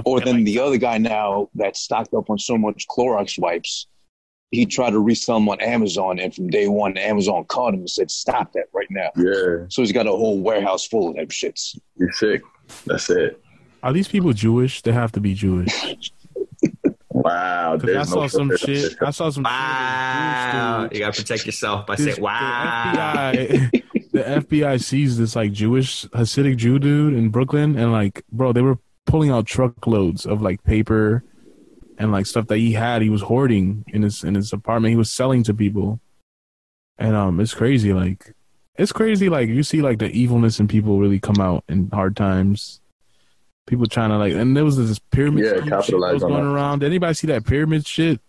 Or 0.04 0.20
then 0.20 0.44
the 0.44 0.58
other 0.58 0.76
guy 0.76 0.98
now 0.98 1.48
that's 1.54 1.80
stocked 1.80 2.12
up 2.14 2.28
on 2.30 2.38
so 2.38 2.58
much 2.58 2.86
Clorox 2.88 3.38
wipes, 3.38 3.86
he 4.50 4.66
tried 4.66 4.90
to 4.90 4.98
resell 4.98 5.36
them 5.36 5.48
on 5.48 5.60
Amazon, 5.60 6.18
and 6.18 6.34
from 6.34 6.48
day 6.50 6.66
one, 6.68 6.96
Amazon 6.96 7.44
caught 7.44 7.72
him 7.72 7.80
and 7.80 7.90
said, 7.90 8.10
"Stop 8.10 8.52
that 8.54 8.64
right 8.72 8.88
now." 8.90 9.10
Yeah, 9.16 9.66
So 9.68 9.80
he's 9.82 9.92
got 9.92 10.06
a 10.06 10.10
whole 10.10 10.40
warehouse 10.40 10.84
full 10.86 11.08
of 11.10 11.14
them 11.16 11.28
shits. 11.28 11.78
you're 11.96 12.10
sick. 12.12 12.42
That's 12.84 13.08
it. 13.10 13.40
Are 13.82 13.92
these 13.92 14.08
people 14.08 14.32
Jewish? 14.32 14.82
They 14.82 14.92
have 14.92 15.12
to 15.12 15.20
be 15.20 15.34
Jewish. 15.34 15.72
Wow. 17.12 17.76
Because 17.76 17.96
I 17.96 18.02
saw 18.10 18.20
no 18.22 18.26
some 18.28 18.56
shit. 18.56 18.94
I 19.02 19.10
saw 19.10 19.28
some. 19.28 19.42
Wow. 19.42 20.84
Shit 20.84 20.92
You 20.94 20.98
gotta 21.00 21.16
protect 21.20 21.44
yourself 21.44 21.86
by 21.86 21.96
This- 21.96 22.14
saying, 22.14 22.22
wow. 22.22 23.32
The 24.24 24.40
FBI, 24.42 24.82
sees 24.82 25.18
this 25.18 25.34
like 25.36 25.52
Jewish 25.52 26.04
Hasidic 26.06 26.56
Jew 26.56 26.78
dude 26.78 27.14
in 27.14 27.30
Brooklyn, 27.30 27.76
and 27.78 27.92
like, 27.92 28.22
bro, 28.30 28.52
they 28.52 28.62
were 28.62 28.78
pulling 29.06 29.30
out 29.30 29.46
truckloads 29.46 30.26
of 30.26 30.42
like 30.42 30.62
paper 30.64 31.24
and 31.98 32.12
like 32.12 32.26
stuff 32.26 32.46
that 32.48 32.58
he 32.58 32.72
had. 32.72 33.02
He 33.02 33.10
was 33.10 33.22
hoarding 33.22 33.84
in 33.88 34.02
his 34.02 34.22
in 34.24 34.34
his 34.34 34.52
apartment. 34.52 34.90
He 34.90 34.96
was 34.96 35.10
selling 35.10 35.42
to 35.44 35.54
people, 35.54 36.00
and 36.98 37.14
um, 37.16 37.40
it's 37.40 37.54
crazy. 37.54 37.92
Like, 37.92 38.34
it's 38.76 38.92
crazy. 38.92 39.28
Like 39.28 39.48
you 39.48 39.62
see, 39.62 39.80
like 39.82 39.98
the 39.98 40.10
evilness 40.10 40.60
in 40.60 40.68
people 40.68 40.98
really 40.98 41.20
come 41.20 41.40
out 41.40 41.64
in 41.68 41.88
hard 41.92 42.16
times. 42.16 42.80
People 43.66 43.86
trying 43.86 44.10
to 44.10 44.18
like, 44.18 44.32
and 44.32 44.56
there 44.56 44.64
was 44.64 44.76
this 44.76 44.98
pyramid 44.98 45.44
Yeah, 45.44 45.80
shit 45.80 45.98
that 46.00 46.12
was 46.14 46.22
going 46.22 46.34
that. 46.44 46.50
around. 46.50 46.80
Did 46.80 46.86
anybody 46.86 47.14
see 47.14 47.26
that 47.28 47.46
pyramid 47.46 47.86
shit? 47.86 48.20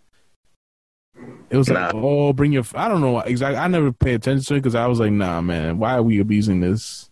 It 1.52 1.58
was 1.58 1.68
like, 1.68 1.92
oh, 1.94 2.32
bring 2.32 2.50
your. 2.50 2.64
I 2.74 2.88
don't 2.88 3.02
know 3.02 3.20
exactly. 3.20 3.58
I 3.58 3.68
never 3.68 3.92
pay 3.92 4.14
attention 4.14 4.42
to 4.46 4.54
it 4.54 4.58
because 4.60 4.74
I 4.74 4.86
was 4.86 4.98
like, 4.98 5.12
nah, 5.12 5.42
man, 5.42 5.78
why 5.78 5.96
are 5.96 6.02
we 6.02 6.18
abusing 6.18 6.60
this? 6.60 7.10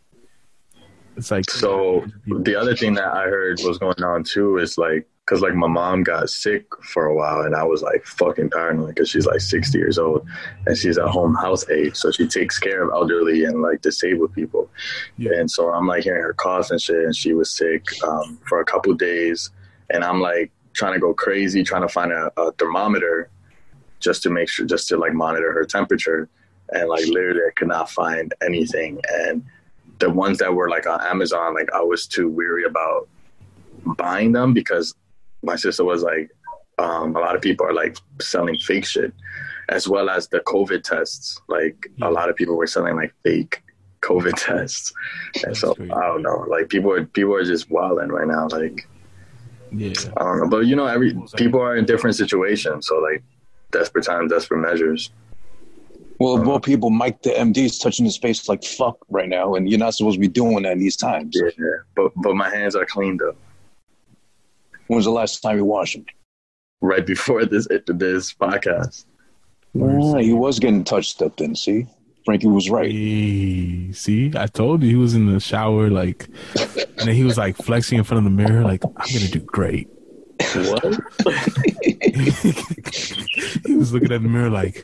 It's 1.14 1.30
like 1.30 1.50
So 1.50 2.06
the 2.26 2.56
other 2.56 2.74
thing 2.74 2.94
that 2.94 3.12
I 3.12 3.24
heard 3.24 3.60
was 3.62 3.76
going 3.76 4.02
on 4.02 4.24
too 4.24 4.56
is 4.56 4.78
like, 4.78 5.06
cause 5.26 5.42
like 5.42 5.54
my 5.54 5.66
mom 5.66 6.02
got 6.02 6.30
sick 6.30 6.64
for 6.82 7.04
a 7.04 7.14
while, 7.14 7.42
and 7.42 7.54
I 7.54 7.64
was 7.64 7.82
like 7.82 8.06
fucking 8.06 8.48
paranoid 8.48 8.94
because 8.94 9.10
she's 9.10 9.26
like 9.26 9.40
60 9.40 9.76
years 9.76 9.98
old, 9.98 10.26
and 10.66 10.74
she's 10.74 10.96
at 10.96 11.08
home 11.08 11.34
house 11.34 11.68
age, 11.68 11.96
so 11.96 12.10
she 12.10 12.26
takes 12.26 12.58
care 12.58 12.82
of 12.82 12.90
elderly 12.94 13.44
and 13.44 13.60
like 13.60 13.82
disabled 13.82 14.32
people. 14.32 14.70
Yeah. 15.18 15.32
And 15.34 15.50
so 15.50 15.70
I'm 15.70 15.86
like 15.86 16.04
hearing 16.04 16.22
her 16.22 16.32
cough 16.32 16.70
and 16.70 16.80
shit, 16.80 17.04
and 17.04 17.14
she 17.14 17.34
was 17.34 17.54
sick 17.54 17.84
um, 18.04 18.38
for 18.48 18.60
a 18.60 18.64
couple 18.64 18.94
days, 18.94 19.50
and 19.90 20.02
I'm 20.02 20.22
like 20.22 20.50
trying 20.72 20.94
to 20.94 20.98
go 20.98 21.12
crazy, 21.12 21.62
trying 21.62 21.82
to 21.82 21.88
find 21.88 22.10
a, 22.10 22.32
a 22.38 22.52
thermometer 22.52 23.28
just 24.00 24.22
to 24.24 24.30
make 24.30 24.48
sure, 24.48 24.66
just 24.66 24.88
to 24.88 24.96
like 24.96 25.12
monitor 25.12 25.52
her 25.52 25.64
temperature, 25.64 26.28
and 26.70 26.88
like 26.88 27.06
literally 27.06 27.40
I 27.46 27.52
could 27.54 27.68
not 27.68 27.90
find 27.90 28.34
anything, 28.42 29.00
and 29.08 29.44
the 29.98 30.10
ones 30.10 30.38
that 30.38 30.52
were 30.52 30.68
like 30.68 30.86
on 30.86 31.00
Amazon, 31.02 31.54
like 31.54 31.70
I 31.72 31.82
was 31.82 32.06
too 32.06 32.28
weary 32.28 32.64
about 32.64 33.08
buying 33.96 34.32
them 34.32 34.52
because 34.52 34.94
my 35.42 35.56
sister 35.56 35.84
was 35.84 36.02
like, 36.02 36.30
um, 36.78 37.14
a 37.14 37.20
lot 37.20 37.36
of 37.36 37.42
people 37.42 37.66
are 37.66 37.74
like 37.74 37.96
selling 38.20 38.58
fake 38.58 38.86
shit, 38.86 39.12
as 39.68 39.86
well 39.86 40.10
as 40.10 40.28
the 40.28 40.40
COVID 40.40 40.82
tests. 40.82 41.40
Like 41.48 41.86
a 42.02 42.10
lot 42.10 42.28
of 42.28 42.36
people 42.36 42.56
were 42.56 42.66
selling 42.66 42.96
like 42.96 43.14
fake 43.22 43.62
COVID 44.02 44.34
tests, 44.36 44.92
and 45.44 45.56
so. 45.56 45.76
I 45.78 46.06
don't 46.06 46.22
know. 46.22 46.46
Like 46.48 46.68
people 46.68 46.92
are 46.92 47.04
people 47.04 47.34
are 47.34 47.44
just 47.44 47.70
wilding 47.70 48.08
right 48.08 48.26
now. 48.26 48.48
Like 48.48 48.88
yeah, 49.72 49.92
I 50.16 50.24
don't 50.24 50.40
know, 50.40 50.48
but 50.48 50.66
you 50.66 50.76
know, 50.76 50.86
every 50.86 51.16
people 51.36 51.60
are 51.60 51.76
in 51.76 51.84
different 51.84 52.16
situations. 52.16 52.86
So 52.86 52.98
like 52.98 53.22
desperate 53.70 54.04
times, 54.04 54.30
desperate 54.30 54.60
measures. 54.60 55.10
Well, 56.18 56.36
if 56.36 56.44
more 56.44 56.60
people, 56.60 56.90
Mike 56.90 57.22
the 57.22 57.30
MD 57.30 57.58
is 57.58 57.78
touching 57.78 58.04
his 58.04 58.18
face 58.18 58.46
like 58.48 58.62
fuck 58.62 58.98
right 59.08 59.28
now, 59.28 59.54
and 59.54 59.68
you're 59.68 59.78
not 59.78 59.94
supposed 59.94 60.16
to 60.16 60.20
be 60.20 60.28
doing 60.28 60.64
that 60.64 60.72
in 60.72 60.78
these 60.78 60.96
times. 60.96 61.34
Yeah, 61.34 61.64
but 61.96 62.12
but 62.16 62.34
my 62.34 62.50
hands 62.50 62.76
are 62.76 62.84
clean 62.84 63.16
though. 63.16 63.36
When 64.86 64.96
was 64.96 65.06
the 65.06 65.12
last 65.12 65.40
time 65.40 65.56
you 65.56 65.64
washed 65.64 65.94
them? 65.94 66.04
Right 66.82 67.06
before 67.06 67.46
this 67.46 67.68
this 67.86 68.34
podcast. 68.34 69.06
Ah, 69.80 70.18
he 70.18 70.32
was 70.32 70.58
getting 70.58 70.84
touched 70.84 71.22
up 71.22 71.36
then, 71.36 71.54
see? 71.54 71.86
Frankie 72.24 72.48
was 72.48 72.68
right. 72.68 72.90
Hey, 72.90 73.92
see, 73.92 74.32
I 74.36 74.46
told 74.46 74.82
you 74.82 74.90
he 74.90 74.96
was 74.96 75.14
in 75.14 75.32
the 75.32 75.40
shower, 75.40 75.88
like, 75.88 76.28
and 76.56 77.08
then 77.08 77.14
he 77.14 77.24
was 77.24 77.38
like 77.38 77.56
flexing 77.56 77.98
in 77.98 78.04
front 78.04 78.18
of 78.18 78.24
the 78.24 78.36
mirror, 78.36 78.62
like, 78.62 78.84
I'm 78.84 79.12
gonna 79.12 79.28
do 79.28 79.40
great. 79.40 79.88
What? 80.54 80.84
he 83.66 83.76
was 83.76 83.92
looking 83.92 84.12
at 84.12 84.22
the 84.22 84.28
mirror, 84.28 84.50
like, 84.50 84.82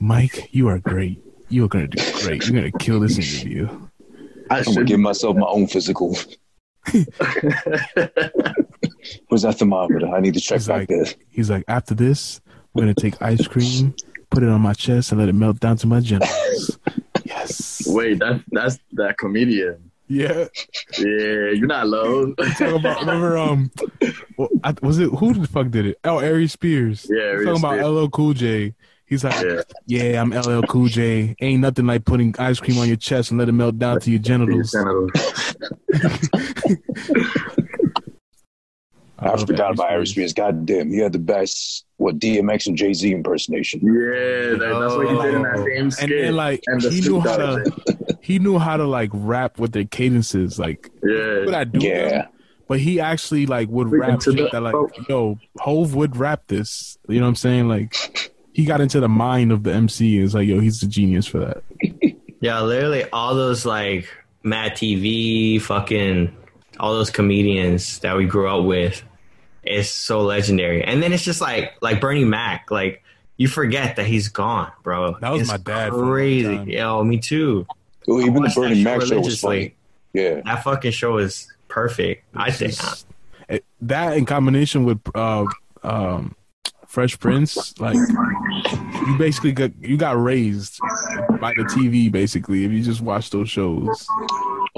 Mike, 0.00 0.48
you 0.52 0.68
are 0.68 0.78
great. 0.78 1.22
You 1.48 1.64
are 1.64 1.68
gonna 1.68 1.88
do 1.88 2.02
great. 2.22 2.46
You're 2.46 2.54
gonna 2.56 2.72
kill 2.78 3.00
this 3.00 3.18
interview. 3.18 3.68
I 4.50 4.58
I'm 4.58 4.64
gonna 4.64 4.84
give 4.84 5.00
myself 5.00 5.36
my 5.36 5.46
own 5.46 5.66
physical. 5.66 6.16
Where's 9.28 9.42
that 9.42 9.56
thermometer? 9.58 10.08
I 10.08 10.20
need 10.20 10.34
to 10.34 10.40
check 10.40 10.58
He's 10.58 10.68
back 10.68 10.78
like, 10.78 10.88
there. 10.88 11.06
he's 11.30 11.50
like, 11.50 11.64
after 11.68 11.94
this, 11.94 12.40
we're 12.74 12.82
gonna 12.82 12.94
take 12.94 13.20
ice 13.22 13.46
cream, 13.46 13.94
put 14.30 14.42
it 14.42 14.48
on 14.48 14.60
my 14.60 14.72
chest, 14.72 15.12
and 15.12 15.20
let 15.20 15.28
it 15.28 15.34
melt 15.34 15.60
down 15.60 15.76
to 15.78 15.86
my 15.86 16.00
genitals. 16.00 16.78
Yes. 17.24 17.82
Wait, 17.88 18.20
that 18.20 18.40
that's 18.52 18.78
that 18.92 19.18
comedian. 19.18 19.85
Yeah. 20.08 20.46
Yeah, 20.98 21.50
you're 21.50 21.66
not 21.66 21.88
low. 21.88 22.32
Talking 22.34 22.76
about 22.76 23.00
remember 23.00 23.38
um, 23.38 23.70
well, 24.36 24.48
I, 24.62 24.74
was 24.82 24.98
it 24.98 25.10
who 25.10 25.34
the 25.34 25.46
fuck 25.48 25.70
did 25.70 25.86
it? 25.86 25.98
Oh, 26.04 26.18
Ari 26.18 26.46
Spears. 26.48 27.06
Yeah, 27.10 27.22
Ari 27.22 27.44
talking 27.46 27.60
Spears. 27.60 27.80
about 27.80 27.90
LL 27.92 28.08
Cool 28.08 28.32
J. 28.34 28.74
He's 29.06 29.22
like, 29.22 29.44
Yeah. 29.44 29.62
yeah, 29.86 30.20
I'm 30.20 30.30
LL 30.30 30.62
Cool 30.62 30.88
J. 30.88 31.34
Ain't 31.40 31.60
nothing 31.60 31.86
like 31.86 32.04
putting 32.04 32.34
ice 32.38 32.60
cream 32.60 32.78
on 32.78 32.88
your 32.88 32.96
chest 32.96 33.30
and 33.30 33.38
let 33.38 33.48
it 33.48 33.52
melt 33.52 33.78
down 33.78 34.00
to 34.00 34.10
your 34.10 34.20
genitals. 34.20 34.74
I 39.18 39.36
forgot 39.38 39.72
about 39.72 39.90
Ari 39.90 40.06
Spears. 40.06 40.32
God 40.34 40.66
damn, 40.66 40.90
he 40.90 40.98
had 40.98 41.12
the 41.12 41.18
best 41.18 41.84
what 41.96 42.18
DMX 42.18 42.66
and 42.66 42.76
Jay 42.76 42.92
Z 42.92 43.10
impersonation. 43.12 43.80
Yeah, 43.80 44.58
that, 44.58 44.78
that's 44.80 44.94
what 44.94 45.08
he 45.08 45.14
did 45.16 45.34
in 45.34 45.42
that 45.42 45.56
same 45.56 45.76
And 45.84 45.92
skit. 45.94 46.08
then 46.10 46.36
like 46.36 46.62
And 46.66 46.82
he 46.82 47.00
knew 47.00 47.20
how 47.20 47.36
to 47.38 47.64
thing. 47.64 48.18
he 48.20 48.38
knew 48.38 48.58
how 48.58 48.76
to 48.76 48.84
like 48.84 49.10
rap 49.14 49.58
with 49.58 49.72
their 49.72 49.84
cadences. 49.84 50.58
Like 50.58 50.90
Yeah. 51.02 51.46
what 51.46 51.54
I 51.54 51.64
do 51.64 51.78
Yeah. 51.86 52.08
them, 52.08 52.26
but 52.68 52.78
he 52.80 53.00
actually 53.00 53.46
like 53.46 53.68
would 53.70 53.88
Freaking 53.88 54.00
rap 54.00 54.20
to 54.20 54.32
shit 54.32 54.36
the- 54.36 54.48
that 54.52 54.60
like 54.60 54.74
oh. 54.74 54.90
yo 55.08 55.38
Hove 55.60 55.94
would 55.94 56.16
rap 56.16 56.42
this. 56.48 56.98
You 57.08 57.18
know 57.20 57.24
what 57.24 57.30
I'm 57.30 57.34
saying? 57.36 57.68
Like 57.68 58.32
he 58.52 58.64
got 58.66 58.82
into 58.82 59.00
the 59.00 59.08
mind 59.08 59.50
of 59.52 59.62
the 59.62 59.72
MC. 59.72 60.18
It's 60.18 60.34
like 60.34 60.46
yo, 60.46 60.60
he's 60.60 60.82
a 60.82 60.86
genius 60.86 61.26
for 61.26 61.38
that. 61.38 61.62
Yeah, 62.38 62.60
literally 62.60 63.04
all 63.14 63.34
those 63.34 63.64
like 63.64 64.06
MadTV, 64.44 65.60
fucking 65.62 66.36
all 66.78 66.92
those 66.92 67.10
comedians 67.10 67.98
that 68.00 68.16
we 68.16 68.26
grew 68.26 68.48
up 68.48 68.64
with. 68.64 69.02
is 69.62 69.90
so 69.90 70.20
legendary. 70.22 70.84
And 70.84 71.02
then 71.02 71.12
it's 71.12 71.24
just 71.24 71.40
like 71.40 71.72
like 71.80 72.00
Bernie 72.00 72.24
Mac, 72.24 72.70
like 72.70 73.02
you 73.36 73.48
forget 73.48 73.96
that 73.96 74.06
he's 74.06 74.28
gone, 74.28 74.70
bro. 74.82 75.16
That 75.20 75.30
was 75.32 75.42
It's 75.42 75.50
my 75.50 75.56
dad 75.56 75.90
for 75.90 75.96
a 75.96 75.98
long 75.98 76.10
Crazy, 76.12 76.72
yo, 76.72 77.02
me 77.04 77.18
too. 77.18 77.66
Well, 78.06 78.20
even 78.20 78.42
the 78.44 78.52
Bernie 78.54 78.84
Mac 78.84 78.94
show 78.94 78.98
was 79.00 79.10
religiously. 79.10 79.74
funny. 80.14 80.24
Yeah. 80.24 80.40
That 80.44 80.62
fucking 80.62 80.92
show 80.92 81.18
is 81.18 81.52
perfect. 81.68 82.24
I 82.34 82.50
think. 82.52 82.72
just- 82.78 83.06
it- 83.48 83.64
that 83.80 84.16
in 84.16 84.24
combination 84.24 84.84
with 84.84 85.00
uh, 85.14 85.44
um, 85.82 86.34
Fresh 86.86 87.18
Prince, 87.18 87.78
like 87.80 87.96
you 87.96 89.16
basically 89.18 89.52
got 89.52 89.72
you 89.82 89.96
got 89.96 90.20
raised 90.20 90.78
by 91.40 91.52
the 91.56 91.64
TV. 91.64 92.10
Basically, 92.10 92.64
if 92.64 92.70
you 92.72 92.82
just 92.82 93.00
watch 93.00 93.30
those 93.30 93.50
shows, 93.50 94.08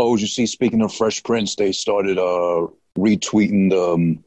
Oh, 0.01 0.17
you 0.17 0.27
see, 0.29 0.47
speaking 0.47 0.81
of 0.83 0.95
Fresh 0.95 1.25
Prince, 1.25 1.57
they 1.57 1.73
started 1.73 2.19
uh, 2.19 2.69
retweeting 2.97 3.71
the. 3.71 3.83
Um, 3.95 4.25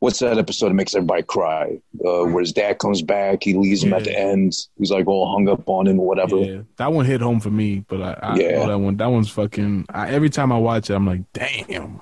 what's 0.00 0.18
that 0.18 0.36
episode 0.36 0.68
that 0.68 0.74
makes 0.74 0.94
everybody 0.94 1.22
cry? 1.22 1.78
Uh, 2.04 2.24
where 2.26 2.40
his 2.40 2.52
dad 2.52 2.78
comes 2.78 3.00
back, 3.00 3.42
he 3.42 3.54
leaves 3.54 3.82
him 3.82 3.94
at 3.94 4.04
the 4.04 4.16
end. 4.16 4.52
He's 4.78 4.90
like 4.90 5.06
all 5.06 5.32
hung 5.32 5.48
up 5.48 5.66
on 5.66 5.86
him 5.86 5.98
or 5.98 6.06
whatever. 6.06 6.36
yeah, 6.36 6.60
that 6.76 6.92
one 6.92 7.06
hit 7.06 7.22
home 7.22 7.40
for 7.40 7.50
me. 7.50 7.84
But 7.88 8.02
I, 8.02 8.18
I 8.22 8.36
Yeah. 8.38 8.58
know 8.58 8.68
that 8.68 8.78
one. 8.78 8.96
That 8.98 9.06
one's 9.10 9.30
fucking. 9.30 9.86
I, 9.88 10.10
every 10.10 10.28
time 10.30 10.52
I 10.52 10.58
watch 10.58 10.90
it, 10.90 10.94
I'm 10.94 11.06
like, 11.06 11.22
damn, 11.32 12.00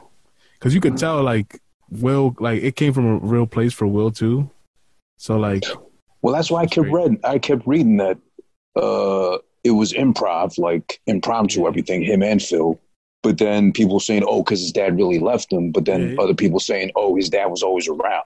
because 0.54 0.74
you 0.74 0.80
could 0.80 0.98
tell 0.98 1.22
like 1.22 1.60
Will, 1.90 2.34
like 2.40 2.62
it 2.64 2.74
came 2.74 2.92
from 2.92 3.06
a 3.06 3.16
real 3.18 3.46
place 3.46 3.72
for 3.72 3.86
Will 3.86 4.10
too. 4.10 4.50
So 5.18 5.36
like, 5.38 5.64
Well, 6.20 6.34
that's 6.34 6.50
why 6.50 6.62
I 6.62 6.66
kept 6.66 6.88
reading. 6.90 7.20
I 7.22 7.38
kept 7.38 7.62
reading 7.64 7.98
that 7.98 8.18
uh, 8.74 9.38
it 9.64 9.70
was 9.70 9.92
improv, 9.92 10.58
like 10.58 11.00
impromptu, 11.06 11.66
everything 11.66 12.02
him 12.02 12.22
and 12.22 12.42
Phil. 12.42 12.80
But 13.22 13.38
then 13.38 13.72
people 13.72 14.00
saying, 14.00 14.24
"Oh, 14.26 14.42
because 14.42 14.60
his 14.60 14.72
dad 14.72 14.96
really 14.96 15.20
left 15.20 15.52
him." 15.52 15.70
But 15.70 15.84
then 15.84 16.18
other 16.18 16.34
people 16.34 16.58
saying, 16.58 16.90
"Oh, 16.96 17.14
his 17.14 17.28
dad 17.28 17.46
was 17.46 17.62
always 17.62 17.88
around." 17.88 18.24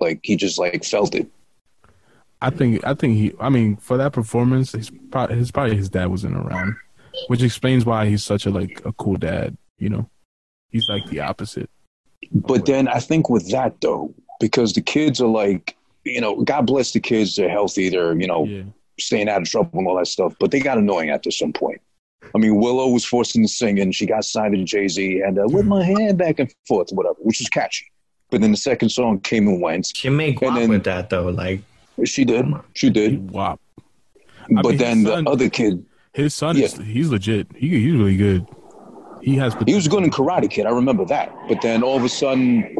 Like 0.00 0.20
he 0.22 0.36
just 0.36 0.58
like 0.58 0.84
felt 0.84 1.14
it. 1.14 1.28
I 2.40 2.50
think 2.50 2.84
I 2.84 2.94
think 2.94 3.16
he. 3.16 3.32
I 3.38 3.50
mean, 3.50 3.76
for 3.76 3.96
that 3.98 4.12
performance, 4.12 4.72
his 4.72 4.90
probably 5.10 5.36
his 5.36 5.50
probably 5.50 5.76
his 5.76 5.90
dad 5.90 6.06
wasn't 6.06 6.36
around, 6.36 6.74
which 7.28 7.42
explains 7.42 7.84
why 7.84 8.06
he's 8.06 8.24
such 8.24 8.46
a 8.46 8.50
like 8.50 8.80
a 8.84 8.92
cool 8.94 9.16
dad. 9.16 9.56
You 9.78 9.90
know, 9.90 10.10
he's 10.70 10.88
like 10.88 11.06
the 11.06 11.20
opposite. 11.20 11.70
But 12.32 12.64
then 12.66 12.88
I 12.88 13.00
think 13.00 13.28
with 13.28 13.50
that 13.50 13.80
though, 13.80 14.14
because 14.40 14.72
the 14.72 14.80
kids 14.80 15.20
are 15.20 15.28
like, 15.28 15.76
you 16.04 16.20
know, 16.20 16.42
God 16.42 16.62
bless 16.62 16.92
the 16.92 17.00
kids. 17.00 17.36
They're 17.36 17.50
healthy. 17.50 17.90
They're 17.90 18.18
you 18.18 18.26
know 18.26 18.46
Yeah, 18.46 18.64
staying 18.98 19.28
out 19.28 19.42
of 19.42 19.48
trouble 19.48 19.78
and 19.78 19.86
all 19.88 19.96
that 19.96 20.06
stuff. 20.06 20.34
But 20.38 20.50
they 20.50 20.60
got 20.60 20.78
annoying 20.78 21.10
after 21.10 21.30
some 21.30 21.52
point. 21.52 21.80
I 22.34 22.38
mean, 22.38 22.56
Willow 22.56 22.88
was 22.88 23.04
forced 23.04 23.34
into 23.36 23.48
singing. 23.48 23.90
She 23.92 24.06
got 24.06 24.24
signed 24.24 24.54
to 24.54 24.64
Jay 24.64 24.88
Z 24.88 25.20
and 25.20 25.38
uh, 25.38 25.42
whip 25.46 25.66
my 25.66 25.82
hair 25.84 26.14
back 26.14 26.38
and 26.38 26.52
forth, 26.68 26.90
whatever, 26.92 27.16
which 27.20 27.40
was 27.40 27.48
catchy. 27.48 27.86
But 28.30 28.40
then 28.40 28.50
the 28.52 28.56
second 28.56 28.88
song 28.90 29.20
came 29.20 29.48
and 29.48 29.60
went. 29.60 29.90
She 29.94 30.08
made 30.08 30.30
And 30.30 30.38
guap 30.40 30.54
then- 30.56 30.68
with 30.70 30.84
that 30.84 31.10
though. 31.10 31.28
Like 31.28 31.60
She 32.04 32.24
did, 32.24 32.46
she 32.74 32.90
did. 32.90 33.30
wop. 33.30 33.60
But 34.50 34.64
mean, 34.66 34.76
then 34.78 34.96
his 34.98 35.04
the 35.06 35.30
other 35.30 35.48
kid, 35.50 35.84
His 36.14 36.34
son 36.34 36.56
is 36.56 36.74
he's 36.76 37.10
legit. 37.10 37.48
He 37.56 37.68
he's 37.68 37.92
really 37.92 38.16
good. 38.16 38.46
He 39.20 39.36
has. 39.36 39.54
he 39.66 39.74
was 39.74 39.86
good 39.86 40.02
in 40.02 40.10
Karate 40.10 40.50
Kid. 40.50 40.66
I 40.66 40.70
remember 40.70 41.04
that. 41.04 41.32
But 41.48 41.60
then 41.62 41.82
all 41.84 41.96
of 41.96 42.02
a 42.04 42.08
sudden, 42.08 42.76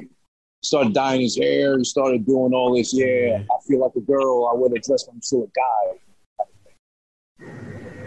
started 0.63 0.95
dyeing 0.95 1.21
his 1.21 1.37
hair. 1.37 1.77
He 1.79 1.85
started 1.85 2.25
doing 2.27 2.53
all 2.55 2.75
this. 2.77 2.93
Yeah, 2.95 3.43
I 3.43 3.57
feel 3.69 3.81
like 3.81 3.93
a 3.97 4.01
girl. 4.01 4.51
I 4.53 4.57
wear 4.57 4.71
the 4.71 4.79
dress. 4.79 5.07
I'm 5.11 5.21
still 5.23 5.45
a 5.45 5.49
guy. 5.49 7.47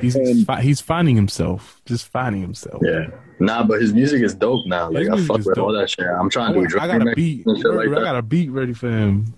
He's 0.02 0.16
and- 0.16 0.46
fi- 0.46 0.62
he's 0.62 0.82
finding 0.82 1.16
himself. 1.16 1.82
Just 1.86 2.08
finding 2.08 2.42
himself. 2.42 2.82
Yeah. 2.84 3.08
Nah, 3.40 3.64
but 3.64 3.82
his 3.82 3.94
music 3.94 4.22
is 4.22 4.34
dope 4.34 4.66
now. 4.66 4.90
Like 4.90 5.10
I 5.10 5.18
fuck 5.26 5.38
with 5.38 5.56
dope. 5.56 5.66
all 5.66 5.74
that 5.74 5.90
shit. 5.90 6.06
I'm 6.06 6.30
trying 6.30 6.54
to 6.54 6.68
do 6.68 6.80
I 6.80 6.88
got 6.88 7.06
a 7.06 7.14
beat. 7.16 7.46
and 7.46 7.62
like 7.64 7.88
I 7.88 7.92
that. 7.92 8.02
got 8.02 8.16
a 8.16 8.22
beat 8.22 8.50
ready 8.50 8.74
for 8.74 8.90
him. 8.90 9.34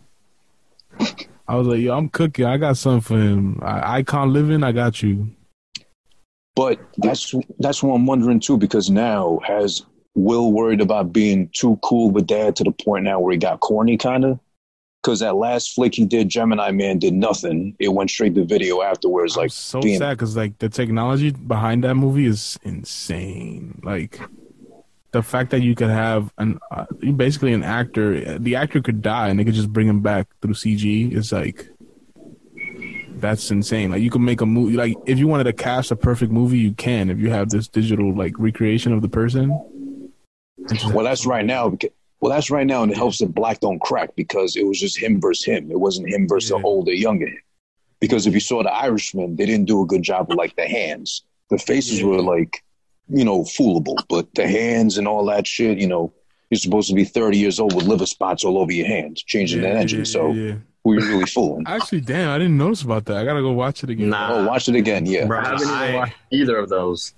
I 1.47 1.55
was 1.55 1.65
like, 1.67 1.79
yo, 1.79 1.95
I'm 1.97 2.09
cooking. 2.09 2.45
I 2.45 2.57
got 2.57 2.77
something 2.77 3.01
for 3.01 3.17
him. 3.17 3.59
I, 3.63 3.97
Icon 3.99 4.33
living. 4.33 4.63
I 4.63 4.71
got 4.71 5.01
you. 5.01 5.29
But 6.55 6.79
that's 6.97 7.33
that's 7.59 7.81
what 7.83 7.93
I'm 7.93 8.05
wondering 8.05 8.39
too, 8.39 8.57
because 8.57 8.89
now 8.89 9.39
has 9.45 9.83
Will 10.17 10.51
worried 10.51 10.81
about 10.81 11.13
being 11.13 11.47
too 11.53 11.77
cool 11.83 12.09
with 12.09 12.25
dad 12.25 12.55
to 12.55 12.63
the 12.63 12.71
point 12.71 13.03
now 13.03 13.19
where 13.19 13.31
he 13.31 13.37
got 13.37 13.59
corny 13.59 13.97
kind 13.97 14.25
of? 14.25 14.39
Because 15.03 15.19
that 15.19 15.35
last 15.35 15.75
flick 15.75 15.93
he 15.93 16.05
did, 16.05 16.27
Gemini 16.27 16.71
Man 16.71 16.97
did 16.97 17.13
nothing. 17.13 17.75
It 17.77 17.89
went 17.89 18.09
straight 18.09 18.33
to 18.33 18.43
video 18.43 18.81
afterwards. 18.81 19.37
I'm 19.37 19.43
Like 19.43 19.51
so 19.51 19.79
being, 19.79 19.99
sad 19.99 20.17
because 20.17 20.35
like 20.35 20.57
the 20.57 20.69
technology 20.69 21.29
behind 21.29 21.83
that 21.83 21.93
movie 21.93 22.25
is 22.25 22.57
insane. 22.63 23.79
Like 23.83 24.19
the 25.11 25.21
fact 25.21 25.51
that 25.51 25.61
you 25.61 25.75
could 25.75 25.91
have 25.91 26.33
an 26.39 26.57
uh, 26.71 26.85
basically 27.15 27.53
an 27.53 27.63
actor, 27.63 28.39
the 28.39 28.55
actor 28.55 28.81
could 28.81 29.03
die 29.03 29.29
and 29.29 29.39
they 29.39 29.45
could 29.45 29.53
just 29.53 29.71
bring 29.71 29.87
him 29.87 30.01
back 30.01 30.27
through 30.41 30.55
CG. 30.55 31.13
Is 31.13 31.31
like 31.31 31.69
that's 33.17 33.51
insane. 33.51 33.91
Like 33.91 34.01
you 34.01 34.09
can 34.09 34.25
make 34.25 34.41
a 34.41 34.47
movie. 34.47 34.77
Like 34.77 34.95
if 35.05 35.19
you 35.19 35.27
wanted 35.27 35.43
to 35.43 35.53
cast 35.53 35.91
a 35.91 35.95
perfect 35.95 36.31
movie, 36.31 36.57
you 36.57 36.73
can. 36.73 37.11
If 37.11 37.19
you 37.19 37.29
have 37.29 37.49
this 37.49 37.67
digital 37.67 38.15
like 38.15 38.33
recreation 38.39 38.93
of 38.93 39.03
the 39.03 39.09
person. 39.09 39.55
It's 40.59 40.73
just- 40.81 40.93
well, 40.93 41.05
that's 41.05 41.25
right 41.25 41.45
now. 41.45 41.77
Well, 42.19 42.31
that's 42.33 42.49
right 42.49 42.65
now, 42.65 42.81
and 42.81 42.91
it 42.91 42.97
helps 42.97 43.19
that 43.19 43.33
Black 43.35 43.59
don't 43.59 43.79
crack 43.79 44.15
because 44.15 44.55
it 44.55 44.65
was 44.65 44.79
just 44.79 44.97
him 44.97 45.21
versus 45.21 45.45
him. 45.45 45.69
It 45.69 45.79
wasn't 45.79 46.09
him 46.09 46.27
versus 46.27 46.49
Yeah. 46.51 46.57
the 46.57 46.63
older, 46.65 46.91
younger 46.93 47.27
him. 47.27 47.37
Because 47.99 48.25
if 48.27 48.33
you 48.33 48.39
saw 48.39 48.63
the 48.63 48.73
Irishman, 48.73 49.35
they 49.35 49.45
didn't 49.45 49.65
do 49.65 49.81
a 49.83 49.85
good 49.85 50.01
job 50.03 50.27
with 50.29 50.37
like 50.37 50.55
the 50.55 50.67
hands. 50.67 51.23
The 51.51 51.57
faces 51.59 51.99
Yeah. 51.99 52.07
were 52.07 52.21
like, 52.21 52.63
you 53.09 53.23
know, 53.23 53.41
foolable, 53.43 53.97
but 54.09 54.33
the 54.35 54.47
hands 54.47 54.97
and 54.97 55.07
all 55.07 55.25
that 55.25 55.45
shit, 55.47 55.77
you 55.77 55.87
know, 55.87 56.11
you're 56.49 56.57
supposed 56.59 56.89
to 56.89 56.95
be 56.95 57.03
30 57.05 57.37
years 57.37 57.59
old 57.59 57.73
with 57.75 57.85
liver 57.85 58.05
spots 58.05 58.43
all 58.43 58.57
over 58.57 58.71
your 58.71 58.87
hands, 58.87 59.21
changing 59.23 59.61
Yeah, 59.61 59.73
that 59.73 59.81
engine. 59.81 59.99
yeah, 59.99 60.05
so 60.05 60.31
yeah, 60.31 60.43
yeah. 60.43 60.53
who 60.83 60.93
you 60.93 60.99
really 61.07 61.25
fooling? 61.25 61.63
Actually, 61.67 62.01
damn, 62.01 62.29
I 62.31 62.37
didn't 62.39 62.57
notice 62.57 62.81
about 62.81 63.05
that. 63.05 63.17
I 63.17 63.25
gotta 63.25 63.41
go 63.41 63.51
watch 63.51 63.83
it 63.83 63.89
again. 63.91 64.09
nah, 64.09 64.29
Oh, 64.33 64.45
watch 64.47 64.67
it 64.69 64.75
again. 64.75 65.05
Yeah. 65.05 65.25
bro. 65.25 65.39
I 65.39 65.43
haven't 65.43 65.61
even 65.61 65.73
I- 65.73 65.95
watched 65.95 66.13
either 66.31 66.57
of 66.57 66.69
those. 66.69 67.13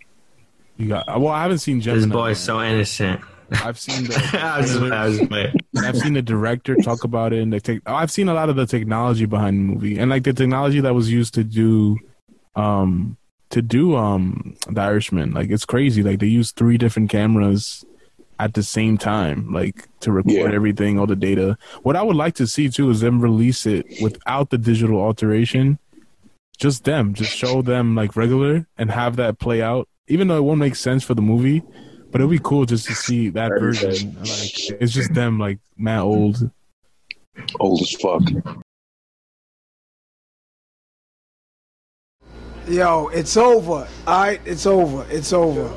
You 0.79 0.87
got 0.87 1.07
well. 1.07 1.27
I 1.27 1.41
haven't 1.41 1.57
seen 1.59 1.81
Gemini. 1.81 2.05
this 2.05 2.11
boy 2.11 2.29
is 2.31 2.39
so 2.39 2.61
innocent. 2.61 3.19
I've 3.51 3.77
seen 3.77 4.07
I 4.33 4.59
was, 4.61 4.79
the. 4.79 4.95
I 4.95 5.07
was 5.07 5.53
I've 5.85 5.97
seen 5.97 6.13
the 6.13 6.21
director 6.21 6.75
talk 6.77 7.03
about 7.03 7.33
it, 7.33 7.41
and 7.41 7.51
the 7.51 7.59
tech 7.59 7.81
I've 7.85 8.09
seen 8.09 8.29
a 8.29 8.33
lot 8.33 8.47
of 8.47 8.55
the 8.55 8.65
technology 8.65 9.25
behind 9.25 9.57
the 9.57 9.73
movie, 9.73 9.99
and 9.99 10.09
like 10.09 10.23
the 10.23 10.31
technology 10.31 10.79
that 10.79 10.95
was 10.95 11.11
used 11.11 11.33
to 11.33 11.43
do, 11.43 11.97
um, 12.55 13.17
to 13.49 13.61
do 13.61 13.97
um 13.97 14.55
the 14.69 14.79
Irishman. 14.79 15.33
Like 15.33 15.49
it's 15.49 15.65
crazy. 15.65 16.01
Like 16.01 16.19
they 16.19 16.27
use 16.27 16.51
three 16.51 16.77
different 16.77 17.09
cameras 17.09 17.83
at 18.39 18.53
the 18.53 18.63
same 18.63 18.97
time, 18.97 19.51
like 19.51 19.89
to 19.99 20.13
record 20.13 20.31
Yeah. 20.31 20.55
everything, 20.55 20.97
all 20.97 21.07
the 21.07 21.17
data. 21.17 21.57
What 21.83 21.97
I 21.97 22.03
would 22.03 22.15
like 22.15 22.35
to 22.35 22.47
see 22.47 22.69
too 22.69 22.89
is 22.89 23.01
them 23.01 23.19
release 23.19 23.65
it 23.65 23.85
without 24.01 24.49
the 24.49 24.57
digital 24.57 25.01
alteration. 25.01 25.77
Just 26.57 26.85
them, 26.85 27.13
just 27.13 27.35
show 27.35 27.61
them 27.61 27.95
like 27.95 28.15
regular 28.15 28.65
and 28.77 28.91
have 28.91 29.17
that 29.17 29.39
play 29.39 29.61
out. 29.61 29.88
Even 30.09 30.27
though 30.27 30.37
it 30.37 30.43
won't 30.43 30.59
make 30.59 30.75
sense 30.75 31.03
for 31.03 31.13
the 31.13 31.21
movie, 31.21 31.63
but 32.11 32.19
it'll 32.19 32.29
be 32.29 32.39
cool 32.43 32.65
just 32.65 32.87
to 32.87 32.95
see 32.95 33.29
that 33.39 33.49
version. 33.59 34.15
Like 34.19 34.81
it's 34.81 34.91
just 34.91 35.13
them, 35.13 35.39
like 35.39 35.59
Matt 35.77 36.01
old. 36.01 36.51
Old 37.59 37.81
as 37.81 37.93
fuck. 37.93 38.23
Yo, 42.67 43.07
it's 43.07 43.37
over. 43.37 43.87
All 44.05 44.21
right, 44.21 44.41
it's 44.45 44.65
over. 44.65 45.05
It's 45.09 45.33
over. 45.33 45.73